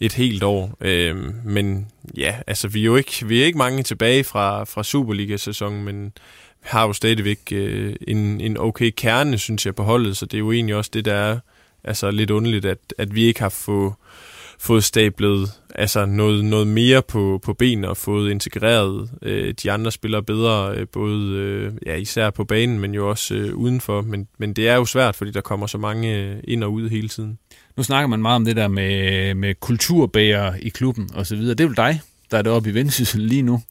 et 0.00 0.12
helt 0.12 0.42
år. 0.42 0.76
Øhm, 0.80 1.34
men 1.44 1.88
ja, 2.16 2.34
altså 2.46 2.68
vi 2.68 2.80
er 2.80 2.84
jo 2.84 2.96
ikke, 2.96 3.26
vi 3.26 3.40
er 3.40 3.44
ikke 3.44 3.58
mange 3.58 3.82
tilbage 3.82 4.24
fra, 4.24 4.64
fra 4.64 4.82
Superliga-sæsonen, 4.82 5.84
men 5.84 6.12
har 6.60 6.86
jo 6.86 6.92
stadigvæk 6.92 7.38
øh, 7.52 7.94
en, 8.08 8.40
en 8.40 8.58
okay 8.58 8.90
kerne, 8.96 9.38
synes 9.38 9.66
jeg, 9.66 9.74
på 9.74 9.82
holdet, 9.82 10.16
så 10.16 10.26
det 10.26 10.34
er 10.34 10.38
jo 10.38 10.52
egentlig 10.52 10.76
også 10.76 10.90
det, 10.94 11.04
der 11.04 11.14
er 11.14 11.38
altså 11.84 12.10
lidt 12.10 12.30
underligt, 12.30 12.64
at, 12.64 12.78
at 12.98 13.14
vi 13.14 13.24
ikke 13.24 13.40
har 13.40 13.48
fået 13.48 13.92
fået 14.58 14.84
stablet 14.84 15.52
altså 15.78 16.06
noget, 16.06 16.44
noget 16.44 16.66
mere 16.66 17.02
på, 17.02 17.40
på 17.42 17.54
ben 17.54 17.84
og 17.84 17.96
fået 17.96 18.30
integreret 18.30 19.10
øh, 19.22 19.54
de 19.62 19.72
andre 19.72 19.92
spillere 19.92 20.22
bedre, 20.22 20.74
øh, 20.74 20.86
både 20.92 21.30
øh, 21.30 21.72
ja, 21.86 21.94
især 21.94 22.30
på 22.30 22.44
banen, 22.44 22.78
men 22.78 22.94
jo 22.94 23.10
også 23.10 23.34
øh, 23.34 23.54
udenfor. 23.54 24.02
Men, 24.02 24.28
men 24.38 24.52
det 24.52 24.68
er 24.68 24.74
jo 24.74 24.84
svært, 24.84 25.16
fordi 25.16 25.30
der 25.30 25.40
kommer 25.40 25.66
så 25.66 25.78
mange 25.78 26.16
øh, 26.16 26.36
ind 26.44 26.64
og 26.64 26.72
ud 26.72 26.88
hele 26.88 27.08
tiden. 27.08 27.38
Nu 27.76 27.82
snakker 27.82 28.06
man 28.06 28.22
meget 28.22 28.36
om 28.36 28.44
det 28.44 28.56
der 28.56 28.68
med, 28.68 29.34
med 29.34 29.54
kulturbærer 29.54 30.54
i 30.62 30.68
klubben 30.68 31.10
og 31.14 31.26
så 31.26 31.36
videre. 31.36 31.54
Det 31.54 31.64
er 31.64 31.68
vel 31.68 31.76
dig, 31.76 32.00
der 32.30 32.38
er 32.38 32.42
deroppe 32.42 32.70
i 32.70 32.74
Vendsyssel 32.74 33.20
lige 33.20 33.42
nu? 33.42 33.62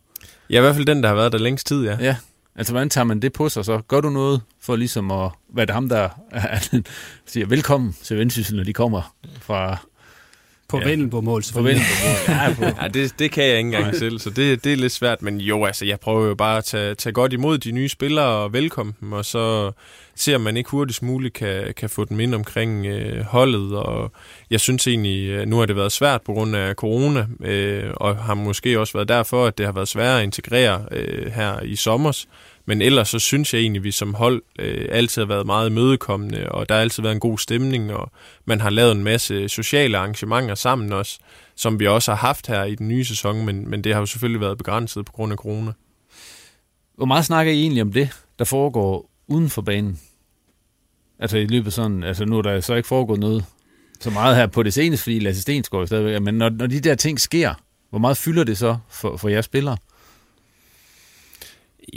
Ja, 0.49 0.57
i 0.57 0.61
hvert 0.61 0.75
fald 0.75 0.85
den, 0.85 1.03
der 1.03 1.09
har 1.09 1.15
været 1.15 1.31
der 1.31 1.37
længst 1.37 1.67
tid, 1.67 1.83
ja. 1.83 1.97
Ja, 1.99 2.15
altså 2.55 2.73
hvordan 2.73 2.89
tager 2.89 3.05
man 3.05 3.19
det 3.19 3.33
på 3.33 3.49
sig 3.49 3.65
så? 3.65 3.81
Gør 3.87 4.01
du 4.01 4.09
noget 4.09 4.41
for 4.61 4.75
ligesom 4.75 5.11
at 5.11 5.31
være 5.53 5.65
det 5.65 5.73
ham, 5.73 5.89
der 5.89 6.09
siger 7.25 7.45
velkommen 7.45 7.95
til 8.03 8.17
Vendsyssel, 8.17 8.55
når 8.55 8.63
de 8.63 8.73
kommer 8.73 9.15
fra 9.41 9.77
På 10.67 10.79
Ja. 10.79 10.89
ja. 10.89 11.07
på 11.09 11.21
mål, 11.21 11.43
Forvent 11.43 11.77
selvfølgelig. 11.79 11.83
på 12.55 12.61
mål. 12.61 12.67
Ja. 12.67 12.73
Ja, 12.83 12.87
det, 12.87 13.19
det 13.19 13.31
kan 13.31 13.43
jeg 13.43 13.57
ikke 13.57 13.67
engang 13.67 13.95
selv, 13.95 14.19
så 14.19 14.29
det, 14.29 14.63
det 14.63 14.73
er 14.73 14.77
lidt 14.77 14.91
svært. 14.93 15.21
Men 15.21 15.41
jo, 15.41 15.65
altså, 15.65 15.85
jeg 15.85 15.99
prøver 15.99 16.27
jo 16.27 16.35
bare 16.35 16.57
at 16.57 16.63
tage, 16.65 16.95
tage 16.95 17.13
godt 17.13 17.33
imod 17.33 17.57
de 17.57 17.71
nye 17.71 17.89
spillere 17.89 18.25
og 18.27 18.53
velkomme 18.53 18.93
dem, 19.01 19.13
og 19.13 19.25
så 19.25 19.71
ser 20.15 20.37
man 20.37 20.57
ikke 20.57 20.69
hurtigst 20.69 21.03
muligt 21.03 21.33
kan, 21.33 21.73
kan 21.77 21.89
få 21.89 22.05
dem 22.05 22.19
ind 22.19 22.35
omkring 22.35 22.85
øh, 22.85 23.21
holdet. 23.21 23.75
Og 23.75 24.11
jeg 24.49 24.59
synes 24.59 24.87
egentlig, 24.87 25.29
øh, 25.29 25.47
nu 25.47 25.57
har 25.57 25.65
det 25.65 25.75
været 25.75 25.91
svært 25.91 26.21
på 26.21 26.33
grund 26.33 26.55
af 26.55 26.75
corona, 26.75 27.27
øh, 27.43 27.91
og 27.95 28.17
har 28.17 28.33
måske 28.33 28.79
også 28.79 28.93
været 28.93 29.07
derfor, 29.07 29.45
at 29.45 29.57
det 29.57 29.65
har 29.65 29.73
været 29.73 29.87
sværere 29.87 30.17
at 30.17 30.23
integrere 30.23 30.85
øh, 30.91 31.31
her 31.31 31.61
i 31.61 31.75
sommers. 31.75 32.27
Men 32.65 32.81
ellers 32.81 33.09
så 33.09 33.19
synes 33.19 33.53
jeg 33.53 33.61
egentlig, 33.61 33.79
at 33.79 33.83
vi 33.83 33.91
som 33.91 34.13
hold 34.13 34.41
øh, 34.59 34.87
altid 34.91 35.21
har 35.21 35.27
været 35.27 35.45
meget 35.45 35.69
imødekommende, 35.69 36.51
og 36.51 36.69
der 36.69 36.75
har 36.75 36.81
altid 36.81 37.03
været 37.03 37.13
en 37.13 37.19
god 37.19 37.37
stemning, 37.37 37.93
og 37.93 38.11
man 38.45 38.61
har 38.61 38.69
lavet 38.69 38.91
en 38.91 39.03
masse 39.03 39.49
sociale 39.49 39.97
arrangementer 39.97 40.55
sammen 40.55 40.93
også, 40.93 41.19
som 41.55 41.79
vi 41.79 41.87
også 41.87 42.11
har 42.11 42.27
haft 42.27 42.47
her 42.47 42.63
i 42.63 42.75
den 42.75 42.87
nye 42.87 43.05
sæson, 43.05 43.45
men, 43.45 43.69
men 43.69 43.83
det 43.83 43.93
har 43.93 43.99
jo 43.99 44.05
selvfølgelig 44.05 44.41
været 44.41 44.57
begrænset 44.57 45.05
på 45.05 45.11
grund 45.11 45.31
af 45.31 45.37
corona. 45.37 45.71
Hvor 46.95 47.05
meget 47.05 47.25
snakker 47.25 47.53
I 47.53 47.61
egentlig 47.61 47.81
om 47.81 47.93
det, 47.93 48.09
der 48.39 48.45
foregår 48.45 49.14
uden 49.27 49.49
for 49.49 49.61
banen? 49.61 49.99
Altså 51.19 51.37
i 51.37 51.45
løbet 51.45 51.73
sådan, 51.73 52.03
altså 52.03 52.25
nu 52.25 52.37
er 52.37 52.41
der 52.41 52.61
så 52.61 52.75
ikke 52.75 52.87
foregået 52.87 53.19
noget 53.19 53.45
så 53.99 54.09
meget 54.09 54.35
her 54.35 54.47
på 54.47 54.63
det 54.63 54.73
seneste, 54.73 55.03
fordi 55.03 55.19
Lasse 55.19 55.41
Stensgaard 55.41 55.81
jo 55.81 55.87
stadigvæk, 55.87 56.21
men 56.21 56.35
når, 56.35 56.49
når 56.49 56.67
de 56.67 56.79
der 56.79 56.95
ting 56.95 57.19
sker, 57.19 57.53
hvor 57.89 57.99
meget 57.99 58.17
fylder 58.17 58.43
det 58.43 58.57
så 58.57 58.77
for, 58.89 59.17
for 59.17 59.29
jeres 59.29 59.45
spillere? 59.45 59.77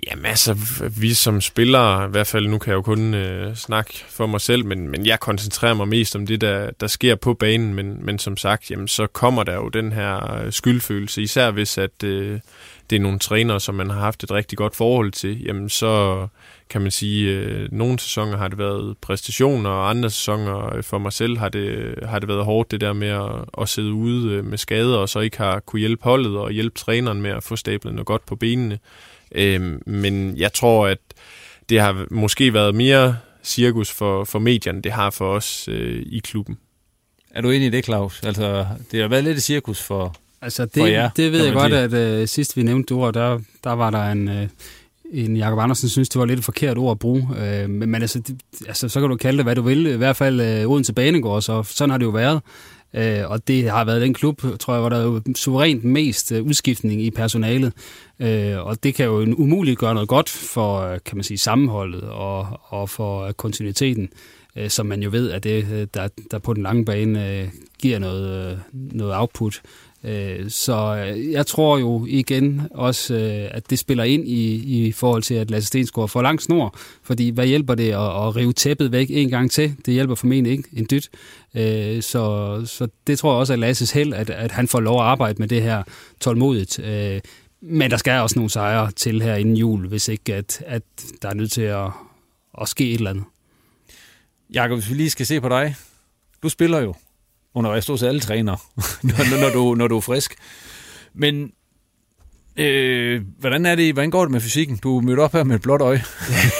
Jamen 0.06 0.26
altså, 0.26 0.56
vi 1.00 1.14
som 1.14 1.40
spillere, 1.40 2.06
i 2.06 2.10
hvert 2.10 2.26
fald 2.26 2.48
nu 2.48 2.58
kan 2.58 2.70
jeg 2.70 2.76
jo 2.76 2.82
kun 2.82 3.14
øh, 3.14 3.56
snakke 3.56 4.04
for 4.08 4.26
mig 4.26 4.40
selv, 4.40 4.64
men, 4.64 4.88
men 4.88 5.06
jeg 5.06 5.20
koncentrerer 5.20 5.74
mig 5.74 5.88
mest 5.88 6.16
om 6.16 6.26
det, 6.26 6.40
der, 6.40 6.70
der 6.80 6.86
sker 6.86 7.14
på 7.14 7.34
banen, 7.34 7.74
men, 7.74 8.06
men 8.06 8.18
som 8.18 8.36
sagt, 8.36 8.70
jamen, 8.70 8.88
så 8.88 9.06
kommer 9.06 9.42
der 9.42 9.54
jo 9.54 9.68
den 9.68 9.92
her 9.92 10.34
øh, 10.34 10.52
skyldfølelse, 10.52 11.22
især 11.22 11.50
hvis 11.50 11.78
at 11.78 12.04
øh, 12.04 12.40
det 12.90 12.96
er 12.96 13.00
nogle 13.00 13.18
trænere, 13.18 13.60
som 13.60 13.74
man 13.74 13.90
har 13.90 14.00
haft 14.00 14.22
et 14.22 14.30
rigtig 14.30 14.58
godt 14.58 14.76
forhold 14.76 15.12
til, 15.12 15.42
jamen 15.44 15.68
så 15.68 16.26
kan 16.70 16.80
man 16.82 16.90
sige, 16.90 17.30
øh, 17.30 17.68
nogle 17.72 17.98
sæsoner 17.98 18.36
har 18.36 18.48
det 18.48 18.58
været 18.58 18.96
præstationer, 18.98 19.70
og 19.70 19.90
andre 19.90 20.10
sæsoner 20.10 20.76
øh, 20.76 20.82
for 20.82 20.98
mig 20.98 21.12
selv 21.12 21.38
har 21.38 21.48
det, 21.48 21.94
har 22.02 22.18
det 22.18 22.28
været 22.28 22.44
hårdt, 22.44 22.70
det 22.70 22.80
der 22.80 22.92
med 22.92 23.08
at, 23.08 23.30
at 23.60 23.68
sidde 23.68 23.92
ude 23.92 24.32
øh, 24.32 24.44
med 24.44 24.58
skader, 24.58 24.96
og 24.96 25.08
så 25.08 25.20
ikke 25.20 25.38
har 25.38 25.60
kunne 25.60 25.80
hjælpe 25.80 26.04
holdet 26.04 26.36
og 26.36 26.50
hjælpe 26.50 26.78
træneren 26.78 27.22
med 27.22 27.30
at 27.30 27.42
få 27.42 27.56
stablet 27.56 27.94
noget 27.94 28.06
godt 28.06 28.26
på 28.26 28.36
benene. 28.36 28.78
Øhm, 29.32 29.82
men 29.86 30.36
jeg 30.36 30.52
tror, 30.52 30.86
at 30.86 30.98
det 31.68 31.80
har 31.80 32.06
måske 32.10 32.54
været 32.54 32.74
mere 32.74 33.16
cirkus 33.44 33.90
for, 33.90 34.24
for 34.24 34.38
medierne, 34.38 34.82
det 34.82 34.92
har 34.92 35.10
for 35.10 35.34
os 35.34 35.68
øh, 35.68 36.02
i 36.06 36.18
klubben. 36.18 36.58
Er 37.30 37.40
du 37.40 37.50
enig 37.50 37.66
i 37.66 37.70
det, 37.70 37.84
Claus? 37.84 38.22
Altså, 38.22 38.66
det 38.92 39.00
har 39.00 39.08
været 39.08 39.24
lidt 39.24 39.36
et 39.36 39.42
cirkus 39.42 39.82
for... 39.82 40.16
Altså, 40.42 40.68
For 40.74 40.84
det, 40.84 40.92
jer, 40.92 41.10
det 41.16 41.32
ved 41.32 41.44
jeg 41.44 41.52
godt, 41.52 41.72
sige. 41.72 41.98
at 41.98 42.22
uh, 42.22 42.28
sidst 42.28 42.56
vi 42.56 42.62
nævnte 42.62 42.92
ord, 42.92 43.14
der, 43.14 43.40
der 43.64 43.72
var 43.72 43.90
der 43.90 44.12
en, 44.12 44.28
uh, 44.28 44.48
en 45.12 45.36
Jakob 45.36 45.58
Andersen, 45.58 45.88
synes, 45.88 46.08
det 46.08 46.20
var 46.20 46.26
lidt 46.26 46.38
et 46.38 46.44
forkert 46.44 46.78
ord 46.78 46.90
at 46.90 46.98
bruge. 46.98 47.28
Øh, 47.38 47.70
men, 47.70 47.94
altså, 47.94 48.20
det, 48.20 48.40
altså, 48.66 48.88
så 48.88 49.00
kan 49.00 49.10
du 49.10 49.16
kalde 49.16 49.36
det, 49.36 49.44
hvad 49.44 49.56
du 49.56 49.62
vil. 49.62 49.86
I 49.86 49.96
hvert 49.96 50.16
fald 50.16 50.64
uh, 50.64 50.72
Odense 50.72 50.92
Banegård, 50.92 51.42
så 51.42 51.62
sådan 51.62 51.90
har 51.90 51.98
det 51.98 52.04
jo 52.04 52.10
været. 52.10 52.40
Øh, 52.94 53.30
og 53.30 53.48
det 53.48 53.70
har 53.70 53.84
været 53.84 54.02
den 54.02 54.14
klub, 54.14 54.42
tror 54.60 54.74
jeg, 54.74 54.80
hvor 54.80 54.88
der 54.88 54.96
er 54.96 55.02
jo 55.02 55.20
suverænt 55.34 55.84
mest 55.84 56.32
øh, 56.32 56.42
udskiftning 56.42 57.02
i 57.02 57.10
personalet. 57.10 57.72
Øh, 58.20 58.66
og 58.66 58.82
det 58.82 58.94
kan 58.94 59.06
jo 59.06 59.34
umuligt 59.36 59.78
gøre 59.78 59.94
noget 59.94 60.08
godt 60.08 60.28
for, 60.28 60.80
øh, 60.80 60.98
kan 61.04 61.16
man 61.16 61.24
sige, 61.24 61.38
sammenholdet 61.38 62.02
og, 62.02 62.46
og 62.62 62.90
for 62.90 63.32
kontinuiteten, 63.32 64.08
øh, 64.56 64.70
som 64.70 64.86
man 64.86 65.02
jo 65.02 65.10
ved, 65.10 65.30
at 65.30 65.44
det, 65.44 65.94
der, 65.94 66.08
der 66.30 66.38
på 66.38 66.54
den 66.54 66.62
lange 66.62 66.84
bane 66.84 67.32
øh, 67.32 67.48
giver 67.78 67.98
noget, 67.98 68.60
noget 68.72 69.16
output. 69.16 69.60
Øh, 70.04 70.50
så 70.50 71.06
øh, 71.06 71.32
jeg 71.32 71.46
tror 71.46 71.78
jo 71.78 72.06
igen 72.08 72.62
også, 72.70 73.14
øh, 73.14 73.48
at 73.50 73.70
det 73.70 73.78
spiller 73.78 74.04
ind 74.04 74.28
i, 74.28 74.54
i 74.54 74.92
forhold 74.92 75.22
til, 75.22 75.34
at 75.34 75.50
Lasse 75.50 75.66
Stensgaard 75.66 76.08
får 76.08 76.22
lang 76.22 76.42
snor. 76.42 76.76
Fordi 77.02 77.30
hvad 77.30 77.46
hjælper 77.46 77.74
det 77.74 77.88
at, 77.88 78.26
at 78.26 78.36
rive 78.36 78.52
tæppet 78.52 78.92
væk 78.92 79.06
en 79.10 79.30
gang 79.30 79.50
til? 79.50 79.76
Det 79.86 79.94
hjælper 79.94 80.14
formentlig 80.14 80.52
ikke 80.52 80.68
en 80.72 80.86
dyt. 80.90 81.10
Så, 82.04 82.62
så 82.66 82.88
det 83.06 83.18
tror 83.18 83.32
jeg 83.32 83.38
også 83.38 83.52
er 83.52 83.56
Lasses 83.56 83.90
held, 83.90 84.14
at, 84.14 84.30
at 84.30 84.50
han 84.50 84.68
får 84.68 84.80
lov 84.80 85.00
at 85.00 85.06
arbejde 85.06 85.38
med 85.38 85.48
det 85.48 85.62
her 85.62 85.82
tålmodigt. 86.20 86.80
Men 87.60 87.90
der 87.90 87.96
skal 87.96 88.20
også 88.20 88.38
nogle 88.38 88.50
sejre 88.50 88.90
til 88.90 89.22
her 89.22 89.34
inden 89.34 89.56
jul, 89.56 89.88
hvis 89.88 90.08
ikke 90.08 90.34
at, 90.34 90.62
at 90.66 90.82
der 91.22 91.28
er 91.28 91.34
nødt 91.34 91.52
til 91.52 91.62
at, 91.62 91.90
at 92.60 92.68
ske 92.68 92.90
et 92.90 92.94
eller 92.94 93.10
andet. 93.10 93.24
Jakob, 94.54 94.78
hvis 94.78 94.90
vi 94.90 94.94
lige 94.94 95.10
skal 95.10 95.26
se 95.26 95.40
på 95.40 95.48
dig. 95.48 95.74
Du 96.42 96.48
spiller 96.48 96.78
jo 96.78 96.94
under 97.54 97.80
stort 97.80 97.98
set 97.98 98.08
alle 98.08 98.20
træner, 98.20 98.56
når, 99.02 99.40
når, 99.40 99.50
du, 99.50 99.74
når 99.74 99.88
du 99.88 99.96
er 99.96 100.00
frisk. 100.00 100.34
Men 101.14 101.52
øh, 102.56 103.22
hvordan 103.38 103.66
er 103.66 103.74
det, 103.74 103.92
hvordan 103.92 104.10
går 104.10 104.22
det 104.22 104.30
med 104.30 104.40
fysikken? 104.40 104.76
Du 104.76 105.00
mødte 105.00 105.20
op 105.20 105.32
her 105.32 105.44
med 105.44 105.56
et 105.56 105.62
blåt 105.62 105.80
øje. 105.80 106.02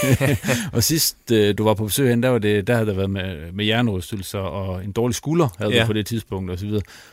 og 0.72 0.84
sidst 0.84 1.30
øh, 1.32 1.58
du 1.58 1.64
var 1.64 1.74
på 1.74 1.84
besøg 1.84 2.10
hen, 2.10 2.22
der, 2.22 2.28
var 2.28 2.38
det, 2.38 2.66
der 2.66 2.74
havde 2.74 2.86
der 2.86 2.94
været 2.94 3.10
med, 3.10 3.52
med 3.52 3.64
hjernerystelser 3.64 4.38
og 4.38 4.84
en 4.84 4.92
dårlig 4.92 5.14
skulder, 5.14 5.48
havde. 5.58 5.74
Ja. 5.74 5.80
du 5.80 5.86
på 5.86 5.92
det 5.92 6.06
tidspunkt 6.06 6.50
osv. 6.50 6.70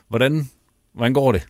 Hvordan, 0.09 0.49
hvordan 0.93 1.13
går 1.13 1.31
det? 1.31 1.47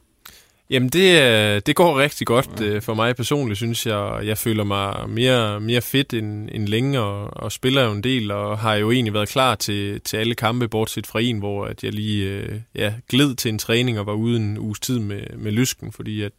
Jamen, 0.69 0.89
det, 0.89 1.21
øh, 1.21 1.61
det 1.65 1.75
går 1.75 1.99
rigtig 1.99 2.27
godt 2.27 2.61
øh, 2.61 2.81
for 2.81 2.93
mig 2.93 3.15
personligt, 3.15 3.57
synes 3.57 3.85
jeg. 3.85 4.21
Jeg 4.23 4.37
føler 4.37 4.63
mig 4.63 5.09
mere, 5.09 5.59
mere 5.59 5.81
fedt 5.81 6.13
end, 6.13 6.49
end 6.51 6.67
længe, 6.67 6.99
og, 6.99 7.43
og 7.43 7.51
spiller 7.51 7.83
jo 7.83 7.91
en 7.91 8.03
del, 8.03 8.31
og 8.31 8.59
har 8.59 8.75
jo 8.75 8.91
egentlig 8.91 9.13
været 9.13 9.29
klar 9.29 9.55
til, 9.55 10.01
til 10.01 10.17
alle 10.17 10.35
kampe, 10.35 10.67
bortset 10.67 11.07
fra 11.07 11.19
en, 11.21 11.39
hvor 11.39 11.65
at 11.65 11.83
jeg 11.83 11.93
lige 11.93 12.29
øh, 12.29 12.59
ja, 12.75 12.93
gled 13.09 13.35
til 13.35 13.49
en 13.49 13.59
træning 13.59 13.99
og 13.99 14.05
var 14.05 14.13
ude 14.13 14.37
en 14.37 14.57
uges 14.57 14.79
tid 14.79 14.99
med, 14.99 15.21
med 15.37 15.51
lysken, 15.51 15.91
fordi 15.91 16.21
at 16.21 16.31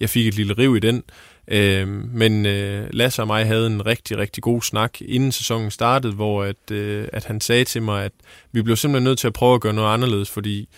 jeg 0.00 0.10
fik 0.10 0.26
et 0.26 0.34
lille 0.34 0.54
riv 0.58 0.76
i 0.76 0.80
den. 0.80 1.02
Øh, 1.48 1.88
men 1.88 2.46
øh, 2.46 2.88
Lasse 2.90 3.22
og 3.22 3.26
mig 3.26 3.46
havde 3.46 3.66
en 3.66 3.86
rigtig, 3.86 4.18
rigtig 4.18 4.42
god 4.42 4.62
snak, 4.62 5.00
inden 5.00 5.32
sæsonen 5.32 5.70
startede, 5.70 6.12
hvor 6.12 6.44
at, 6.44 6.70
øh, 6.70 7.08
at 7.12 7.24
han 7.24 7.40
sagde 7.40 7.64
til 7.64 7.82
mig, 7.82 8.04
at 8.04 8.12
vi 8.52 8.62
blev 8.62 8.76
simpelthen 8.76 9.04
nødt 9.04 9.18
til 9.18 9.26
at 9.26 9.32
prøve 9.32 9.54
at 9.54 9.60
gøre 9.60 9.72
noget 9.72 9.94
anderledes, 9.94 10.30
fordi 10.30 10.68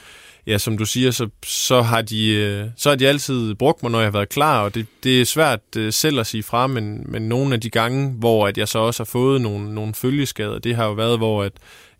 ja, 0.47 0.59
som 0.59 0.79
du 0.79 0.85
siger, 0.85 1.11
så, 1.11 1.29
så, 1.45 1.83
har 1.83 2.03
de, 2.03 2.29
øh, 2.29 2.67
så 2.77 2.89
har 2.89 2.97
de 2.97 3.09
altid 3.09 3.55
brugt 3.55 3.83
mig, 3.83 3.93
når 3.93 3.99
jeg 3.99 4.07
har 4.07 4.13
været 4.13 4.29
klar, 4.29 4.63
og 4.63 4.75
det, 4.75 4.87
det 5.05 5.21
er 5.21 5.25
svært 5.25 5.61
øh, 5.77 5.93
selv 5.93 6.21
at 6.21 6.27
sige 6.27 6.43
fra, 6.43 6.67
men, 6.67 7.05
men 7.07 7.23
nogle 7.23 7.55
af 7.55 7.61
de 7.61 7.71
gange, 7.71 8.11
hvor 8.11 8.47
at 8.47 8.59
jeg 8.59 8.69
så 8.69 8.79
også 8.79 9.03
har 9.03 9.07
fået 9.07 9.41
nogle, 9.41 9.75
nogle 9.75 9.95
følgeskader, 9.95 10.59
det 10.59 10.77
har 10.77 10.85
jo 10.87 10.93
været, 10.93 11.19
hvor 11.19 11.43
at, 11.43 11.53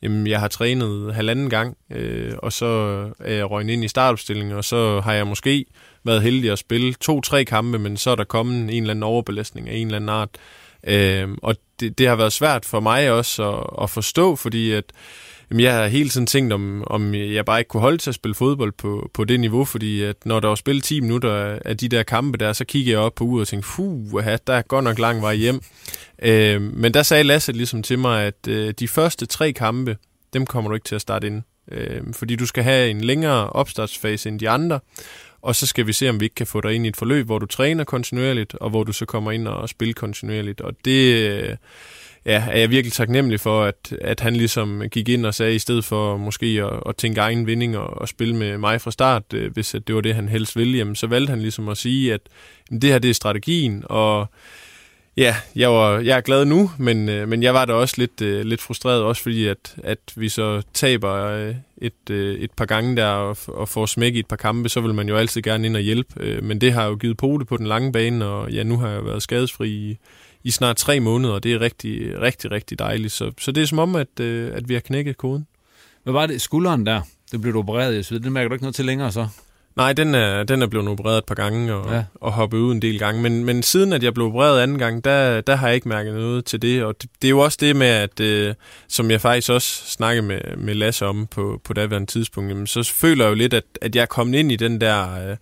jamen, 0.03 0.27
jeg 0.27 0.41
har 0.41 0.49
trænet 0.49 1.15
halvanden 1.15 1.51
gang, 1.51 1.77
øh, 1.91 2.33
og 2.39 2.53
så 2.53 2.67
er 3.21 3.35
jeg 3.35 3.51
røgnet 3.51 3.73
ind 3.73 3.85
i 3.85 3.89
startopstillingen, 3.89 4.57
og 4.57 4.65
så 4.65 5.01
har 5.01 5.13
jeg 5.13 5.27
måske 5.27 5.65
været 6.05 6.23
heldig 6.23 6.51
at 6.51 6.59
spille 6.59 6.95
to-tre 6.95 7.45
kampe, 7.45 7.79
men 7.79 7.97
så 7.97 8.11
er 8.11 8.15
der 8.15 8.25
kommet 8.25 8.57
en 8.57 8.69
eller 8.71 8.91
anden 8.91 9.03
overbelastning 9.03 9.69
af 9.69 9.75
en 9.75 9.87
eller 9.87 9.97
anden 9.97 10.09
art. 10.09 10.29
Øh, 10.87 11.29
og 11.43 11.57
det, 11.81 11.99
det 11.99 12.09
har 12.09 12.17
været 12.17 12.33
svært 12.33 12.65
for 12.65 12.81
mig 12.81 13.11
også 13.11 13.51
at, 13.51 13.83
at 13.83 13.91
forstå, 13.91 14.37
fordi 14.37 14.73
at 14.73 14.85
Jamen, 15.51 15.65
jeg 15.65 15.75
har 15.75 15.87
hele 15.87 16.09
tiden 16.09 16.27
tænkt, 16.27 16.53
om, 16.53 16.85
om 16.87 17.15
jeg 17.15 17.45
bare 17.45 17.61
ikke 17.61 17.69
kunne 17.69 17.81
holde 17.81 17.99
til 17.99 18.11
at 18.11 18.15
spille 18.15 18.35
fodbold 18.35 18.73
på, 18.73 19.11
på 19.15 19.25
det 19.25 19.41
niveau, 19.41 19.65
fordi 19.65 20.03
at 20.03 20.17
når 20.25 20.41
der 20.41 20.49
var 20.49 20.55
spillet 20.55 20.85
10 20.85 21.01
minutter 21.01 21.59
af 21.65 21.77
de 21.77 21.89
der 21.89 22.03
kampe 22.03 22.39
der, 22.39 22.53
så 22.53 22.65
kiggede 22.65 22.93
jeg 22.93 23.01
op 23.01 23.15
på 23.15 23.25
uret 23.25 23.41
og 23.41 23.49
tænkte, 23.49 23.69
fuh, 23.69 24.25
der 24.47 24.53
er 24.53 24.63
godt 24.63 24.85
nok 24.85 24.99
lang 24.99 25.23
vej 25.23 25.35
hjem. 25.35 25.61
Øh, 26.23 26.63
men 26.63 26.95
der 26.95 27.03
sagde 27.03 27.25
Lasse 27.25 27.53
ligesom 27.53 27.83
til 27.83 27.99
mig, 27.99 28.25
at 28.25 28.49
øh, 28.49 28.75
de 28.79 28.89
første 28.89 29.27
tre 29.27 29.53
kampe, 29.53 29.97
dem 30.33 30.47
kommer 30.47 30.69
du 30.69 30.75
ikke 30.75 30.85
til 30.85 30.95
at 30.95 31.01
starte 31.01 31.27
ind. 31.27 31.43
Øh, 31.73 32.03
fordi 32.13 32.37
du 32.37 32.47
skal 32.47 32.65
have 32.65 32.91
en 32.91 33.01
længere 33.01 33.51
opstartsfase 33.51 34.29
end 34.29 34.41
de 34.41 34.49
andre, 34.49 34.81
og 35.43 35.57
så 35.57 35.67
skal 35.67 35.87
vi 35.87 35.93
se, 35.93 36.09
om 36.09 36.21
vi 36.21 36.25
ikke 36.25 36.35
kan 36.35 36.47
få 36.47 36.61
dig 36.61 36.75
ind 36.75 36.87
i 36.87 36.89
et 36.89 36.97
forløb, 36.97 37.27
hvor 37.27 37.39
du 37.39 37.47
træner 37.47 37.85
kontinuerligt, 37.85 38.55
og 38.55 38.71
hvor 38.71 38.85
du 38.85 38.93
så 38.93 39.07
kommer 39.07 39.33
ind 39.33 39.49
og 39.49 39.69
spiller 39.69 39.95
kontinuerligt. 39.95 40.61
Og 40.61 40.73
det... 40.85 41.15
Øh, 41.15 41.57
ja, 42.27 42.45
er 42.51 42.59
jeg 42.59 42.71
virkelig 42.71 42.93
taknemmelig 42.93 43.41
for, 43.41 43.65
at, 43.65 43.93
at 44.01 44.21
han 44.21 44.37
ligesom 44.37 44.83
gik 44.91 45.09
ind 45.09 45.27
og 45.27 45.35
sagde, 45.35 45.55
i 45.55 45.59
stedet 45.59 45.85
for 45.85 46.17
måske 46.17 46.47
at, 46.47 46.81
at 46.87 46.97
tænke 46.97 47.21
egen 47.21 47.47
vinding 47.47 47.79
og, 47.79 48.01
og 48.01 48.09
spille 48.09 48.37
med 48.37 48.59
mig 48.59 48.81
fra 48.81 48.91
start, 48.91 49.23
øh, 49.35 49.53
hvis 49.53 49.75
at 49.75 49.87
det 49.87 49.95
var 49.95 50.01
det, 50.01 50.15
han 50.15 50.29
helst 50.29 50.57
ville, 50.57 50.79
jamen, 50.79 50.95
så 50.95 51.07
valgte 51.07 51.31
han 51.31 51.41
ligesom 51.41 51.69
at 51.69 51.77
sige, 51.77 52.15
at 52.15 52.21
jamen, 52.71 52.83
det 52.83 52.91
her 52.91 52.99
det 52.99 53.11
er 53.11 53.15
strategien, 53.15 53.85
og 53.87 54.27
ja, 55.17 55.37
jeg, 55.57 55.71
var, 55.71 55.99
jeg 55.99 56.17
er 56.17 56.21
glad 56.21 56.45
nu, 56.45 56.71
men, 56.79 57.09
øh, 57.09 57.29
men 57.29 57.43
jeg 57.43 57.55
var 57.55 57.65
da 57.65 57.73
også 57.73 57.95
lidt, 57.99 58.23
øh, 58.23 58.45
lidt 58.45 58.61
frustreret, 58.61 59.03
også 59.03 59.23
fordi 59.23 59.47
at, 59.47 59.77
at 59.85 59.99
vi 60.17 60.29
så 60.29 60.63
taber 60.75 61.15
øh, 61.15 61.55
et, 61.79 62.11
øh, 62.11 62.39
et 62.39 62.51
par 62.51 62.65
gange 62.65 62.97
der 62.97 63.07
og, 63.07 63.37
og 63.49 63.69
får 63.69 63.87
smæk 63.87 64.15
i 64.15 64.19
et 64.19 64.27
par 64.27 64.37
kampe, 64.37 64.69
så 64.69 64.81
vil 64.81 64.95
man 64.95 65.09
jo 65.09 65.17
altid 65.17 65.43
gerne 65.43 65.67
ind 65.67 65.77
og 65.77 65.83
hjælpe, 65.83 66.15
øh, 66.21 66.45
men 66.45 66.61
det 66.61 66.73
har 66.73 66.87
jo 66.87 66.95
givet 66.95 67.17
pote 67.17 67.45
på 67.45 67.57
den 67.57 67.67
lange 67.67 67.93
bane, 67.93 68.27
og 68.27 68.51
ja, 68.51 68.63
nu 68.63 68.79
har 68.79 68.89
jeg 68.89 69.05
været 69.05 69.23
skadesfri 69.23 69.69
i, 69.69 69.99
i 70.45 70.51
snart 70.51 70.77
tre 70.77 71.01
måneder, 71.01 71.35
og 71.35 71.43
det 71.43 71.53
er 71.53 71.61
rigtig, 71.61 72.21
rigtig, 72.21 72.51
rigtig 72.51 72.79
dejligt. 72.79 73.13
Så, 73.13 73.33
så 73.41 73.53
det 73.53 73.63
er 73.63 73.67
som 73.67 73.79
om, 73.79 73.97
at, 73.97 74.21
øh, 74.21 74.51
at 74.55 74.69
vi 74.69 74.75
har 74.75 74.81
knækket 74.81 75.17
koden. 75.17 75.47
Hvad 76.03 76.13
var 76.13 76.27
det? 76.27 76.41
Skulderen 76.41 76.87
der, 76.87 77.01
det 77.33 77.41
blev 77.41 77.55
du 77.55 77.59
opereret 77.59 77.99
i, 77.99 78.03
så 78.03 78.19
det 78.19 78.33
mærker 78.33 78.49
du 78.49 78.55
ikke 78.55 78.65
noget 78.65 78.75
til 78.75 78.85
længere 78.85 79.13
så? 79.13 79.29
Nej, 79.77 79.93
den 79.93 80.15
er, 80.15 80.43
den 80.43 80.63
er 80.63 80.67
blevet 80.67 80.89
opereret 80.89 81.19
et 81.19 81.25
par 81.25 81.35
gange 81.35 81.75
og, 81.75 81.95
ja. 81.95 82.05
og 82.15 82.33
hoppet 82.33 82.59
ud 82.59 82.73
en 82.73 82.83
del 82.83 82.99
gange. 82.99 83.23
Men, 83.23 83.45
men 83.45 83.63
siden 83.63 83.93
at 83.93 84.03
jeg 84.03 84.15
blev 84.15 84.27
opereret 84.27 84.63
anden 84.63 84.79
gang, 84.79 85.05
der, 85.05 85.41
der 85.41 85.57
har 85.57 85.67
jeg 85.67 85.75
ikke 85.75 85.89
mærket 85.89 86.15
noget 86.15 86.45
til 86.45 86.63
det. 86.63 86.85
Og 86.85 87.03
det, 87.03 87.11
det 87.23 87.29
er 87.29 87.31
jo 87.31 87.39
også 87.39 87.59
det 87.61 87.77
med, 87.77 87.87
at 87.87 88.21
øh, 88.21 88.55
som 88.89 89.11
jeg 89.11 89.21
faktisk 89.21 89.51
også 89.51 89.87
snakkede 89.87 90.27
med, 90.27 90.41
med 90.57 90.75
Lasse 90.75 91.07
om 91.07 91.27
på, 91.27 91.61
på 91.65 91.73
daværende 91.73 92.07
tidspunkt, 92.07 92.51
jamen, 92.51 92.67
så 92.67 92.93
føler 92.95 93.25
jeg 93.25 93.31
jo 93.31 93.35
lidt, 93.35 93.55
at, 93.55 93.65
at 93.81 93.97
jeg 93.97 94.03
er 94.03 94.07
kommet 94.07 94.39
ind 94.39 94.53
i 94.53 94.57
den 94.57 94.81
der... 94.81 95.31
Øh, 95.31 95.37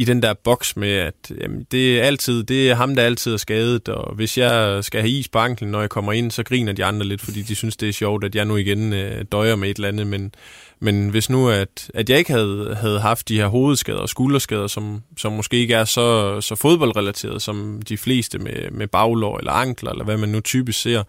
i 0.00 0.04
den 0.04 0.22
der 0.22 0.34
boks 0.34 0.76
med, 0.76 0.92
at 0.92 1.14
jamen, 1.40 1.66
det 1.70 2.00
er 2.00 2.04
altid 2.04 2.44
det 2.44 2.70
er 2.70 2.74
ham, 2.74 2.96
der 2.96 3.02
altid 3.02 3.32
er 3.32 3.36
skadet, 3.36 3.88
og 3.88 4.14
hvis 4.14 4.38
jeg 4.38 4.84
skal 4.84 5.00
have 5.00 5.10
is 5.10 5.28
på 5.28 5.38
anklen, 5.38 5.70
når 5.70 5.80
jeg 5.80 5.90
kommer 5.90 6.12
ind, 6.12 6.30
så 6.30 6.42
griner 6.42 6.72
de 6.72 6.84
andre 6.84 7.06
lidt, 7.06 7.20
fordi 7.20 7.42
de 7.42 7.54
synes, 7.54 7.76
det 7.76 7.88
er 7.88 7.92
sjovt, 7.92 8.24
at 8.24 8.34
jeg 8.34 8.44
nu 8.44 8.56
igen 8.56 8.92
øh, 8.92 9.24
døjer 9.32 9.56
med 9.56 9.70
et 9.70 9.76
eller 9.76 9.88
andet, 9.88 10.06
men, 10.06 10.34
men 10.80 11.08
hvis 11.08 11.30
nu, 11.30 11.48
at, 11.48 11.90
at 11.94 12.10
jeg 12.10 12.18
ikke 12.18 12.32
havde, 12.32 12.76
havde 12.80 13.00
haft 13.00 13.28
de 13.28 13.36
her 13.36 13.46
hovedskader 13.46 13.98
og 13.98 14.08
skulderskader, 14.08 14.66
som, 14.66 15.02
som 15.16 15.32
måske 15.32 15.56
ikke 15.56 15.74
er 15.74 15.84
så, 15.84 16.40
så 16.40 16.54
fodboldrelateret 16.54 17.42
som 17.42 17.82
de 17.88 17.96
fleste 17.96 18.38
med, 18.38 18.70
med 18.70 18.88
baglår 18.88 19.38
eller 19.38 19.52
ankler, 19.52 19.90
eller 19.90 20.04
hvad 20.04 20.16
man 20.16 20.28
nu 20.28 20.40
typisk 20.40 20.80
ser, 20.80 21.02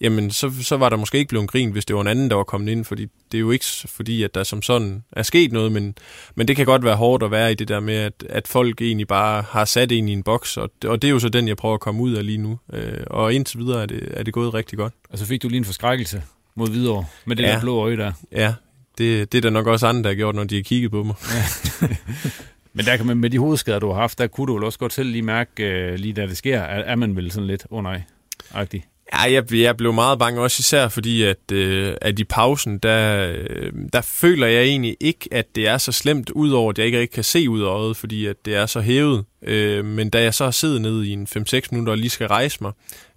jamen 0.00 0.30
så, 0.30 0.50
så 0.62 0.76
var 0.76 0.88
der 0.88 0.96
måske 0.96 1.18
ikke 1.18 1.28
blevet 1.28 1.50
grin, 1.50 1.70
hvis 1.70 1.84
det 1.84 1.96
var 1.96 2.02
en 2.02 2.08
anden, 2.08 2.30
der 2.30 2.36
var 2.36 2.44
kommet 2.44 2.72
ind, 2.72 2.84
fordi 2.84 3.06
det 3.32 3.38
er 3.38 3.40
jo 3.40 3.50
ikke 3.50 3.64
fordi, 3.86 4.22
at 4.22 4.34
der 4.34 4.44
som 4.44 4.62
sådan 4.62 5.04
er 5.12 5.22
sket 5.22 5.52
noget, 5.52 5.72
men, 5.72 5.94
men 6.34 6.48
det 6.48 6.56
kan 6.56 6.66
godt 6.66 6.84
være 6.84 6.96
hårdt 6.96 7.22
at 7.22 7.30
være 7.30 7.52
i 7.52 7.54
det 7.54 7.68
der 7.68 7.80
med, 7.80 7.94
at, 7.94 8.24
at 8.34 8.48
folk 8.48 8.80
egentlig 8.80 9.08
bare 9.08 9.44
har 9.50 9.64
sat 9.64 9.92
en 9.92 10.08
i 10.08 10.12
en 10.12 10.22
boks, 10.22 10.56
og, 10.56 10.70
og 10.86 11.02
det 11.02 11.08
er 11.08 11.12
jo 11.12 11.18
så 11.18 11.28
den, 11.28 11.48
jeg 11.48 11.56
prøver 11.56 11.74
at 11.74 11.80
komme 11.80 12.02
ud 12.02 12.12
af 12.12 12.26
lige 12.26 12.38
nu. 12.38 12.58
Øh, 12.72 12.98
og 13.06 13.34
indtil 13.34 13.58
videre 13.58 13.82
er 13.82 13.86
det, 13.86 14.08
er 14.10 14.22
det 14.22 14.34
gået 14.34 14.54
rigtig 14.54 14.78
godt. 14.78 14.92
Og 15.10 15.18
så 15.18 15.26
fik 15.26 15.42
du 15.42 15.48
lige 15.48 15.58
en 15.58 15.64
forskrækkelse 15.64 16.22
mod 16.54 16.68
Hvidovre 16.68 17.04
med 17.24 17.36
det 17.36 17.42
Ja. 17.42 17.48
der 17.52 17.60
blå 17.60 17.76
øje 17.78 17.96
der. 17.96 18.12
Ja, 18.32 18.54
det, 18.98 19.32
det 19.32 19.38
er 19.38 19.42
der 19.42 19.50
nok 19.50 19.66
også 19.66 19.86
andre, 19.86 20.02
der 20.02 20.08
har 20.08 20.14
gjort, 20.14 20.34
når 20.34 20.44
de 20.44 20.56
har 20.56 20.62
kigget 20.62 20.90
på 20.90 21.02
mig. 21.02 21.14
Men 22.76 22.84
der 22.86 22.96
kan 22.96 23.06
man, 23.06 23.16
med 23.16 23.30
de 23.30 23.38
hovedskader, 23.38 23.78
du 23.78 23.88
har 23.92 24.00
haft, 24.00 24.18
der 24.18 24.26
kunne 24.26 24.46
du 24.46 24.54
vel 24.54 24.64
også 24.64 24.78
godt 24.78 24.92
selv 24.92 25.08
lige 25.10 25.22
mærke, 25.22 25.64
øh, 25.64 25.94
lige 25.94 26.12
da 26.12 26.26
det 26.26 26.36
sker, 26.36 26.60
er, 26.60 26.82
er 26.84 26.94
man 26.96 27.16
vel 27.16 27.30
sådan 27.30 27.46
lidt, 27.46 27.66
åh 27.70 27.78
oh, 27.78 27.82
nej, 27.82 28.02
agtig. 28.54 28.84
Ja, 29.12 29.32
jeg, 29.32 29.54
jeg 29.54 29.76
blev 29.76 29.92
meget 29.92 30.18
bange, 30.18 30.40
også 30.40 30.56
især 30.60 30.88
fordi, 30.88 31.22
at, 31.22 31.52
øh, 31.52 31.94
at 32.00 32.18
i 32.18 32.24
pausen, 32.24 32.78
der, 32.78 33.32
øh, 33.32 33.72
der 33.92 34.00
føler 34.00 34.46
jeg 34.46 34.62
egentlig 34.62 34.96
ikke, 35.00 35.28
at 35.32 35.54
det 35.54 35.68
er 35.68 35.78
så 35.78 35.92
slemt, 35.92 36.30
udover 36.30 36.70
at 36.70 36.78
jeg 36.78 36.86
ikke 36.86 37.00
rigtig 37.00 37.14
kan 37.14 37.24
se 37.24 37.50
ud 37.50 37.62
af 37.62 37.66
øjet, 37.66 37.96
fordi 37.96 38.26
at 38.26 38.36
det 38.44 38.54
er 38.54 38.66
så 38.66 38.80
hævet. 38.80 39.24
Øh, 39.42 39.84
men 39.84 40.10
da 40.10 40.22
jeg 40.22 40.34
så 40.34 40.44
har 40.44 40.50
siddet 40.50 40.80
nede 40.80 41.08
i 41.08 41.12
en 41.12 41.26
5-6 41.36 41.60
minutter 41.70 41.90
og 41.92 41.98
lige 41.98 42.10
skal 42.10 42.28
rejse 42.28 42.58
mig, 42.60 42.72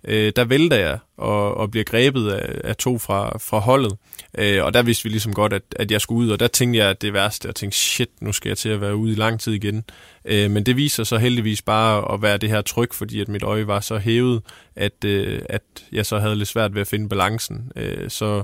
øh, 0.08 0.32
der 0.36 0.46
vælter 0.46 0.78
jeg 0.78 1.00
og, 1.18 1.58
og 1.58 1.72
bliver 1.72 1.84
grebet 1.84 2.30
af, 2.32 2.62
af 2.64 2.76
to 2.76 2.98
fra, 2.98 3.38
fra 3.38 3.60
holdet. 3.60 3.98
Øh, 4.38 4.64
og 4.64 4.74
der 4.74 4.84
vidste 4.84 5.04
vi 5.04 5.10
ligesom 5.10 5.34
godt, 5.34 5.54
at, 5.54 5.62
at 5.76 5.92
jeg 5.92 6.02
skulle 6.02 6.26
ud, 6.26 6.30
og 6.32 6.40
der 6.40 6.48
tænkte 6.48 6.80
jeg, 6.80 6.90
at 6.90 7.02
det 7.02 7.14
værste, 7.14 7.48
jeg 7.48 7.56
tænkte, 7.56 7.78
shit, 7.78 8.10
nu 8.22 8.32
skal 8.32 8.50
jeg 8.50 8.58
til 8.58 8.70
at 8.70 8.82
være 8.82 8.96
ude 8.96 9.12
i 9.12 9.16
lang 9.16 9.40
tid 9.40 9.54
igen. 9.54 9.84
Øh, 10.26 10.52
men 10.52 10.66
det 10.66 10.78
viser 10.78 11.04
sig 11.04 11.20
heldigvis 11.20 11.62
bare 11.62 12.14
at 12.14 12.22
være 12.22 12.38
det 12.38 12.50
her 12.50 12.62
tryk, 12.62 12.94
fordi 12.94 13.22
at 13.22 13.28
mit 13.28 13.44
øje 13.44 13.68
var 13.68 13.80
så 13.80 13.98
hævet, 13.98 14.42
at, 14.76 15.04
øh, 15.06 15.42
at 15.50 15.62
jeg 15.92 16.06
så 16.06 16.20
havde 16.20 16.36
lidt 16.36 16.50
svært 16.50 16.74
ved 16.74 16.82
at 16.82 16.88
finde 16.88 17.10
balancen. 17.10 17.72
Øh, 17.76 18.10
så 18.10 18.44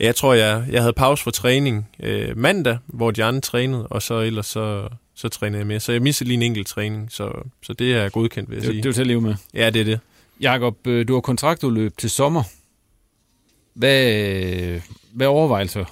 jeg 0.00 0.16
tror, 0.16 0.34
jeg, 0.34 0.64
jeg 0.70 0.80
havde 0.80 0.92
pause 0.92 1.22
for 1.22 1.30
træning 1.30 1.88
øh, 2.00 2.36
mandag, 2.38 2.78
hvor 2.86 3.22
andre 3.22 3.40
trænede, 3.40 3.86
og 3.86 4.02
så 4.02 4.20
ellers 4.20 4.46
så, 4.46 4.88
så 5.14 5.28
trænede 5.28 5.58
jeg 5.58 5.66
mere. 5.66 5.80
Så 5.80 5.92
jeg 5.92 6.02
missede 6.02 6.28
lige 6.28 6.36
en 6.36 6.42
enkelt 6.42 6.66
træning, 6.66 7.12
så, 7.12 7.32
så 7.62 7.72
det 7.72 7.94
er 7.94 8.08
godkendt, 8.08 8.50
vil 8.50 8.56
jeg 8.56 8.62
Det, 8.62 8.70
sige. 8.70 8.82
det 8.82 8.88
er 8.88 8.92
til 8.92 9.00
at 9.00 9.06
leve 9.06 9.20
med. 9.20 9.34
Ja, 9.54 9.70
det 9.70 9.80
er 9.80 9.84
det. 9.84 10.00
Jakob, 10.40 10.86
øh, 10.86 11.08
du 11.08 11.14
har 11.14 11.20
kontraktudløb 11.20 11.96
til 11.98 12.10
sommer. 12.10 12.42
Hvad, 13.74 14.80
hvad 15.12 15.26
overvejelser? 15.26 15.84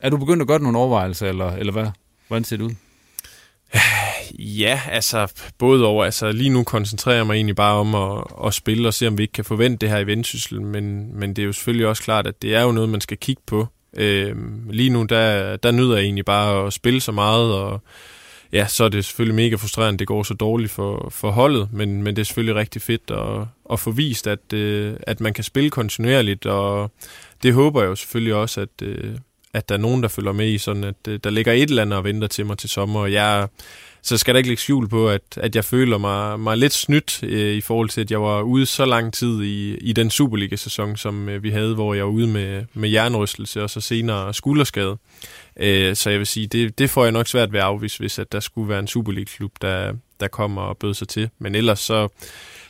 Er 0.00 0.10
du 0.10 0.16
begyndt 0.16 0.42
at 0.42 0.48
gøre 0.48 0.60
nogle 0.60 0.78
overvejelser, 0.78 1.28
eller, 1.28 1.52
eller 1.52 1.72
hvad? 1.72 1.86
Hvordan 2.28 2.44
ser 2.44 2.56
det 2.56 2.64
ud? 2.64 2.74
Ja, 4.38 4.80
altså 4.90 5.32
både 5.58 5.86
over. 5.86 6.04
Altså 6.04 6.32
lige 6.32 6.50
nu 6.50 6.64
koncentrerer 6.64 7.16
jeg 7.16 7.26
mig 7.26 7.34
egentlig 7.34 7.56
bare 7.56 7.74
om 7.74 7.94
at, 7.94 8.24
at 8.46 8.54
spille 8.54 8.88
og 8.88 8.94
se, 8.94 9.08
om 9.08 9.18
vi 9.18 9.22
ikke 9.22 9.32
kan 9.32 9.44
forvente 9.44 9.76
det 9.76 9.88
her 9.88 9.98
i 9.98 10.06
vendsyssel. 10.06 10.62
Men, 10.62 11.16
men 11.18 11.36
det 11.36 11.42
er 11.42 11.46
jo 11.46 11.52
selvfølgelig 11.52 11.86
også 11.86 12.02
klart, 12.02 12.26
at 12.26 12.42
det 12.42 12.54
er 12.54 12.62
jo 12.62 12.72
noget, 12.72 12.88
man 12.88 13.00
skal 13.00 13.16
kigge 13.16 13.42
på. 13.46 13.66
Øhm, 13.96 14.70
lige 14.70 14.90
nu, 14.90 15.02
der, 15.02 15.56
der 15.56 15.70
nyder 15.70 15.96
jeg 15.96 16.04
egentlig 16.04 16.24
bare 16.24 16.66
at 16.66 16.72
spille 16.72 17.00
så 17.00 17.12
meget, 17.12 17.54
og 17.54 17.80
ja, 18.52 18.66
så 18.66 18.84
er 18.84 18.88
det 18.88 19.04
selvfølgelig 19.04 19.34
mega 19.34 19.56
frustrerende, 19.56 19.98
det 19.98 20.06
går 20.06 20.22
så 20.22 20.34
dårligt 20.34 20.72
for, 20.72 21.08
for 21.10 21.30
holdet, 21.30 21.68
men, 21.72 22.02
men 22.02 22.16
det 22.16 22.22
er 22.22 22.24
selvfølgelig 22.24 22.54
rigtig 22.54 22.82
fedt 22.82 23.10
at, 23.10 23.46
at 23.72 23.80
få 23.80 23.90
vist, 23.90 24.26
at, 24.26 24.52
øh, 24.52 24.94
at 25.02 25.20
man 25.20 25.34
kan 25.34 25.44
spille 25.44 25.70
kontinuerligt, 25.70 26.46
og 26.46 26.90
det 27.42 27.54
håber 27.54 27.80
jeg 27.80 27.88
jo 27.88 27.94
selvfølgelig 27.94 28.34
også, 28.34 28.60
at, 28.60 28.82
øh, 28.82 29.14
at 29.54 29.68
der 29.68 29.74
er 29.74 29.78
nogen, 29.78 30.02
der 30.02 30.08
følger 30.08 30.32
med 30.32 30.48
i, 30.48 30.58
sådan 30.58 30.84
at 30.84 31.08
øh, 31.08 31.20
der 31.24 31.30
ligger 31.30 31.52
et 31.52 31.68
eller 31.68 31.82
andet 31.82 31.98
og 31.98 32.04
venter 32.04 32.28
til 32.28 32.46
mig 32.46 32.58
til 32.58 32.68
sommer, 32.70 33.00
og 33.00 33.12
jeg 33.12 33.48
så 34.04 34.18
skal 34.18 34.34
der 34.34 34.38
ikke 34.38 34.48
lægge 34.48 34.62
skjul 34.62 34.88
på, 34.88 35.08
at, 35.08 35.22
at 35.36 35.56
jeg 35.56 35.64
føler 35.64 35.98
mig, 35.98 36.40
mig 36.40 36.58
lidt 36.58 36.72
snydt 36.72 37.22
øh, 37.22 37.54
i 37.54 37.60
forhold 37.60 37.88
til, 37.88 38.00
at 38.00 38.10
jeg 38.10 38.22
var 38.22 38.42
ude 38.42 38.66
så 38.66 38.84
lang 38.84 39.12
tid 39.12 39.42
i, 39.42 39.76
i 39.76 39.92
den 39.92 40.10
Superliga-sæson, 40.10 40.96
som 40.96 41.28
øh, 41.28 41.42
vi 41.42 41.50
havde, 41.50 41.74
hvor 41.74 41.94
jeg 41.94 42.04
var 42.04 42.10
ude 42.10 42.26
med, 42.26 42.64
med 42.74 42.90
jernrystelse 42.90 43.62
og 43.62 43.70
så 43.70 43.80
senere 43.80 44.34
skulderskade. 44.34 44.96
Øh, 45.56 45.96
så 45.96 46.10
jeg 46.10 46.18
vil 46.18 46.26
sige, 46.26 46.46
det, 46.46 46.78
det 46.78 46.90
får 46.90 47.04
jeg 47.04 47.12
nok 47.12 47.28
svært 47.28 47.52
ved 47.52 47.60
at 47.60 47.66
afvise, 47.66 47.98
hvis 47.98 48.18
at 48.18 48.32
der 48.32 48.40
skulle 48.40 48.68
være 48.68 48.78
en 48.78 48.86
Superliga-klub, 48.86 49.52
der, 49.62 49.92
der 50.20 50.28
kommer 50.28 50.62
og 50.62 50.76
bød 50.76 50.94
sig 50.94 51.08
til. 51.08 51.30
Men 51.38 51.54
ellers 51.54 51.80
så 51.80 52.08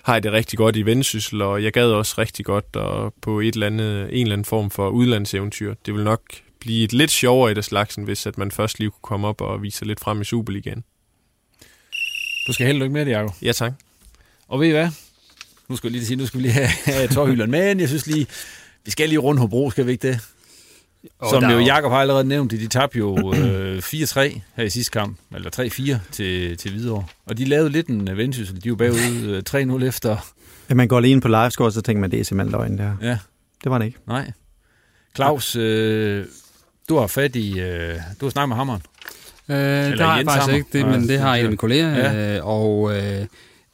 har 0.02 0.14
jeg 0.14 0.22
det 0.22 0.32
rigtig 0.32 0.58
godt 0.58 0.76
i 0.76 0.82
vendsyssel, 0.82 1.42
og 1.42 1.64
jeg 1.64 1.72
gad 1.72 1.86
også 1.86 2.14
rigtig 2.18 2.44
godt 2.44 2.76
og 2.76 3.14
på 3.20 3.40
et 3.40 3.54
eller 3.54 3.66
andet, 3.66 4.02
en 4.02 4.22
eller 4.22 4.32
anden 4.32 4.44
form 4.44 4.70
for 4.70 4.88
udlandseventyr. 4.88 5.74
Det 5.86 5.94
vil 5.94 6.04
nok 6.04 6.22
blive 6.60 6.84
et 6.84 6.92
lidt 6.92 7.10
sjovere 7.10 7.50
i 7.50 7.54
det 7.54 7.64
slagsen, 7.64 8.04
hvis 8.04 8.26
at 8.26 8.38
man 8.38 8.50
først 8.50 8.78
lige 8.78 8.90
kunne 8.90 9.02
komme 9.02 9.28
op 9.28 9.40
og 9.40 9.62
vise 9.62 9.78
sig 9.78 9.86
lidt 9.86 10.00
frem 10.00 10.20
i 10.20 10.24
Superligaen. 10.24 10.84
Du 12.46 12.52
skal 12.52 12.66
held 12.66 12.76
og 12.76 12.80
lykke 12.80 12.92
med 12.92 13.06
det, 13.06 13.12
Jacob. 13.12 13.34
Ja, 13.42 13.52
tak. 13.52 13.72
Og 14.48 14.60
ved 14.60 14.68
I 14.68 14.70
hvad? 14.70 14.88
Nu 15.68 15.76
skal, 15.76 15.88
jeg 15.88 15.92
lige 15.92 16.06
sige, 16.06 16.16
nu 16.16 16.26
skal 16.26 16.38
vi 16.38 16.42
lige 16.42 16.52
have, 16.52 16.68
have 16.84 17.08
tårhylderen, 17.08 17.50
men 17.50 17.80
jeg 17.80 17.88
synes 17.88 18.06
lige, 18.06 18.26
vi 18.84 18.90
skal 18.90 19.08
lige 19.08 19.18
rundt 19.18 19.40
Hobro, 19.40 19.70
skal 19.70 19.86
vi 19.86 19.92
ikke 19.92 20.08
det? 20.08 20.20
Og 21.18 21.30
Som 21.30 21.44
jo 21.44 21.58
Jakob 21.58 21.90
har 21.92 21.98
allerede 21.98 22.24
nævnt, 22.24 22.50
de 22.50 22.66
tabte 22.66 22.98
jo 22.98 23.34
øh, 23.34 23.78
4-3 23.78 24.40
her 24.56 24.64
i 24.64 24.70
sidste 24.70 24.90
kamp, 24.90 25.18
eller 25.34 25.50
3-4 26.00 26.12
til, 26.12 26.56
til 26.56 26.70
Hvidovre. 26.70 27.04
Og 27.26 27.38
de 27.38 27.44
lavede 27.44 27.70
lidt 27.70 27.86
en 27.86 28.16
vendsyssel. 28.16 28.62
De 28.64 28.68
jo 28.68 28.74
bagud 28.76 29.42
øh, 29.54 29.78
3-0 29.80 29.84
efter. 29.84 30.16
Ja, 30.70 30.74
man 30.74 30.88
går 30.88 31.00
lige 31.00 31.12
ind 31.12 31.22
på 31.22 31.28
livescore, 31.28 31.72
så 31.72 31.80
tænker 31.82 32.00
man, 32.00 32.10
det 32.10 32.20
er 32.20 32.24
simpelthen 32.24 32.52
løgn 32.58 32.78
der. 32.78 32.92
Ja, 33.02 33.18
Det 33.64 33.70
var 33.70 33.78
det 33.78 33.86
ikke. 33.86 33.98
nej. 34.06 34.32
Claus, 35.16 35.56
øh, 35.56 36.24
du 36.88 36.96
har 36.98 37.06
fat 37.06 37.36
i... 37.36 37.60
Øh, 37.60 37.94
du 38.20 38.26
har 38.26 38.30
snakket 38.30 38.48
med 38.48 38.56
hammeren. 38.56 38.82
Øh, 39.48 39.56
det 39.56 40.00
har 40.00 40.16
jeg 40.16 40.24
faktisk 40.26 40.40
Hammer. 40.40 40.56
ikke, 40.56 40.68
det, 40.72 40.86
men 40.86 41.08
det 41.08 41.18
har 41.18 41.34
en 41.34 41.40
af 41.40 41.44
mine 41.44 41.56
kolleger, 41.56 41.88
Ja. 41.96 42.12
ja. 42.12 42.36
øh, 42.38 42.46
og 42.46 42.96
øh, 42.96 43.26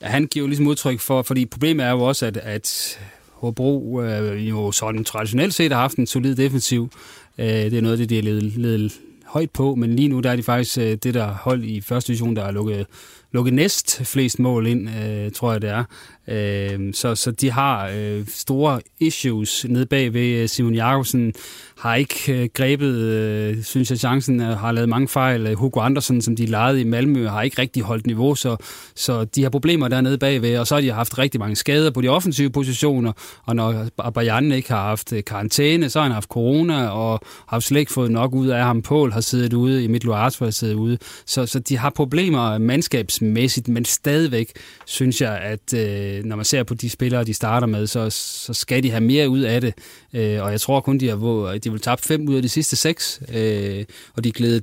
han 0.02 0.26
giver 0.26 0.42
jo 0.42 0.46
ligesom 0.46 0.66
udtryk 0.66 1.00
for, 1.00 1.22
fordi 1.22 1.46
problemet 1.46 1.86
er 1.86 1.90
jo 1.90 2.00
også, 2.00 2.26
at, 2.26 2.36
at 2.36 2.98
Hobro 3.32 4.00
øh, 4.02 4.48
jo 4.48 4.72
sådan 4.72 5.04
traditionelt 5.04 5.54
set 5.54 5.72
har 5.72 5.80
haft 5.80 5.96
en 5.96 6.06
solid 6.06 6.36
defensiv. 6.36 6.90
Øh, 7.38 7.46
det 7.46 7.74
er 7.74 7.80
noget 7.80 7.92
af 7.92 7.98
det, 7.98 8.10
de 8.10 8.14
har 8.14 8.22
ledet, 8.22 8.56
ledet 8.56 9.00
højt 9.26 9.50
på, 9.50 9.74
men 9.74 9.96
lige 9.96 10.08
nu 10.08 10.20
der 10.20 10.30
er 10.30 10.36
de 10.36 10.42
faktisk 10.42 10.78
øh, 10.78 10.84
det, 11.02 11.14
der 11.14 11.26
hold 11.26 11.64
i 11.64 11.80
første 11.80 12.08
division, 12.08 12.36
der 12.36 12.44
har 12.44 12.50
lukket, 12.50 12.86
lukket 13.32 13.54
næst 13.54 14.00
flest 14.04 14.38
mål 14.38 14.66
ind, 14.66 14.88
øh, 14.90 15.30
tror 15.30 15.52
jeg 15.52 15.62
det 15.62 15.70
er. 15.70 15.84
Øh, 16.28 16.94
så, 16.94 17.14
så 17.14 17.30
de 17.30 17.50
har 17.50 17.90
øh, 17.96 18.24
store 18.28 18.80
issues 19.00 19.66
nede 19.68 19.86
bag 19.86 20.14
ved 20.14 20.26
øh, 20.26 20.48
Simon 20.48 20.74
Jakobsen, 20.74 21.34
har 21.78 21.94
ikke 21.94 22.42
øh, 22.42 22.48
grebet, 22.54 22.94
øh, 22.94 23.62
synes 23.62 23.90
jeg, 23.90 23.98
chancen, 23.98 24.40
øh, 24.40 24.46
har 24.46 24.72
lavet 24.72 24.88
mange 24.88 25.08
fejl. 25.08 25.46
Øh, 25.46 25.54
Hugo 25.54 25.80
Andersen, 25.80 26.22
som 26.22 26.36
de 26.36 26.46
lejede 26.46 26.80
i 26.80 26.84
Malmø, 26.84 27.26
har 27.26 27.42
ikke 27.42 27.62
rigtig 27.62 27.82
holdt 27.82 28.06
niveau, 28.06 28.34
så, 28.34 28.56
så 28.94 29.24
de 29.24 29.42
har 29.42 29.50
problemer 29.50 29.88
dernede 29.88 30.18
bagved, 30.18 30.58
og 30.58 30.66
så 30.66 30.74
har 30.74 30.80
de 30.80 30.92
haft 30.92 31.18
rigtig 31.18 31.40
mange 31.40 31.56
skader 31.56 31.90
på 31.90 32.00
de 32.00 32.08
offensive 32.08 32.50
positioner, 32.50 33.12
og 33.44 33.56
når 33.56 33.86
Bajan 34.14 34.52
ikke 34.52 34.68
har 34.68 34.82
haft 34.82 35.12
karantæne, 35.26 35.90
så 35.90 35.98
har 35.98 36.04
han 36.04 36.12
haft 36.12 36.28
corona, 36.28 36.88
og 36.88 37.20
har 37.48 37.60
slet 37.60 37.80
ikke 37.80 37.92
fået 37.92 38.10
nok 38.10 38.32
ud 38.32 38.48
af 38.48 38.64
ham. 38.64 38.82
Pål 38.82 39.12
har 39.12 39.20
siddet 39.20 39.52
ude, 39.52 39.84
i 39.84 39.86
Midtlo 39.86 40.12
Arts 40.12 40.38
har 40.38 40.50
siddet 40.50 40.74
ude, 40.74 40.98
så, 41.26 41.46
så 41.46 41.58
de 41.58 41.78
har 41.78 41.90
problemer 41.90 42.58
mandskabsmæssigt, 42.58 43.68
men 43.68 43.84
stadigvæk 43.84 44.52
synes 44.86 45.20
jeg, 45.20 45.38
at 45.38 45.74
øh, 45.74 46.17
når 46.24 46.36
man 46.36 46.44
ser 46.44 46.62
på 46.62 46.74
de 46.74 46.90
spillere, 46.90 47.24
de 47.24 47.34
starter 47.34 47.66
med, 47.66 47.86
så, 47.86 48.10
så 48.10 48.52
skal 48.54 48.82
de 48.82 48.90
have 48.90 49.00
mere 49.00 49.28
ud 49.28 49.40
af 49.40 49.60
det, 49.60 49.74
øh, 50.12 50.42
og 50.42 50.50
jeg 50.52 50.60
tror 50.60 50.80
kun, 50.80 50.98
de 50.98 51.08
har, 51.08 51.58
de 51.64 51.70
vil 51.72 51.80
tabe 51.80 52.02
fem 52.02 52.28
ud 52.28 52.34
af 52.34 52.42
de 52.42 52.48
sidste 52.48 52.76
seks, 52.76 53.20
øh, 53.34 53.84
og 54.16 54.24
de 54.24 54.32
glædet, 54.32 54.62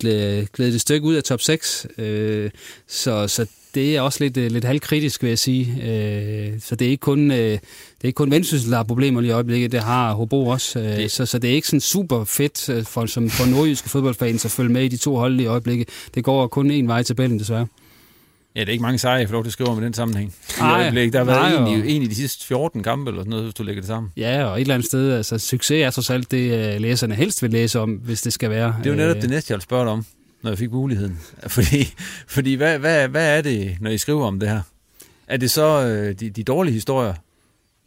glædet 0.53 0.76
et 0.76 0.82
stykke 0.82 1.07
ud 1.07 1.15
af 1.15 1.23
top 1.23 1.41
6, 1.41 1.88
øh, 1.98 2.49
så, 2.88 3.27
så 3.27 3.45
det 3.76 3.95
er 3.95 4.02
også 4.02 4.23
lidt, 4.23 4.38
øh, 4.38 4.52
lidt 4.52 4.64
halvkritisk, 4.65 5.22
vil 5.23 5.27
jeg 5.30 5.40
sige. 5.40 5.65
Øh, 5.84 6.60
så 6.61 6.76
det 6.76 6.86
er 6.88 6.90
ikke 6.91 7.02
kun, 7.02 7.32
øh, 7.32 7.38
det 7.38 7.60
er 8.02 8.06
ikke 8.07 8.15
kun 8.18 8.32
Vendsyssel, 8.32 8.72
der 8.72 8.77
har 8.77 8.84
problemer 8.84 9.22
lige 9.22 9.30
i 9.30 9.34
øjeblikket, 9.34 9.72
det 9.72 9.80
har 9.80 10.14
Hobro 10.14 10.48
også. 10.48 10.80
Øh, 10.80 10.86
Det- 10.86 11.11
så, 11.11 11.26
så 11.26 11.40
det 11.40 11.49
er 11.49 11.53
ikke 11.56 11.68
sådan 11.68 11.82
super 11.82 12.23
fedt 12.23 12.69
øh, 12.69 12.84
for, 12.86 13.06
som 13.06 13.30
for 13.30 13.45
nordjyske 13.45 13.90
fodboldfans 13.90 14.45
at 14.45 14.52
følge 14.52 14.72
med 14.72 14.84
i 14.84 14.88
de 14.88 14.98
to 14.98 15.15
hold 15.15 15.40
i 15.40 15.45
øjeblikket. 15.45 15.90
Det 16.15 16.23
går 16.23 16.48
kun 16.48 16.72
en 16.72 16.88
vej 16.88 16.99
i 16.99 17.03
tabellen, 17.03 17.40
desværre. 17.40 17.68
Ja, 18.56 18.60
det 18.60 18.68
er 18.68 18.72
ikke 18.72 18.82
mange 18.82 18.98
sejre, 18.98 19.19
jeg 19.19 19.27
får 19.30 19.34
lov 19.34 19.44
til 19.44 19.49
at 19.49 19.53
skrive 19.53 19.69
om 19.69 19.82
i 19.82 19.86
den 19.86 19.94
sammenhæng. 19.94 20.34
I 20.49 20.60
Nej, 20.60 20.82
øjeblikket. 20.82 21.14
Der 21.14 21.19
har 21.19 21.26
været 21.26 21.61
nej, 21.61 21.73
en, 21.73 21.86
i, 21.86 21.91
en 21.95 22.02
i 22.02 22.07
de 22.07 22.15
sidste 22.15 22.45
14 22.45 22.84
kampe, 22.84 23.10
eller 23.11 23.22
sådan 23.22 23.30
noget, 23.30 23.45
hvis 23.45 23.53
du 23.53 23.64
lægger 23.64 23.82
det 23.82 23.88
sammen. 23.88 24.11
Ja, 24.18 24.44
og 24.45 24.56
et 24.57 24.61
eller 24.61 24.73
andet 24.73 24.88
sted, 24.88 25.11
altså 25.14 25.38
succes 25.38 25.82
er 25.86 25.90
trods 25.90 26.10
alt 26.10 26.32
det, 26.32 26.73
øh, 26.76 26.82
læserne 26.82 27.15
helst 27.15 27.41
vil 27.44 27.52
læse 27.52 27.80
om, 27.80 27.91
hvis 27.91 28.22
det 28.22 28.34
skal 28.34 28.49
være. 28.49 28.76
Det 28.84 28.86
er 28.86 28.91
jo 28.91 28.98
netop 28.98 29.15
Øh, 29.15 29.22
det 29.22 29.30
næste, 29.30 29.52
jeg 29.52 29.56
vil 29.56 29.61
spørge 29.64 29.84
dig 29.86 29.91
om. 29.94 30.06
når 30.44 30.52
jeg 30.52 30.57
fik 30.57 30.72
muligheden. 30.72 31.19
Fordi, 31.48 31.94
fordi 32.27 32.53
hvad, 32.53 32.80
hvad, 32.80 33.07
hvad 33.07 33.38
er 33.38 33.41
det, 33.41 33.77
når 33.82 33.90
I 33.91 33.98
skriver 33.98 34.26
om 34.26 34.40
det 34.40 34.49
her? 34.49 34.61
Er 35.27 35.38
det 35.38 35.52
så 35.52 35.86
øh, 35.88 36.19
de, 36.19 36.30
de 36.30 36.44
dårlige 36.44 36.73
historier, 36.73 37.14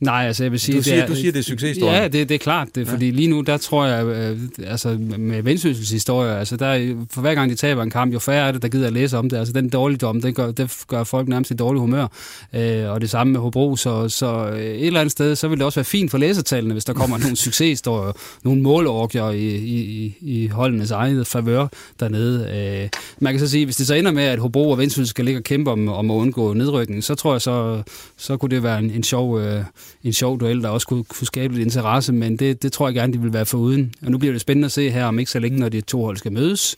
Nej, 0.00 0.24
altså 0.26 0.44
jeg 0.44 0.52
vil 0.52 0.60
sige... 0.60 0.78
Du 0.78 0.82
siger, 0.82 0.94
det 0.96 1.02
er, 1.02 1.06
du 1.06 1.14
siger 1.14 1.32
det 1.32 1.38
er 1.38 1.42
succeshistorien. 1.42 1.94
Ja, 2.02 2.08
det, 2.08 2.28
det 2.28 2.34
er 2.34 2.38
klart. 2.38 2.68
Det, 2.74 2.86
Ja. 2.86 2.92
fordi 2.92 3.10
lige 3.10 3.28
nu, 3.28 3.40
der 3.40 3.56
tror 3.56 3.86
jeg, 3.86 4.06
øh, 4.06 4.38
altså 4.66 4.98
med 5.18 5.42
vendsyssels 5.42 5.90
historier, 5.90 6.34
altså 6.36 6.56
der, 6.56 6.66
er- 6.66 7.06
for 7.10 7.20
hver 7.20 7.34
gang 7.34 7.50
de 7.50 7.56
taber 7.56 7.82
en 7.82 7.90
kamp, 7.90 8.12
jo 8.12 8.18
færre 8.18 8.48
er 8.48 8.52
det, 8.52 8.62
der 8.62 8.68
gider 8.68 8.86
at 8.86 8.92
læse 8.92 9.18
om 9.18 9.28
det. 9.30 9.36
Altså 9.36 9.52
den 9.52 9.68
dårligdom, 9.68 10.20
den 10.20 10.34
gør, 10.34 10.50
det 10.50 10.76
gør 10.88 11.04
folk 11.04 11.28
nærmest 11.28 11.50
i 11.50 11.54
dårlig 11.54 11.80
humør. 11.80 12.06
Øh, 12.54 12.90
og 12.90 13.00
det 13.00 13.10
samme 13.10 13.32
med 13.32 13.40
Hobro, 13.40 13.76
så, 13.76 14.08
så 14.08 14.48
øh, 14.52 14.60
et 14.60 14.86
eller 14.86 15.00
andet 15.00 15.12
sted, 15.12 15.36
så 15.36 15.48
vil 15.48 15.58
det 15.58 15.64
også 15.66 15.80
være 15.80 15.84
fint 15.84 16.10
for 16.10 16.18
læsertallene, 16.18 16.72
hvis 16.74 16.84
der 16.84 16.92
kommer 16.92 17.18
nogle 17.24 17.36
succeshistorier, 17.36 18.12
nogle 18.44 18.62
målorgier 18.62 19.30
i, 19.30 19.54
i, 19.56 19.80
i, 19.80 20.14
i 20.42 20.46
holdenes 20.46 20.90
eget 20.90 21.26
favør 21.26 21.66
dernede. 22.00 22.48
Øh, 22.82 22.88
man 23.20 23.32
kan 23.32 23.40
så 23.40 23.48
sige, 23.48 23.64
hvis 23.64 23.76
det 23.76 23.86
så 23.86 23.94
ender 23.94 24.10
med, 24.12 24.22
at 24.24 24.38
Hobro 24.38 24.70
og 24.70 24.78
Vendsyssel 24.78 25.06
skal 25.06 25.24
ligge 25.24 25.40
og 25.40 25.44
kæmpe 25.44 25.70
om, 25.70 25.88
om 25.88 26.10
at 26.10 26.14
undgå 26.14 26.52
nedrykning, 26.52 27.04
så 27.04 27.14
tror 27.14 27.34
jeg 27.34 27.40
så, 27.40 27.82
så 28.16 28.36
kunne 28.36 28.50
det 28.50 28.62
være 28.62 28.78
en, 28.78 28.90
en 28.90 29.02
sjov... 29.02 29.40
Øh, 29.40 29.62
en 30.04 30.12
sjov 30.12 30.40
duel, 30.40 30.62
der 30.62 30.68
også 30.68 30.86
kunne, 30.86 31.04
kunne 31.04 31.26
skabe 31.26 31.54
lidt 31.54 31.64
interesse, 31.64 32.12
men 32.12 32.36
det, 32.36 32.62
det 32.62 32.72
tror 32.72 32.88
jeg 32.88 32.94
gerne, 32.94 33.12
de 33.12 33.20
vil 33.20 33.32
være 33.32 33.46
foruden. 33.46 33.94
Og 34.02 34.10
nu 34.10 34.18
bliver 34.18 34.32
det 34.32 34.40
spændende 34.40 34.66
at 34.66 34.72
se 34.72 34.90
her, 34.90 35.04
om 35.04 35.18
ikke 35.18 35.30
så 35.30 35.38
længe, 35.38 35.58
når 35.58 35.68
de 35.68 35.80
to 35.80 36.04
hold 36.04 36.16
skal 36.16 36.32
mødes. 36.32 36.76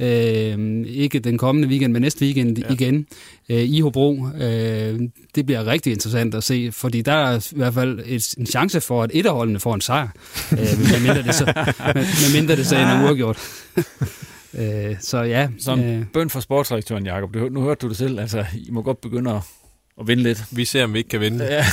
Øh, 0.00 0.84
ikke 0.86 1.18
den 1.18 1.38
kommende 1.38 1.68
weekend, 1.68 1.92
men 1.92 2.02
næste 2.02 2.24
weekend 2.24 2.58
ja. 2.58 2.72
igen 2.72 3.06
øh, 3.48 3.58
i 3.58 3.80
Hobro. 3.80 4.26
Øh, 4.40 5.00
det 5.34 5.46
bliver 5.46 5.66
rigtig 5.66 5.92
interessant 5.92 6.34
at 6.34 6.44
se, 6.44 6.72
fordi 6.72 7.02
der 7.02 7.12
er 7.12 7.48
i 7.52 7.56
hvert 7.56 7.74
fald 7.74 8.00
et, 8.06 8.34
en 8.38 8.46
chance 8.46 8.80
for, 8.80 9.02
at 9.02 9.10
et 9.14 9.26
af 9.26 9.32
holdene 9.32 9.60
får 9.60 9.74
en 9.74 9.80
sejr. 9.80 10.08
Øh, 10.52 10.58
medmindre 10.58 11.22
det 11.22 11.34
så, 11.34 11.44
med, 11.44 11.94
medmindre 11.94 12.56
det 12.56 12.66
så 12.66 12.76
ender 12.76 13.02
uafgjort. 13.04 13.38
øh, 14.54 14.96
så 15.00 15.22
ja. 15.22 15.48
Som 15.58 15.80
øh, 15.80 16.04
bøn 16.12 16.30
for 16.30 16.40
sportsdirektøren, 16.40 17.06
Jacob. 17.06 17.34
Du, 17.34 17.48
nu 17.48 17.60
hørte 17.60 17.78
du 17.80 17.88
det 17.88 17.96
selv. 17.96 18.20
Altså, 18.20 18.44
I 18.54 18.70
må 18.70 18.82
godt 18.82 19.00
begynde 19.00 19.30
at, 19.30 19.42
at 20.00 20.08
vinde 20.08 20.22
lidt. 20.22 20.44
Vi 20.50 20.64
ser, 20.64 20.84
om 20.84 20.92
vi 20.92 20.98
ikke 20.98 21.08
kan 21.08 21.20
vinde. 21.20 21.44
Ja, 21.44 21.64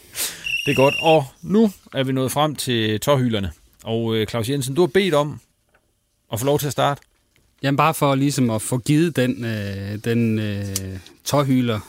det 0.66 0.70
er 0.70 0.74
godt. 0.74 0.94
Og 1.02 1.24
nu 1.42 1.70
er 1.94 2.04
vi 2.04 2.12
nået 2.12 2.32
frem 2.32 2.54
til 2.56 3.00
tårhylderne. 3.00 3.52
Og 3.84 4.16
øh, 4.16 4.26
Claus 4.26 4.48
Jensen, 4.48 4.74
du 4.74 4.80
har 4.80 4.86
bedt 4.86 5.14
om 5.14 5.40
at 6.32 6.40
få 6.40 6.46
lov 6.46 6.58
til 6.58 6.66
at 6.66 6.72
starte. 6.72 7.00
Jamen 7.62 7.76
bare 7.76 7.94
for 7.94 8.14
ligesom 8.14 8.50
at 8.50 8.62
få 8.62 8.78
givet 8.78 9.16
den, 9.16 9.44
øh, 9.44 9.98
den 10.04 10.38
øh, 10.38 10.64
tårhyler 11.24 11.80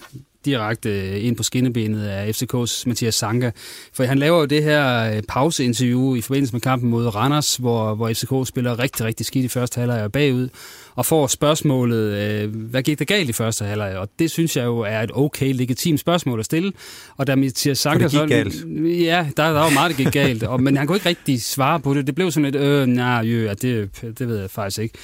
direkte 0.46 0.90
øh, 0.90 1.26
ind 1.26 1.36
på 1.36 1.44
skinnebenet 1.44 2.04
af 2.04 2.32
FCK's 2.32 2.84
Mathias 2.86 3.16
Sanka. 3.16 3.52
For 3.94 4.04
han 4.04 4.20
laver 4.20 4.40
jo 4.40 4.46
det 4.46 4.64
her 4.64 5.16
øh, 5.16 5.24
pauseinterview 5.28 6.16
i 6.16 6.22
forbindelse 6.22 6.54
med 6.54 6.62
kampen 6.62 6.90
mod 6.90 7.16
Randers, 7.16 7.56
hvor, 7.56 7.96
hvor 7.96 8.10
FCK 8.14 8.48
spiller 8.48 8.80
rigtig, 8.80 9.06
rigtig 9.06 9.26
skidt 9.26 9.46
i 9.46 9.48
første 9.48 9.80
halvleg 9.80 10.04
og 10.04 10.12
bagud, 10.12 10.50
og 10.96 11.06
får 11.06 11.28
spørgsmålet, 11.28 12.14
øh, 12.14 12.56
hvad 12.56 12.84
gik 12.84 13.00
der 13.00 13.06
galt 13.06 13.30
i 13.30 13.34
første 13.34 13.66
halvleg? 13.66 13.98
Og 13.98 14.10
det 14.20 14.32
synes 14.32 14.58
jeg 14.58 14.66
jo 14.66 14.80
er 14.80 15.02
et 15.02 15.12
okay, 15.14 15.54
legitimt 15.54 16.00
spørgsmål 16.00 16.40
at 16.40 16.46
stille. 16.46 16.74
Og 17.18 17.28
da 17.28 17.36
Mathias 17.36 17.78
Sanka... 17.80 18.08
For 18.08 18.26
det 18.26 18.44
gik 18.46 18.54
så, 18.54 18.68
Ja, 18.86 19.28
der, 19.38 19.44
der 19.44 19.60
var 19.60 19.70
meget, 19.70 19.98
der 19.98 20.04
gik 20.04 20.14
galt. 20.14 20.44
Og, 20.44 20.62
men 20.62 20.78
han 20.78 20.88
kunne 20.88 20.96
ikke 20.96 21.10
rigtig 21.10 21.42
svare 21.42 21.80
på 21.80 21.94
det. 21.94 22.08
Det 22.08 22.16
blev 22.16 22.32
sådan 22.32 22.52
lidt, 22.52 22.64
øh, 22.64 22.86
nej, 22.86 23.22
jø, 23.22 23.46
ja, 23.46 23.54
det, 23.54 24.02
det 24.20 24.28
ved 24.28 24.40
jeg 24.40 24.50
faktisk 24.50 24.80
ikke 24.80 24.98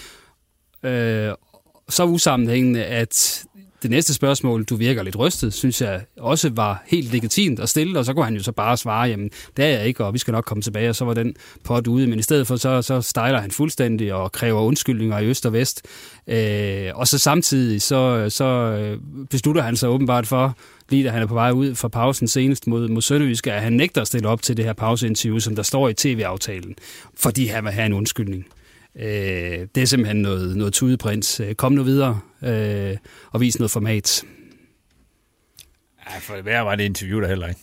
øh, 0.85 1.33
så 1.89 2.05
usammenhængende, 2.05 2.83
at 2.83 3.43
det 3.81 3.91
næste 3.91 4.13
spørgsmål, 4.13 4.63
du 4.63 4.75
virker 4.75 5.03
lidt 5.03 5.19
rystet, 5.19 5.53
synes 5.53 5.81
jeg 5.81 6.01
også 6.17 6.49
var 6.49 6.83
helt 6.87 7.11
legitimt 7.11 7.59
at 7.59 7.69
stille, 7.69 7.99
og 7.99 8.05
så 8.05 8.13
kunne 8.13 8.25
han 8.25 8.35
jo 8.35 8.43
så 8.43 8.51
bare 8.51 8.77
svare, 8.77 9.07
jamen 9.07 9.29
det 9.57 9.65
er 9.65 9.69
jeg 9.69 9.87
ikke, 9.87 10.05
og 10.05 10.13
vi 10.13 10.19
skal 10.19 10.31
nok 10.31 10.45
komme 10.45 10.61
tilbage, 10.61 10.89
og 10.89 10.95
så 10.95 11.05
var 11.05 11.13
den 11.13 11.35
pot 11.63 11.87
ude. 11.87 12.07
Men 12.07 12.19
i 12.19 12.21
stedet 12.21 12.47
for, 12.47 12.55
så, 12.55 12.81
så 12.81 13.01
stejler 13.01 13.39
han 13.39 13.51
fuldstændig 13.51 14.13
og 14.13 14.31
kræver 14.31 14.61
undskyldninger 14.61 15.19
i 15.19 15.25
øst 15.25 15.45
og 15.45 15.53
vest. 15.53 15.81
Øh, 16.27 16.91
og 16.95 17.07
så 17.07 17.17
samtidig, 17.17 17.81
så, 17.81 18.29
så 18.29 18.45
øh, 18.45 18.99
beslutter 19.29 19.61
han 19.61 19.75
sig 19.75 19.89
åbenbart 19.89 20.27
for, 20.27 20.57
lige 20.89 21.03
da 21.03 21.09
han 21.09 21.21
er 21.21 21.25
på 21.25 21.33
vej 21.33 21.51
ud 21.51 21.75
fra 21.75 21.87
pausen 21.87 22.27
senest 22.27 22.67
mod, 22.67 22.87
mod 22.87 23.01
Sønderjyske, 23.01 23.53
at 23.53 23.61
han 23.61 23.73
nægter 23.73 24.01
at 24.01 24.07
stille 24.07 24.27
op 24.27 24.41
til 24.41 24.57
det 24.57 24.65
her 24.65 24.73
pauseinterview, 24.73 25.39
som 25.39 25.55
der 25.55 25.63
står 25.63 25.89
i 25.89 25.93
tv-aftalen, 25.93 26.75
fordi 27.17 27.45
han 27.45 27.63
vil 27.63 27.71
have 27.71 27.85
en 27.85 27.93
undskyldning. 27.93 28.45
Øh, 28.99 29.67
det 29.75 29.77
er 29.77 29.85
simpelthen 29.85 30.21
noget, 30.21 30.57
noget 30.57 30.73
tudeprins. 30.73 31.39
Øh, 31.39 31.55
Kom 31.55 31.71
nu 31.71 31.83
videre 31.83 32.19
øh, 32.43 32.97
og 33.31 33.41
vis 33.41 33.59
noget 33.59 33.71
format. 33.71 34.23
Ja, 36.09 36.19
for 36.19 36.41
værre 36.41 36.65
var 36.65 36.75
det 36.75 36.83
interview 36.83 37.21
der 37.21 37.27
heller 37.27 37.47
ikke. 37.47 37.61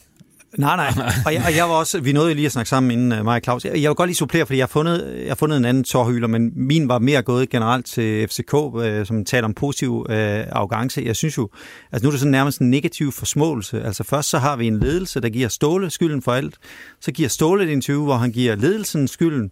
Nej, 0.58 0.76
nej. 0.76 0.92
Og 1.26 1.34
jeg, 1.34 1.42
og 1.46 1.56
jeg 1.56 1.64
var 1.64 1.74
også, 1.74 2.00
vi 2.00 2.12
nåede 2.12 2.28
jo 2.28 2.34
lige 2.34 2.46
at 2.46 2.52
snakke 2.52 2.68
sammen 2.68 2.90
inden 2.90 3.12
uh, 3.12 3.24
mig 3.24 3.36
og 3.36 3.40
Claus. 3.44 3.64
Jeg, 3.64 3.82
jeg 3.82 3.88
vil 3.88 3.94
godt 3.94 4.08
lige 4.08 4.16
supplere, 4.16 4.46
fordi 4.46 4.58
jeg 4.58 4.62
har 4.62 4.68
fundet, 4.68 5.14
jeg 5.20 5.30
har 5.30 5.34
fundet 5.34 5.56
en 5.56 5.64
anden 5.64 5.84
tårhyler, 5.84 6.26
men 6.26 6.52
min 6.56 6.88
var 6.88 6.98
mere 6.98 7.22
gået 7.22 7.50
generelt 7.50 7.86
til 7.86 8.28
FCK, 8.28 8.54
uh, 8.54 8.82
som 9.04 9.24
taler 9.24 9.44
om 9.44 9.54
positiv 9.54 9.92
uh, 9.92 10.06
arrogance. 10.08 11.02
Jeg 11.04 11.16
synes 11.16 11.38
jo, 11.38 11.48
altså 11.92 12.04
nu 12.04 12.08
er 12.08 12.10
det 12.10 12.20
sådan 12.20 12.30
nærmest 12.30 12.60
en 12.60 12.70
negativ 12.70 13.12
forsmåelse. 13.12 13.82
Altså 13.82 14.04
først 14.04 14.28
så 14.28 14.38
har 14.38 14.56
vi 14.56 14.66
en 14.66 14.80
ledelse, 14.80 15.20
der 15.20 15.28
giver 15.28 15.48
Ståle 15.48 15.90
skylden 15.90 16.22
for 16.22 16.32
alt. 16.32 16.54
Så 17.02 17.12
giver 17.12 17.28
Ståle 17.28 17.64
et 17.64 17.68
interview, 17.68 18.04
hvor 18.04 18.16
han 18.16 18.32
giver 18.32 18.56
ledelsen 18.56 19.08
skylden. 19.08 19.50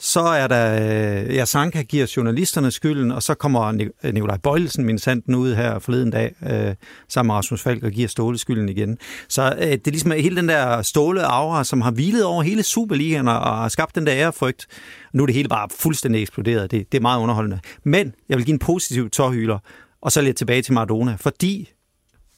Så 0.00 0.20
er 0.20 0.46
der, 0.46 0.74
øh, 0.74 1.34
ja, 1.34 1.44
Sanka 1.44 1.82
giver 1.82 2.12
journalisterne 2.16 2.70
skylden, 2.70 3.12
og 3.12 3.22
så 3.22 3.34
kommer 3.34 3.88
øh, 4.04 4.14
Nikolaj 4.14 4.36
Bøjlesen, 4.36 4.84
min 4.84 4.98
sanden, 4.98 5.34
ud 5.34 5.54
her 5.54 5.78
forleden 5.78 6.10
dag, 6.10 6.34
uh, 6.40 6.74
sammen 7.08 7.28
med 7.28 7.34
Rasmus 7.34 7.62
Falk, 7.62 7.82
og 7.82 7.90
giver 7.90 8.08
Ståle 8.08 8.38
skylden 8.38 8.68
igen. 8.68 8.98
Så 9.28 9.54
det 9.60 9.86
er 9.86 9.90
ligesom 9.90 10.10
hele 10.10 10.36
den 10.36 10.48
der 10.48 10.82
Ståle 10.82 11.24
aura, 11.24 11.64
som 11.64 11.80
har 11.80 11.90
hvilet 11.90 12.24
over 12.24 12.42
hele 12.42 12.62
Superligaen 12.62 13.28
og 13.28 13.38
og 13.38 13.56
har 13.56 13.68
skabt 13.68 13.94
den 13.94 14.06
der 14.06 14.14
ærefrygt. 14.14 14.66
Nu 15.12 15.22
er 15.22 15.26
det 15.26 15.34
hele 15.34 15.48
bare 15.48 15.68
fuldstændig 15.78 16.22
eksploderet. 16.22 16.70
Det, 16.70 16.92
det 16.92 16.98
er 16.98 17.02
meget 17.02 17.20
underholdende. 17.20 17.60
Men 17.84 18.14
jeg 18.28 18.36
vil 18.36 18.46
give 18.46 18.52
en 18.52 18.58
positiv 18.58 19.10
tårhyler, 19.10 19.58
og 20.00 20.12
så 20.12 20.20
lidt 20.20 20.36
tilbage 20.36 20.62
til 20.62 20.74
Maradona, 20.74 21.16
fordi 21.20 21.70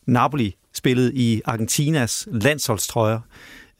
Napoli 0.06 0.54
spillede 0.74 1.14
i 1.14 1.40
Argentinas 1.44 2.28
landsholdstrøjer 2.32 3.20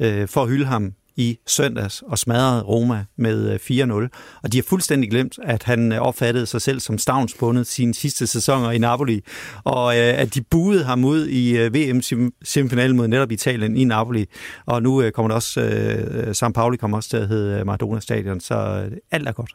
øh, 0.01 0.29
for 0.29 0.43
at 0.43 0.49
hylde 0.49 0.65
ham 0.67 0.93
i 1.17 1.39
søndags 1.47 2.03
og 2.07 2.19
smadrede 2.19 2.63
Roma 2.63 3.05
med 3.17 3.51
øh, 3.71 4.05
4-0. 4.07 4.41
Og 4.43 4.53
de 4.53 4.59
har 4.59 4.63
fuldstændig 4.63 5.11
glemt, 5.11 5.39
at 5.43 5.63
han 5.63 5.93
øh, 5.93 5.99
opfattede 6.01 6.47
sig 6.47 6.63
selv 6.63 6.81
som 6.81 6.99
stavnsbundet 6.99 7.67
sine 7.67 7.95
sidste 7.95 8.27
sæsoner 8.27 8.71
i 8.71 8.79
Napoli, 8.79 9.21
og 9.65 9.99
øh, 9.99 10.21
at 10.21 10.35
de 10.35 10.43
buede 10.43 10.85
ham 10.85 11.05
ud 11.05 11.27
i 11.27 11.57
øh, 11.59 11.75
VM-semifinalen 11.75 12.97
mod 12.97 13.09
netop 13.09 13.33
Italien 13.33 13.77
i 13.77 13.85
Napoli. 13.85 14.27
Og 14.67 14.83
nu 14.83 15.03
øh, 15.03 15.13
kommer 15.13 15.29
der 15.29 15.35
også, 15.35 15.61
øh, 15.61 16.35
San 16.35 16.53
Pauli 16.53 16.77
kommer 16.77 16.97
også 16.97 17.11
til 17.11 17.17
at 17.17 17.29
hedde 17.29 17.59
øh, 17.61 17.67
Maradona 17.67 18.01
Stadion, 18.01 18.41
så 18.41 18.55
øh, 18.55 18.97
alt 19.11 19.29
er 19.29 19.33
godt. 19.33 19.51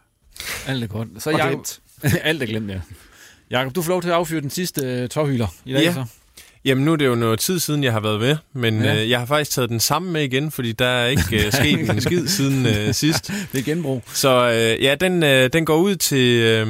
Alt 0.68 0.84
er 0.84 0.88
godt. 0.88 1.08
Så 1.20 1.30
Og 1.30 1.38
Jacob, 1.40 1.50
glemt. 1.52 1.80
alt 2.24 2.42
er 2.42 2.46
glemt, 2.48 2.70
ja. 2.70 2.82
Jakob, 3.52 3.76
du 3.76 3.82
får 3.82 3.90
lov 3.92 4.02
til 4.02 4.10
at 4.10 4.16
affyre 4.16 4.42
den 4.42 4.50
sidste 4.50 5.02
uh, 5.04 5.10
tårhyler 5.10 5.48
i 5.66 5.74
dag, 5.74 5.82
Ja. 5.84 5.94
så. 5.94 6.06
Jamen 6.66 6.86
nu 6.86 6.92
er 6.92 6.96
det 6.96 7.06
jo 7.06 7.16
noget 7.16 7.40
tid 7.40 7.60
siden, 7.60 7.84
jeg 7.84 7.92
har 7.92 8.00
været 8.00 8.20
med, 8.20 8.38
men 8.54 8.84
Ja. 8.84 9.02
øh, 9.04 9.10
jeg 9.10 9.20
har 9.20 9.26
faktisk 9.26 9.52
taget 9.52 9.70
den 9.70 9.80
samme 9.80 10.12
med 10.12 10.24
igen, 10.24 10.52
fordi 10.52 10.72
der 10.72 10.86
er 10.88 11.08
ikke 11.08 11.46
øh, 11.46 11.52
sket 11.52 11.90
en 11.90 12.02
skid 12.02 12.28
siden 12.28 12.66
øh, 12.66 12.94
sidst. 13.04 13.32
Det 13.52 13.60
er 13.60 13.64
genbrug. 13.64 14.04
Så 14.14 14.50
øh, 14.50 14.84
ja, 14.84 14.96
den, 14.96 15.24
øh, 15.24 15.50
den 15.54 15.66
går 15.66 15.78
ud 15.78 15.96
til, 15.96 16.42
øh, 16.42 16.68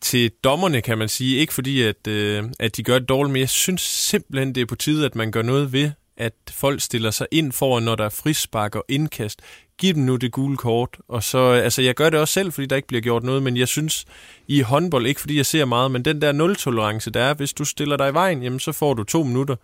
til 0.00 0.30
dommerne, 0.44 0.80
kan 0.80 0.98
man 0.98 1.08
sige. 1.08 1.36
Ikke 1.38 1.52
fordi, 1.54 1.82
at, 1.82 2.06
øh, 2.08 2.44
at 2.58 2.76
de 2.76 2.82
gør 2.82 2.98
det 2.98 3.08
dårligt, 3.08 3.32
men 3.32 3.40
jeg 3.40 3.48
synes 3.48 3.80
simpelthen, 3.82 4.54
det 4.54 4.60
er 4.60 4.66
på 4.66 4.74
tide, 4.74 5.04
at 5.06 5.14
man 5.14 5.30
gør 5.30 5.42
noget 5.42 5.72
ved, 5.72 5.90
at 6.16 6.32
folk 6.50 6.80
stiller 6.80 7.10
sig 7.10 7.26
ind 7.32 7.52
foran, 7.52 7.82
når 7.82 7.94
der 7.94 8.04
er 8.04 8.08
frispark 8.08 8.74
og 8.74 8.84
indkast. 8.88 9.40
Giv 9.78 9.94
dem 9.94 10.02
nu 10.02 10.16
det 10.16 10.32
gule 10.32 10.56
kort. 10.56 10.96
Og 11.08 11.22
så, 11.22 11.38
altså 11.38 11.82
jeg 11.82 11.94
gør 11.94 12.10
det 12.10 12.20
også 12.20 12.34
selv, 12.34 12.52
fordi 12.52 12.66
der 12.66 12.76
ikke 12.76 12.88
bliver 12.88 13.00
gjort 13.00 13.22
noget, 13.22 13.42
men 13.42 13.56
jeg 13.56 13.68
synes 13.68 14.04
i 14.48 14.60
håndbold, 14.60 15.06
ikke 15.06 15.20
fordi 15.20 15.36
jeg 15.36 15.46
ser 15.46 15.64
meget, 15.64 15.90
men 15.90 16.04
den 16.04 16.22
der 16.22 16.32
nul-tolerance, 16.32 17.10
der 17.10 17.22
er, 17.22 17.34
hvis 17.34 17.52
du 17.52 17.64
stiller 17.64 17.96
dig 17.96 18.10
i 18.10 18.14
vejen, 18.14 18.42
jamen 18.42 18.60
så 18.60 18.72
får 18.72 18.94
du 18.94 19.04
to 19.04 19.22
minutter. 19.22 19.56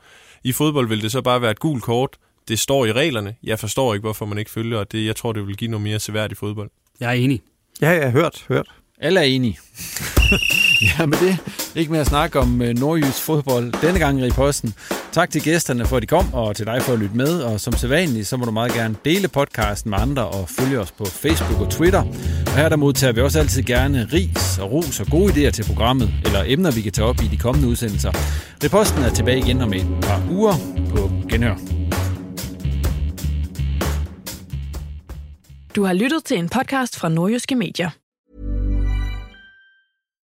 I 0.44 0.52
fodbold 0.52 0.88
vil 0.88 1.02
det 1.02 1.12
så 1.12 1.22
bare 1.22 1.42
være 1.42 1.50
et 1.50 1.58
gult 1.58 1.82
kort. 1.82 2.16
Det 2.48 2.58
står 2.58 2.86
i 2.86 2.92
reglerne. 2.92 3.34
Jeg 3.42 3.58
forstår 3.58 3.94
ikke, 3.94 4.02
hvorfor 4.02 4.26
man 4.26 4.38
ikke 4.38 4.50
følger, 4.50 4.78
og 4.78 4.92
det, 4.92 5.06
jeg 5.06 5.16
tror, 5.16 5.32
det 5.32 5.46
vil 5.46 5.56
give 5.56 5.70
noget 5.70 5.84
mere 5.84 6.00
seværdigt 6.00 6.38
fodbold. 6.38 6.70
Jeg 7.00 7.08
er 7.08 7.12
enig. 7.12 7.42
Ja, 7.80 7.90
jeg 7.90 8.02
har 8.02 8.10
hørt, 8.10 8.44
hørt. 8.48 8.81
Alle 9.02 9.20
er 9.20 9.24
enige. 9.24 9.58
ja, 10.98 11.06
med 11.06 11.18
det 11.18 11.38
ikke 11.74 11.90
mere 11.90 12.00
at 12.00 12.06
snakke 12.06 12.40
om 12.40 12.60
uh, 12.60 12.68
nordjysk 12.68 13.22
fodbold 13.22 13.72
denne 13.86 13.98
gang 13.98 14.26
i 14.26 14.30
posten. 14.30 14.74
Tak 15.12 15.30
til 15.30 15.42
gæsterne 15.42 15.86
for, 15.86 15.96
at 15.96 16.02
de 16.02 16.06
kom, 16.06 16.34
og 16.34 16.56
til 16.56 16.66
dig 16.66 16.82
for 16.82 16.92
at 16.92 16.98
lytte 16.98 17.16
med. 17.16 17.42
Og 17.42 17.60
som 17.60 17.72
sædvanligt, 17.72 18.26
så 18.26 18.36
må 18.36 18.44
du 18.44 18.50
meget 18.50 18.72
gerne 18.72 18.96
dele 19.04 19.28
podcasten 19.28 19.90
med 19.90 19.98
andre 19.98 20.28
og 20.28 20.48
følge 20.48 20.80
os 20.80 20.92
på 20.92 21.04
Facebook 21.04 21.60
og 21.60 21.70
Twitter. 21.70 22.02
Og 22.46 22.56
her 22.56 22.68
der 22.68 22.76
modtager 22.76 23.12
vi 23.12 23.20
også 23.20 23.38
altid 23.38 23.62
gerne 23.62 24.08
ris 24.12 24.58
og 24.58 24.72
ros 24.72 25.00
og 25.00 25.06
gode 25.06 25.32
idéer 25.32 25.50
til 25.50 25.64
programmet, 25.64 26.14
eller 26.24 26.44
emner, 26.46 26.70
vi 26.70 26.80
kan 26.80 26.92
tage 26.92 27.06
op 27.06 27.22
i 27.22 27.26
de 27.26 27.36
kommende 27.36 27.68
udsendelser. 27.68 28.12
Reposten 28.64 29.02
er 29.02 29.10
tilbage 29.10 29.38
igen 29.38 29.60
om 29.60 29.72
et 29.72 29.86
par 30.02 30.22
uger 30.30 30.54
på 30.90 31.10
Genhør. 31.28 31.56
Du 35.76 35.84
har 35.84 35.92
lyttet 35.92 36.24
til 36.24 36.38
en 36.38 36.48
podcast 36.48 36.96
fra 36.98 37.08
Nordjyske 37.08 37.56
Medier. 37.56 38.01